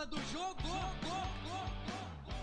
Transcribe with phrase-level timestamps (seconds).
[0.00, 0.56] Fora do jogo.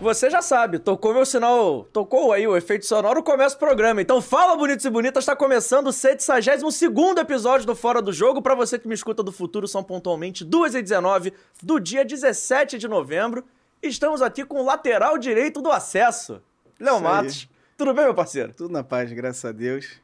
[0.00, 4.00] Você já sabe, tocou meu sinal, tocou aí o efeito sonoro, começa o programa.
[4.00, 8.40] Então fala, bonitos e bonitas, está começando o 72º episódio do Fora do Jogo.
[8.40, 13.44] Para você que me escuta do futuro, são pontualmente 2h19 do dia 17 de novembro.
[13.82, 16.40] Estamos aqui com o lateral direito do acesso,
[16.78, 17.00] Léo.
[17.00, 17.48] Matos.
[17.76, 18.52] Tudo bem, meu parceiro?
[18.52, 20.00] Tudo na paz, graças a Deus.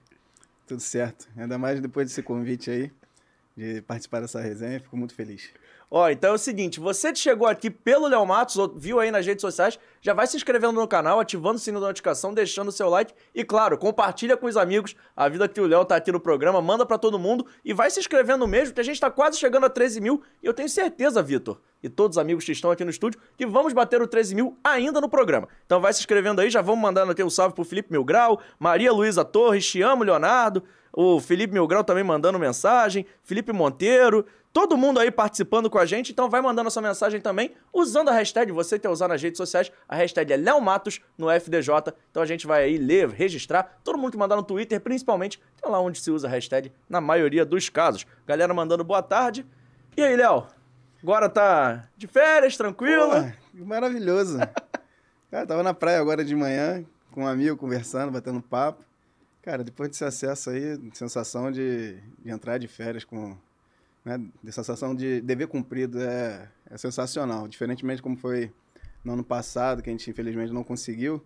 [0.66, 1.28] Tudo certo.
[1.36, 2.92] Ainda mais depois desse convite aí,
[3.56, 5.50] de participar dessa resenha, fico muito feliz.
[5.96, 9.24] Ó, então é o seguinte, você que chegou aqui pelo Léo Matos, viu aí nas
[9.24, 12.72] redes sociais, já vai se inscrevendo no canal, ativando o sininho da notificação, deixando o
[12.72, 16.10] seu like e, claro, compartilha com os amigos a vida que o Léo tá aqui
[16.10, 19.08] no programa, manda pra todo mundo e vai se inscrevendo mesmo, que a gente tá
[19.08, 22.50] quase chegando a 13 mil e eu tenho certeza, Vitor, e todos os amigos que
[22.50, 25.46] estão aqui no estúdio, que vamos bater o 13 mil ainda no programa.
[25.64, 28.92] Então vai se inscrevendo aí, já vamos mandando aqui um salve pro Felipe Milgrau, Maria
[28.92, 30.60] Luísa Torres, te amo, Leonardo,
[30.92, 36.12] o Felipe Milgrau também mandando mensagem, Felipe Monteiro, todo mundo aí participando com a gente,
[36.12, 39.36] então vai mandando a sua mensagem também, usando a hashtag, você quer usar nas redes
[39.36, 43.80] sociais, a hashtag é Léo Matos no FDJ, então a gente vai aí ler, registrar,
[43.82, 46.70] todo mundo que mandar no Twitter, principalmente, que é lá onde se usa a hashtag
[46.88, 48.06] na maioria dos casos.
[48.24, 49.44] Galera mandando boa tarde.
[49.96, 50.46] E aí, Léo?
[51.02, 53.10] Agora tá de férias, tranquilo?
[53.10, 54.38] Pô, que maravilhoso.
[55.32, 58.84] Cara, tava na praia agora de manhã, com um amigo, conversando, batendo papo.
[59.42, 63.36] Cara, depois desse acesso aí, sensação de, de entrar de férias com...
[64.04, 67.48] Né, de sensação de dever cumprido é, é sensacional.
[67.48, 68.52] Diferentemente como foi
[69.02, 71.22] no ano passado, que a gente infelizmente não conseguiu.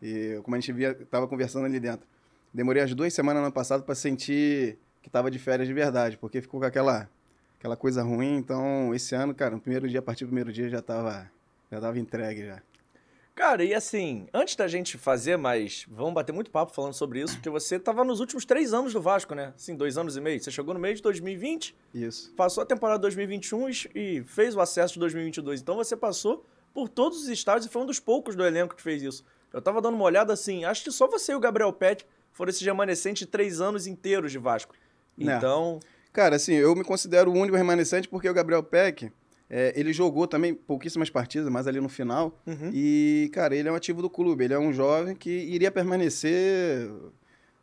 [0.00, 2.06] E como a gente via, tava conversando ali dentro.
[2.52, 6.16] Demorei as duas semanas no ano passado para sentir que tava de férias de verdade,
[6.16, 7.10] porque ficou com aquela,
[7.58, 8.36] aquela coisa ruim.
[8.36, 11.30] Então, esse ano, cara, no primeiro dia, a partir do primeiro dia, já tava,
[11.70, 12.62] já tava entregue já.
[13.34, 17.34] Cara, e assim, antes da gente fazer, mas vamos bater muito papo falando sobre isso,
[17.34, 19.52] porque você tava nos últimos três anos do Vasco, né?
[19.56, 20.40] Assim, dois anos e meio.
[20.40, 22.32] Você chegou no meio de 2020, Isso.
[22.36, 25.60] passou a temporada 2021 e fez o acesso de 2022.
[25.60, 28.82] Então você passou por todos os estádios e foi um dos poucos do elenco que
[28.82, 29.24] fez isso.
[29.52, 32.50] Eu tava dando uma olhada assim, acho que só você e o Gabriel Pet foram
[32.50, 34.76] esses remanescentes de três anos inteiros de Vasco.
[35.18, 35.36] Né.
[35.36, 35.80] Então,
[36.14, 39.10] Cara, assim, eu me considero o único remanescente porque o Gabriel Peck,
[39.56, 42.36] é, ele jogou também pouquíssimas partidas, mas ali no final.
[42.44, 42.70] Uhum.
[42.74, 44.42] E, cara, ele é um ativo do clube.
[44.44, 46.90] Ele é um jovem que iria permanecer,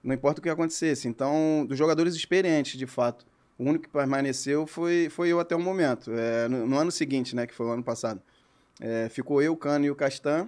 [0.02, 1.09] não importa o que acontecesse.
[1.09, 3.25] Então, dos jogadores experientes, de fato,
[3.57, 6.12] o único que permaneceu foi, foi eu até o momento.
[6.13, 8.22] É, no, no ano seguinte, né, que foi o ano passado.
[8.79, 10.47] É, ficou eu, o Cano e o Castan.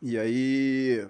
[0.00, 1.06] E aí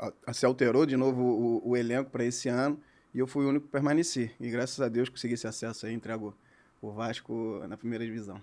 [0.00, 2.76] a- a- se alterou de novo o, o elenco para esse ano.
[3.14, 4.32] E eu fui o único que permaneci.
[4.40, 6.34] E graças a Deus consegui esse acesso aí, entrego
[6.82, 8.40] o Vasco na primeira divisão.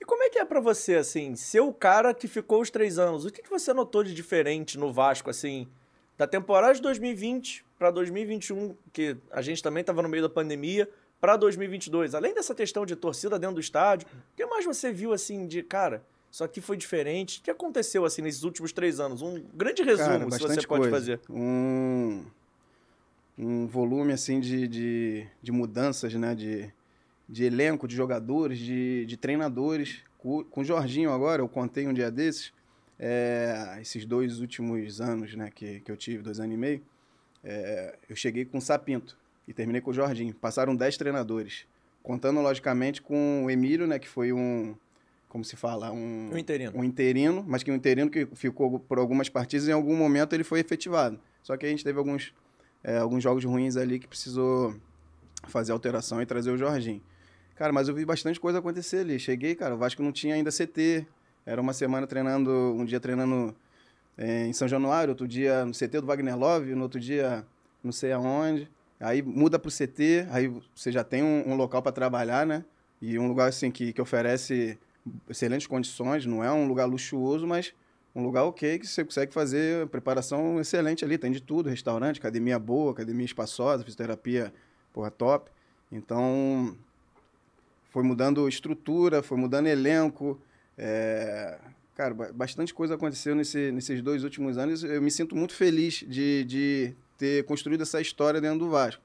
[0.00, 2.98] E como é que é pra você, assim, ser o cara que ficou os três
[2.98, 3.24] anos?
[3.24, 5.66] O que, que você notou de diferente no Vasco, assim,
[6.16, 10.88] da temporada de 2020 pra 2021, que a gente também tava no meio da pandemia,
[11.20, 12.14] pra 2022?
[12.14, 15.62] Além dessa questão de torcida dentro do estádio, o que mais você viu, assim, de,
[15.62, 17.40] cara, isso aqui foi diferente?
[17.40, 19.22] O que aconteceu, assim, nesses últimos três anos?
[19.22, 20.90] Um grande resumo, Cara, se você pode coisa.
[20.90, 21.20] fazer.
[21.28, 22.24] Um,
[23.36, 26.34] um volume, assim, de, de, de mudanças, né?
[26.34, 26.72] De,
[27.28, 29.98] de elenco, de jogadores, de, de treinadores.
[30.16, 32.52] Com, com o Jorginho agora, eu contei um dia desses,
[32.98, 35.50] é, esses dois últimos anos, né?
[35.54, 36.82] Que, que eu tive, dois anos e meio,
[37.44, 39.16] é, eu cheguei com o Sapinto
[39.46, 40.34] e terminei com o Jorginho.
[40.34, 41.66] Passaram dez treinadores.
[42.02, 43.98] Contando, logicamente, com o Emílio, né?
[43.98, 44.74] Que foi um...
[45.28, 45.92] Como se fala?
[45.92, 46.72] Um, O interino.
[46.74, 50.42] um interino, mas que um interino que ficou por algumas partidas, em algum momento ele
[50.42, 51.20] foi efetivado.
[51.42, 52.32] Só que a gente teve alguns,
[52.82, 54.74] é, alguns jogos ruins ali que precisou
[55.46, 57.02] fazer alteração e trazer o Jorginho.
[57.58, 59.18] Cara, mas eu vi bastante coisa acontecer ali.
[59.18, 61.04] Cheguei, cara, o Vasco não tinha ainda CT.
[61.44, 63.52] Era uma semana treinando, um dia treinando
[64.16, 67.44] é, em São Januário, outro dia no CT do Wagner Love, no outro dia
[67.82, 68.70] não sei aonde.
[69.00, 72.64] Aí muda pro CT, aí você já tem um, um local para trabalhar, né?
[73.02, 74.78] E um lugar assim que, que oferece
[75.28, 77.74] excelentes condições, não é um lugar luxuoso, mas
[78.14, 82.56] um lugar ok que você consegue fazer preparação excelente ali, tem de tudo, restaurante, academia
[82.56, 84.52] boa, academia espaçosa, fisioterapia,
[84.92, 85.50] porra, top.
[85.90, 86.76] Então,
[87.88, 90.40] foi mudando estrutura, foi mudando elenco,
[90.76, 91.58] é,
[91.94, 94.84] cara, ba- bastante coisa aconteceu nesse, nesses dois últimos anos.
[94.84, 99.02] Eu me sinto muito feliz de, de ter construído essa história dentro do Vasco.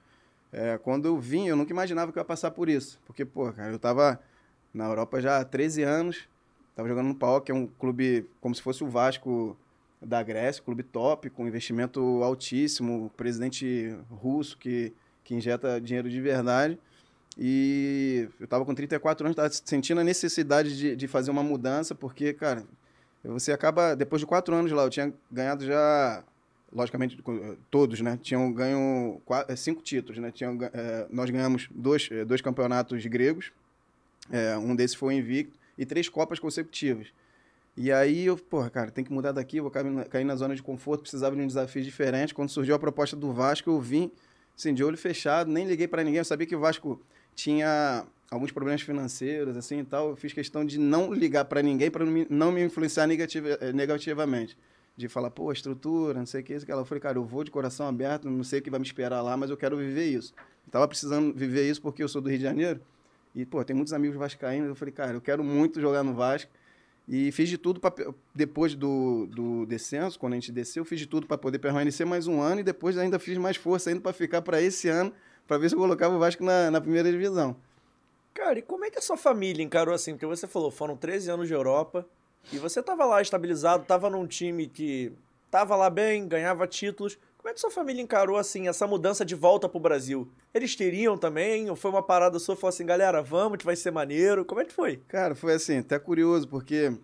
[0.51, 2.99] É, quando eu vim, eu nunca imaginava que eu ia passar por isso.
[3.05, 4.19] Porque, pô, cara, eu tava
[4.73, 6.27] na Europa já há 13 anos,
[6.75, 9.57] tava jogando no PAOK, que é um clube como se fosse o Vasco
[9.99, 14.93] da Grécia, clube top, com investimento altíssimo, presidente russo que,
[15.23, 16.77] que injeta dinheiro de verdade.
[17.37, 21.95] E eu tava com 34 anos, tava sentindo a necessidade de, de fazer uma mudança,
[21.95, 22.63] porque, cara,
[23.23, 26.23] você acaba, depois de quatro anos lá, eu tinha ganhado já,
[26.71, 28.19] logicamente, co- todos, né?
[28.21, 30.31] Tinham ganho qua- eh, cinco títulos, né?
[30.31, 33.51] Tinham, ga- eh, nós ganhamos dois, eh, dois campeonatos gregos,
[34.31, 37.07] eh, um desses foi invicto, e três Copas consecutivas.
[37.75, 40.55] E aí eu, porra, cara, tem que mudar daqui, vou cair na, cair na zona
[40.55, 42.31] de conforto, precisava de um desafio diferente.
[42.31, 44.11] Quando surgiu a proposta do Vasco, eu vim,
[44.55, 47.01] assim, de olho fechado, nem liguei para ninguém, eu sabia que o Vasco
[47.35, 50.09] tinha alguns problemas financeiros, assim e tal.
[50.09, 54.57] Eu fiz questão de não ligar para ninguém para não me influenciar negativa, eh, negativamente.
[54.95, 56.81] De falar, pô, estrutura, não sei o que, isso que ela.
[56.81, 59.21] Eu falei, cara, eu vou de coração aberto, não sei o que vai me esperar
[59.21, 60.33] lá, mas eu quero viver isso.
[60.65, 62.79] Eu tava precisando viver isso porque eu sou do Rio de Janeiro.
[63.35, 64.69] E, pô, tem muitos amigos vascaínos.
[64.69, 66.51] Eu falei, cara, eu quero muito jogar no Vasco.
[67.07, 67.93] E fiz de tudo para
[68.33, 72.27] depois do, do descenso, quando a gente desceu, fiz de tudo para poder permanecer mais
[72.27, 75.11] um ano e depois ainda fiz mais força ainda para ficar para esse ano,
[75.47, 77.55] para ver se eu colocava o Vasco na, na primeira divisão.
[78.33, 80.13] Cara, e como é que a sua família encarou assim?
[80.13, 82.05] Porque você falou, foram 13 anos de Europa
[82.51, 85.13] e você tava lá estabilizado, tava num time que
[85.51, 87.17] tava lá bem, ganhava títulos.
[87.37, 90.27] Como é que sua família encarou, assim, essa mudança de volta pro Brasil?
[90.53, 91.69] Eles teriam também?
[91.69, 94.45] Ou foi uma parada sua, falou assim, galera, vamos, que vai ser maneiro?
[94.45, 94.97] Como é que foi?
[95.09, 96.97] Cara, foi assim, até curioso, porque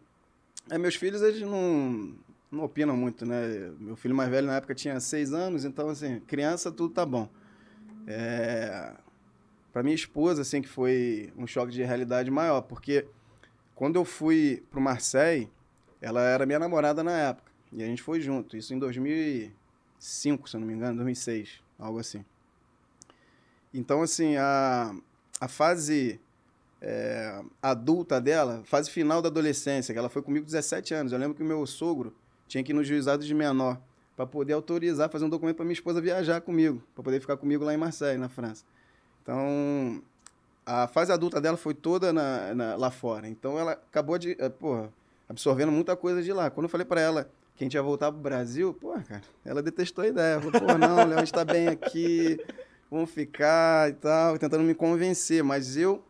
[0.70, 2.16] é, meus filhos, eles não,
[2.50, 3.72] não opinam muito, né?
[3.80, 7.28] Meu filho mais velho, na época, tinha seis anos, então, assim, criança, tudo tá bom.
[8.10, 8.92] É...
[9.72, 13.08] Pra minha esposa, assim, que foi um choque de realidade maior, porque
[13.76, 15.50] quando eu fui pro Marseille,
[16.02, 19.54] ela era minha namorada na época, e a gente foi junto, isso em 2000
[20.00, 22.24] 2005, se eu não me engano, 2006, algo assim.
[23.74, 24.96] Então, assim, a,
[25.40, 26.20] a fase
[26.82, 31.12] é, adulta dela, fase final da adolescência, que ela foi comigo 17 anos.
[31.12, 32.16] Eu lembro que o meu sogro
[32.48, 33.80] tinha que ir no juizado de menor
[34.20, 37.64] para poder autorizar, fazer um documento para minha esposa viajar comigo, para poder ficar comigo
[37.64, 38.66] lá em Marseille, na França.
[39.24, 40.04] Então,
[40.66, 43.30] a fase adulta dela foi toda na, na, lá fora.
[43.30, 44.92] Então, ela acabou de, é, porra,
[45.30, 46.50] absorvendo muita coisa de lá.
[46.50, 49.64] Quando eu falei para ela que a gente ia voltar pro Brasil, pô, cara, ela
[49.64, 50.42] detestou a ideia.
[50.42, 52.38] Falou, pô, não, Léo, a gente tá bem aqui,
[52.92, 55.46] vamos ficar e tal, tentando me convencer.
[55.46, 56.04] Mas eu,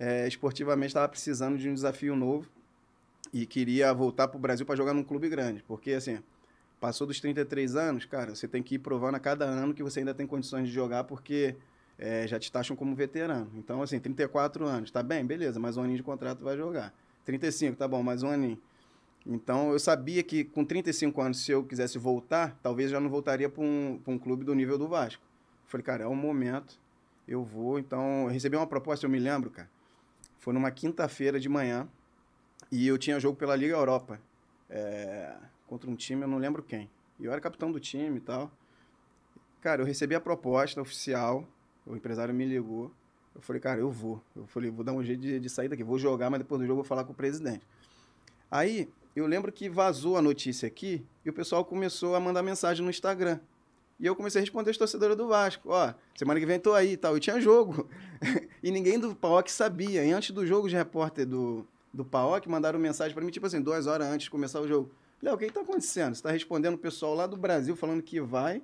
[0.00, 2.48] é, esportivamente, estava precisando de um desafio novo
[3.32, 5.62] e queria voltar pro Brasil para jogar num clube grande.
[5.62, 6.18] Porque, assim,
[6.86, 9.98] passou dos 33 anos, cara, você tem que ir provando a cada ano que você
[9.98, 11.56] ainda tem condições de jogar, porque
[11.98, 13.50] é, já te taxam como veterano.
[13.56, 15.26] Então, assim, 34 anos, tá bem?
[15.26, 16.94] Beleza, mais um aninho de contrato vai jogar.
[17.24, 18.56] 35, tá bom, mais um aninho.
[19.26, 23.48] Então eu sabia que com 35 anos, se eu quisesse voltar, talvez já não voltaria
[23.48, 25.24] para um, um clube do nível do Vasco.
[25.66, 26.78] falei, cara, é um momento,
[27.26, 27.80] eu vou.
[27.80, 29.68] Então eu recebi uma proposta, eu me lembro, cara.
[30.38, 31.88] Foi numa quinta-feira de manhã
[32.70, 34.20] e eu tinha jogo pela Liga Europa
[34.70, 35.34] é,
[35.66, 36.90] contra um time, eu não lembro quem.
[37.18, 38.50] E eu era capitão do time e tal.
[39.60, 41.46] Cara, eu recebi a proposta oficial,
[41.86, 42.90] o empresário me ligou.
[43.34, 44.22] Eu falei, cara, eu vou.
[44.34, 46.66] Eu falei, vou dar um jeito de, de sair daqui, vou jogar, mas depois do
[46.66, 47.62] jogo eu vou falar com o presidente.
[48.50, 52.84] Aí eu lembro que vazou a notícia aqui e o pessoal começou a mandar mensagem
[52.84, 53.40] no Instagram.
[53.98, 55.70] E eu comecei a responder as torcedoras do Vasco.
[55.70, 57.16] Ó, semana que vem tô aí e tal.
[57.16, 57.88] E tinha jogo.
[58.62, 60.04] e ninguém do PAOC sabia.
[60.04, 63.60] E antes do jogo, de repórter do, do PAOC mandaram mensagem para mim, tipo assim,
[63.60, 64.90] duas horas antes de começar o jogo.
[65.26, 66.14] Léo, o que, que tá acontecendo?
[66.14, 68.62] Você tá respondendo o pessoal lá do Brasil falando que vai,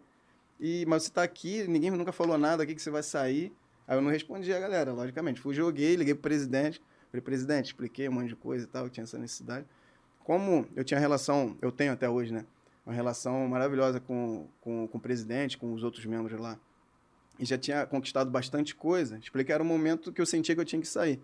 [0.58, 3.52] e mas você tá aqui, ninguém nunca falou nada aqui que você vai sair.
[3.86, 5.40] Aí eu não respondi a galera, logicamente.
[5.40, 6.80] Fui, joguei, liguei pro presidente.
[7.10, 9.66] Falei, presidente, expliquei um monte de coisa e tal, tinha essa necessidade
[10.24, 12.44] como eu tinha relação, eu tenho até hoje, né?
[12.84, 16.58] Uma relação maravilhosa com, com, com o presidente, com os outros membros lá.
[17.38, 19.18] E já tinha conquistado bastante coisa.
[19.18, 21.20] Expliquei que era o momento que eu sentia que eu tinha que sair.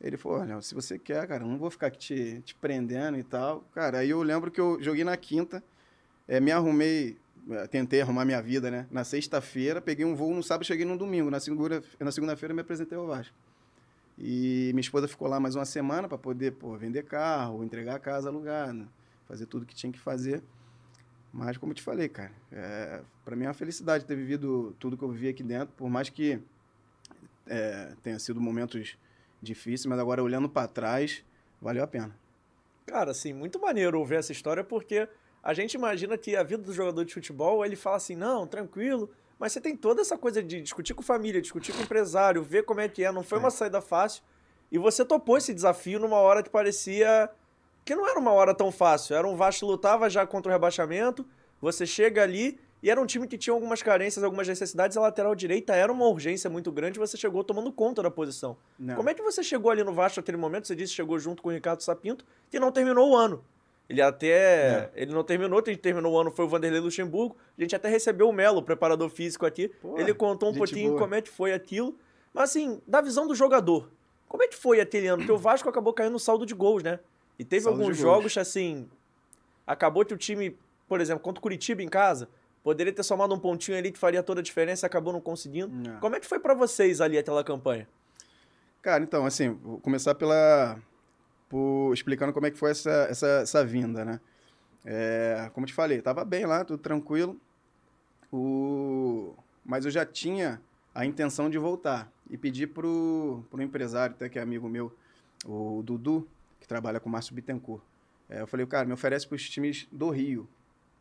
[0.00, 3.64] Ele falou, olha, se você quer, cara, não vou ficar te, te prendendo e tal.
[3.74, 5.62] Cara, aí eu lembro que eu joguei na quinta,
[6.28, 7.16] é, me arrumei,
[7.50, 8.86] eh, tentei arrumar minha vida, né?
[8.90, 11.30] Na sexta-feira, peguei um voo no sábado, cheguei no domingo.
[11.30, 13.34] Na segunda-feira, na segunda-feira me apresentei ao Vasco.
[14.18, 17.98] E minha esposa ficou lá mais uma semana para poder pô, vender carro, entregar a
[17.98, 18.86] casa alugada,
[19.26, 20.42] fazer tudo que tinha que fazer.
[21.32, 24.96] Mas, como eu te falei, cara, é, para mim é uma felicidade ter vivido tudo
[24.96, 26.40] que eu vivi aqui dentro, por mais que
[27.46, 28.96] é, tenha sido momentos
[29.40, 31.24] difíceis, mas agora olhando para trás,
[31.60, 32.16] valeu a pena.
[32.86, 35.08] Cara, assim, muito maneiro ouvir essa história, porque
[35.42, 39.10] a gente imagina que a vida do jogador de futebol, ele fala assim, não, tranquilo,
[39.38, 42.80] mas você tem toda essa coisa de discutir com família, discutir com empresário, ver como
[42.80, 43.12] é que é.
[43.12, 44.22] Não foi uma saída fácil.
[44.72, 47.30] E você topou esse desafio numa hora que parecia
[47.84, 49.14] que não era uma hora tão fácil.
[49.14, 51.26] Era um Vasco lutava já contra o rebaixamento.
[51.60, 54.96] Você chega ali e era um time que tinha algumas carências, algumas necessidades.
[54.96, 56.98] A lateral direita era uma urgência muito grande.
[56.98, 58.56] Você chegou tomando conta da posição.
[58.78, 58.96] Não.
[58.96, 60.66] Como é que você chegou ali no Vasco naquele momento?
[60.66, 63.42] Você disse que chegou junto com o Ricardo Sapinto, que não terminou o ano.
[63.88, 64.28] Ele até.
[64.28, 64.90] É.
[64.94, 67.36] Ele não terminou, gente terminou o ano, foi o Vanderlei Luxemburgo.
[67.56, 69.68] A gente até recebeu o Melo, o preparador físico aqui.
[69.80, 71.00] Pô, ele contou um pouquinho boa.
[71.00, 71.96] como é que foi aquilo.
[72.34, 73.88] Mas assim, da visão do jogador,
[74.28, 75.18] como é que foi aquele ano?
[75.18, 76.98] Porque o Vasco acabou caindo no saldo de gols, né?
[77.38, 78.88] E teve saldo alguns jogos assim.
[79.66, 80.56] Acabou que o time,
[80.88, 82.28] por exemplo, contra o Curitiba em casa,
[82.66, 85.72] poderia ter somado um pontinho ali que faria toda a diferença, acabou não conseguindo.
[85.72, 86.00] Não.
[86.00, 87.86] Como é que foi para vocês ali aquela campanha?
[88.82, 90.76] Cara, então, assim, vou começar pela
[91.48, 94.20] por, explicando como é que foi essa, essa, essa vinda, né?
[94.84, 97.40] É, como eu te falei, tava bem lá, tudo tranquilo.
[98.32, 99.32] O...
[99.64, 100.60] Mas eu já tinha
[100.92, 104.92] a intenção de voltar e pedi pro, pro empresário, até que é amigo meu,
[105.44, 106.26] o Dudu,
[106.58, 107.84] que trabalha com o Márcio Bittencourt.
[108.28, 110.48] É, eu falei, cara, me oferece para os times do Rio,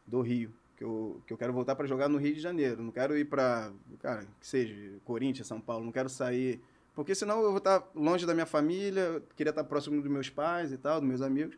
[0.05, 2.81] do Rio, que eu, que eu quero voltar para jogar no Rio de Janeiro.
[2.83, 6.61] Não quero ir para, cara, que seja Corinthians, São Paulo, não quero sair,
[6.93, 10.71] porque senão eu vou estar longe da minha família, queria estar próximo dos meus pais
[10.71, 11.57] e tal, dos meus amigos.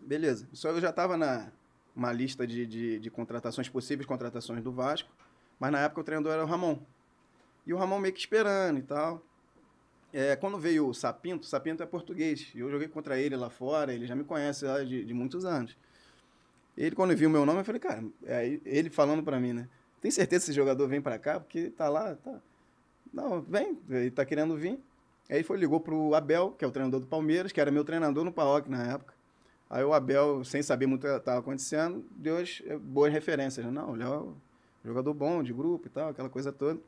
[0.00, 0.48] Beleza.
[0.52, 1.50] Só eu já estava na
[1.94, 5.10] uma lista de, de, de contratações, possíveis contratações do Vasco,
[5.58, 6.78] mas na época o treinador era o Ramon.
[7.66, 9.20] E o Ramon meio que esperando e tal.
[10.12, 12.52] É, quando veio o Sapinto, Sapinto é português.
[12.54, 15.44] E eu joguei contra ele lá fora, ele já me conhece lá de, de muitos
[15.44, 15.76] anos.
[16.78, 19.68] Ele, quando viu o meu nome, eu falei, cara, é, ele falando para mim, né?
[20.00, 21.40] Tem certeza que esse jogador vem para cá?
[21.40, 22.40] Porque tá lá, tá.
[23.12, 24.78] Não, vem, ele tá querendo vir.
[25.28, 28.24] Aí foi, ligou pro Abel, que é o treinador do Palmeiras, que era meu treinador
[28.24, 29.12] no PAOC na época.
[29.68, 33.66] Aí o Abel, sem saber muito o que estava acontecendo, deu as é, boas referências.
[33.66, 33.72] Né?
[33.72, 34.36] Não, é um
[34.84, 36.78] jogador bom, de grupo e tal, aquela coisa toda.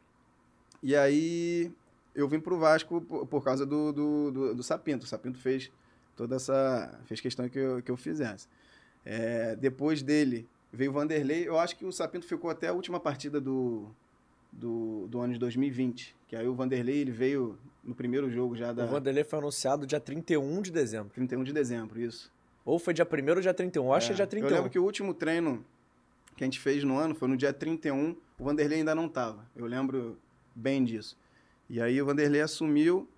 [0.81, 1.73] E aí
[2.15, 5.05] eu vim pro Vasco por, por causa do, do, do, do, Sapinto.
[5.05, 5.69] O Sapinto fez
[6.15, 7.01] toda essa.
[7.07, 8.47] fez questão que eu, que eu fizesse.
[9.05, 11.47] É, depois dele veio o Vanderlei.
[11.47, 13.89] Eu acho que o Sapinto ficou até a última partida do,
[14.53, 16.17] do, do ano de 2020.
[16.29, 18.85] Que aí o Vanderlei ele veio no primeiro jogo já da.
[18.85, 21.13] O Vanderlei foi anunciado dia 31 de dezembro.
[21.13, 22.31] 31 de dezembro, isso.
[22.65, 23.85] Ou foi dia 1 ou dia 31?
[23.85, 24.49] Eu acho é, que é dia 31.
[24.49, 25.65] Eu lembro que o último treino
[26.37, 28.17] que a gente fez no ano foi no dia 31.
[28.39, 29.45] O Vanderlei ainda não estava.
[29.57, 30.19] Eu lembro
[30.55, 31.17] bem disso.
[31.69, 33.09] E aí o Vanderlei assumiu.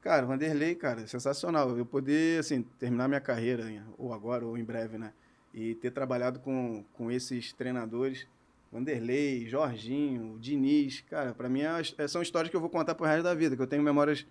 [0.00, 1.76] Cara, o Vanderlei, cara, sensacional.
[1.76, 3.64] Eu poder, assim, terminar minha carreira,
[3.98, 5.12] ou agora, ou em breve, né?
[5.52, 8.26] E ter trabalhado com, com esses treinadores,
[8.72, 13.04] Vanderlei, Jorginho, Diniz, cara, para mim é, é, são histórias que eu vou contar pro
[13.04, 14.24] resto da vida, que eu tenho memórias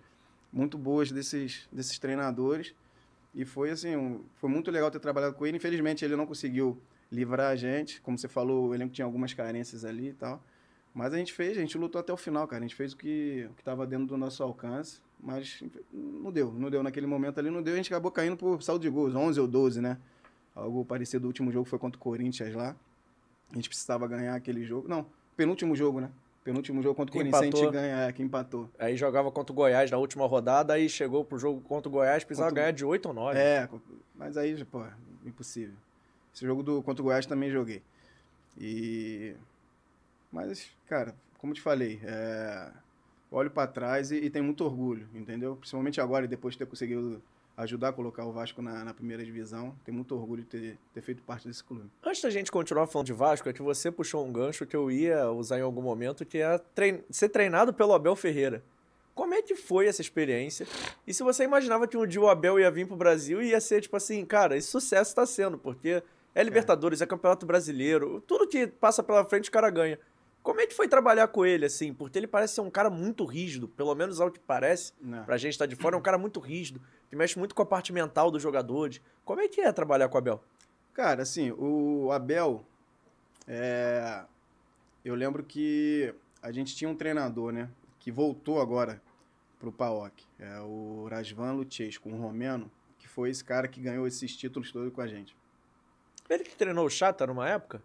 [0.52, 2.74] muito boas desses, desses treinadores.
[3.34, 5.56] E foi, assim, um, foi muito legal ter trabalhado com ele.
[5.56, 6.80] Infelizmente, ele não conseguiu
[7.12, 8.00] livrar a gente.
[8.00, 10.42] Como você falou, o elenco tinha algumas carências ali e tal.
[10.92, 12.64] Mas a gente fez, a gente lutou até o final, cara.
[12.64, 15.62] A gente fez o que o estava dentro do nosso alcance, mas
[15.92, 17.74] não deu, não deu naquele momento ali, não deu.
[17.74, 19.98] A gente acabou caindo por saldo de gols, 11 ou 12, né?
[20.60, 22.76] Algo parecido, o último jogo foi contra o Corinthians lá.
[23.50, 24.88] A gente precisava ganhar aquele jogo.
[24.88, 26.10] Não, penúltimo jogo, né?
[26.44, 27.60] Penúltimo jogo contra o Corinthians, empatou.
[27.60, 28.70] a gente ganha, é, que empatou.
[28.78, 32.24] Aí jogava contra o Goiás na última rodada, aí chegou pro jogo contra o Goiás,
[32.24, 32.62] precisava contra...
[32.62, 33.38] ganhar de 8 ou 9.
[33.38, 33.68] É,
[34.14, 34.84] mas aí, pô,
[35.24, 35.74] impossível.
[36.34, 37.82] Esse jogo do, contra o Goiás também joguei.
[38.58, 39.34] E
[40.32, 42.70] mas, cara, como te falei, é...
[43.30, 45.56] olho para trás e, e tenho muito orgulho, entendeu?
[45.56, 47.20] Principalmente agora, depois de ter conseguido
[47.62, 49.74] ajudar a colocar o Vasco na, na, primeira divisão.
[49.84, 51.90] Tenho muito orgulho de ter, ter, feito parte desse clube.
[52.02, 54.90] Antes da gente continuar falando de Vasco, é que você puxou um gancho que eu
[54.90, 57.00] ia usar em algum momento, que é trein...
[57.10, 58.62] ser treinado pelo Abel Ferreira.
[59.14, 60.66] Como é que foi essa experiência?
[61.06, 63.60] E se você imaginava que um dia o Abel ia vir pro Brasil e ia
[63.60, 66.02] ser tipo assim, cara, esse sucesso está sendo, porque
[66.34, 67.04] é Libertadores, é.
[67.04, 69.98] é Campeonato Brasileiro, tudo que passa pela frente o cara ganha.
[70.42, 71.92] Como é que foi trabalhar com ele, assim?
[71.92, 75.24] Porque ele parece ser um cara muito rígido, pelo menos ao que parece, Não.
[75.24, 77.62] pra gente estar tá de fora, é um cara muito rígido, que mexe muito com
[77.62, 79.00] a parte mental dos jogadores.
[79.24, 80.42] Como é que é trabalhar com o Abel?
[80.94, 82.64] Cara, assim, o Abel,
[83.46, 84.24] é...
[85.04, 87.68] eu lembro que a gente tinha um treinador, né,
[87.98, 89.00] que voltou agora
[89.58, 94.06] pro PAOK, é o Rasvan Lutches, com o Romeno, que foi esse cara que ganhou
[94.06, 95.36] esses títulos todos com a gente.
[96.30, 97.82] Ele que treinou o Chata numa época?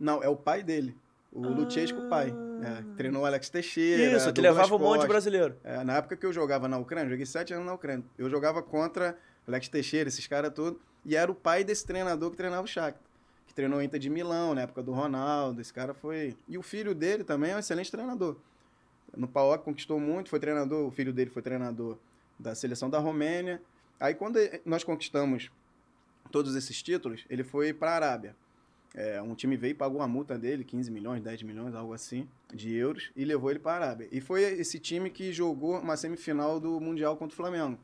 [0.00, 0.96] Não, é o pai dele.
[1.32, 1.48] O ah.
[1.48, 2.32] Luchesco pai.
[2.62, 4.16] É, treinou o Alex Teixeira.
[4.16, 5.56] Isso, que levava um monte de brasileiro.
[5.64, 8.04] É, na época que eu jogava na Ucrânia, joguei sete anos na Ucrânia.
[8.16, 10.78] Eu jogava contra Alex Teixeira, esses caras todos.
[11.04, 13.02] E era o pai desse treinador que treinava o Shakhtar.
[13.46, 15.60] Que treinou o Inter de Milão, na época do Ronaldo.
[15.60, 16.36] Esse cara foi...
[16.46, 18.36] E o filho dele também é um excelente treinador.
[19.16, 20.86] No PAOK conquistou muito, foi treinador...
[20.86, 21.98] O filho dele foi treinador
[22.38, 23.60] da seleção da Romênia.
[23.98, 25.50] Aí quando nós conquistamos
[26.30, 28.36] todos esses títulos, ele foi para a Arábia.
[28.94, 32.28] É, um time veio e pagou a multa dele, 15 milhões, 10 milhões, algo assim,
[32.52, 34.08] de euros, e levou ele para a Arábia.
[34.12, 37.78] E foi esse time que jogou uma semifinal do Mundial contra o Flamengo.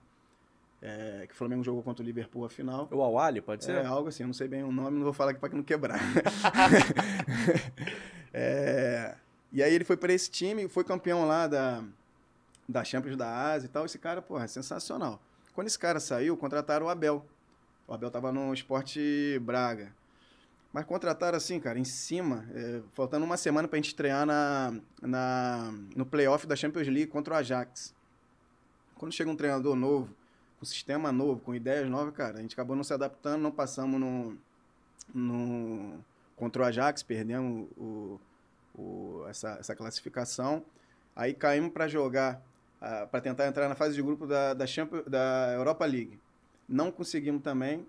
[0.81, 2.89] É, que o Flamengo jogou contra o Liverpool a final.
[2.93, 3.73] O Awali, pode ser?
[3.73, 5.63] É, algo assim, eu não sei bem o nome, não vou falar aqui para não
[5.63, 5.99] quebrar.
[8.33, 9.17] é,
[9.53, 11.83] e aí ele foi para esse time, foi campeão lá da,
[12.69, 13.87] da Champions da Ásia e tal.
[13.87, 15.21] Esse cara, porra, é sensacional.
[15.53, 17.27] Quando esse cara saiu, contrataram o Abel.
[17.89, 19.93] O Abel tava no Esporte Braga.
[20.73, 25.73] Mas contrataram assim, cara, em cima, é, faltando uma semana pra gente estrear na, na,
[25.97, 27.95] no playoff da Champions League contra o Ajax.
[28.97, 30.15] Quando chega um treinador novo,
[30.59, 33.99] com sistema novo, com ideias novas, cara, a gente acabou não se adaptando, não passamos
[33.99, 34.37] no,
[35.15, 36.05] no
[36.37, 38.21] contra o Ajax, perdemos o,
[38.75, 40.65] o, essa, essa classificação.
[41.15, 42.43] Aí caímos para jogar,
[42.81, 46.19] uh, para tentar entrar na fase de grupo da, da, Champions, da Europa League.
[46.69, 47.87] Não conseguimos também.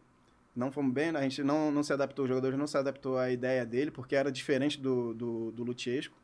[0.55, 3.31] Não fomos bem, a gente não, não se adaptou, os jogadores não se adaptou à
[3.31, 6.15] ideia dele, porque era diferente do, do, do Luchesco.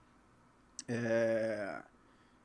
[0.87, 1.81] É...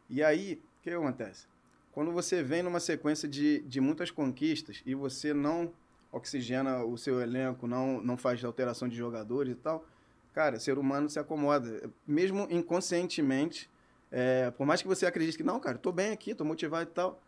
[0.09, 1.47] E aí, o que acontece?
[1.93, 5.73] Quando você vem numa sequência de, de muitas conquistas e você não
[6.13, 9.85] oxigena o seu elenco, não, não faz alteração de jogadores e tal,
[10.33, 11.91] cara, ser humano se acomoda.
[12.07, 13.69] Mesmo inconscientemente,
[14.11, 16.93] é, por mais que você acredite que, não, cara, tô bem aqui, tô motivado e
[16.93, 17.21] tal,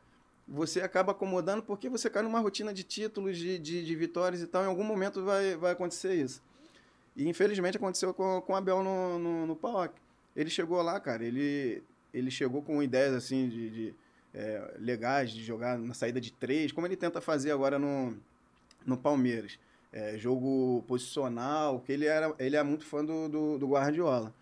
[0.46, 4.46] você acaba acomodando porque você cai numa rotina de títulos, de, de, de vitórias e
[4.46, 6.42] tal, em algum momento vai, vai acontecer isso.
[7.16, 9.94] E infelizmente aconteceu com, com o Abel no, no, no PAOC.
[10.34, 11.82] Ele chegou lá, cara, ele,
[12.12, 13.94] ele chegou com ideias assim de, de
[14.34, 18.16] é, legais de jogar na saída de três, como ele tenta fazer agora no,
[18.86, 19.58] no Palmeiras.
[19.92, 24.32] É, jogo posicional, que ele, era, ele é muito fã do, do, do Guardiola.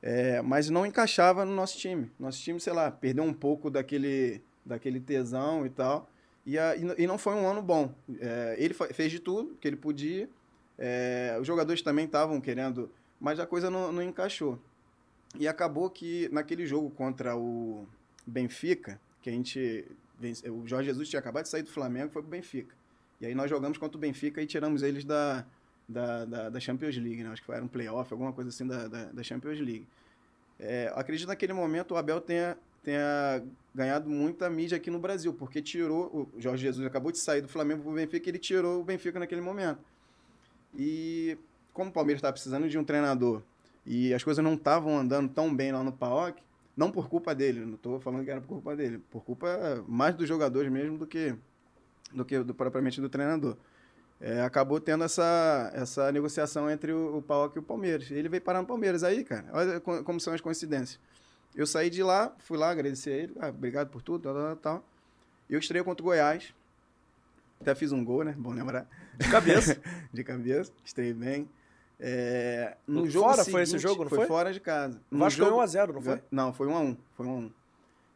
[0.00, 2.08] É, mas não encaixava no nosso time.
[2.20, 6.10] Nosso time, sei lá, perdeu um pouco daquele, daquele tesão e tal.
[6.44, 7.94] E, a, e não foi um ano bom.
[8.20, 10.28] É, ele fez de tudo que ele podia.
[10.78, 14.58] É, os jogadores também estavam querendo, mas a coisa não, não encaixou.
[15.38, 17.86] E acabou que naquele jogo contra o
[18.26, 19.84] Benfica, que a gente.
[20.46, 22.74] O Jorge Jesus tinha acabado de sair do Flamengo, foi pro Benfica.
[23.20, 25.44] E aí nós jogamos contra o Benfica e tiramos eles da,
[25.88, 27.30] da, da, da Champions League, né?
[27.30, 29.86] Acho que era um playoff, alguma coisa assim da, da, da Champions League.
[30.58, 32.56] É, acredito que naquele momento o Abel tenha,
[32.86, 33.42] tenha
[33.74, 36.30] ganhado muita mídia aqui no Brasil, porque tirou.
[36.36, 39.18] O Jorge Jesus acabou de sair do Flamengo pro Benfica e ele tirou o Benfica
[39.18, 39.80] naquele momento.
[40.72, 41.36] E
[41.72, 43.42] como o Palmeiras estava precisando de um treinador
[43.84, 46.40] e as coisas não estavam andando tão bem lá no PAOC,
[46.76, 50.14] não por culpa dele, não estou falando que era por culpa dele, por culpa mais
[50.14, 51.34] dos jogadores mesmo do que
[52.14, 53.56] do que do, propriamente do treinador.
[54.20, 58.10] É, acabou tendo essa, essa negociação entre o, o e o Palmeiras.
[58.12, 59.02] Ele veio parar no Palmeiras.
[59.02, 60.98] Aí, cara, olha como são as coincidências.
[61.56, 64.56] Eu saí de lá, fui lá agradecer a ele, ah, obrigado por tudo, tal, tal,
[64.56, 64.84] tal.
[65.48, 66.54] Eu estreiei contra o Goiás.
[67.58, 68.34] Até fiz um gol, né?
[68.36, 68.86] Bom lembrar.
[69.16, 69.80] De cabeça.
[70.12, 71.48] de cabeça, estreiei bem.
[71.98, 74.18] É, no jogo fora seguinte, foi esse jogo, não foi?
[74.18, 75.00] Foi fora de casa.
[75.10, 76.22] O Vasco jogo, ganhou 1x0, não foi?
[76.30, 76.96] Não, foi 1x1.
[77.16, 77.52] Foi 1x1.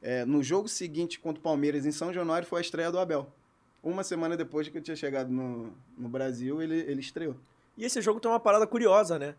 [0.02, 3.32] É, no jogo seguinte contra o Palmeiras em São Januário foi a estreia do Abel.
[3.82, 7.36] Uma semana depois que eu tinha chegado no, no Brasil, ele, ele estreou.
[7.76, 9.34] E esse jogo tem uma parada curiosa, né?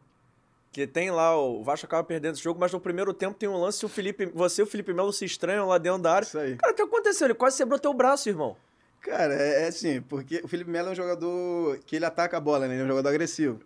[0.71, 3.57] Que tem lá, o Vasco acaba perdendo esse jogo, mas no primeiro tempo tem um
[3.57, 6.25] lance, o Felipe, você e o Felipe Melo se estranham lá dentro da área.
[6.25, 6.55] Isso aí.
[6.55, 7.27] Cara, o que aconteceu?
[7.27, 8.55] Ele quase quebrou teu braço, irmão.
[9.01, 12.39] Cara, é, é assim, porque o Felipe Melo é um jogador que ele ataca a
[12.39, 12.75] bola, né?
[12.75, 13.59] Ele é um jogador agressivo.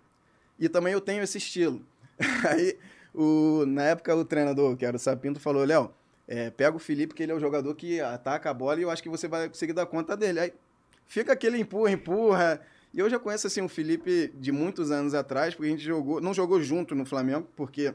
[0.59, 1.81] E também eu tenho esse estilo.
[2.49, 2.77] Aí,
[3.13, 5.93] o, na época, o treinador, que era o Sapinto, falou, Léo,
[6.27, 8.89] é, pega o Felipe, que ele é um jogador que ataca a bola e eu
[8.89, 10.39] acho que você vai conseguir dar conta dele.
[10.39, 10.53] Aí
[11.05, 12.61] fica aquele empurra, empurra.
[12.95, 16.21] E eu já conheço assim o Felipe de muitos anos atrás, porque a gente jogou,
[16.21, 17.93] não jogou junto no Flamengo, porque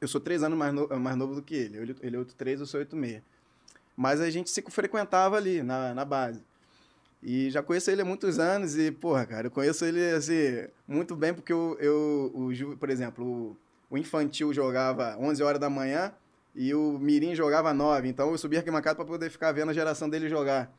[0.00, 1.76] eu sou três anos mais, no, mais novo do que ele.
[1.76, 3.20] Ele, é 8,3, eu sou 8,6.
[3.96, 6.40] Mas a gente se frequentava ali, na, na base.
[7.20, 11.16] E já conheço ele há muitos anos e, porra, cara, eu conheço ele, assim, muito
[11.16, 13.56] bem porque eu, eu o, por exemplo, o,
[13.90, 16.12] o infantil jogava 11 horas da manhã
[16.54, 18.06] e o mirim jogava 9.
[18.06, 20.72] Então eu subia arquibancada para poder ficar vendo a geração dele jogar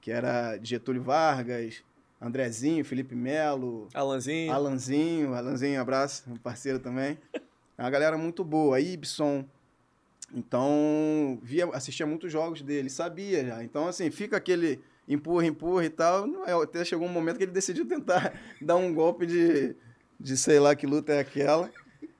[0.00, 1.82] que era Getúlio Vargas,
[2.20, 4.52] Andrezinho, Felipe Melo, Alanzinho.
[4.52, 7.16] Alanzinho, Alanzinho, abraço, um parceiro também.
[7.32, 9.44] É uma galera muito boa, Ibson.
[10.34, 13.62] Então, via, assistia muitos jogos dele, sabia já.
[13.62, 16.26] Então, assim, fica aquele empurra, empurra e tal.
[16.62, 19.76] Até chegou um momento que ele decidiu tentar dar um golpe de,
[20.18, 21.70] de sei lá que luta é aquela.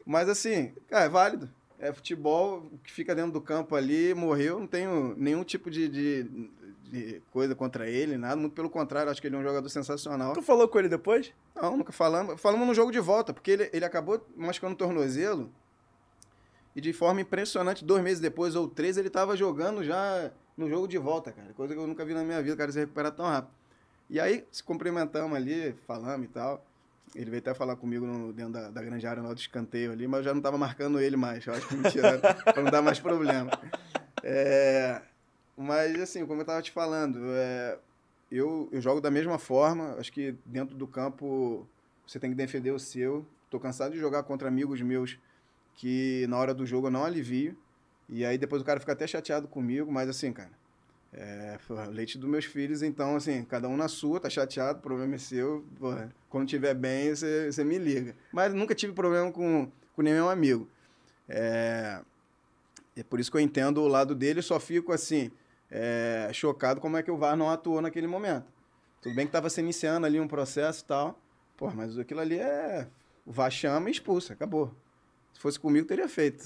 [0.06, 1.50] Mas, assim, cara, é válido.
[1.78, 6.50] É futebol, que fica dentro do campo ali, morreu, não tenho nenhum tipo de de
[7.30, 8.36] coisa contra ele, nada.
[8.36, 10.32] Muito pelo contrário, acho que ele é um jogador sensacional.
[10.32, 11.32] Tu falou com ele depois?
[11.54, 12.40] Não, nunca falamos.
[12.40, 15.50] Falamos no jogo de volta, porque ele, ele acabou machucando o tornozelo.
[16.74, 20.86] E de forma impressionante, dois meses depois ou três, ele estava jogando já no jogo
[20.86, 21.52] de volta, cara.
[21.52, 23.52] Coisa que eu nunca vi na minha vida, o cara se recuperar tão rápido.
[24.08, 26.64] E aí, se cumprimentamos ali, falamos e tal.
[27.14, 30.06] Ele veio até falar comigo no, dentro da, da grande área, no do escanteio ali,
[30.06, 31.46] mas eu já não estava marcando ele mais.
[31.46, 33.50] Eu acho que me tiraram, para não dar mais problema.
[34.22, 35.00] É,
[35.58, 37.78] mas, assim, como eu estava te falando, é,
[38.30, 39.96] eu, eu jogo da mesma forma.
[39.98, 41.66] Acho que dentro do campo
[42.06, 43.26] você tem que defender o seu.
[43.50, 45.18] Tô cansado de jogar contra amigos meus
[45.74, 47.56] que na hora do jogo eu não alivio.
[48.08, 50.50] E aí depois o cara fica até chateado comigo, mas assim, cara,
[51.12, 51.58] é
[51.90, 55.18] leite dos meus filhos, então assim, cada um na sua, tá chateado, o problema é
[55.18, 55.64] seu.
[55.78, 58.14] Porra, quando tiver bem, você me liga.
[58.32, 60.68] Mas nunca tive problema com, com nenhum amigo.
[61.28, 62.00] É,
[62.96, 65.30] é por isso que eu entendo o lado dele, só fico assim,
[65.70, 68.52] é, chocado como é que o VAR não atuou naquele momento.
[69.00, 71.18] Tudo bem que estava se iniciando ali um processo e tal.
[71.56, 72.88] Pô, mas aquilo ali é.
[73.24, 74.74] O VAR chama e expulsa, acabou.
[75.32, 76.44] Se fosse comigo, teria feito.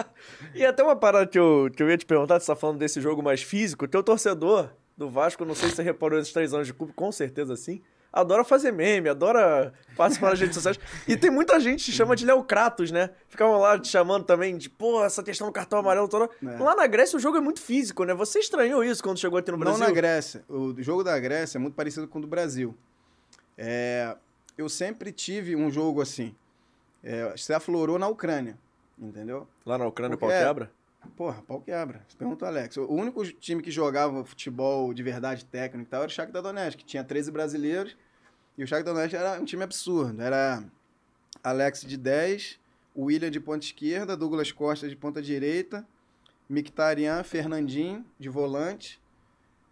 [0.54, 3.00] e até uma parada que eu, que eu ia te perguntar, você está falando desse
[3.00, 6.66] jogo mais físico, teu torcedor, do Vasco, não sei se você reparou nesses três anos
[6.66, 7.82] de clube, com certeza sim.
[8.16, 10.80] Adora fazer meme, adora participar nas redes sociais.
[11.06, 13.10] E tem muita gente que chama de Léo Kratos, né?
[13.28, 16.30] Ficavam lá te chamando também de, pô, essa questão do cartão amarelo toda.
[16.42, 16.56] É.
[16.58, 18.14] Lá na Grécia o jogo é muito físico, né?
[18.14, 19.78] Você estranhou isso quando chegou aqui no Brasil?
[19.78, 20.42] Não na Grécia.
[20.48, 22.74] O jogo da Grécia é muito parecido com o do Brasil.
[23.58, 24.16] É,
[24.56, 26.34] eu sempre tive um jogo assim.
[27.04, 28.58] É, se aflorou na Ucrânia,
[28.98, 29.46] entendeu?
[29.64, 30.70] Lá na Ucrânia o Porque pau é- quebra?
[31.14, 32.02] Porra, pau quebra.
[32.08, 32.76] Você pergunta o Alex.
[32.78, 36.78] O único time que jogava futebol de verdade técnico e tal era o Shakhtar Donetsk,
[36.78, 37.96] que tinha 13 brasileiros.
[38.56, 40.20] E o Shakhtar Donetsk era um time absurdo.
[40.22, 40.64] Era
[41.42, 42.58] Alex de 10,
[42.96, 45.86] William de ponta esquerda, Douglas Costa de ponta direita,
[46.48, 49.00] Mictarian, Fernandinho de volante,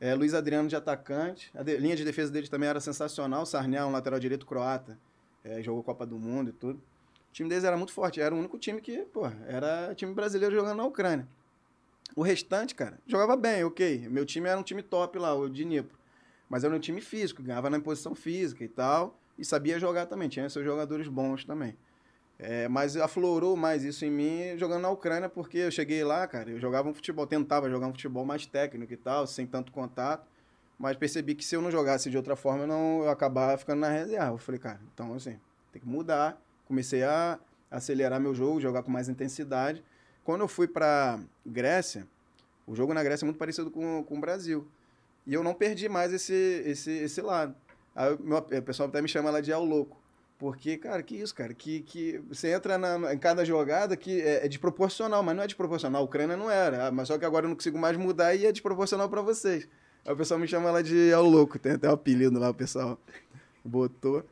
[0.00, 1.50] eh, Luiz Adriano de atacante.
[1.54, 3.46] A de- linha de defesa deles também era sensacional.
[3.46, 4.98] Sarnial, um lateral direito croata,
[5.44, 6.78] eh, jogou Copa do Mundo e tudo.
[6.78, 8.20] O time deles era muito forte.
[8.20, 11.26] Era o único time que, pô, era time brasileiro jogando na Ucrânia.
[12.14, 14.08] O restante, cara, jogava bem, ok.
[14.08, 15.64] Meu time era um time top lá, o de.
[16.48, 19.18] Mas era um time físico, ganhava na posição física e tal.
[19.38, 21.76] E sabia jogar também, tinha seus jogadores bons também.
[22.38, 26.50] É, mas aflorou mais isso em mim jogando na Ucrânia, porque eu cheguei lá, cara,
[26.50, 30.26] eu jogava um futebol, tentava jogar um futebol mais técnico e tal, sem tanto contato.
[30.78, 33.80] Mas percebi que se eu não jogasse de outra forma, eu não eu acabava ficando
[33.80, 34.32] na reserva.
[34.34, 35.38] Eu falei, cara, então assim,
[35.72, 36.40] tem que mudar.
[36.66, 37.38] Comecei a
[37.70, 39.84] acelerar meu jogo, jogar com mais intensidade.
[40.24, 42.06] Quando eu fui pra Grécia,
[42.66, 44.66] o jogo na Grécia é muito parecido com, com o Brasil.
[45.26, 46.34] E eu não perdi mais esse,
[46.66, 47.54] esse, esse lado.
[47.94, 50.02] Aí o meu- o pessoal até me chama lá de ao louco.
[50.38, 51.54] Porque, cara, que isso, cara?
[51.54, 55.46] Que, que você entra na- em cada jogada que é, é desproporcional, mas não é
[55.46, 56.02] desproporcional.
[56.02, 56.88] A Ucrânia não era.
[56.88, 59.68] Ah, Mas só que agora eu não consigo mais mudar e é desproporcional pra vocês.
[60.04, 61.58] Aí o pessoal me chama lá de ao louco.
[61.58, 62.98] Tem até um apelido lá, o pessoal
[63.64, 64.24] botou.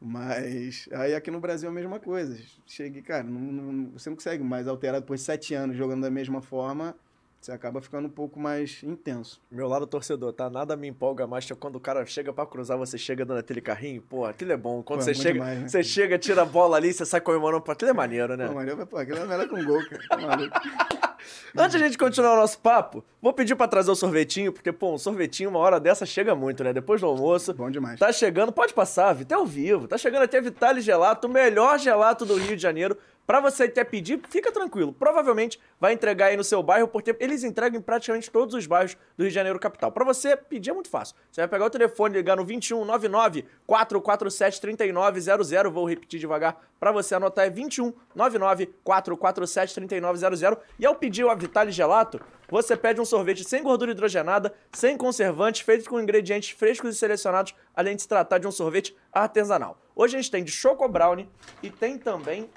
[0.00, 2.38] Mas aí aqui no Brasil é a mesma coisa.
[2.64, 6.10] Cheguei, cara, não- não- você não consegue mais alterar depois de sete anos jogando da
[6.10, 6.94] mesma forma.
[7.40, 9.40] Você acaba ficando um pouco mais intenso.
[9.50, 10.50] Meu lado torcedor, tá?
[10.50, 13.60] Nada me empolga mais que quando o cara chega pra cruzar, você chega dando aquele
[13.60, 14.02] carrinho.
[14.02, 14.82] Pô, aquilo é bom.
[14.82, 15.68] Quando Pô, você bom chega, demais, né?
[15.68, 17.62] você chega, tira a bola ali, você sai comemorando.
[17.62, 18.48] Pô, aquilo é maneiro, né?
[18.48, 20.02] Pô, Maria, pô, aquilo é melhor com gol, cara.
[20.08, 20.60] Tá maluco.
[21.56, 24.72] Antes de a gente continuar o nosso papo, vou pedir pra trazer o sorvetinho, porque,
[24.72, 26.72] pô, um sorvetinho, uma hora dessa chega muito, né?
[26.72, 27.54] Depois do almoço.
[27.54, 27.98] Bom demais.
[27.98, 29.88] Tá chegando, pode passar, até ao vivo.
[29.88, 32.96] Tá chegando até Vitale Gelato, o melhor gelato do Rio de Janeiro.
[33.28, 34.90] Pra você quer pedir, fica tranquilo.
[34.90, 38.96] Provavelmente vai entregar aí no seu bairro, porque eles entregam em praticamente todos os bairros
[39.18, 39.92] do Rio de Janeiro capital.
[39.92, 41.14] Pra você pedir é muito fácil.
[41.30, 45.70] Você vai pegar o telefone, ligar no 2199 447 3900.
[45.70, 47.44] Vou repetir devagar pra você anotar.
[47.44, 50.58] É 2199 447 3900.
[50.78, 55.60] E ao pedir o Vitale Gelato, você pede um sorvete sem gordura hidrogenada, sem conservantes,
[55.60, 59.78] feito com ingredientes frescos e selecionados, além de se tratar de um sorvete artesanal.
[59.94, 61.28] Hoje a gente tem de choco brownie
[61.62, 62.48] e tem também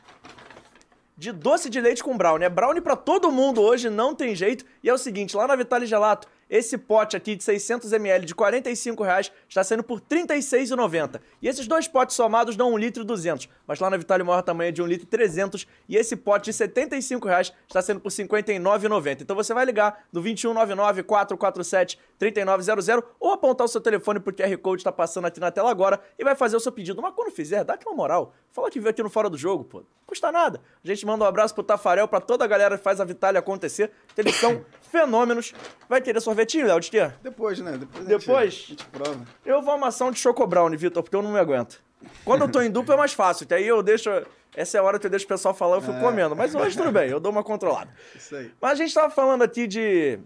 [1.22, 2.48] de doce de leite com brownie.
[2.48, 4.66] É brownie pra todo mundo hoje, não tem jeito.
[4.82, 9.04] E é o seguinte, lá na Vitale Gelato, esse pote aqui de 600ml de 45
[9.04, 11.22] reais está sendo por R$ 36,90.
[11.42, 13.48] E esses dois potes somados dão 1 litro e 200.
[13.66, 15.66] Mas lá na Vitale o maior tamanho é de 1 litro e 300.
[15.88, 19.22] E esse pote de 75 reais está sendo por R$ 59,90.
[19.22, 22.88] Então você vai ligar no 2199 447 3900
[23.20, 26.24] ou apontar o seu telefone pro QR Code está passando aqui na tela agora e
[26.24, 27.02] vai fazer o seu pedido.
[27.02, 28.34] Mas quando fizer, dá aquela moral.
[28.52, 29.80] Fala que veio aqui no Fora do Jogo, pô.
[29.80, 30.62] Não custa nada.
[30.84, 33.38] A gente manda um abraço pro Tafarel, pra toda a galera que faz a Vitale
[33.38, 33.92] acontecer.
[34.18, 35.54] Eles são fenômenos.
[35.88, 37.12] Vai querer sorvetinho, Léo, de quê?
[37.22, 37.78] Depois, né?
[37.78, 38.48] Depois, Depois?
[38.48, 39.22] A, gente, prova.
[39.46, 41.82] Eu vou amassar um de choco brownie, Vitor, porque eu não me aguento.
[42.26, 44.10] Quando eu tô em dupla é mais fácil, que aí eu deixo...
[44.54, 46.00] Essa é a hora que eu deixo o pessoal falar, eu fico É.
[46.02, 46.36] comendo.
[46.36, 47.90] Mas hoje tudo bem, eu dou uma controlada.
[48.16, 48.52] Isso aí.
[48.60, 50.20] Mas a gente tava falando aqui de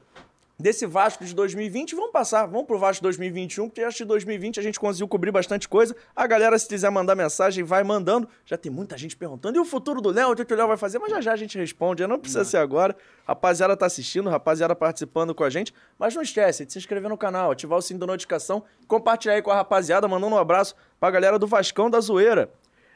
[0.58, 4.60] desse Vasco de 2020, vamos passar, vamos pro Vasco de 2021, porque acho que 2020
[4.60, 5.96] a gente conseguiu cobrir bastante coisa.
[6.16, 8.28] A galera, se quiser mandar mensagem, vai mandando.
[8.46, 10.78] Já tem muita gente perguntando, e o futuro do Léo, o que o Léo vai
[10.78, 10.98] fazer?
[11.00, 12.96] Mas já já a gente responde, não precisa ser agora.
[13.28, 15.74] Rapaziada tá assistindo, rapaziada participando com a gente.
[16.00, 19.42] Mas não esquece de se inscrever no canal, ativar o sininho da notificação, compartilhar aí
[19.42, 22.50] com a rapaziada, mandando um abraço pra galera do Vascão da Zoeira.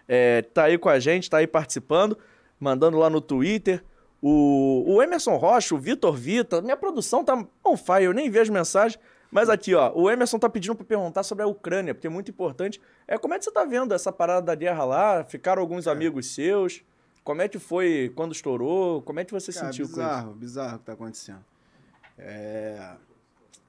[0.07, 2.17] É, tá aí com a gente, tá aí participando,
[2.59, 3.83] mandando lá no Twitter.
[4.21, 8.51] O, o Emerson Rocha, o Vitor Vita, minha produção tá on fire, eu nem vejo
[8.51, 8.99] mensagem.
[9.32, 12.32] Mas aqui, ó, o Emerson tá pedindo pra perguntar sobre a Ucrânia, porque é muito
[12.32, 12.82] importante.
[13.08, 15.23] É, como é que você tá vendo essa parada da guerra lá?
[15.23, 16.84] Ficaram alguns amigos seus?
[17.23, 19.01] Como é que foi quando estourou?
[19.03, 19.99] Como é que você Cara, sentiu com isso?
[20.01, 21.45] bizarro, bizarro o que tá acontecendo.
[22.17, 22.93] É,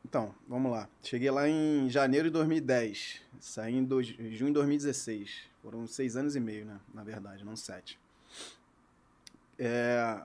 [0.02, 0.88] Então, vamos lá.
[1.02, 3.20] Cheguei lá em janeiro de 2010.
[3.38, 5.42] Saí em dois- junho de 2016.
[5.62, 6.78] Foram seis anos e meio, né?
[6.94, 7.98] Na verdade, não sete.
[9.58, 10.20] É...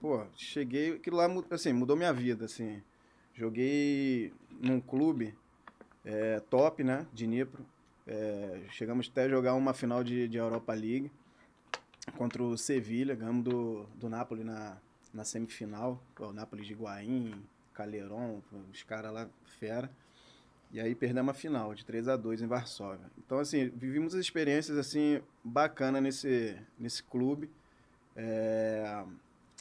[0.00, 0.94] Pô, cheguei...
[0.94, 2.82] Aquilo lá, assim, mudou minha vida, assim.
[3.34, 5.34] Joguei num clube
[6.04, 7.06] é, top, né?
[7.12, 7.64] De Dnipro.
[8.06, 11.12] É, chegamos até a jogar uma final de, de Europa League
[12.16, 14.78] contra o Sevilha, ganhamos do, do Napoli na,
[15.12, 17.34] na semifinal, o Napoli de Higuaín,
[17.72, 19.90] Caleron, os caras lá, fera.
[20.72, 23.10] E aí perdemos a final, de 3 a 2 em Varsóvia.
[23.18, 27.50] Então, assim, vivimos experiências, assim, bacanas nesse, nesse clube.
[28.14, 29.04] É,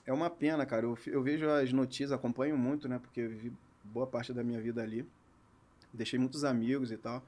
[0.10, 0.86] é uma pena, cara.
[0.86, 2.98] Eu, eu vejo as notícias, acompanho muito, né?
[3.00, 5.06] Porque eu vivi boa parte da minha vida ali.
[5.94, 7.24] Deixei muitos amigos e tal.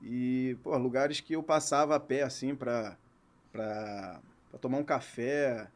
[0.00, 2.96] E, pô, lugares que eu passava a pé, assim, pra,
[3.52, 5.68] pra, pra tomar um café,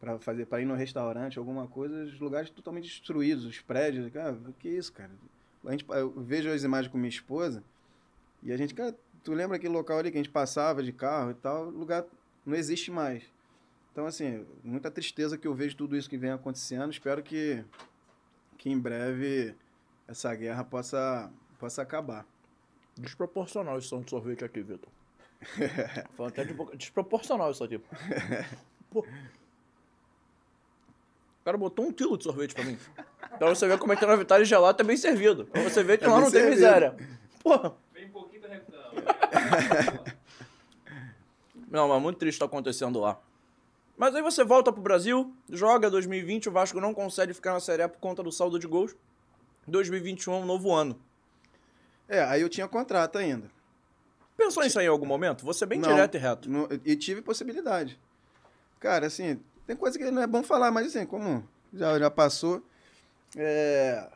[0.00, 4.36] para fazer para ir no restaurante, alguma coisa, os lugares totalmente destruídos, os prédios, cara,
[4.58, 5.10] que isso, cara?
[5.64, 7.62] A gente, eu vejo as imagens com minha esposa
[8.42, 11.30] e a gente, cara, tu lembra aquele local ali que a gente passava de carro
[11.30, 12.04] e tal, lugar
[12.44, 13.22] não existe mais.
[13.92, 16.90] Então, assim, muita tristeza que eu vejo tudo isso que vem acontecendo.
[16.90, 17.62] Espero que,
[18.56, 19.54] que em breve
[20.08, 22.26] essa guerra possa, possa acabar.
[22.96, 24.88] Desproporcional esse som de sorvete aqui, Vitor.
[26.16, 26.76] Falando até de boca.
[26.76, 27.78] Desproporcional isso aqui.
[28.90, 29.00] Pô.
[29.00, 32.78] O cara botou um quilo de sorvete pra mim.
[33.38, 35.44] Pra você ver como é que na Vitale gelado é bem servido.
[35.46, 36.54] Pra você ver que é lá não tem servido.
[36.54, 36.96] miséria.
[37.42, 37.74] Porra.
[37.92, 38.48] Vem pouquinho da
[41.68, 43.20] Não, mas muito triste tá acontecendo lá.
[44.02, 47.84] Mas aí você volta pro Brasil, joga 2020, o Vasco não consegue ficar na Série
[47.84, 48.96] A por conta do saldo de gols.
[49.68, 50.98] 2021 é um novo ano.
[52.08, 53.48] É, aí eu tinha contrato ainda.
[54.36, 55.44] Pensou nisso aí em algum momento?
[55.44, 56.50] Você bem não, direto e reto.
[56.50, 57.96] Não, e tive possibilidade.
[58.80, 59.38] Cara, assim,
[59.68, 62.60] tem coisa que não é bom falar, mas assim, como já, já passou,
[63.36, 64.10] é,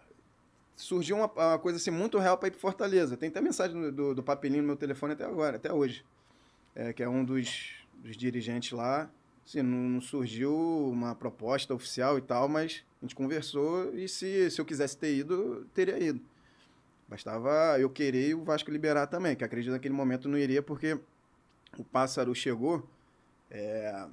[0.75, 3.17] surgiu uma, uma, coisa assim muito real para ir para Fortaleza.
[3.17, 6.05] Tem até mensagem do, do, papelinho no meu telefone até agora, até hoje.
[6.75, 7.73] É, que é um dos,
[8.03, 9.09] dos dirigentes lá.
[9.47, 10.53] Assim, não, surgiu
[10.91, 15.15] uma proposta oficial e tal, mas a gente conversou e se, se eu quisesse ter
[15.15, 16.21] ido, teria ido.
[17.09, 20.99] Bastava eu querer e o Vasco liberar também, que acredito naquele momento não iria, porque
[21.79, 22.85] o pássaro chegou.
[23.49, 24.09] É,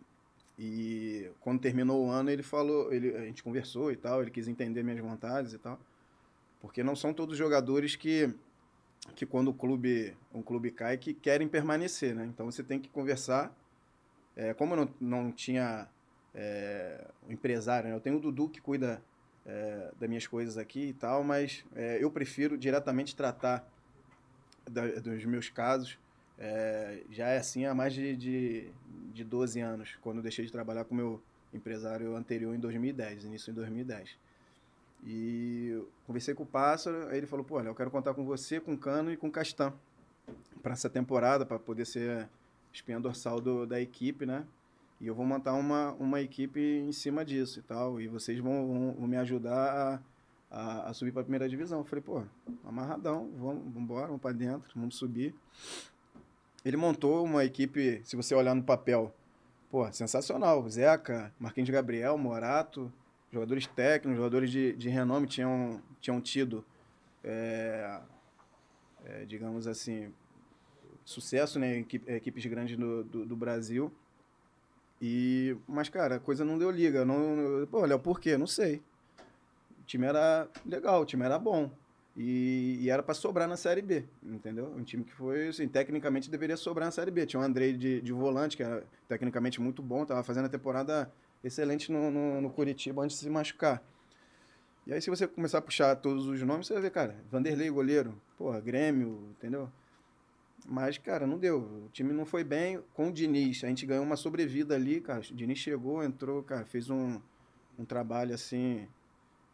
[0.59, 4.47] e quando terminou o ano, ele falou, ele, a gente conversou e tal, ele quis
[4.47, 5.79] entender minhas vontades e tal.
[6.61, 8.31] Porque não são todos jogadores que
[9.15, 12.25] que quando o clube, um clube cai que querem permanecer, né?
[12.25, 13.53] Então você tem que conversar.
[14.35, 15.87] É, como eu não, não tinha
[16.33, 17.95] é, um empresário, né?
[17.95, 19.01] eu tenho o Dudu que cuida
[19.45, 23.67] é, das minhas coisas aqui e tal, mas é, eu prefiro diretamente tratar
[24.69, 25.99] da, dos meus casos
[26.37, 28.71] é, já é assim há mais de, de,
[29.13, 31.21] de 12 anos, quando eu deixei de trabalhar com meu
[31.53, 34.17] empresário anterior em 2010, início em 2010.
[35.05, 38.73] E conversei com o Pássaro, aí ele falou, pô, eu quero contar com você, com
[38.73, 39.73] o Cano e com o Castan
[40.61, 42.29] para essa temporada, para poder ser
[42.73, 44.45] espinha dorsal do, da equipe, né?
[44.99, 48.67] E eu vou montar uma, uma equipe em cima disso e tal, e vocês vão,
[48.67, 50.01] vão, vão me ajudar
[50.49, 51.79] a, a, a subir para a primeira divisão.
[51.79, 52.23] Eu falei, pô,
[52.65, 55.35] amarradão, vamos, embora, vamos para dentro, vamos subir.
[56.65, 59.13] Ele montou uma equipe, se você olhar no papel,
[59.69, 60.67] pô, sensacional.
[60.69, 62.91] Zeca, Marquinhos Gabriel, Morato,
[63.31, 66.63] jogadores técnicos, jogadores de, de renome tinham, tinham tido,
[67.23, 67.99] é,
[69.03, 70.13] é, digamos assim,
[71.05, 73.91] sucesso né, em equipes grandes do, do, do, Brasil.
[75.01, 77.03] E, mas, cara, a coisa não deu liga.
[77.03, 78.37] Não, pô, olha, por quê?
[78.37, 78.81] Não sei.
[79.81, 81.69] O time era legal, o time era bom.
[82.15, 84.71] E, e era para sobrar na Série B, entendeu?
[84.77, 87.25] Um time que foi, assim, tecnicamente deveria sobrar na Série B.
[87.25, 91.11] Tinha o Andrei de, de volante, que era tecnicamente muito bom, tava fazendo a temporada
[91.43, 93.81] excelente no, no, no, Curitiba antes de se machucar.
[94.85, 97.69] E aí, se você começar a puxar todos os nomes, você vai ver, cara, Vanderlei,
[97.69, 99.69] goleiro, porra, Grêmio, entendeu?
[100.65, 101.59] Mas, cara, não deu.
[101.59, 103.63] O time não foi bem com o Diniz.
[103.63, 105.19] A gente ganhou uma sobrevida ali, cara.
[105.19, 107.19] O Diniz chegou, entrou, cara, fez um,
[107.77, 108.87] um trabalho assim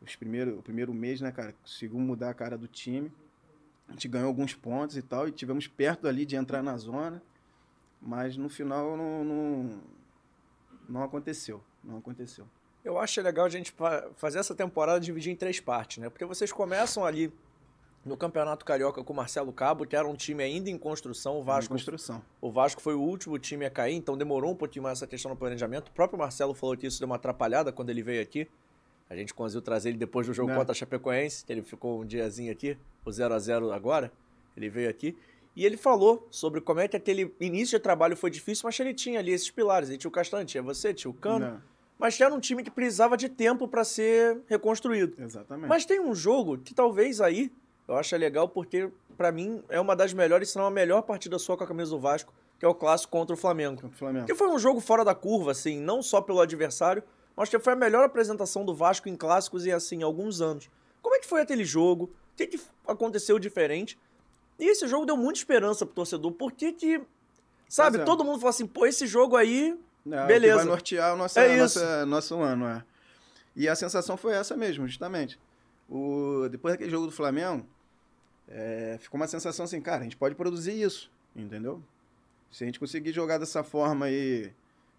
[0.02, 3.12] os primeiro, o primeiro mês, né, cara, conseguiu mudar a cara do time.
[3.88, 7.22] A gente ganhou alguns pontos e tal, e tivemos perto ali de entrar na zona,
[8.02, 9.82] mas no final não, não,
[10.88, 11.62] não aconteceu.
[11.84, 12.48] Não aconteceu.
[12.84, 13.74] Eu acho legal a gente
[14.16, 16.10] fazer essa temporada dividir em três partes, né?
[16.10, 17.32] Porque vocês começam ali
[18.06, 21.40] no Campeonato Carioca com o Marcelo Cabo, que era um time ainda em construção.
[21.40, 22.22] O Vasco, em construção.
[22.42, 25.32] O Vasco foi o último time a cair, então demorou um pouquinho mais essa questão
[25.32, 25.90] do planejamento.
[25.90, 28.48] O próprio Marcelo falou que isso deu uma atrapalhada quando ele veio aqui.
[29.10, 30.56] A gente conseguiu trazer ele depois do jogo Não.
[30.56, 30.62] Né.
[30.62, 34.12] contra a Chapecoense, que ele ficou um diazinho aqui, o 0 a 0 agora.
[34.56, 35.18] Ele veio aqui.
[35.56, 38.94] E ele falou sobre como é que aquele início de trabalho foi difícil, mas ele
[38.94, 39.90] tinha ali esses pilares.
[39.90, 41.40] Ele tinha o Castanho, tinha você, tinha o Cano.
[41.40, 41.54] Não.
[41.56, 41.62] Né.
[41.98, 45.22] Mas era um time que precisava de tempo para ser reconstruído.
[45.22, 45.68] Exatamente.
[45.68, 47.52] Mas tem um jogo que talvez aí
[47.90, 51.38] eu acho legal porque, para mim, é uma das melhores, se não a melhor partida
[51.38, 53.82] sua com a camisa do Vasco, que é o clássico contra o Flamengo.
[53.82, 54.26] Contra o Flamengo.
[54.26, 57.04] Que foi um jogo fora da curva, assim, não só pelo adversário,
[57.42, 60.70] Acho que foi a melhor apresentação do Vasco em clássicos em assim alguns anos.
[61.02, 62.06] Como é que foi aquele jogo?
[62.34, 63.98] O que, que aconteceu diferente?
[64.60, 66.34] E esse jogo deu muita esperança pro torcedor.
[66.34, 67.02] Por que que.
[67.70, 68.04] Sabe, é.
[68.04, 69.80] todo mundo falou assim, pô, esse jogo aí.
[70.12, 70.58] É, beleza.
[70.58, 72.84] vai nortear o nosso, é nosso, nosso ano, é.
[73.56, 75.40] E a sensação foi essa mesmo, justamente.
[75.90, 77.66] o, depois daquele jogo do Flamengo,
[78.50, 81.82] é, ficou uma sensação assim, cara, a gente pode produzir isso, entendeu?
[82.52, 84.52] Se a gente conseguir jogar dessa forma aí,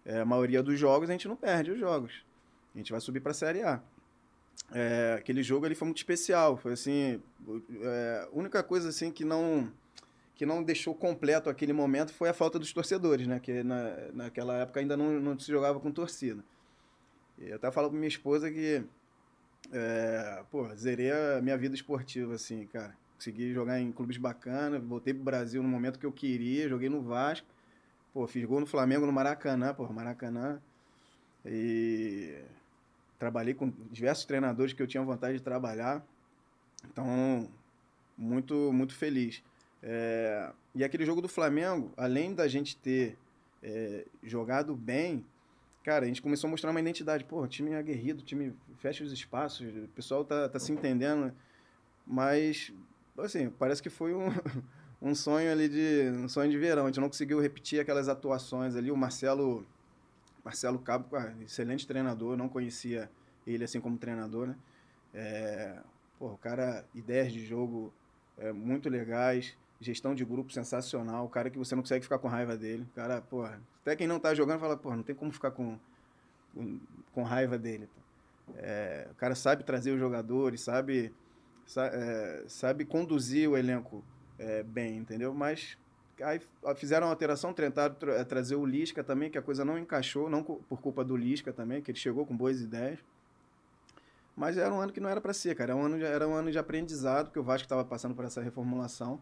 [0.05, 2.25] é, a maioria dos jogos, a gente não perde os jogos.
[2.73, 3.81] A gente vai subir para a Série A.
[4.73, 7.21] É, aquele jogo ali foi muito especial, foi assim,
[7.81, 9.71] é, única coisa assim que não
[10.35, 13.39] que não deixou completo aquele momento foi a falta dos torcedores, né?
[13.39, 16.43] Que na, naquela época ainda não, não se jogava com torcida.
[17.37, 18.83] Eu até falo pra minha esposa que,
[19.71, 22.95] é, pô, zerei a minha vida esportiva, assim, cara.
[23.21, 27.03] Consegui jogar em clubes bacanas, voltei pro Brasil no momento que eu queria, joguei no
[27.03, 27.45] Vasco.
[28.11, 30.59] Pô, fiz gol no Flamengo, no Maracanã, pô, Maracanã.
[31.45, 32.35] E
[33.19, 36.03] trabalhei com diversos treinadores que eu tinha vontade de trabalhar.
[36.91, 37.47] Então,
[38.17, 39.43] muito, muito feliz.
[39.83, 43.19] É, e aquele jogo do Flamengo, além da gente ter
[43.61, 45.23] é, jogado bem,
[45.83, 47.23] cara, a gente começou a mostrar uma identidade.
[47.23, 51.31] Pô, time aguerrido, time fecha os espaços, o pessoal tá, tá se entendendo.
[52.03, 52.73] Mas
[53.17, 54.27] assim, parece que foi um,
[55.01, 56.83] um sonho ali de um sonho de verão.
[56.83, 58.91] A gente não conseguiu repetir aquelas atuações ali.
[58.91, 59.65] O Marcelo
[60.43, 61.07] Marcelo Cabo,
[61.41, 63.09] excelente treinador, não conhecia
[63.45, 64.55] ele assim como treinador, né?
[65.13, 65.77] É,
[66.17, 67.93] pô, o cara, ideias de jogo
[68.37, 72.27] é, muito legais, gestão de grupo sensacional, o cara que você não consegue ficar com
[72.27, 72.87] raiva dele.
[72.91, 75.77] O cara, pô, até quem não tá jogando fala, pô, não tem como ficar com,
[76.53, 76.79] com,
[77.13, 77.89] com raiva dele.
[78.55, 81.13] É, o cara sabe trazer os jogadores, sabe
[81.77, 84.03] é, sabe conduzir o elenco
[84.37, 85.33] é, bem, entendeu?
[85.33, 85.77] Mas
[86.21, 86.41] aí
[86.75, 90.29] fizeram uma alteração, tentaram tra é, trazer o Lisca também, que a coisa não encaixou,
[90.29, 92.99] não por culpa do Lisca também, que ele chegou com boas ideias.
[94.35, 95.71] Mas era um ano que não era para ser, cara.
[95.71, 98.25] Era um ano de, era um ano de aprendizado, porque o Vasco estava passando por
[98.25, 99.21] essa reformulação.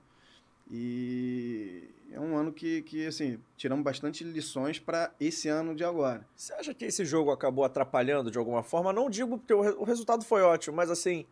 [0.72, 6.28] E é um ano que, que assim, tiramos bastante lições para esse ano de agora.
[6.36, 8.94] Você acha que esse jogo acabou atrapalhando de alguma forma?
[8.94, 11.26] Não digo porque o, o resultado foi ótimo, mas assim,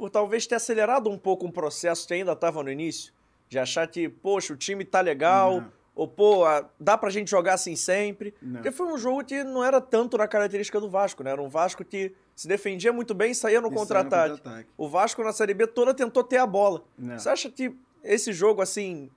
[0.00, 3.12] por talvez ter acelerado um pouco um processo que ainda estava no início,
[3.50, 5.72] de achar que, poxa, o time tá legal, não.
[5.94, 6.44] ou pô,
[6.78, 8.32] dá pra gente jogar assim sempre.
[8.40, 8.54] Não.
[8.54, 11.32] Porque foi um jogo que não era tanto na característica do Vasco, né?
[11.32, 14.40] Era um Vasco que se defendia muito bem e saía no contra-ataque.
[14.40, 16.82] Contra o Vasco na Série B toda tentou ter a bola.
[16.96, 17.18] Não.
[17.18, 19.10] Você acha que esse jogo, assim,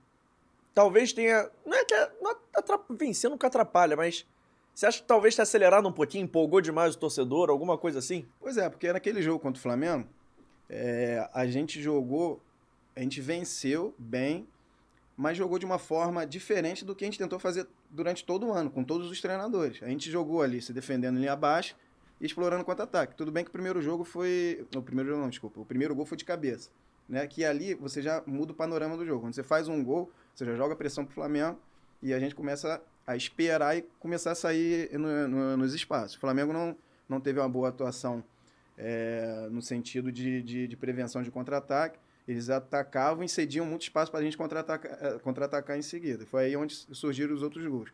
[0.74, 1.48] talvez tenha.
[1.64, 2.82] Não é que é, não atrap...
[2.90, 4.26] vencer nunca atrapalha, mas.
[4.74, 8.26] Você acha que talvez tenha acelerado um pouquinho, empolgou demais o torcedor, alguma coisa assim?
[8.38, 10.06] Pois é, porque naquele jogo contra o Flamengo,
[10.68, 12.40] é, a gente jogou,
[12.96, 14.46] a gente venceu bem,
[15.16, 18.52] mas jogou de uma forma diferente do que a gente tentou fazer durante todo o
[18.52, 19.82] ano, com todos os treinadores.
[19.82, 21.76] A gente jogou ali, se defendendo ali abaixo
[22.20, 23.14] e explorando contra-ataque.
[23.14, 24.66] Tudo bem que o primeiro jogo foi.
[24.74, 25.60] O primeiro jogo não, desculpa.
[25.60, 26.70] O primeiro gol foi de cabeça.
[27.08, 27.26] Né?
[27.26, 29.20] Que ali você já muda o panorama do jogo.
[29.20, 31.58] Quando você faz um gol, você já joga pressão pro Flamengo
[32.02, 36.16] e a gente começa a esperar e começar a sair no, no, nos espaços.
[36.16, 36.76] O Flamengo não,
[37.08, 38.24] não teve uma boa atuação
[38.76, 41.98] é, no sentido de, de, de prevenção de contra-ataque.
[42.26, 46.24] Eles atacavam e cediam muito espaço para a gente contra-atacar, é, contra-atacar em seguida.
[46.26, 47.90] Foi aí onde surgiram os outros gols.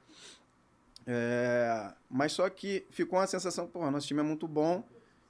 [1.06, 4.84] É, mas só que ficou uma sensação, pô, nosso time é muito bom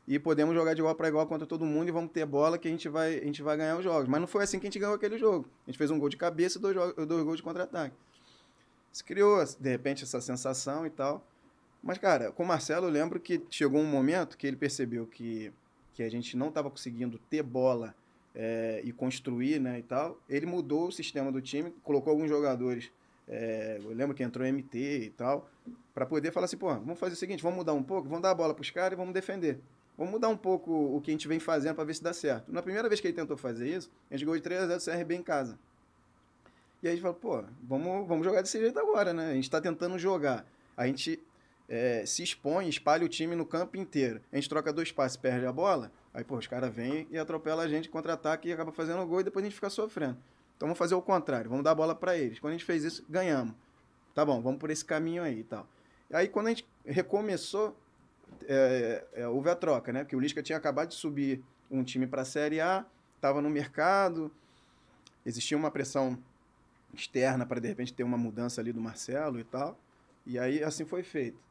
[0.06, 2.68] e podemos jogar de igual para igual contra todo mundo e vamos ter bola que
[2.68, 4.08] a gente vai, a gente vai ganhar os jogos.
[4.08, 5.48] Mas não foi assim que a gente ganhou aquele jogo.
[5.66, 7.94] A gente fez um gol de cabeça e dois, dois gols de contra-ataque.
[8.92, 11.24] Isso criou, de repente, essa sensação e tal.
[11.83, 15.53] Mas, cara, com o Marcelo, eu lembro que chegou um momento que ele percebeu que,
[15.95, 17.95] que a gente não estava conseguindo ter bola
[18.35, 20.19] é, e construir, né, e tal.
[20.29, 22.90] Ele mudou o sistema do time, colocou alguns jogadores,
[23.27, 25.49] é, eu lembro que entrou MT e tal,
[25.95, 28.31] para poder falar assim, pô, vamos fazer o seguinte, vamos mudar um pouco, vamos dar
[28.31, 29.59] a bola para os caras e vamos defender.
[29.97, 32.51] Vamos mudar um pouco o que a gente vem fazendo para ver se dá certo.
[32.51, 34.78] Na primeira vez que ele tentou fazer isso, a gente ganhou de 3 a 0
[34.78, 35.59] do CRB em casa.
[36.83, 39.31] E aí a gente falou, pô, vamos, vamos jogar desse jeito agora, né?
[39.31, 40.47] A gente está tentando jogar.
[40.74, 41.20] A gente
[41.71, 44.21] é, se expõe, espalha o time no campo inteiro.
[44.33, 47.64] A gente troca dois passes, perde a bola, aí pô, os caras vêm e atropelam
[47.64, 50.18] a gente, contra-ataque e acaba fazendo o gol e depois a gente fica sofrendo.
[50.57, 52.41] Então vamos fazer o contrário, vamos dar a bola para eles.
[52.41, 53.55] Quando a gente fez isso, ganhamos.
[54.12, 55.64] Tá bom, vamos por esse caminho aí e tal.
[56.12, 57.77] Aí quando a gente recomeçou,
[58.49, 60.03] é, é, houve a troca, né?
[60.03, 61.41] Porque o Lisca tinha acabado de subir
[61.71, 64.29] um time para a Série A, estava no mercado,
[65.25, 66.18] existia uma pressão
[66.93, 69.79] externa para de repente ter uma mudança ali do Marcelo e tal.
[70.27, 71.49] E aí assim foi feito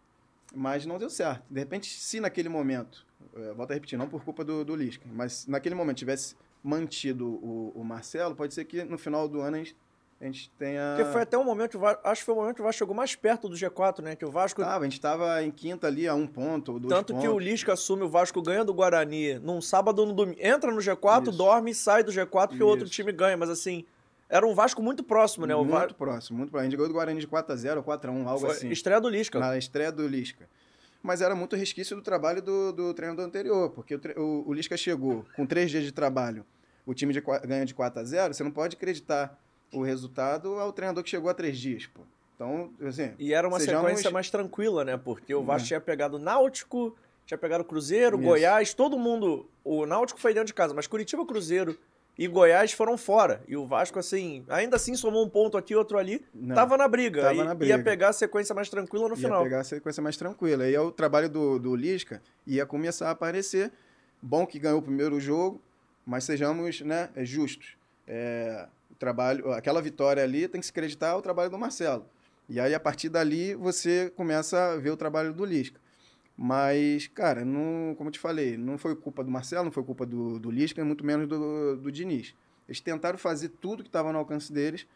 [0.54, 1.44] mas não deu certo.
[1.50, 5.06] De repente, se naquele momento, é, volto a repetir, não por culpa do, do Lisca,
[5.12, 9.56] mas naquele momento tivesse mantido o, o Marcelo, pode ser que no final do ano
[9.56, 9.76] a gente,
[10.20, 10.96] a gente tenha.
[10.98, 13.16] Porque foi até um momento, acho que foi o momento que o Vasco chegou mais
[13.16, 14.16] perto do G4, né?
[14.16, 14.62] Que o Vasco.
[14.62, 17.26] Tava, a gente estava em quinta ali a um ponto, dois Tanto pontos.
[17.26, 20.40] que o Lisca assume o Vasco ganha do Guarani num sábado ou no domingo.
[20.42, 21.32] Entra no G4, Isso.
[21.32, 23.38] dorme e sai do G4 que o outro time ganha.
[23.38, 23.86] Mas assim,
[24.30, 25.56] era um Vasco muito próximo, né?
[25.56, 26.60] O muito próximo, muito próximo.
[26.60, 28.70] A gente ganhou do Guarani de 4x0 ou 4x1, algo Foi assim.
[28.70, 29.40] Estreia do Lisca.
[29.40, 30.48] Na estreia do Lisca.
[31.02, 34.78] mas era muito resquício do trabalho do, do treinador anterior, porque o, o, o Lisca
[34.78, 36.46] chegou com três dias de trabalho,
[36.86, 39.40] o time de, ganha de 4 a 0 você não pode acreditar
[39.74, 42.02] o resultado ao treinador que chegou a três dias, pô.
[42.36, 43.14] Então, assim.
[43.20, 44.96] E era uma sequência mais tranquila, né?
[44.96, 45.68] Porque o Vasco é.
[45.68, 48.26] tinha pegado Náutico, tinha pegado Cruzeiro, Isso.
[48.26, 49.50] Goiás, todo mundo.
[49.64, 51.78] O Náutico foi dentro de casa, mas Curitiba, Cruzeiro
[52.20, 53.42] e Goiás foram fora.
[53.48, 56.22] E o Vasco, assim, ainda assim somou um ponto aqui, outro ali.
[56.36, 57.22] Não, tava na briga.
[57.22, 57.78] Tava na briga.
[57.78, 59.40] Ia pegar a sequência mais tranquila no ia final.
[59.40, 60.66] Ia pegar a sequência mais tranquila.
[60.68, 63.72] E aí o trabalho do, do Lisca ia começar a aparecer.
[64.22, 65.62] Bom que ganhou o primeiro jogo,
[66.06, 67.78] mas sejamos né, justos.
[68.06, 72.06] É, o trabalho, aquela vitória ali tem que se acreditar ao trabalho do Marcelo.
[72.50, 75.80] E aí, a partir dali, você começa a ver o trabalho do Lisca.
[76.42, 80.06] Mas, cara, não, como eu te falei, não foi culpa do Marcelo, não foi culpa
[80.06, 82.34] do, do Lisca, muito menos do, do Diniz.
[82.66, 84.88] Eles tentaram fazer tudo que estava no alcance deles,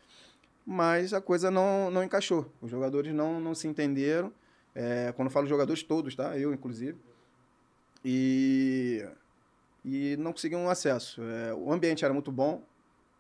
[0.66, 2.50] mas a coisa não, não encaixou.
[2.62, 4.32] Os jogadores não, não se entenderam.
[4.74, 6.38] É, quando eu falo jogadores, todos, tá?
[6.38, 6.98] Eu, inclusive.
[8.06, 9.06] E,
[9.84, 11.22] e não conseguiam acesso.
[11.22, 12.64] É, o ambiente era muito bom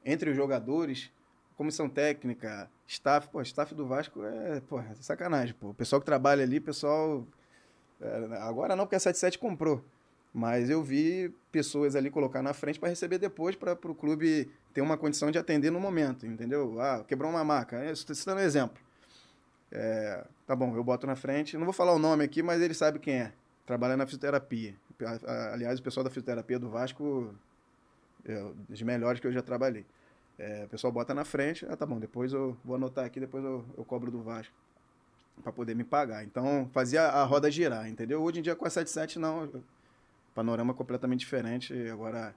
[0.05, 1.11] entre os jogadores,
[1.57, 5.71] comissão técnica, staff, pô, staff do Vasco é, pô, é sacanagem, pô.
[5.71, 7.27] O pessoal que trabalha ali, pessoal.
[8.03, 9.83] É, agora não, porque a 77 comprou.
[10.33, 14.81] Mas eu vi pessoas ali colocar na frente para receber depois, para o clube ter
[14.81, 16.81] uma condição de atender no momento, entendeu?
[16.81, 17.85] Ah, quebrou uma maca.
[17.91, 18.81] Estou citando um exemplo.
[19.71, 21.55] É, tá bom, eu boto na frente.
[21.55, 23.33] Não vou falar o nome aqui, mas ele sabe quem é.
[23.65, 24.75] Trabalha na fisioterapia.
[25.51, 27.33] Aliás, o pessoal da fisioterapia do Vasco,
[28.25, 29.85] é, dos melhores que eu já trabalhei.
[30.37, 33.43] É, o pessoal bota na frente, ah, tá bom, depois eu vou anotar aqui, depois
[33.43, 34.53] eu, eu cobro do Vasco
[35.41, 36.23] para poder me pagar.
[36.23, 38.21] Então, fazia a roda girar, entendeu?
[38.21, 39.49] Hoje em dia com a 77 não,
[40.33, 42.35] panorama completamente diferente, agora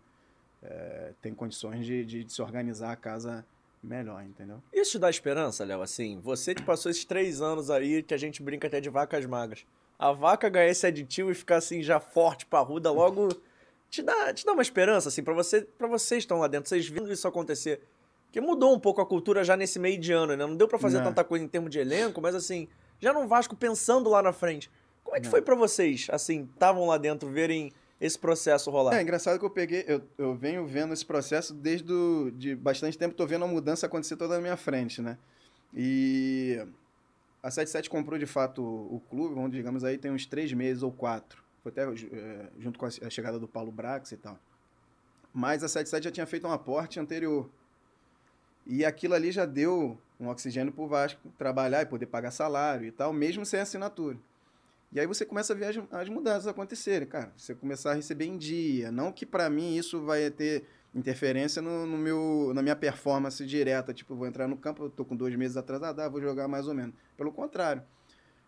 [0.62, 3.44] é, tem condições de, de, de, se organizar a casa
[3.82, 4.62] melhor, entendeu?
[4.72, 5.82] Isso te dá esperança, Léo?
[5.82, 9.24] Assim, você que passou esses três anos aí, que a gente brinca até de vacas
[9.26, 9.64] magras,
[9.98, 13.28] a vaca ganhar esse aditivo e ficar assim já forte, parruda, logo
[13.88, 16.88] te dá, te dá uma esperança, assim, para você, para vocês estão lá dentro, vocês
[16.88, 17.80] vendo isso acontecer.
[18.32, 20.44] Que mudou um pouco a cultura já nesse meio de ano, né?
[20.44, 21.04] Não deu para fazer não.
[21.04, 22.68] tanta coisa em termos de elenco, mas assim,
[23.00, 24.70] já no Vasco pensando lá na frente.
[25.02, 25.30] Como é que não.
[25.30, 28.96] foi para vocês, assim, estavam lá dentro, verem esse processo rolar?
[28.96, 32.98] É engraçado que eu peguei, eu, eu venho vendo esse processo desde do, de bastante
[32.98, 35.16] tempo, tô vendo a mudança acontecer toda na minha frente, né?
[35.72, 36.58] E
[37.42, 40.82] a 77 comprou de fato o, o clube, vamos digamos aí, tem uns três meses
[40.82, 41.44] ou quatro.
[41.62, 44.38] Foi até é, junto com a chegada do Paulo Brax e tal.
[45.32, 47.48] Mas a 77 já tinha feito um aporte anterior.
[48.66, 52.86] E aquilo ali já deu um oxigênio para o Vasco trabalhar e poder pagar salário
[52.86, 54.16] e tal, mesmo sem assinatura.
[54.92, 57.32] E aí você começa a ver as, as mudanças acontecerem, cara.
[57.36, 58.90] Você começar a receber em dia.
[58.90, 60.64] Não que para mim isso vai ter
[60.94, 63.92] interferência no, no, meu, na minha performance direta.
[63.92, 66.66] Tipo, vou entrar no campo, eu tô com dois meses atrasado, ah, vou jogar mais
[66.66, 66.94] ou menos.
[67.16, 67.82] Pelo contrário.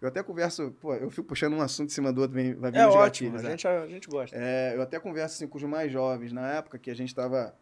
[0.01, 2.71] Eu até converso, pô, eu fico puxando um assunto em cima do outro, vem, vai
[2.71, 4.37] vir É ótimo, a, gente, a gente gosta.
[4.37, 7.53] É, eu até converso assim, com os mais jovens, na época que a gente estava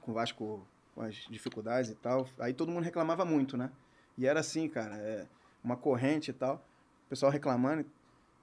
[0.00, 3.70] com o Vasco com as dificuldades e tal, aí todo mundo reclamava muito, né?
[4.16, 5.26] E era assim, cara, é,
[5.62, 6.64] uma corrente e tal,
[7.06, 7.84] o pessoal reclamando.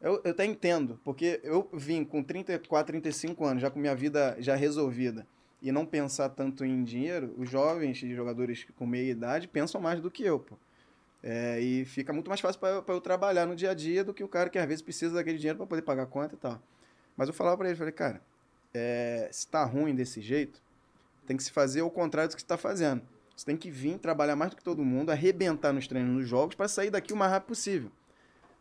[0.01, 4.35] Eu, eu até entendo, porque eu vim com 34, 35 anos, já com minha vida
[4.39, 5.25] já resolvida,
[5.61, 10.09] e não pensar tanto em dinheiro, os jovens jogadores com meia idade pensam mais do
[10.09, 10.57] que eu, pô.
[11.23, 14.23] É, e fica muito mais fácil para eu trabalhar no dia a dia do que
[14.23, 16.59] o cara que às vezes precisa daquele dinheiro para poder pagar a conta e tal.
[17.15, 18.19] Mas eu falava para ele, falei, cara,
[18.73, 20.59] é, se tá ruim desse jeito,
[21.25, 23.01] tem que se fazer o contrário do que você está fazendo.
[23.35, 26.55] Você tem que vir trabalhar mais do que todo mundo, arrebentar nos treinos, nos jogos,
[26.55, 27.91] para sair daqui o mais rápido possível.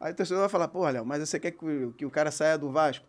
[0.00, 2.56] Aí o torcedor vai falar, pô, Léo, mas você quer que, que o cara saia
[2.56, 3.04] do Vasco?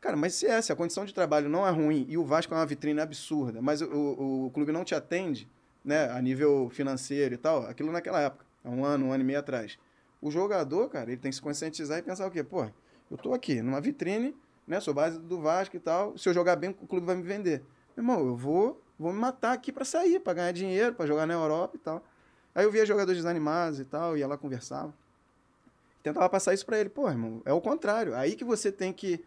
[0.00, 2.54] Cara, mas se é, se a condição de trabalho não é ruim e o Vasco
[2.54, 5.46] é uma vitrine absurda, mas o, o, o clube não te atende,
[5.84, 9.26] né, a nível financeiro e tal, aquilo naquela época há um ano, um ano e
[9.26, 9.78] meio atrás.
[10.22, 12.42] O jogador, cara, ele tem que se conscientizar e pensar o quê?
[12.42, 12.66] Pô,
[13.10, 14.34] eu tô aqui numa vitrine,
[14.66, 14.80] né?
[14.80, 16.16] Sou base do Vasco e tal.
[16.16, 17.62] Se eu jogar bem, o clube vai me vender.
[17.96, 21.34] Irmão, eu vou, vou me matar aqui para sair, para ganhar dinheiro, para jogar na
[21.34, 22.04] Europa e tal.
[22.54, 24.92] Aí eu via jogadores desanimados e tal, ia lá conversava.
[26.02, 26.90] Tentava passar isso para ele.
[26.90, 28.14] Pô, irmão, é o contrário.
[28.14, 29.24] Aí que você tem que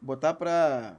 [0.00, 0.96] botar pra,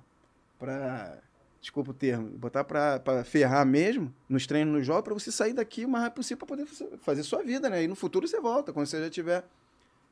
[0.58, 1.18] pra
[1.60, 5.84] desculpa o termo, botar para ferrar mesmo nos treinos, nos jogos, para você sair daqui
[5.84, 6.68] o mais rápido possível para poder
[7.00, 7.84] fazer sua vida, né?
[7.84, 9.44] E no futuro você volta, quando você já tiver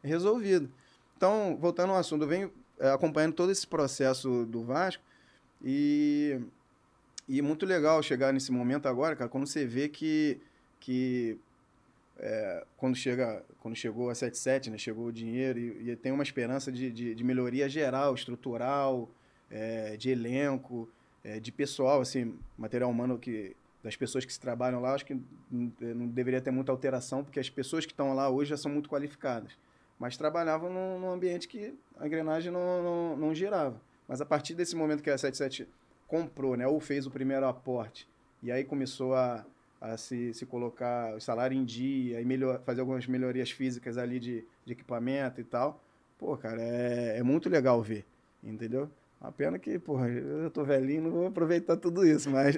[0.03, 0.69] resolvido.
[1.15, 5.03] Então, voltando ao assunto, eu venho é, acompanhando todo esse processo do Vasco
[5.63, 6.41] e,
[7.27, 10.39] e muito legal chegar nesse momento agora, cara, quando você vê que,
[10.79, 11.39] que
[12.17, 16.23] é, quando, chega, quando chegou a 77, né, chegou o dinheiro e, e tem uma
[16.23, 19.09] esperança de, de, de melhoria geral, estrutural,
[19.49, 20.89] é, de elenco,
[21.23, 25.13] é, de pessoal, assim, material humano que das pessoas que se trabalham lá, acho que
[25.13, 28.71] não, não deveria ter muita alteração, porque as pessoas que estão lá hoje já são
[28.71, 29.51] muito qualificadas.
[29.99, 33.81] mas trabalhavam num, num ambiente que a engrenagem não, não, não, girava.
[34.07, 35.67] Mas a partir desse momento que a 77
[36.07, 38.07] comprou, né, ou fez o primeiro aporte,
[38.41, 39.45] e aí começou a,
[39.79, 44.19] a se, se colocar o salário em dia, e melhor, fazer algumas melhorias físicas ali
[44.19, 45.81] de, de equipamento e tal,
[46.17, 48.05] pô, cara, é, é muito legal ver,
[48.43, 48.89] entendeu?
[49.23, 52.57] A pena que, porra, eu tô velhinho, não vou aproveitar tudo isso, mas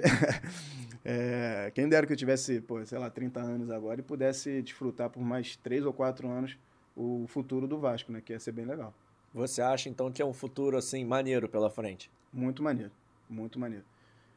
[1.05, 5.11] é, quem dera que eu tivesse, pô, sei lá, 30 anos agora e pudesse desfrutar
[5.11, 6.57] por mais 3 ou 4 anos
[6.95, 8.19] o futuro do Vasco, né?
[8.19, 8.93] Que ia ser bem legal.
[9.31, 12.09] Você acha, então, que é um futuro, assim, maneiro pela frente?
[12.33, 12.91] Muito maneiro,
[13.30, 13.86] muito maneiro.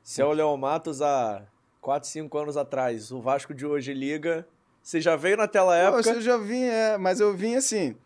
[0.03, 1.43] Se é o Leon Matos há
[1.81, 4.47] 4, 5 anos atrás, o Vasco de hoje liga,
[4.83, 6.11] você já veio naquela época...
[6.11, 7.97] Eu já vim, é, mas eu vim assim...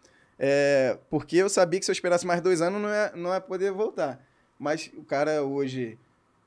[0.44, 3.40] É, porque eu sabia que se eu esperasse mais dois anos não ia, não ia
[3.40, 4.20] poder voltar.
[4.58, 5.96] Mas o cara hoje,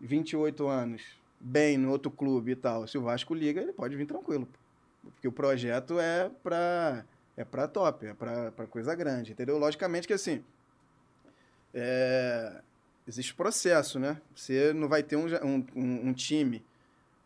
[0.02, 1.02] 28 anos,
[1.40, 4.48] bem no outro clube e tal, se o Vasco liga, ele pode vir tranquilo.
[5.02, 7.06] Porque o projeto é pra,
[7.38, 9.58] é pra top, é pra, pra coisa grande, entendeu?
[9.58, 10.44] Logicamente que assim,
[11.74, 12.62] é,
[13.08, 14.22] existe processo, né?
[14.36, 16.66] Você não vai ter um, um, um time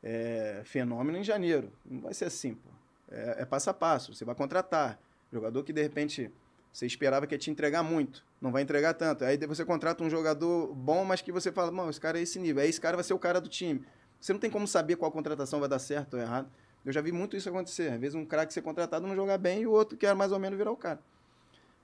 [0.04, 1.72] é, fenômeno em janeiro.
[1.86, 2.70] Não vai ser assim, pô.
[3.12, 4.14] É, é passo a passo.
[4.14, 5.00] Você vai contratar.
[5.32, 6.32] Jogador que de repente
[6.72, 9.26] você esperava que ia te entregar muito, não vai entregar tanto.
[9.26, 12.40] Aí você contrata um jogador bom, mas que você fala, mano, esse cara é esse
[12.40, 13.84] nível, aí esse cara vai ser o cara do time.
[14.20, 16.50] Você não tem como saber qual contratação vai dar certo ou errado.
[16.86, 17.92] Eu já vi muito isso acontecer.
[17.92, 20.40] Às vezes um craque ser contratado não jogar bem e o outro quer mais ou
[20.40, 21.00] menos virar o cara.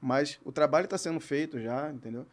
[0.01, 2.25] Mas o trabalho está sendo feito já, entendeu?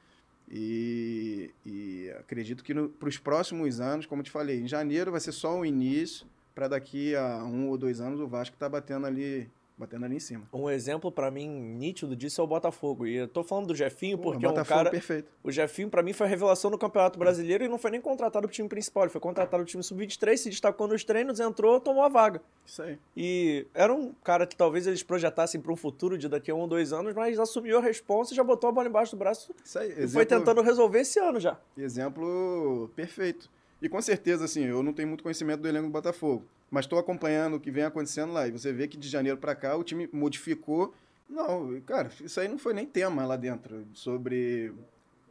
[0.50, 5.32] E, e acredito que para os próximos anos, como te falei, em janeiro vai ser
[5.32, 9.48] só o início, para daqui a um ou dois anos o Vasco tá batendo ali
[9.82, 10.48] batendo ali em cima.
[10.52, 13.06] Um exemplo para mim nítido disso é o Botafogo.
[13.06, 15.30] E eu tô falando do Jefinho porque Pô, é um cara perfeito.
[15.42, 18.46] O Jefinho para mim foi a revelação do Campeonato Brasileiro e não foi nem contratado
[18.46, 22.04] pro time principal, ele foi contratado pro time sub-23, se destacou nos treinos, entrou, tomou
[22.04, 22.40] a vaga.
[22.64, 22.98] Isso aí.
[23.16, 26.60] E era um cara que talvez eles projetassem para um futuro de daqui a um
[26.60, 29.52] ou dois anos, mas assumiu a responsa e já botou a bola embaixo do braço.
[29.64, 29.88] Isso aí.
[29.88, 30.04] Exemplo...
[30.04, 31.58] E foi tentando resolver esse ano já.
[31.76, 33.50] Exemplo perfeito.
[33.82, 37.00] E com certeza, assim, eu não tenho muito conhecimento do elenco do Botafogo, mas estou
[37.00, 38.46] acompanhando o que vem acontecendo lá.
[38.46, 40.94] E você vê que de janeiro para cá o time modificou.
[41.28, 44.72] Não, cara, isso aí não foi nem tema lá dentro sobre.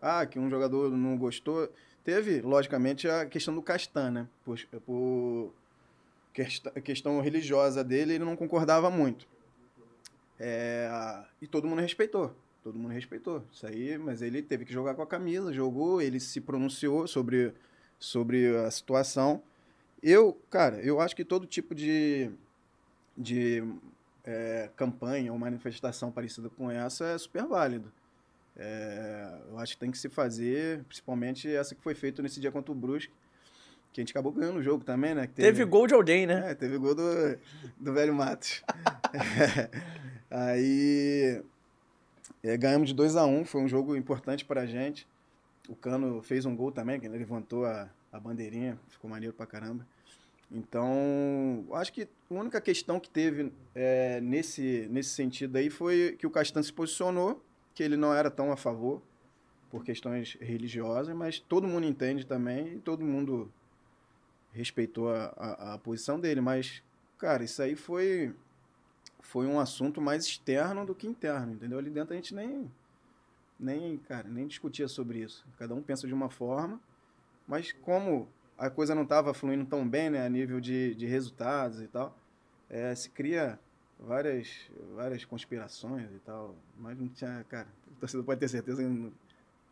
[0.02, 1.72] Ah, que um jogador não gostou.
[2.04, 4.28] Teve, logicamente, a questão do Castan, né?
[4.44, 5.54] Por, por
[6.84, 9.26] questão religiosa dele, ele não concordava muito.
[10.38, 10.90] É,
[11.42, 12.36] e todo mundo respeitou.
[12.64, 13.44] Todo mundo respeitou.
[13.54, 17.54] Isso aí, mas ele teve que jogar com a camisa, jogou, ele se pronunciou sobre
[18.02, 19.44] sobre a situação.
[20.02, 22.32] Eu, cara, eu acho que todo tipo de,
[23.16, 23.64] de
[24.26, 27.92] é, campanha ou manifestação parecida com essa é super válido.
[28.58, 32.52] É, eu acho que tem que se fazer, principalmente essa que foi feita nesse dia
[32.52, 33.14] contra o Brusque,
[33.94, 35.28] que a gente acabou ganhando o jogo também, né?
[35.28, 36.52] Teve, teve, gol de alguém, né?
[36.52, 37.04] É, teve gol do,
[37.80, 38.64] do velho Matos.
[40.30, 41.44] aí
[42.44, 45.08] é, ganhamos de 2 a 1 um, foi um jogo importante para a gente.
[45.70, 49.46] O Cano fez um gol também, que ele levantou a, a bandeirinha, ficou maneiro pra
[49.46, 49.86] caramba.
[50.52, 56.28] Então, acho que a única questão que teve é, nesse, nesse sentido aí foi que
[56.28, 57.42] o Castan se posicionou,
[57.74, 59.02] que ele não era tão a favor
[59.70, 63.50] por questões religiosas, mas todo mundo entende também e todo mundo
[64.52, 66.42] respeitou a, a, a posição dele.
[66.42, 66.84] Mas,
[67.18, 68.36] cara, isso aí foi,
[69.22, 71.80] foi um assunto mais externo do que interno, entendeu?
[71.80, 72.70] Ali dentro a gente nem
[73.62, 75.46] nem, cara, nem discutia sobre isso.
[75.58, 76.82] Cada um pensa de uma forma,
[77.48, 81.80] mas como a coisa não estava fluindo tão bem, né, a nível de, de resultados
[81.82, 82.18] e tal,
[82.70, 83.60] é, se cria
[84.00, 88.90] várias, várias conspirações e tal, mas não tinha, cara, o torcedor pode ter certeza que
[88.90, 89.12] não,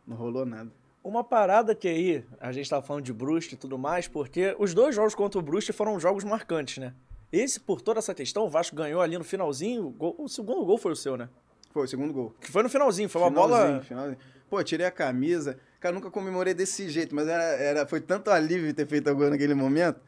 [0.06, 0.70] não rolou nada.
[1.02, 4.74] Uma parada que aí, a gente estava falando de Brust e tudo mais, porque os
[4.74, 6.94] dois jogos contra o Brust foram jogos marcantes, né?
[7.32, 10.64] Esse, por toda essa questão, o Vasco ganhou ali no finalzinho, o, gol, o segundo
[10.64, 11.28] gol foi o seu, né?
[11.70, 12.34] Foi o segundo gol.
[12.40, 13.80] Que foi no finalzinho, foi uma bola.
[13.82, 14.18] Finalzinho.
[14.48, 15.58] Pô, tirei a camisa.
[15.78, 19.30] Cara, nunca comemorei desse jeito, mas era, era, foi tanto alívio ter feito a gol
[19.30, 20.00] naquele momento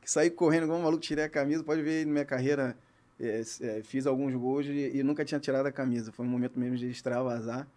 [0.00, 1.62] que saí correndo como um maluco, tirei a camisa.
[1.62, 2.76] Pode ver na minha carreira,
[3.18, 6.10] é, é, fiz alguns gols e, e, nunca tinha tirado a camisa.
[6.10, 7.68] Foi um momento mesmo de extravasar.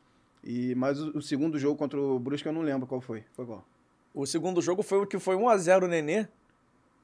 [0.44, 3.24] E, mas o, o, segundo jogo contra o Brusque eu não lembro qual foi.
[3.34, 3.66] Foi qual?
[4.14, 6.28] O segundo jogo foi o que foi 1x0 o Nenê.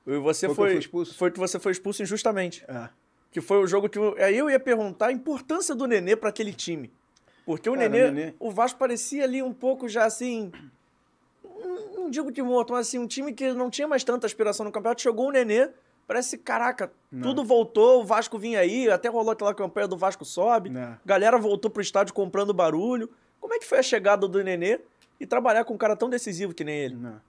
[0.07, 1.15] E você foi, foi, expulso.
[1.15, 2.63] Foi que você foi expulso injustamente.
[2.67, 2.89] É.
[3.31, 3.97] Que foi o jogo que.
[3.97, 6.91] Eu, aí eu ia perguntar a importância do Nenê para aquele time.
[7.45, 10.51] Porque o Cara, Nenê, Nenê, o Vasco parecia ali um pouco já assim.
[11.95, 14.71] Não digo de morto, mas assim, um time que não tinha mais tanta aspiração no
[14.71, 15.01] campeonato.
[15.01, 15.69] Chegou o Nenê,
[16.07, 17.21] parece, caraca, não.
[17.21, 20.69] tudo voltou, o Vasco vinha aí, até rolou aquela campanha do Vasco sobe.
[20.69, 20.97] Não.
[21.05, 23.09] Galera voltou pro estádio comprando barulho.
[23.39, 24.79] Como é que foi a chegada do Nenê
[25.19, 26.95] e trabalhar com um cara tão decisivo que nem ele?
[26.95, 27.21] Não.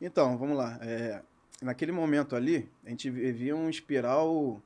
[0.00, 0.78] Então, vamos lá.
[0.80, 1.20] É,
[1.60, 4.60] naquele momento ali, a gente vivia um espiral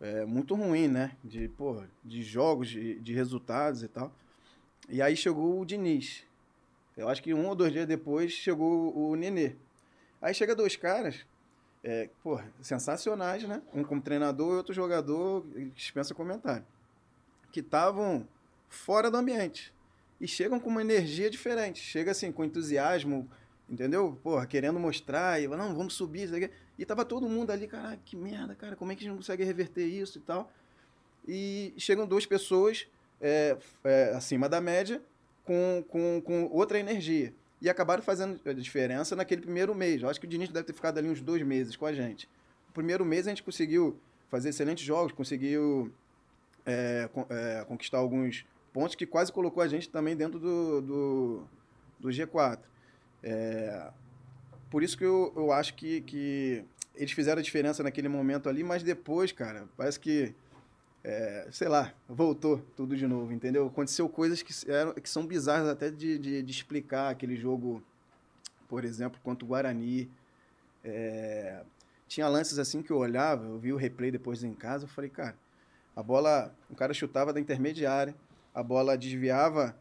[0.00, 1.16] é, muito ruim, né?
[1.22, 4.12] De, porra, de jogos, de, de resultados e tal.
[4.88, 6.24] E aí chegou o Diniz.
[6.96, 9.54] Eu acho que um ou dois dias depois chegou o Nenê.
[10.20, 11.24] Aí chega dois caras,
[11.84, 13.62] é, porra, sensacionais, né?
[13.72, 16.66] Um como treinador e outro jogador, dispensa comentário.
[17.52, 18.26] Que estavam
[18.68, 19.72] fora do ambiente.
[20.20, 21.80] E chegam com uma energia diferente.
[21.80, 23.30] Chega assim, com entusiasmo,
[23.70, 24.18] entendeu?
[24.22, 26.50] Porra, querendo mostrar, e não, vamos subir, isso aqui.
[26.78, 29.16] E tava todo mundo ali, cara, que merda, cara, como é que a gente não
[29.16, 30.50] consegue reverter isso e tal?
[31.26, 32.86] E chegam duas pessoas
[33.20, 35.02] é, é, acima da média
[35.44, 37.34] com, com, com outra energia.
[37.60, 40.02] E acabaram fazendo a diferença naquele primeiro mês.
[40.02, 42.28] Eu acho que o Diniz deve ter ficado ali uns dois meses com a gente.
[42.68, 43.98] No primeiro mês a gente conseguiu
[44.28, 45.92] fazer excelentes jogos, conseguiu
[46.64, 51.42] é, é, conquistar alguns pontos que quase colocou a gente também dentro do, do,
[51.98, 52.60] do G4.
[53.22, 53.90] É,
[54.70, 56.64] por isso que eu, eu acho que, que
[56.94, 60.34] eles fizeram a diferença naquele momento ali, mas depois, cara, parece que,
[61.02, 63.66] é, sei lá, voltou tudo de novo, entendeu?
[63.66, 67.82] Aconteceu coisas que, eram, que são bizarras até de, de, de explicar aquele jogo,
[68.68, 70.10] por exemplo, contra o Guarani.
[70.84, 71.62] É,
[72.06, 75.10] tinha lances assim que eu olhava, eu vi o replay depois em casa, eu falei,
[75.10, 75.36] cara,
[75.94, 78.14] a bola, o cara chutava da intermediária,
[78.54, 79.76] a bola desviava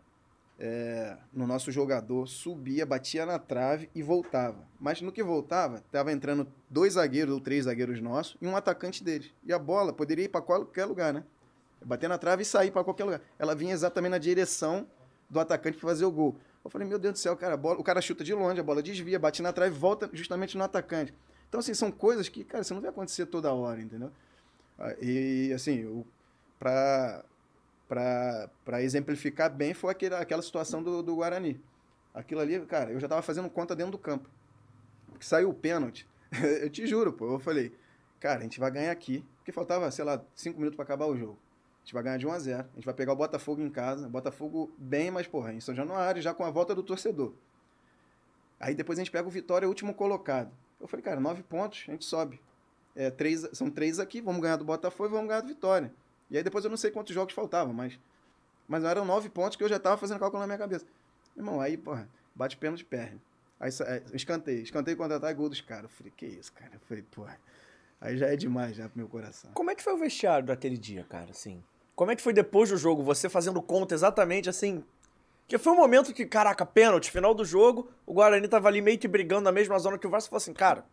[0.60, 4.68] é, no nosso jogador, subia, batia na trave e voltava.
[4.80, 9.04] Mas no que voltava, estava entrando dois zagueiros ou três zagueiros nossos e um atacante
[9.04, 9.32] deles.
[9.46, 11.24] E a bola poderia ir para qualquer lugar, né?
[11.86, 13.22] Bater na trave e sair para qualquer lugar.
[13.38, 14.88] Ela vinha exatamente na direção
[15.30, 16.36] do atacante para fazer o gol.
[16.66, 18.82] Eu falei, meu Deus do céu, cara, bola, o cara chuta de longe, a bola
[18.82, 21.14] desvia, bate na trave e volta justamente no atacante.
[21.48, 24.12] Então, assim, são coisas que, cara, você não vai acontecer toda hora, entendeu?
[24.78, 26.04] Ah, e, assim,
[26.60, 27.24] para
[27.88, 31.60] para exemplificar bem foi aquele, aquela situação do, do Guarani.
[32.14, 34.30] Aquilo ali, cara, eu já tava fazendo conta dentro do campo.
[35.08, 36.08] Porque saiu o pênalti.
[36.62, 37.34] eu te juro, pô.
[37.34, 37.72] Eu falei,
[38.20, 39.24] cara, a gente vai ganhar aqui.
[39.38, 41.38] Porque faltava, sei lá, cinco minutos para acabar o jogo.
[41.78, 43.70] A gente vai ganhar de 1 a 0 A gente vai pegar o Botafogo em
[43.70, 44.10] casa.
[44.10, 47.34] Botafogo bem, mas, porra, em São Januário, já com a volta do torcedor.
[48.60, 50.52] Aí depois a gente pega o Vitória, último colocado.
[50.82, 52.42] Eu falei, cara, nove pontos, a gente sobe.
[52.96, 55.94] É, três, são três aqui, vamos ganhar do Botafogo e vamos ganhar do Vitória.
[56.30, 58.00] E aí depois eu não sei quantos jogos faltavam, mas.
[58.68, 60.86] Mas eram nove pontos que eu já tava fazendo cálculo na minha cabeça.
[61.36, 63.22] Irmão, aí, porra, bate pênalti perna.
[63.60, 65.86] Aí é, escanteio, escanteio contra ataque gol dos caras.
[65.86, 66.72] Eu falei, que isso, cara?
[66.74, 67.40] Eu falei, porra.
[68.00, 69.52] Aí já é demais já pro meu coração.
[69.54, 71.64] Como é que foi o vestiário daquele dia, cara, assim?
[71.96, 74.84] Como é que foi depois do jogo, você fazendo conta exatamente assim?
[75.48, 79.00] Que foi um momento que, caraca, pênalti, final do jogo, o Guarani tava ali meio
[79.00, 80.86] que brigando na mesma zona que o Vasco falou assim, cara,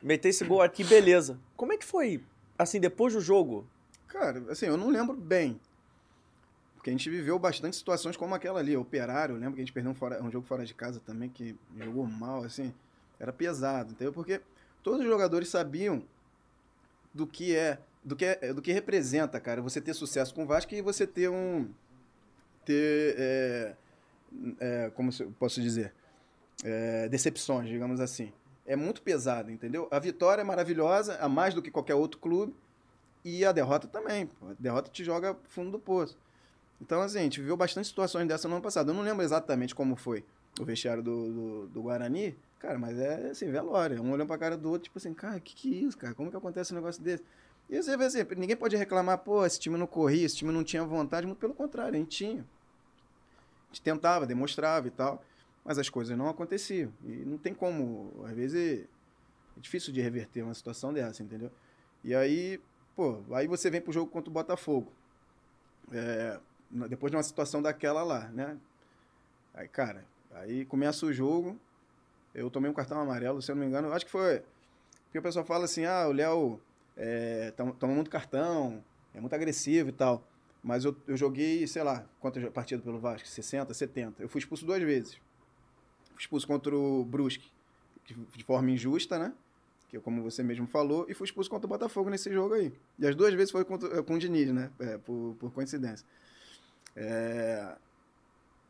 [0.00, 1.40] meter esse gol aqui, beleza.
[1.56, 2.22] Como é que foi,
[2.56, 3.66] assim, depois do jogo?
[4.08, 5.60] Cara, assim, eu não lembro bem.
[6.74, 8.76] Porque a gente viveu bastante situações como aquela ali.
[8.76, 11.28] Operário, eu lembro que a gente perdeu um, fora, um jogo fora de casa também,
[11.28, 12.72] que jogou mal, assim.
[13.20, 14.12] Era pesado, entendeu?
[14.12, 14.40] Porque
[14.82, 16.02] todos os jogadores sabiam
[17.12, 20.46] do que é, do que é, do que representa, cara, você ter sucesso com o
[20.46, 21.68] Vasco e você ter um.
[22.64, 23.14] ter.
[23.18, 23.76] É,
[24.60, 25.92] é, como posso dizer?
[26.64, 28.32] É, decepções, digamos assim.
[28.64, 29.88] É muito pesado, entendeu?
[29.90, 32.54] A vitória é maravilhosa, a mais do que qualquer outro clube
[33.24, 34.28] e a derrota também.
[34.42, 36.16] A derrota te joga fundo do poço.
[36.80, 38.90] Então, assim, a gente viveu bastante situações dessa no ano passado.
[38.90, 40.24] Eu não lembro exatamente como foi
[40.60, 44.02] o vestiário do, do, do Guarani, cara, mas é assim, velório.
[44.02, 46.14] Um olhando pra cara do outro, tipo assim, cara, que que é isso, cara?
[46.14, 47.24] Como que acontece um negócio desse?
[47.68, 50.64] E você vê assim, ninguém pode reclamar, pô, esse time não corria, esse time não
[50.64, 52.40] tinha vontade, muito pelo contrário, a gente tinha.
[52.40, 55.22] A gente tentava, demonstrava e tal,
[55.64, 56.90] mas as coisas não aconteciam.
[57.04, 61.50] E não tem como, às vezes, é difícil de reverter uma situação dessa, entendeu?
[62.02, 62.58] E aí,
[62.98, 64.92] Pô, aí você vem pro jogo contra o Botafogo.
[65.92, 66.36] É,
[66.88, 68.58] depois de uma situação daquela lá, né?
[69.54, 71.56] Aí, cara, aí começa o jogo.
[72.34, 73.92] Eu tomei um cartão amarelo, se eu não me engano.
[73.92, 74.42] Acho que foi.
[75.04, 76.60] Porque o pessoal fala assim: ah, o Léo
[76.96, 78.82] é, toma muito cartão,
[79.14, 80.24] é muito agressivo e tal.
[80.60, 83.28] Mas eu, eu joguei, sei lá, quantas partidas pelo Vasco?
[83.28, 84.20] 60, 70.
[84.20, 85.14] Eu fui expulso duas vezes.
[86.08, 87.48] Fui expulso contra o Brusque,
[88.34, 89.32] de forma injusta, né?
[89.88, 92.72] Que como você mesmo falou, e fui expulso contra o Botafogo nesse jogo aí.
[92.98, 94.70] E as duas vezes foi contra, com o Diniz, né?
[94.78, 96.06] É, por, por coincidência.
[96.94, 97.74] É...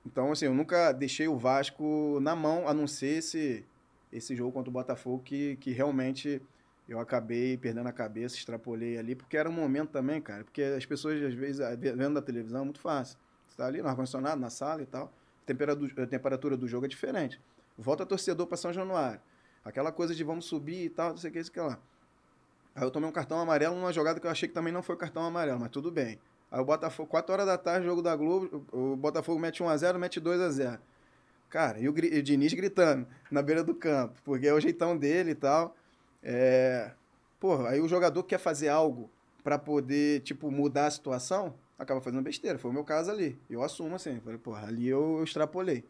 [0.06, 3.64] Então, assim, eu nunca deixei o Vasco na mão, a não ser esse,
[4.12, 6.40] esse jogo contra o Botafogo, que, que realmente
[6.88, 10.86] eu acabei perdendo a cabeça, extrapolei ali, porque era um momento também, cara, porque as
[10.86, 13.18] pessoas, às vezes, vendo da televisão, é muito fácil.
[13.48, 15.12] Você tá ali no ar-condicionado, na sala e tal,
[15.42, 17.40] a temperatura do jogo é diferente.
[17.76, 19.20] Volta torcedor para São Januário
[19.68, 21.78] Aquela coisa de vamos subir e tal, não sei o que, isso que lá.
[22.74, 24.96] Aí eu tomei um cartão amarelo numa jogada que eu achei que também não foi
[24.96, 26.18] cartão amarelo, mas tudo bem.
[26.50, 30.20] Aí o Botafogo, 4 horas da tarde, jogo da Globo, o Botafogo mete 1x0, mete
[30.20, 30.78] 2x0.
[31.50, 35.32] Cara, e o, o Diniz gritando na beira do campo, porque é o jeitão dele
[35.32, 35.76] e tal.
[36.22, 36.92] É...
[37.40, 39.10] Pô, aí o jogador quer fazer algo
[39.44, 42.58] pra poder, tipo, mudar a situação, acaba fazendo besteira.
[42.58, 43.38] Foi o meu caso ali.
[43.48, 44.20] Eu assumo assim.
[44.20, 45.84] Falei, porra, ali eu extrapolei.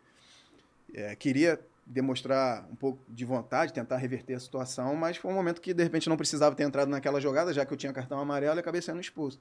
[0.94, 5.60] É, queria demonstrar um pouco de vontade, tentar reverter a situação, mas foi um momento
[5.60, 8.58] que de repente não precisava ter entrado naquela jogada, já que eu tinha cartão amarelo
[8.58, 9.40] e acabei sendo expulso.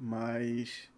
[0.00, 0.90] Mas.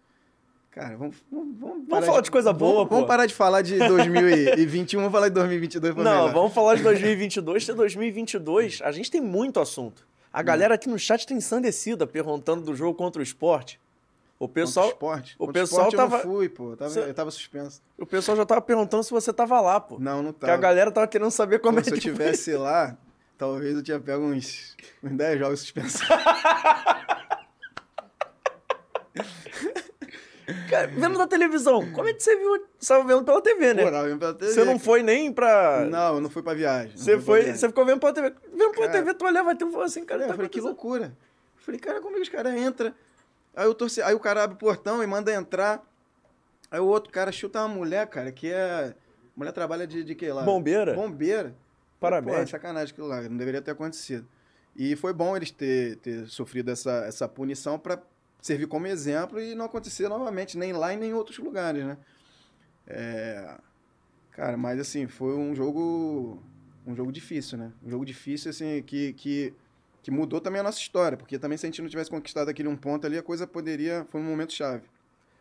[0.71, 1.15] Cara, vamos.
[1.31, 2.95] Vamos, vamos, vamos falar de, de coisa boa, vamos, pô.
[2.95, 5.95] Vamos parar de falar de 2021, vamos falar de 2022.
[5.95, 6.33] Não, melhor.
[6.33, 7.63] vamos falar de 2022.
[7.63, 10.07] De 2022, a gente tem muito assunto.
[10.33, 13.79] A galera aqui no chat tem ensandecida perguntando do jogo contra o esporte.
[14.45, 14.91] O pessoal.
[14.91, 15.35] Contra o esporte?
[15.35, 16.21] O Contra pessoal esporte tava.
[16.21, 16.71] Eu não fui, pô.
[16.71, 16.99] Eu tava, Cê...
[16.99, 17.81] eu tava suspenso.
[17.97, 19.97] O pessoal já tava perguntando se você tava lá, pô.
[19.99, 20.51] Não, não tava.
[20.51, 22.59] Porque a galera tava querendo saber como pô, é que Se eu tivesse foi.
[22.59, 22.95] lá,
[23.37, 26.01] talvez eu tinha pego uns, uns 10 jogos suspensos.
[30.69, 32.63] Cara, vendo na televisão, como é que você viu?
[32.77, 33.83] Você tava vendo pela TV, né?
[33.83, 34.51] Vendo pela TV.
[34.51, 35.87] Você não foi nem pra.
[35.89, 36.95] Não, eu não fui pra viagem.
[36.95, 37.59] Você foi, viagem.
[37.59, 38.31] você ficou vendo pela TV.
[38.51, 40.23] Vendo pela cara, TV, tu olhava, tu falou assim, cara.
[40.23, 41.05] É, tá eu falei, que loucura.
[41.05, 42.93] Eu falei, cara, como é que os caras entram?
[43.55, 44.01] Aí, eu torci...
[44.01, 45.83] Aí o cara abre o portão e manda entrar.
[46.69, 48.93] Aí o outro cara chuta uma mulher, cara, que é.
[49.35, 50.43] Mulher trabalha de, de que lá?
[50.43, 50.93] Bombeira?
[50.93, 51.55] Bombeira.
[51.99, 52.35] Parabéns.
[52.35, 54.27] Pô, é sacanagem aquilo lá, não deveria ter acontecido.
[54.75, 58.01] E foi bom eles ter, ter sofrido essa, essa punição para
[58.41, 61.97] servir como exemplo e não acontecer novamente, nem lá e nem em outros lugares, né?
[62.87, 63.57] É...
[64.31, 66.41] Cara, mas assim, foi um jogo
[66.85, 67.71] um jogo difícil, né?
[67.83, 69.53] Um jogo difícil, assim, que, que,
[70.05, 72.69] que mudou também a nossa história, porque também se a gente não tivesse conquistado aquele
[72.69, 74.05] um ponto ali, a coisa poderia...
[74.11, 74.83] Foi um momento chave.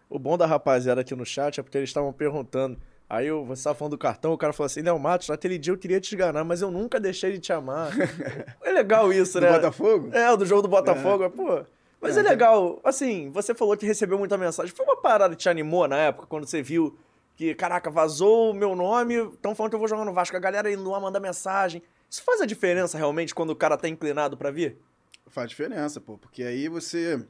[0.09, 3.61] O bom da rapaziada aqui no chat é porque eles estavam perguntando Aí eu, você
[3.61, 6.15] estava falando do cartão, o cara falou assim, Léo Matos, naquele dia eu queria te
[6.15, 7.93] esganar, mas eu nunca deixei de te amar.
[8.65, 9.49] é legal isso, né?
[9.49, 10.09] Do Botafogo?
[10.15, 11.29] É, do jogo do Botafogo, é.
[11.29, 11.63] pô.
[12.01, 14.75] Mas é, é legal, assim, você falou que recebeu muita mensagem.
[14.75, 16.97] Foi uma parada que te animou na época, quando você viu
[17.37, 20.41] que, caraca, vazou o meu nome, estão falando que eu vou jogar no Vasco, a
[20.41, 21.83] galera indo lá mandar mensagem.
[22.15, 24.77] Isso faz a diferença realmente quando o cara tá inclinado para vir?
[25.27, 27.27] Faz diferença, pô, porque aí você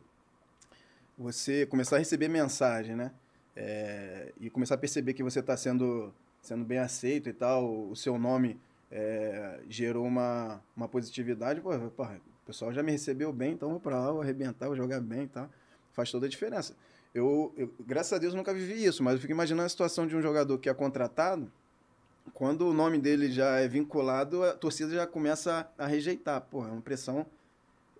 [1.16, 3.10] você começar a receber mensagem, né?
[3.56, 6.12] É, e começar a perceber que você está sendo,
[6.42, 8.60] sendo bem aceito e tal, o seu nome
[8.90, 13.80] é, gerou uma, uma positividade, pô, pô, o pessoal já me recebeu bem, então vou
[13.80, 15.48] para lá, vou arrebentar, vou jogar bem e tal.
[15.92, 16.76] Faz toda a diferença.
[17.14, 20.14] Eu, eu, graças a Deus, nunca vivi isso, mas eu fico imaginando a situação de
[20.14, 21.50] um jogador que é contratado,
[22.32, 26.40] quando o nome dele já é vinculado, a torcida já começa a rejeitar.
[26.40, 27.26] Pô, é uma pressão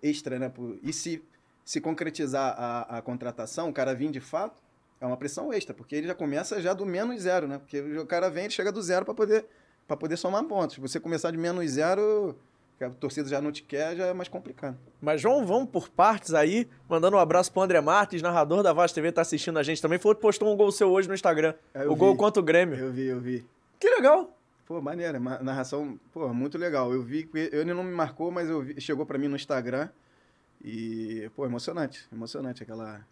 [0.01, 0.51] extra, né?
[0.81, 1.23] E se,
[1.63, 4.61] se concretizar a, a contratação, o cara vir de fato,
[4.99, 7.57] é uma pressão extra, porque ele já começa já do menos zero, né?
[7.57, 9.45] Porque o cara vem, ele chega do zero para poder,
[9.87, 10.75] pra poder somar pontos.
[10.75, 12.35] Se você começar de menos zero,
[12.77, 14.77] que a torcida já não te quer, já é mais complicado.
[15.01, 18.91] Mas João, vamos por partes aí, mandando um abraço pro André Marques, narrador da Vaz
[18.91, 19.99] TV, tá assistindo a gente também.
[19.99, 21.53] Falou que postou um gol seu hoje no Instagram.
[21.73, 21.99] É, o vi.
[21.99, 22.77] gol contra o Grêmio.
[22.77, 23.45] Eu vi, eu vi.
[23.79, 24.35] Que legal.
[24.65, 26.91] Pô, maneira, narração, pô, muito legal.
[26.91, 29.89] Eu vi, ele não me marcou, mas eu vi, chegou para mim no Instagram
[30.63, 33.05] e, pô, emocionante, emocionante aquela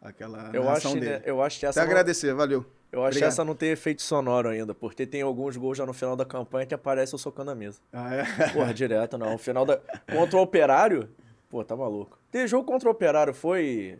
[0.00, 1.10] aquela eu acho, dele.
[1.10, 1.92] Né, eu acho que essa Até não...
[1.92, 2.64] agradecer, valeu.
[2.92, 5.92] Eu acho que essa não tem efeito sonoro ainda, porque tem alguns gols já no
[5.92, 7.80] final da campanha que aparece eu socando a mesa.
[7.92, 8.24] Ah, é?
[8.52, 9.34] Porra, direto não.
[9.34, 9.80] O final da.
[10.12, 11.08] Contra o Operário,
[11.48, 12.18] pô, tá maluco.
[12.32, 13.98] Ter jogo contra o Operário foi.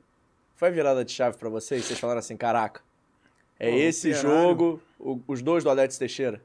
[0.56, 1.84] Foi a virada de chave para vocês?
[1.84, 2.82] Vocês falaram assim, caraca.
[3.60, 6.42] É pô, esse jogo, o, os dois do Alex Teixeira.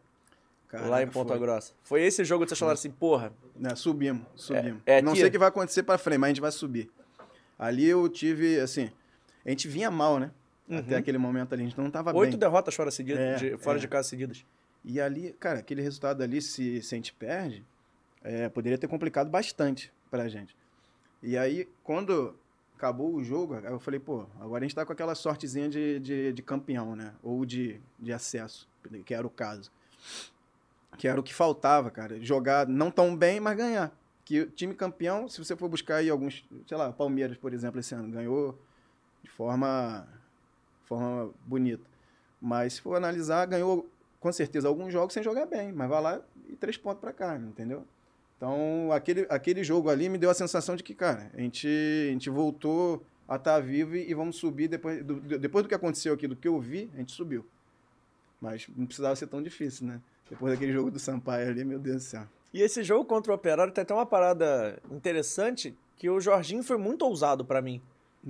[0.68, 1.39] Caraca, lá em Ponta foi.
[1.39, 1.74] Grossa.
[1.84, 3.32] Foi esse jogo que vocês falaram assim, porra.
[3.63, 4.82] É, subimos, subimos.
[4.86, 6.91] É, é não sei o que vai acontecer para frente, mas a gente vai subir.
[7.57, 8.91] Ali eu tive, assim,
[9.45, 10.30] a gente vinha mal, né?
[10.68, 10.80] Uhum.
[10.80, 12.30] Até aquele momento ali, a gente não tava Oito bem.
[12.32, 13.82] Oito derrotas fora, seguida, é, de, fora é.
[13.82, 14.45] de casa seguidas.
[14.84, 17.63] E ali, cara, aquele resultado ali, se, se a gente perde,
[18.22, 20.55] é, poderia ter complicado bastante pra gente.
[21.24, 22.36] E aí, quando
[22.76, 26.34] acabou o jogo, eu falei, pô, agora a gente tá com aquela sortezinha de, de,
[26.34, 27.13] de campeão, né?
[27.23, 28.67] Ou de, de acesso,
[29.05, 29.71] que era o caso.
[30.97, 32.19] Que era o que faltava, cara.
[32.21, 33.91] Jogar não tão bem, mas ganhar.
[34.23, 37.93] Que time campeão, se você for buscar aí alguns, sei lá, Palmeiras, por exemplo, esse
[37.93, 38.57] ano, ganhou
[39.23, 40.07] de forma,
[40.86, 41.84] forma bonita.
[42.41, 46.21] Mas se for analisar, ganhou com certeza alguns jogos sem jogar bem, mas vai lá
[46.49, 47.86] e três pontos para cá, entendeu?
[48.38, 52.12] Então, aquele, aquele jogo ali me deu a sensação de que, cara, a gente, a
[52.12, 56.14] gente voltou a estar tá vivo e, vamos subir depois do, depois do que aconteceu
[56.14, 57.46] aqui, do que eu vi, a gente subiu.
[58.42, 60.02] Mas não precisava ser tão difícil, né?
[60.30, 62.24] Depois daquele jogo do Sampaio ali, meu Deus do céu.
[62.54, 66.78] E esse jogo contra o Operário tem até uma parada interessante, que o Jorginho foi
[66.78, 67.82] muito ousado para mim.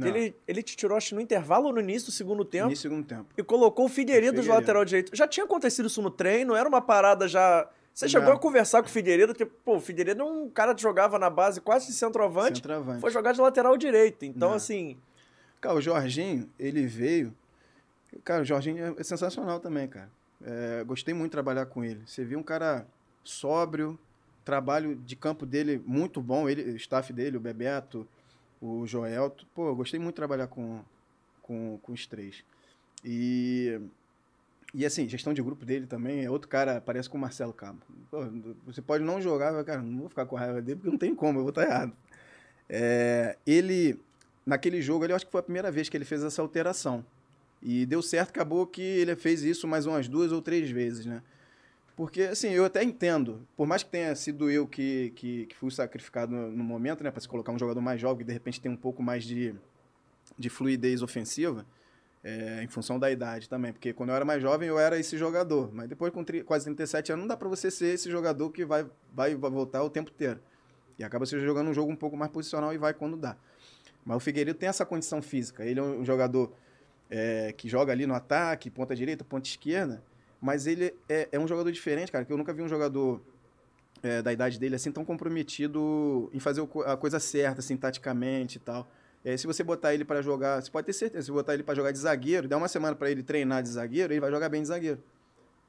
[0.03, 2.67] Ele, ele te tirou, acho, no intervalo ou no início do segundo tempo.
[2.67, 3.27] Início do segundo tempo.
[3.37, 5.15] E colocou o Figueiredo, de lateral direito.
[5.15, 7.69] Já tinha acontecido isso no treino, era uma parada já...
[7.95, 8.35] Você chegou Não.
[8.35, 11.29] a conversar com o Figueiredo, porque, pô, o Figueiredo é um cara que jogava na
[11.29, 12.57] base quase de centroavante.
[12.57, 12.99] Centroavante.
[12.99, 14.25] Foi jogar de lateral direito.
[14.25, 14.57] Então, Não.
[14.57, 14.97] assim...
[15.61, 17.33] Cara, o Jorginho, ele veio...
[18.25, 20.11] Cara, o Jorginho é sensacional também, cara.
[20.43, 22.01] É, gostei muito de trabalhar com ele.
[22.05, 22.85] Você viu um cara
[23.23, 23.97] sóbrio,
[24.43, 28.05] trabalho de campo dele muito bom, ele, o staff dele, o Bebeto,
[28.61, 29.33] o Joel.
[29.53, 30.81] Pô, eu gostei muito de trabalhar com,
[31.41, 32.43] com, com os três.
[33.05, 33.79] E,
[34.75, 37.79] e assim, gestão de grupo dele também é outro cara, parece com o Marcelo Cabo.
[38.11, 38.25] Pô,
[38.65, 41.15] você pode não jogar, mas, cara, não vou ficar com raiva dele porque não tem
[41.15, 41.93] como, eu vou estar errado.
[42.67, 43.97] É, ele,
[44.45, 47.05] naquele jogo, ele, acho que foi a primeira vez que ele fez essa alteração.
[47.61, 51.23] E deu certo, acabou que ele fez isso mais umas duas ou três vezes, né?
[51.95, 55.71] Porque, assim, eu até entendo, por mais que tenha sido eu que, que, que fui
[55.71, 58.59] sacrificado no, no momento, né, para se colocar um jogador mais jovem, que de repente
[58.59, 59.55] tem um pouco mais de,
[60.37, 61.65] de fluidez ofensiva,
[62.25, 63.71] é, em função da idade também.
[63.71, 65.71] Porque quando eu era mais jovem, eu era esse jogador.
[65.73, 68.85] Mas depois, com quase 37 anos, não dá para você ser esse jogador que vai,
[69.13, 70.41] vai, vai voltar o tempo inteiro.
[70.99, 73.37] E acaba se jogando um jogo um pouco mais posicional e vai quando dá.
[74.03, 75.63] Mas o Figueiredo tem essa condição física.
[75.63, 76.51] Ele é um jogador
[77.09, 80.03] é, que joga ali no ataque, ponta direita, ponta esquerda
[80.45, 83.19] mas ele é, é um jogador diferente, cara, que eu nunca vi um jogador
[84.03, 88.59] é, da idade dele assim tão comprometido em fazer a coisa certa, assim, taticamente e
[88.59, 88.87] tal.
[89.25, 91.73] É, se você botar ele para jogar, você pode ter certeza, se botar ele para
[91.73, 94.61] jogar de zagueiro, dá uma semana para ele treinar de zagueiro, ele vai jogar bem
[94.61, 95.03] de zagueiro.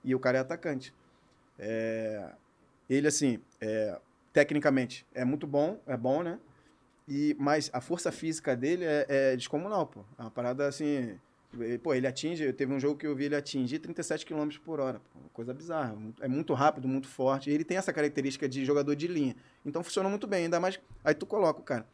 [0.05, 0.93] E o cara é atacante.
[1.59, 2.33] É,
[2.89, 3.99] ele, assim, é,
[4.31, 6.39] tecnicamente é muito bom, é bom, né?
[7.09, 10.01] E, mas a força física dele é, é descomunal, pô.
[10.19, 11.19] É uma parada, assim,
[11.83, 15.01] Pô, ele atinge, teve um jogo que eu vi ele atingir 37 km por hora.
[15.33, 15.97] Coisa bizarra.
[16.21, 17.49] É muito rápido, muito forte.
[17.49, 19.35] E ele tem essa característica de jogador de linha.
[19.65, 20.79] Então funciona muito bem, ainda mais.
[21.03, 21.87] Aí tu coloca o cara.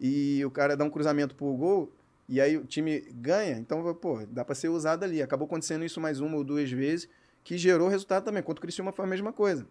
[0.00, 1.92] E o cara dá um cruzamento pro gol,
[2.28, 3.58] e aí o time ganha.
[3.58, 5.22] Então, pô, dá para ser usado ali.
[5.22, 7.08] Acabou acontecendo isso mais uma ou duas vezes,
[7.42, 8.42] que gerou resultado também.
[8.42, 9.66] Quanto o Criciúma foi a mesma coisa.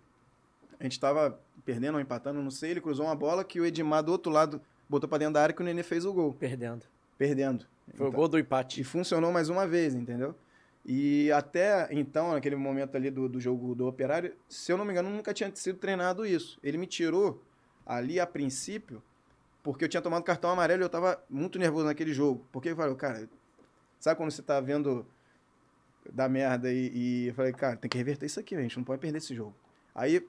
[0.79, 2.71] A gente tava perdendo ou empatando, não sei.
[2.71, 5.53] Ele cruzou uma bola que o Edmar do outro lado botou para dentro da área
[5.55, 6.33] que o Nenê fez o gol.
[6.33, 6.85] Perdendo.
[7.17, 7.65] Perdendo.
[7.93, 8.81] Foi então, o gol do empate.
[8.81, 10.35] E funcionou mais uma vez, entendeu?
[10.85, 14.91] E até então, naquele momento ali do, do jogo do Operário, se eu não me
[14.91, 16.59] engano, nunca tinha sido treinado isso.
[16.61, 17.43] Ele me tirou
[17.85, 19.01] ali a princípio,
[19.65, 22.45] porque eu tinha tomado cartão amarelo e eu tava muito nervoso naquele jogo.
[22.51, 23.27] Porque eu falei, cara,
[23.99, 25.03] sabe quando você tá vendo
[26.13, 28.83] da merda e, e eu falei, cara, tem que reverter isso aqui, a gente não
[28.83, 29.55] pode perder esse jogo.
[29.95, 30.23] Aí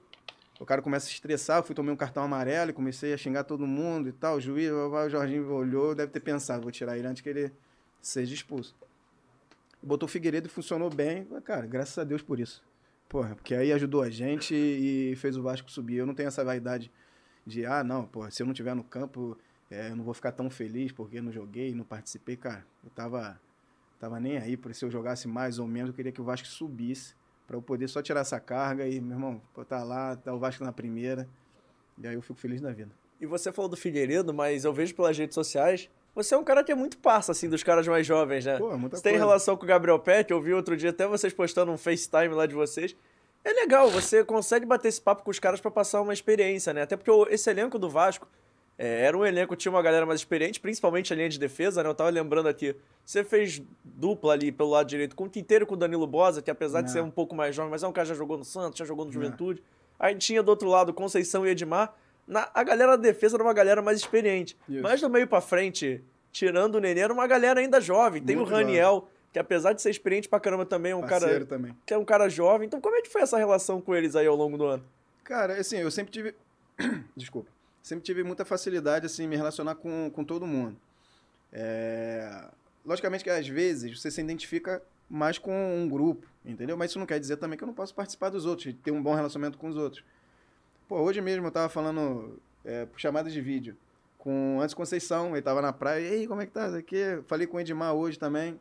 [0.59, 3.43] o cara começa a estressar, eu fui tomar um cartão amarelo e comecei a xingar
[3.43, 4.37] todo mundo e tal.
[4.37, 7.51] O juiz, o Jorginho olhou, deve ter pensado, vou tirar ele antes que ele
[8.01, 8.75] seja expulso.
[9.83, 11.27] Botou o Figueiredo e funcionou bem.
[11.45, 12.63] Cara, graças a Deus por isso.
[13.07, 15.97] Porra, porque aí ajudou a gente e fez o Vasco subir.
[15.97, 16.91] Eu não tenho essa vaidade
[17.47, 19.37] de, ah, não, porra, se eu não estiver no campo,
[19.71, 22.35] é, eu não vou ficar tão feliz porque não joguei, não participei.
[22.35, 23.39] Cara, eu tava,
[23.99, 26.45] tava nem aí, por se eu jogasse mais ou menos, eu queria que o Vasco
[26.45, 27.15] subisse
[27.47, 30.65] para eu poder só tirar essa carga e, meu irmão, botar lá, tá o Vasco
[30.65, 31.27] na primeira.
[31.97, 32.91] E aí eu fico feliz da vida.
[33.19, 36.63] E você falou do Figueiredo, mas eu vejo pelas redes sociais, você é um cara
[36.63, 38.57] que é muito parça, assim, dos caras mais jovens, né?
[38.57, 41.33] Pô, muita você tem relação com o Gabriel Peck, eu vi outro dia até vocês
[41.33, 42.95] postando um FaceTime lá de vocês.
[43.43, 46.81] É legal, você consegue bater esse papo com os caras para passar uma experiência, né?
[46.81, 48.27] Até porque esse elenco do Vasco
[48.77, 51.89] é, era um elenco, tinha uma galera mais experiente, principalmente a linha de defesa, né?
[51.89, 52.75] Eu tava lembrando aqui.
[53.03, 56.51] Você fez dupla ali pelo lado direito com o Quinteiro com o Danilo Bosa, que
[56.51, 56.85] apesar Não.
[56.85, 58.77] de ser um pouco mais jovem, mas é um cara que já jogou no Santos,
[58.77, 59.63] já jogou no Juventude.
[59.99, 61.93] Aí tinha do outro lado Conceição e Edmar.
[62.27, 64.55] Na, a galera da defesa era uma galera mais experiente.
[64.69, 64.81] Isso.
[64.83, 68.21] Mas do meio para frente, tirando o Nenê, era uma galera ainda jovem.
[68.21, 69.09] Tem Muito o Raniel, jovem.
[69.37, 71.45] Que apesar de ser experiente pra caramba também, é um Parceiro cara.
[71.45, 71.77] Também.
[71.85, 72.67] Que é um cara jovem.
[72.67, 74.83] Então, como é que foi essa relação com eles aí ao longo do ano?
[75.23, 76.35] Cara, assim, eu sempre tive.
[77.15, 77.57] Desculpa
[77.87, 80.77] sempre tive muita facilidade assim me relacionar com, com todo mundo.
[81.51, 82.49] É...
[82.85, 86.75] Logicamente que às vezes você se identifica mais com um grupo, entendeu?
[86.75, 89.01] Mas isso não quer dizer também que eu não posso participar dos outros, ter um
[89.01, 90.03] bom relacionamento com os outros.
[90.87, 93.75] Pô, hoje mesmo eu tava falando é, por chamadas de vídeo
[94.17, 96.65] com Antes Conceição, ele tava na praia, e aí, como é que tá?
[96.77, 98.59] Aqui, falei com o Edmar hoje também,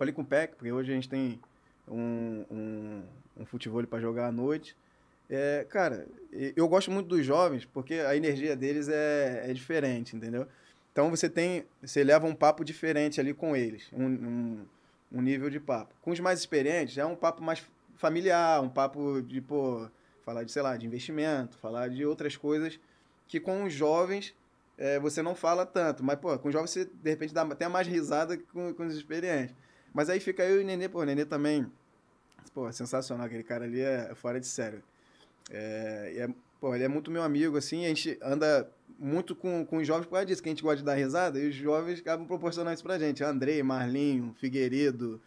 [0.00, 1.38] falei com o Peck, porque hoje a gente tem
[1.86, 3.02] um, um,
[3.36, 4.74] um futebol para jogar à noite.
[5.28, 6.08] É, cara,
[6.56, 10.46] eu gosto muito dos jovens porque a energia deles é, é diferente, entendeu?
[10.90, 14.66] Então você tem, você leva um papo diferente ali com eles, um, um,
[15.12, 15.94] um, nível de papo.
[16.00, 17.62] Com os mais experientes é um papo mais
[17.98, 19.86] familiar, um papo de, pô,
[20.24, 22.80] falar de, sei lá, de investimento, falar de outras coisas
[23.28, 24.34] que com os jovens
[24.78, 26.02] é, você não fala tanto.
[26.02, 28.86] Mas, pô, com os jovens você, de repente, dá até mais risada que com, com
[28.86, 29.54] os experientes.
[29.92, 31.66] Mas aí fica eu e o Nenê, pô, o Nenê também,
[32.54, 34.82] pô, sensacional, aquele cara ali é fora de sério.
[35.50, 36.28] É, é,
[36.60, 40.04] pô, ele é muito meu amigo, assim, a gente anda muito com, com os jovens
[40.04, 42.74] por causa disso, que a gente gosta de dar risada, e os jovens acabam proporcionando
[42.74, 43.24] isso pra gente.
[43.24, 45.20] Andrei, Marlinho, Figueiredo,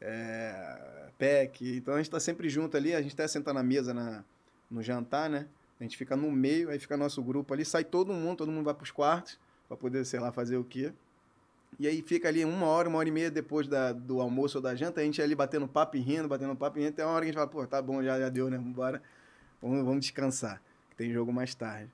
[0.00, 1.76] é, Peck.
[1.76, 4.24] Então a gente tá sempre junto ali, a gente até senta na mesa na,
[4.70, 5.46] no jantar, né?
[5.80, 8.64] A gente fica no meio, aí fica nosso grupo ali, sai todo mundo, todo mundo
[8.64, 10.92] vai pros quartos, para poder, sei lá, fazer o quê.
[11.78, 14.62] E aí fica ali uma hora, uma hora e meia depois da, do almoço ou
[14.62, 17.14] da janta, a gente ali batendo papo e rindo, batendo papo e rindo, até uma
[17.14, 18.56] hora que a gente fala, pô, tá bom, já, já deu, né?
[18.56, 19.02] Vambora.
[19.60, 21.90] Vamos, vamos descansar, que tem jogo mais tarde.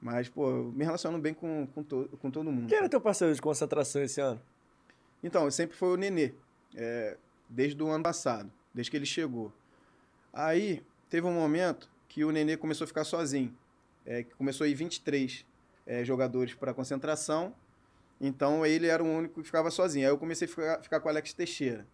[0.00, 2.68] Mas, pô, eu me relaciono bem com, com, to, com todo mundo.
[2.68, 4.40] Quem era teu parceiro de concentração esse ano?
[5.22, 6.34] Então, sempre foi o Nenê,
[6.74, 7.16] é,
[7.48, 9.52] desde o ano passado, desde que ele chegou.
[10.32, 13.56] Aí, teve um momento que o Nenê começou a ficar sozinho.
[14.04, 15.46] É, começou a ir 23
[15.86, 17.54] é, jogadores para concentração,
[18.22, 20.06] então ele era o único que ficava sozinho.
[20.06, 21.84] Aí eu comecei a ficar, ficar com o Alex Teixeira.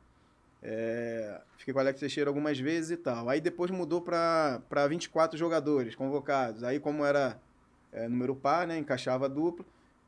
[0.62, 3.30] É, fiquei com o Alex Teixeira algumas vezes e tal.
[3.30, 6.62] Aí depois mudou para 24 jogadores convocados.
[6.62, 7.40] Aí, como era
[7.92, 9.64] é, número par, né, encaixava duplo,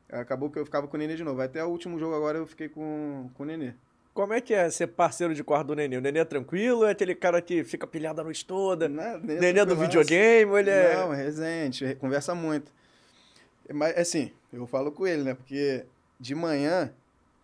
[0.09, 1.41] acabou que eu ficava com o Nenê de novo.
[1.41, 3.73] Até o último jogo agora eu fiquei com, com o Nenê.
[4.13, 5.97] Como é que é ser parceiro de quarto do Nenê?
[5.97, 6.85] O Nenê é tranquilo?
[6.85, 8.87] É aquele cara que fica pilhado a noite toda?
[8.87, 10.53] Né, Nenê do videogame?
[10.59, 10.97] Ele é...
[10.97, 12.71] Não, é resenha, a gente conversa muito.
[13.73, 15.33] Mas, assim, eu falo com ele, né?
[15.33, 15.85] Porque
[16.21, 16.93] de manhã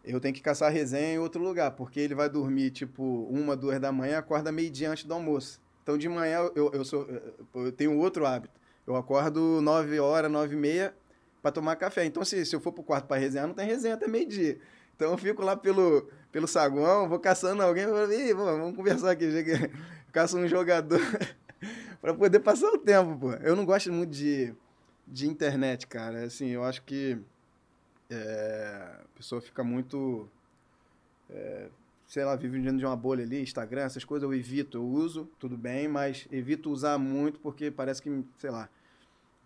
[0.03, 3.79] eu tenho que caçar resenha em outro lugar, porque ele vai dormir, tipo, uma, duas
[3.79, 5.59] da manhã, acorda meio-dia antes do almoço.
[5.83, 7.05] Então, de manhã, eu, eu, sou,
[7.55, 8.53] eu tenho outro hábito.
[8.85, 10.93] Eu acordo nove horas, nove e meia,
[11.41, 12.05] para tomar café.
[12.05, 14.59] Então, se, se eu for pro quarto para resenhar, não tem resenha até meio-dia.
[14.95, 19.25] Então, eu fico lá pelo, pelo saguão, vou caçando alguém, vou, vamos conversar aqui.
[20.13, 21.01] Caço um jogador
[21.99, 23.33] para poder passar o tempo, pô.
[23.33, 24.53] Eu não gosto muito de,
[25.05, 26.23] de internet, cara.
[26.23, 27.19] Assim, eu acho que
[28.09, 30.29] é, a pessoa fica muito.
[31.29, 31.69] É,
[32.05, 35.29] sei lá, vive dentro de uma bolha ali, Instagram, essas coisas eu evito, eu uso,
[35.37, 38.69] tudo bem, mas evito usar muito porque parece que, sei lá.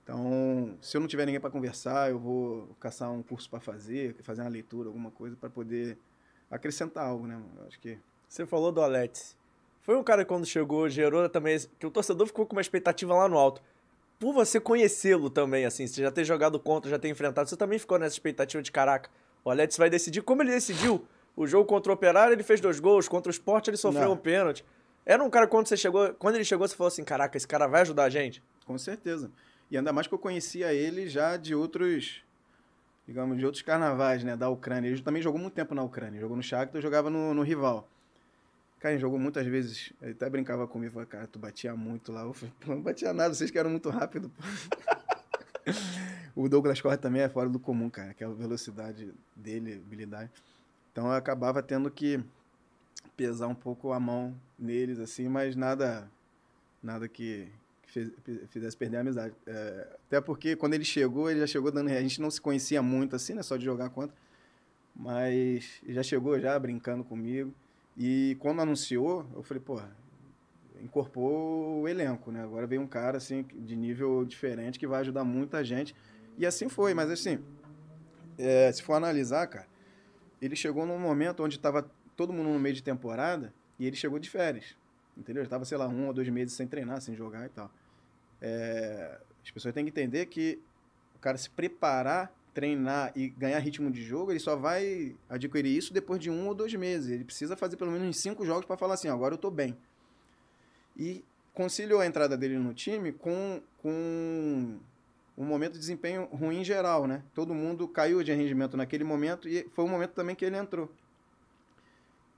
[0.03, 4.15] Então, se eu não tiver ninguém para conversar, eu vou caçar um curso para fazer,
[4.21, 5.97] fazer uma leitura, alguma coisa para poder
[6.49, 7.41] acrescentar algo, né?
[7.57, 7.97] Eu acho que
[8.27, 9.37] Você falou do Alex.
[9.81, 11.57] Foi um cara que quando chegou, gerou também.
[11.79, 13.61] Que o torcedor ficou com uma expectativa lá no alto.
[14.21, 17.79] Por você conhecê-lo também, assim, você já ter jogado contra, já ter enfrentado, você também
[17.79, 19.09] ficou nessa expectativa de caraca.
[19.43, 20.21] O Alex vai decidir.
[20.21, 21.07] Como ele decidiu?
[21.35, 23.07] O jogo contra o Operário, ele fez dois gols.
[23.07, 24.13] Contra o Sport, ele sofreu Não.
[24.13, 24.63] um pênalti.
[25.03, 26.13] Era um cara quando você chegou.
[26.13, 28.43] Quando ele chegou, você falou assim: caraca, esse cara vai ajudar a gente.
[28.63, 29.31] Com certeza.
[29.71, 32.23] E ainda mais que eu conhecia ele já de outros,
[33.07, 34.87] digamos, de outros carnavais, né, da Ucrânia.
[34.87, 36.21] Ele também jogou muito tempo na Ucrânia.
[36.21, 37.89] Jogou no Shakhtar, jogava no, no rival.
[38.81, 39.93] Cara, jogou muitas vezes.
[40.01, 42.23] Ele até brincava comigo, falava, cara, tu batia muito lá.
[42.23, 44.29] Eu falei, "Pô, não batia nada, vocês que eram muito rápido.
[44.29, 44.41] pô."
[46.35, 50.31] o Douglas Costa também é fora do comum, cara, aquela velocidade dele, habilidade.
[50.91, 52.19] Então eu acabava tendo que
[53.15, 56.09] pesar um pouco a mão neles, assim, mas nada
[56.81, 57.47] nada que,
[57.83, 58.11] que
[58.49, 59.35] fizesse perder a amizade.
[59.45, 61.89] É, até porque quando ele chegou, ele já chegou dando.
[61.89, 63.43] A gente não se conhecia muito assim, né?
[63.43, 64.15] Só de jogar contra.
[64.95, 67.53] Mas já chegou já brincando comigo.
[67.97, 69.79] E quando anunciou, eu falei, pô,
[70.81, 72.43] incorporou o elenco, né?
[72.43, 75.95] Agora veio um cara assim de nível diferente que vai ajudar muita gente.
[76.37, 77.39] E assim foi, mas assim,
[78.37, 79.67] é, se for analisar, cara,
[80.41, 84.19] ele chegou num momento onde estava todo mundo no meio de temporada e ele chegou
[84.19, 84.75] de férias.
[85.15, 85.43] Entendeu?
[85.43, 87.71] Estava, sei lá, um ou dois meses sem treinar, sem jogar e tal.
[88.41, 90.59] É, as pessoas têm que entender que
[91.15, 95.93] o cara se preparar, treinar e ganhar ritmo de jogo, ele só vai adquirir isso
[95.93, 97.09] depois de um ou dois meses.
[97.09, 99.77] Ele precisa fazer pelo menos cinco jogos para falar assim, "Ó, agora eu tô bem.
[100.97, 101.23] E
[101.53, 104.79] conciliou a entrada dele no time com, com
[105.37, 107.23] um momento de desempenho ruim em geral, né?
[107.33, 110.89] Todo mundo caiu de rendimento naquele momento e foi o momento também que ele entrou.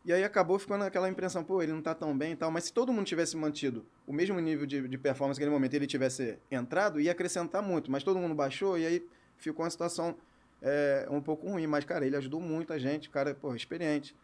[0.05, 2.51] E aí acabou ficando aquela impressão, pô, ele não tá tão bem e tal.
[2.51, 5.87] Mas se todo mundo tivesse mantido o mesmo nível de, de performance naquele momento ele
[5.87, 7.89] tivesse entrado, ia acrescentar muito.
[7.89, 9.07] Mas todo mundo baixou e aí
[9.43, 10.15] ficou uma situação
[10.61, 11.67] é, um pouco ruim.
[11.67, 14.15] Mas, cara, ele ajudou muito a gente, cara, pô, experiente.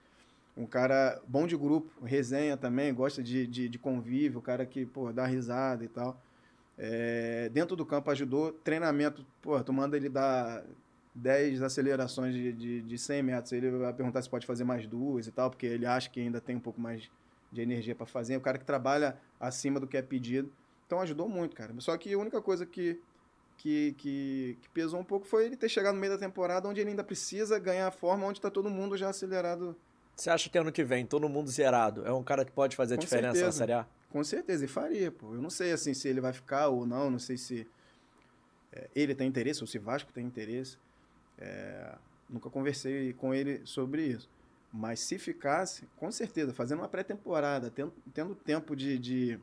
[0.58, 5.12] Um cara bom de grupo, resenha também, gosta de, de, de convívio, cara que, pô,
[5.14, 6.22] dá risada e tal.
[6.78, 8.52] É, dentro do campo ajudou.
[8.52, 10.64] Treinamento, pô, tu manda ele dar
[11.16, 15.28] 10 acelerações de, de, de 100 metros, ele vai perguntar se pode fazer mais duas
[15.28, 17.10] e tal, porque ele acha que ainda tem um pouco mais
[17.52, 18.34] de energia para fazer.
[18.36, 20.52] É o cara que trabalha acima do que é pedido.
[20.86, 21.74] Então ajudou muito, cara.
[21.80, 23.00] Só que a única coisa que,
[23.60, 26.80] que, que, que pesou um pouco foi ele ter chegado no meio da temporada onde
[26.80, 29.76] ele ainda precisa ganhar a forma, onde está todo mundo já acelerado.
[30.16, 32.94] Você acha que ano que vem, todo mundo zerado, é um cara que pode fazer
[32.94, 33.58] a Com diferença na certeza.
[33.58, 33.88] Série A?
[34.10, 35.36] Com certeza, e faria, pô.
[35.36, 37.68] Eu não sei assim se ele vai ficar ou não, não sei se
[38.72, 40.78] é, ele tem interesse ou se Vasco tem interesse.
[41.38, 41.96] É,
[42.30, 44.30] nunca conversei com ele sobre isso.
[44.72, 49.40] Mas se ficasse, com certeza, fazendo uma pré-temporada, tendo, tendo tempo de, de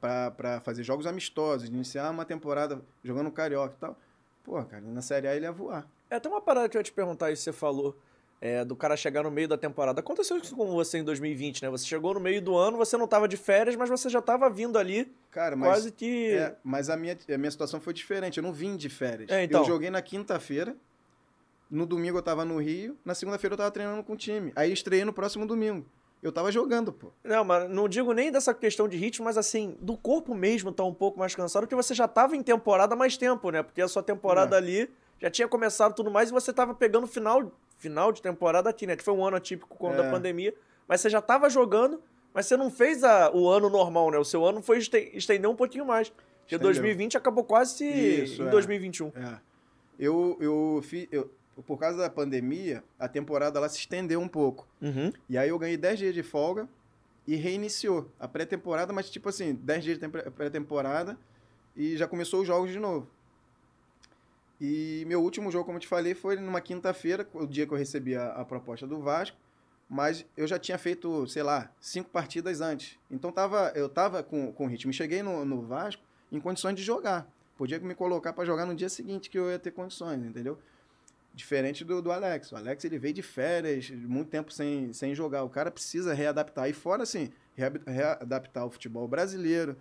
[0.00, 3.98] para fazer jogos amistosos, iniciar uma temporada jogando Carioca e tal,
[4.44, 5.86] pô, cara, na Série A ele ia voar.
[6.08, 7.96] É até uma parada que eu ia te perguntar, isso você falou,
[8.40, 10.00] é, do cara chegar no meio da temporada.
[10.00, 11.70] Aconteceu isso com você em 2020, né?
[11.70, 14.50] Você chegou no meio do ano, você não tava de férias, mas você já tava
[14.50, 16.32] vindo ali, Cara, mas, quase que...
[16.32, 18.38] é, mas a, minha, a minha situação foi diferente.
[18.38, 19.30] Eu não vim de férias.
[19.30, 19.60] É, então.
[19.60, 20.76] Eu joguei na quinta-feira,
[21.70, 24.52] no domingo eu tava no Rio, na segunda-feira eu tava treinando com o time.
[24.56, 25.86] Aí estreiei no próximo domingo.
[26.22, 27.08] Eu tava jogando, pô.
[27.24, 30.84] Não, mas não digo nem dessa questão de ritmo, mas assim, do corpo mesmo tá
[30.84, 33.62] um pouco mais cansado, porque você já tava em temporada há mais tempo, né?
[33.62, 34.58] Porque a sua temporada É.
[34.58, 34.88] ali
[35.20, 38.94] já tinha começado tudo mais e você tava pegando final, final de temporada aqui, né?
[38.94, 40.10] Que foi um ano atípico com da É.
[40.10, 40.54] pandemia.
[40.86, 42.00] Mas você já tava jogando,
[42.32, 44.18] mas você não fez a- o ano normal, né?
[44.18, 46.08] O seu ano foi este- estender um pouquinho mais.
[46.08, 46.66] Porque Estendeu.
[46.72, 48.50] 2020 acabou quase Isso, em é.
[48.50, 49.08] 2021.
[49.16, 49.38] É.
[49.98, 51.06] Eu, eu fiz.
[51.10, 51.30] Eu,
[51.66, 54.66] por causa da pandemia, a temporada ela se estendeu um pouco.
[54.80, 55.12] Uhum.
[55.28, 56.66] E aí eu ganhei 10 dias de folga
[57.26, 61.18] e reiniciou a pré-temporada, mas tipo assim, 10 dias de tempo- pré-temporada
[61.76, 63.06] e já começou os jogos de novo.
[64.60, 67.78] E meu último jogo, como eu te falei, foi numa quinta-feira, o dia que eu
[67.78, 69.36] recebi a, a proposta do Vasco,
[69.88, 72.98] mas eu já tinha feito, sei lá, cinco partidas antes.
[73.10, 74.92] Então tava, eu tava com, com ritmo.
[74.92, 77.28] Cheguei no, no Vasco em condições de jogar.
[77.58, 80.58] Podia me colocar para jogar no dia seguinte que eu ia ter condições, entendeu?
[81.34, 82.52] Diferente do, do Alex.
[82.52, 85.44] O Alex ele veio de férias, muito tempo sem, sem jogar.
[85.44, 86.68] O cara precisa readaptar.
[86.68, 89.76] E fora, assim, readaptar o futebol brasileiro,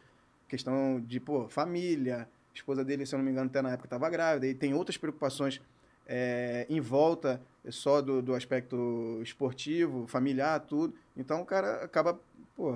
[0.48, 2.30] questão de, pô, família.
[2.52, 4.48] A esposa dele, se eu não me engano, até na época estava grávida.
[4.48, 5.62] E tem outras preocupações
[6.08, 10.94] é, em volta só do, do aspecto esportivo, familiar, tudo.
[11.16, 12.20] Então o cara acaba,
[12.56, 12.74] pô,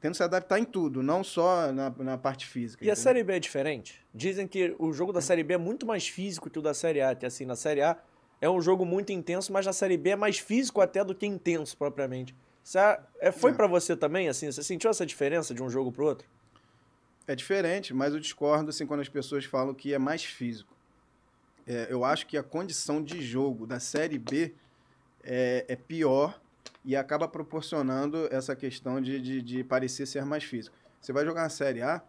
[0.00, 2.84] tendo que se adaptar em tudo, não só na, na parte física.
[2.84, 3.02] E a entendeu?
[3.02, 4.00] Série B é diferente?
[4.14, 7.00] Dizem que o jogo da Série B é muito mais físico que o da Série
[7.00, 7.14] A.
[7.14, 7.96] Que assim, na Série A
[8.40, 11.26] é um jogo muito intenso, mas na Série B é mais físico até do que
[11.26, 12.34] intenso propriamente.
[12.62, 13.54] Isso é, é- foi É.
[13.54, 14.50] pra você também, assim?
[14.52, 16.28] Você sentiu essa diferença de um jogo pro outro?
[17.26, 20.72] É diferente, mas eu discordo assim, quando as pessoas falam que é mais físico.
[21.66, 24.54] É, eu acho que a condição de jogo da Série B
[25.22, 26.40] é, é pior
[26.84, 30.76] e acaba proporcionando essa questão de, de, de parecer ser mais físico.
[31.00, 32.02] Você vai jogar na Série A,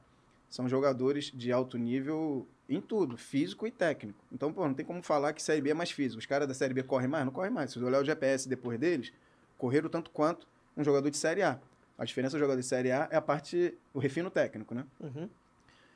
[0.50, 4.20] são jogadores de alto nível em tudo, físico e técnico.
[4.32, 6.20] Então, pô, não tem como falar que Série B é mais físico.
[6.20, 7.26] Os caras da Série B correm mais?
[7.26, 7.72] Não correm mais.
[7.72, 9.12] Se você olhar o GPS depois deles,
[9.58, 11.60] correram tanto quanto um jogador de Série A.
[11.98, 14.86] A diferença do jogador de Série A é a parte, o refino técnico, né?
[15.00, 15.30] Uhum.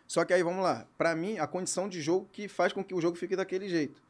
[0.08, 0.86] Só que aí, vamos lá.
[0.98, 4.02] Pra mim, a condição de jogo que faz com que o jogo fique daquele jeito.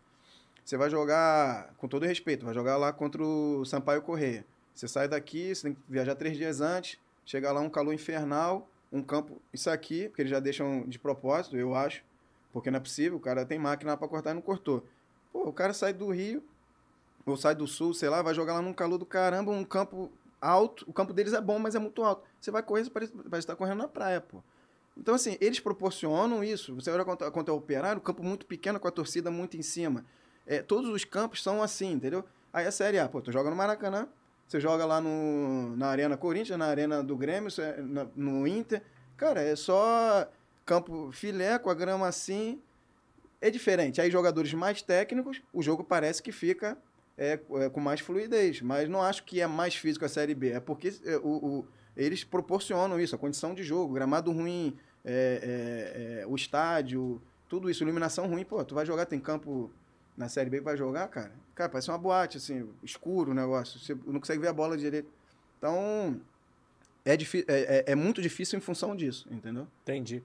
[0.66, 4.46] Você vai jogar, com todo respeito, vai jogar lá contra o Sampaio Correia.
[4.74, 8.70] Você sai daqui, você tem que viajar três dias antes, chega lá um calor infernal,
[8.92, 12.04] um campo, isso aqui, porque eles já deixam de propósito, eu acho,
[12.52, 14.86] porque não é possível, o cara tem máquina pra cortar e não cortou.
[15.32, 16.44] Pô, o cara sai do Rio,
[17.26, 20.12] ou sai do Sul, sei lá, vai jogar lá num calor do caramba, um campo
[20.42, 22.24] alto, o campo deles é bom, mas é muito alto.
[22.40, 24.44] Você vai correr, você parece, parece estar correndo na praia, pô.
[24.96, 26.76] Então, assim, eles proporcionam isso.
[26.76, 30.06] Você olha contra, contra o Operário, campo muito pequeno, com a torcida muito em cima.
[30.46, 32.24] É, todos os campos são assim, entendeu?
[32.52, 34.08] Aí a Série A, pô, tu joga no Maracanã,
[34.54, 37.50] você joga lá no, na Arena Corinthians, na Arena do Grêmio,
[37.88, 38.84] na- no Inter.
[39.18, 40.28] Cara, é só
[40.64, 42.62] campo filé, com a grama assim.
[43.42, 44.00] É diferente.
[44.00, 46.78] Aí jogadores mais técnicos, o jogo parece que fica
[47.18, 48.62] é, é, com mais fluidez.
[48.62, 50.52] Mas não acho que é mais físico a Série B.
[50.52, 51.28] É porque é, o,
[51.62, 57.20] o- eles proporcionam isso, a condição de jogo, gramado ruim, é, é, é, o estádio,
[57.50, 58.44] tudo isso, iluminação ruim.
[58.46, 59.72] Pô, tu vai jogar, tem campo
[60.18, 61.32] na Série B vai jogar, cara.
[61.56, 63.80] Cara, parece uma boate, assim, escuro o negócio.
[63.80, 65.10] Você não consegue ver a bola direito.
[65.58, 66.20] Então,
[67.06, 67.18] é, é,
[67.48, 69.68] é- é muito difícil em função disso, entendeu?
[69.84, 70.24] Entendi.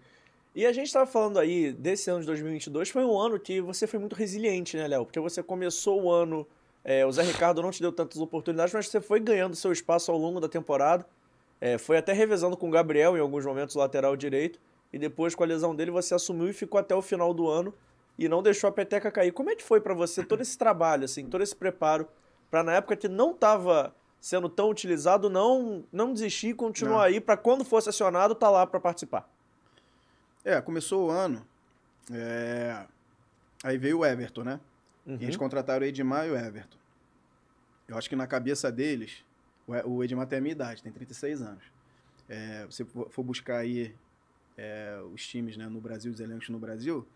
[0.54, 3.86] E a gente tava falando aí desse ano de 2022, foi um ano que você
[3.86, 5.04] foi muito resiliente, né, Léo?
[5.04, 6.46] Porque você começou o ano,
[6.82, 10.10] é, o Zé Ricardo não te deu tantas oportunidades, mas você foi ganhando seu espaço
[10.10, 11.06] ao longo da temporada.
[11.60, 14.58] É, foi até revezando com o Gabriel em alguns momentos, lateral direito.
[14.92, 17.74] E depois, com a lesão dele, você assumiu e ficou até o final do ano
[18.18, 19.32] e não deixou a peteca cair.
[19.32, 22.08] Como é que foi pra você todo esse trabalho, assim, todo esse preparo,
[22.50, 27.00] pra na época que não tava sendo tão utilizado, não, não desistir e continuar Não.
[27.02, 29.30] aí pra quando fosse acionado, tá lá pra participar?
[30.44, 31.46] É, começou o ano.
[32.12, 32.84] é,
[33.62, 34.60] Aí veio o Everton, né?
[35.06, 35.16] Uhum.
[35.20, 36.78] E eles contrataram o Edmar e o Everton.
[37.88, 39.24] Eu acho que na cabeça deles,
[39.84, 41.64] o Edmar tem a minha idade, tem 36 anos.
[42.28, 43.94] É, você for for buscar aí
[44.56, 47.06] é, os times né, no Brasil, os elencos no Brasil,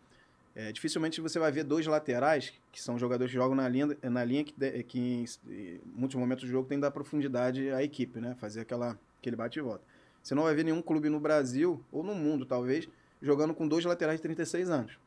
[0.55, 4.25] é, dificilmente você vai ver dois laterais, que são jogadores que jogam na linha, na
[4.25, 7.83] linha que, de- que em, em muitos momentos do jogo tem que dar profundidade à
[7.83, 8.35] equipe, né?
[8.39, 9.83] Fazer aquela, aquele bate e volta.
[10.23, 12.89] Você não vai ver nenhum clube no Brasil, ou no mundo talvez,
[13.21, 14.99] jogando com dois laterais de 36 anos.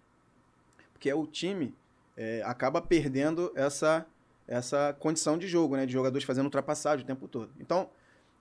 [0.93, 1.75] Porque é o time
[2.17, 4.05] é, acaba perdendo essa,
[4.47, 5.85] essa condição de jogo, né?
[5.85, 7.51] De jogadores fazendo ultrapassagem o tempo todo.
[7.59, 7.89] Então,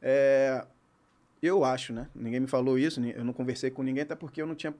[0.01, 0.65] é,
[1.43, 2.09] eu acho, né?
[2.15, 4.75] Ninguém me falou isso, eu não conversei com ninguém, até porque eu não tinha.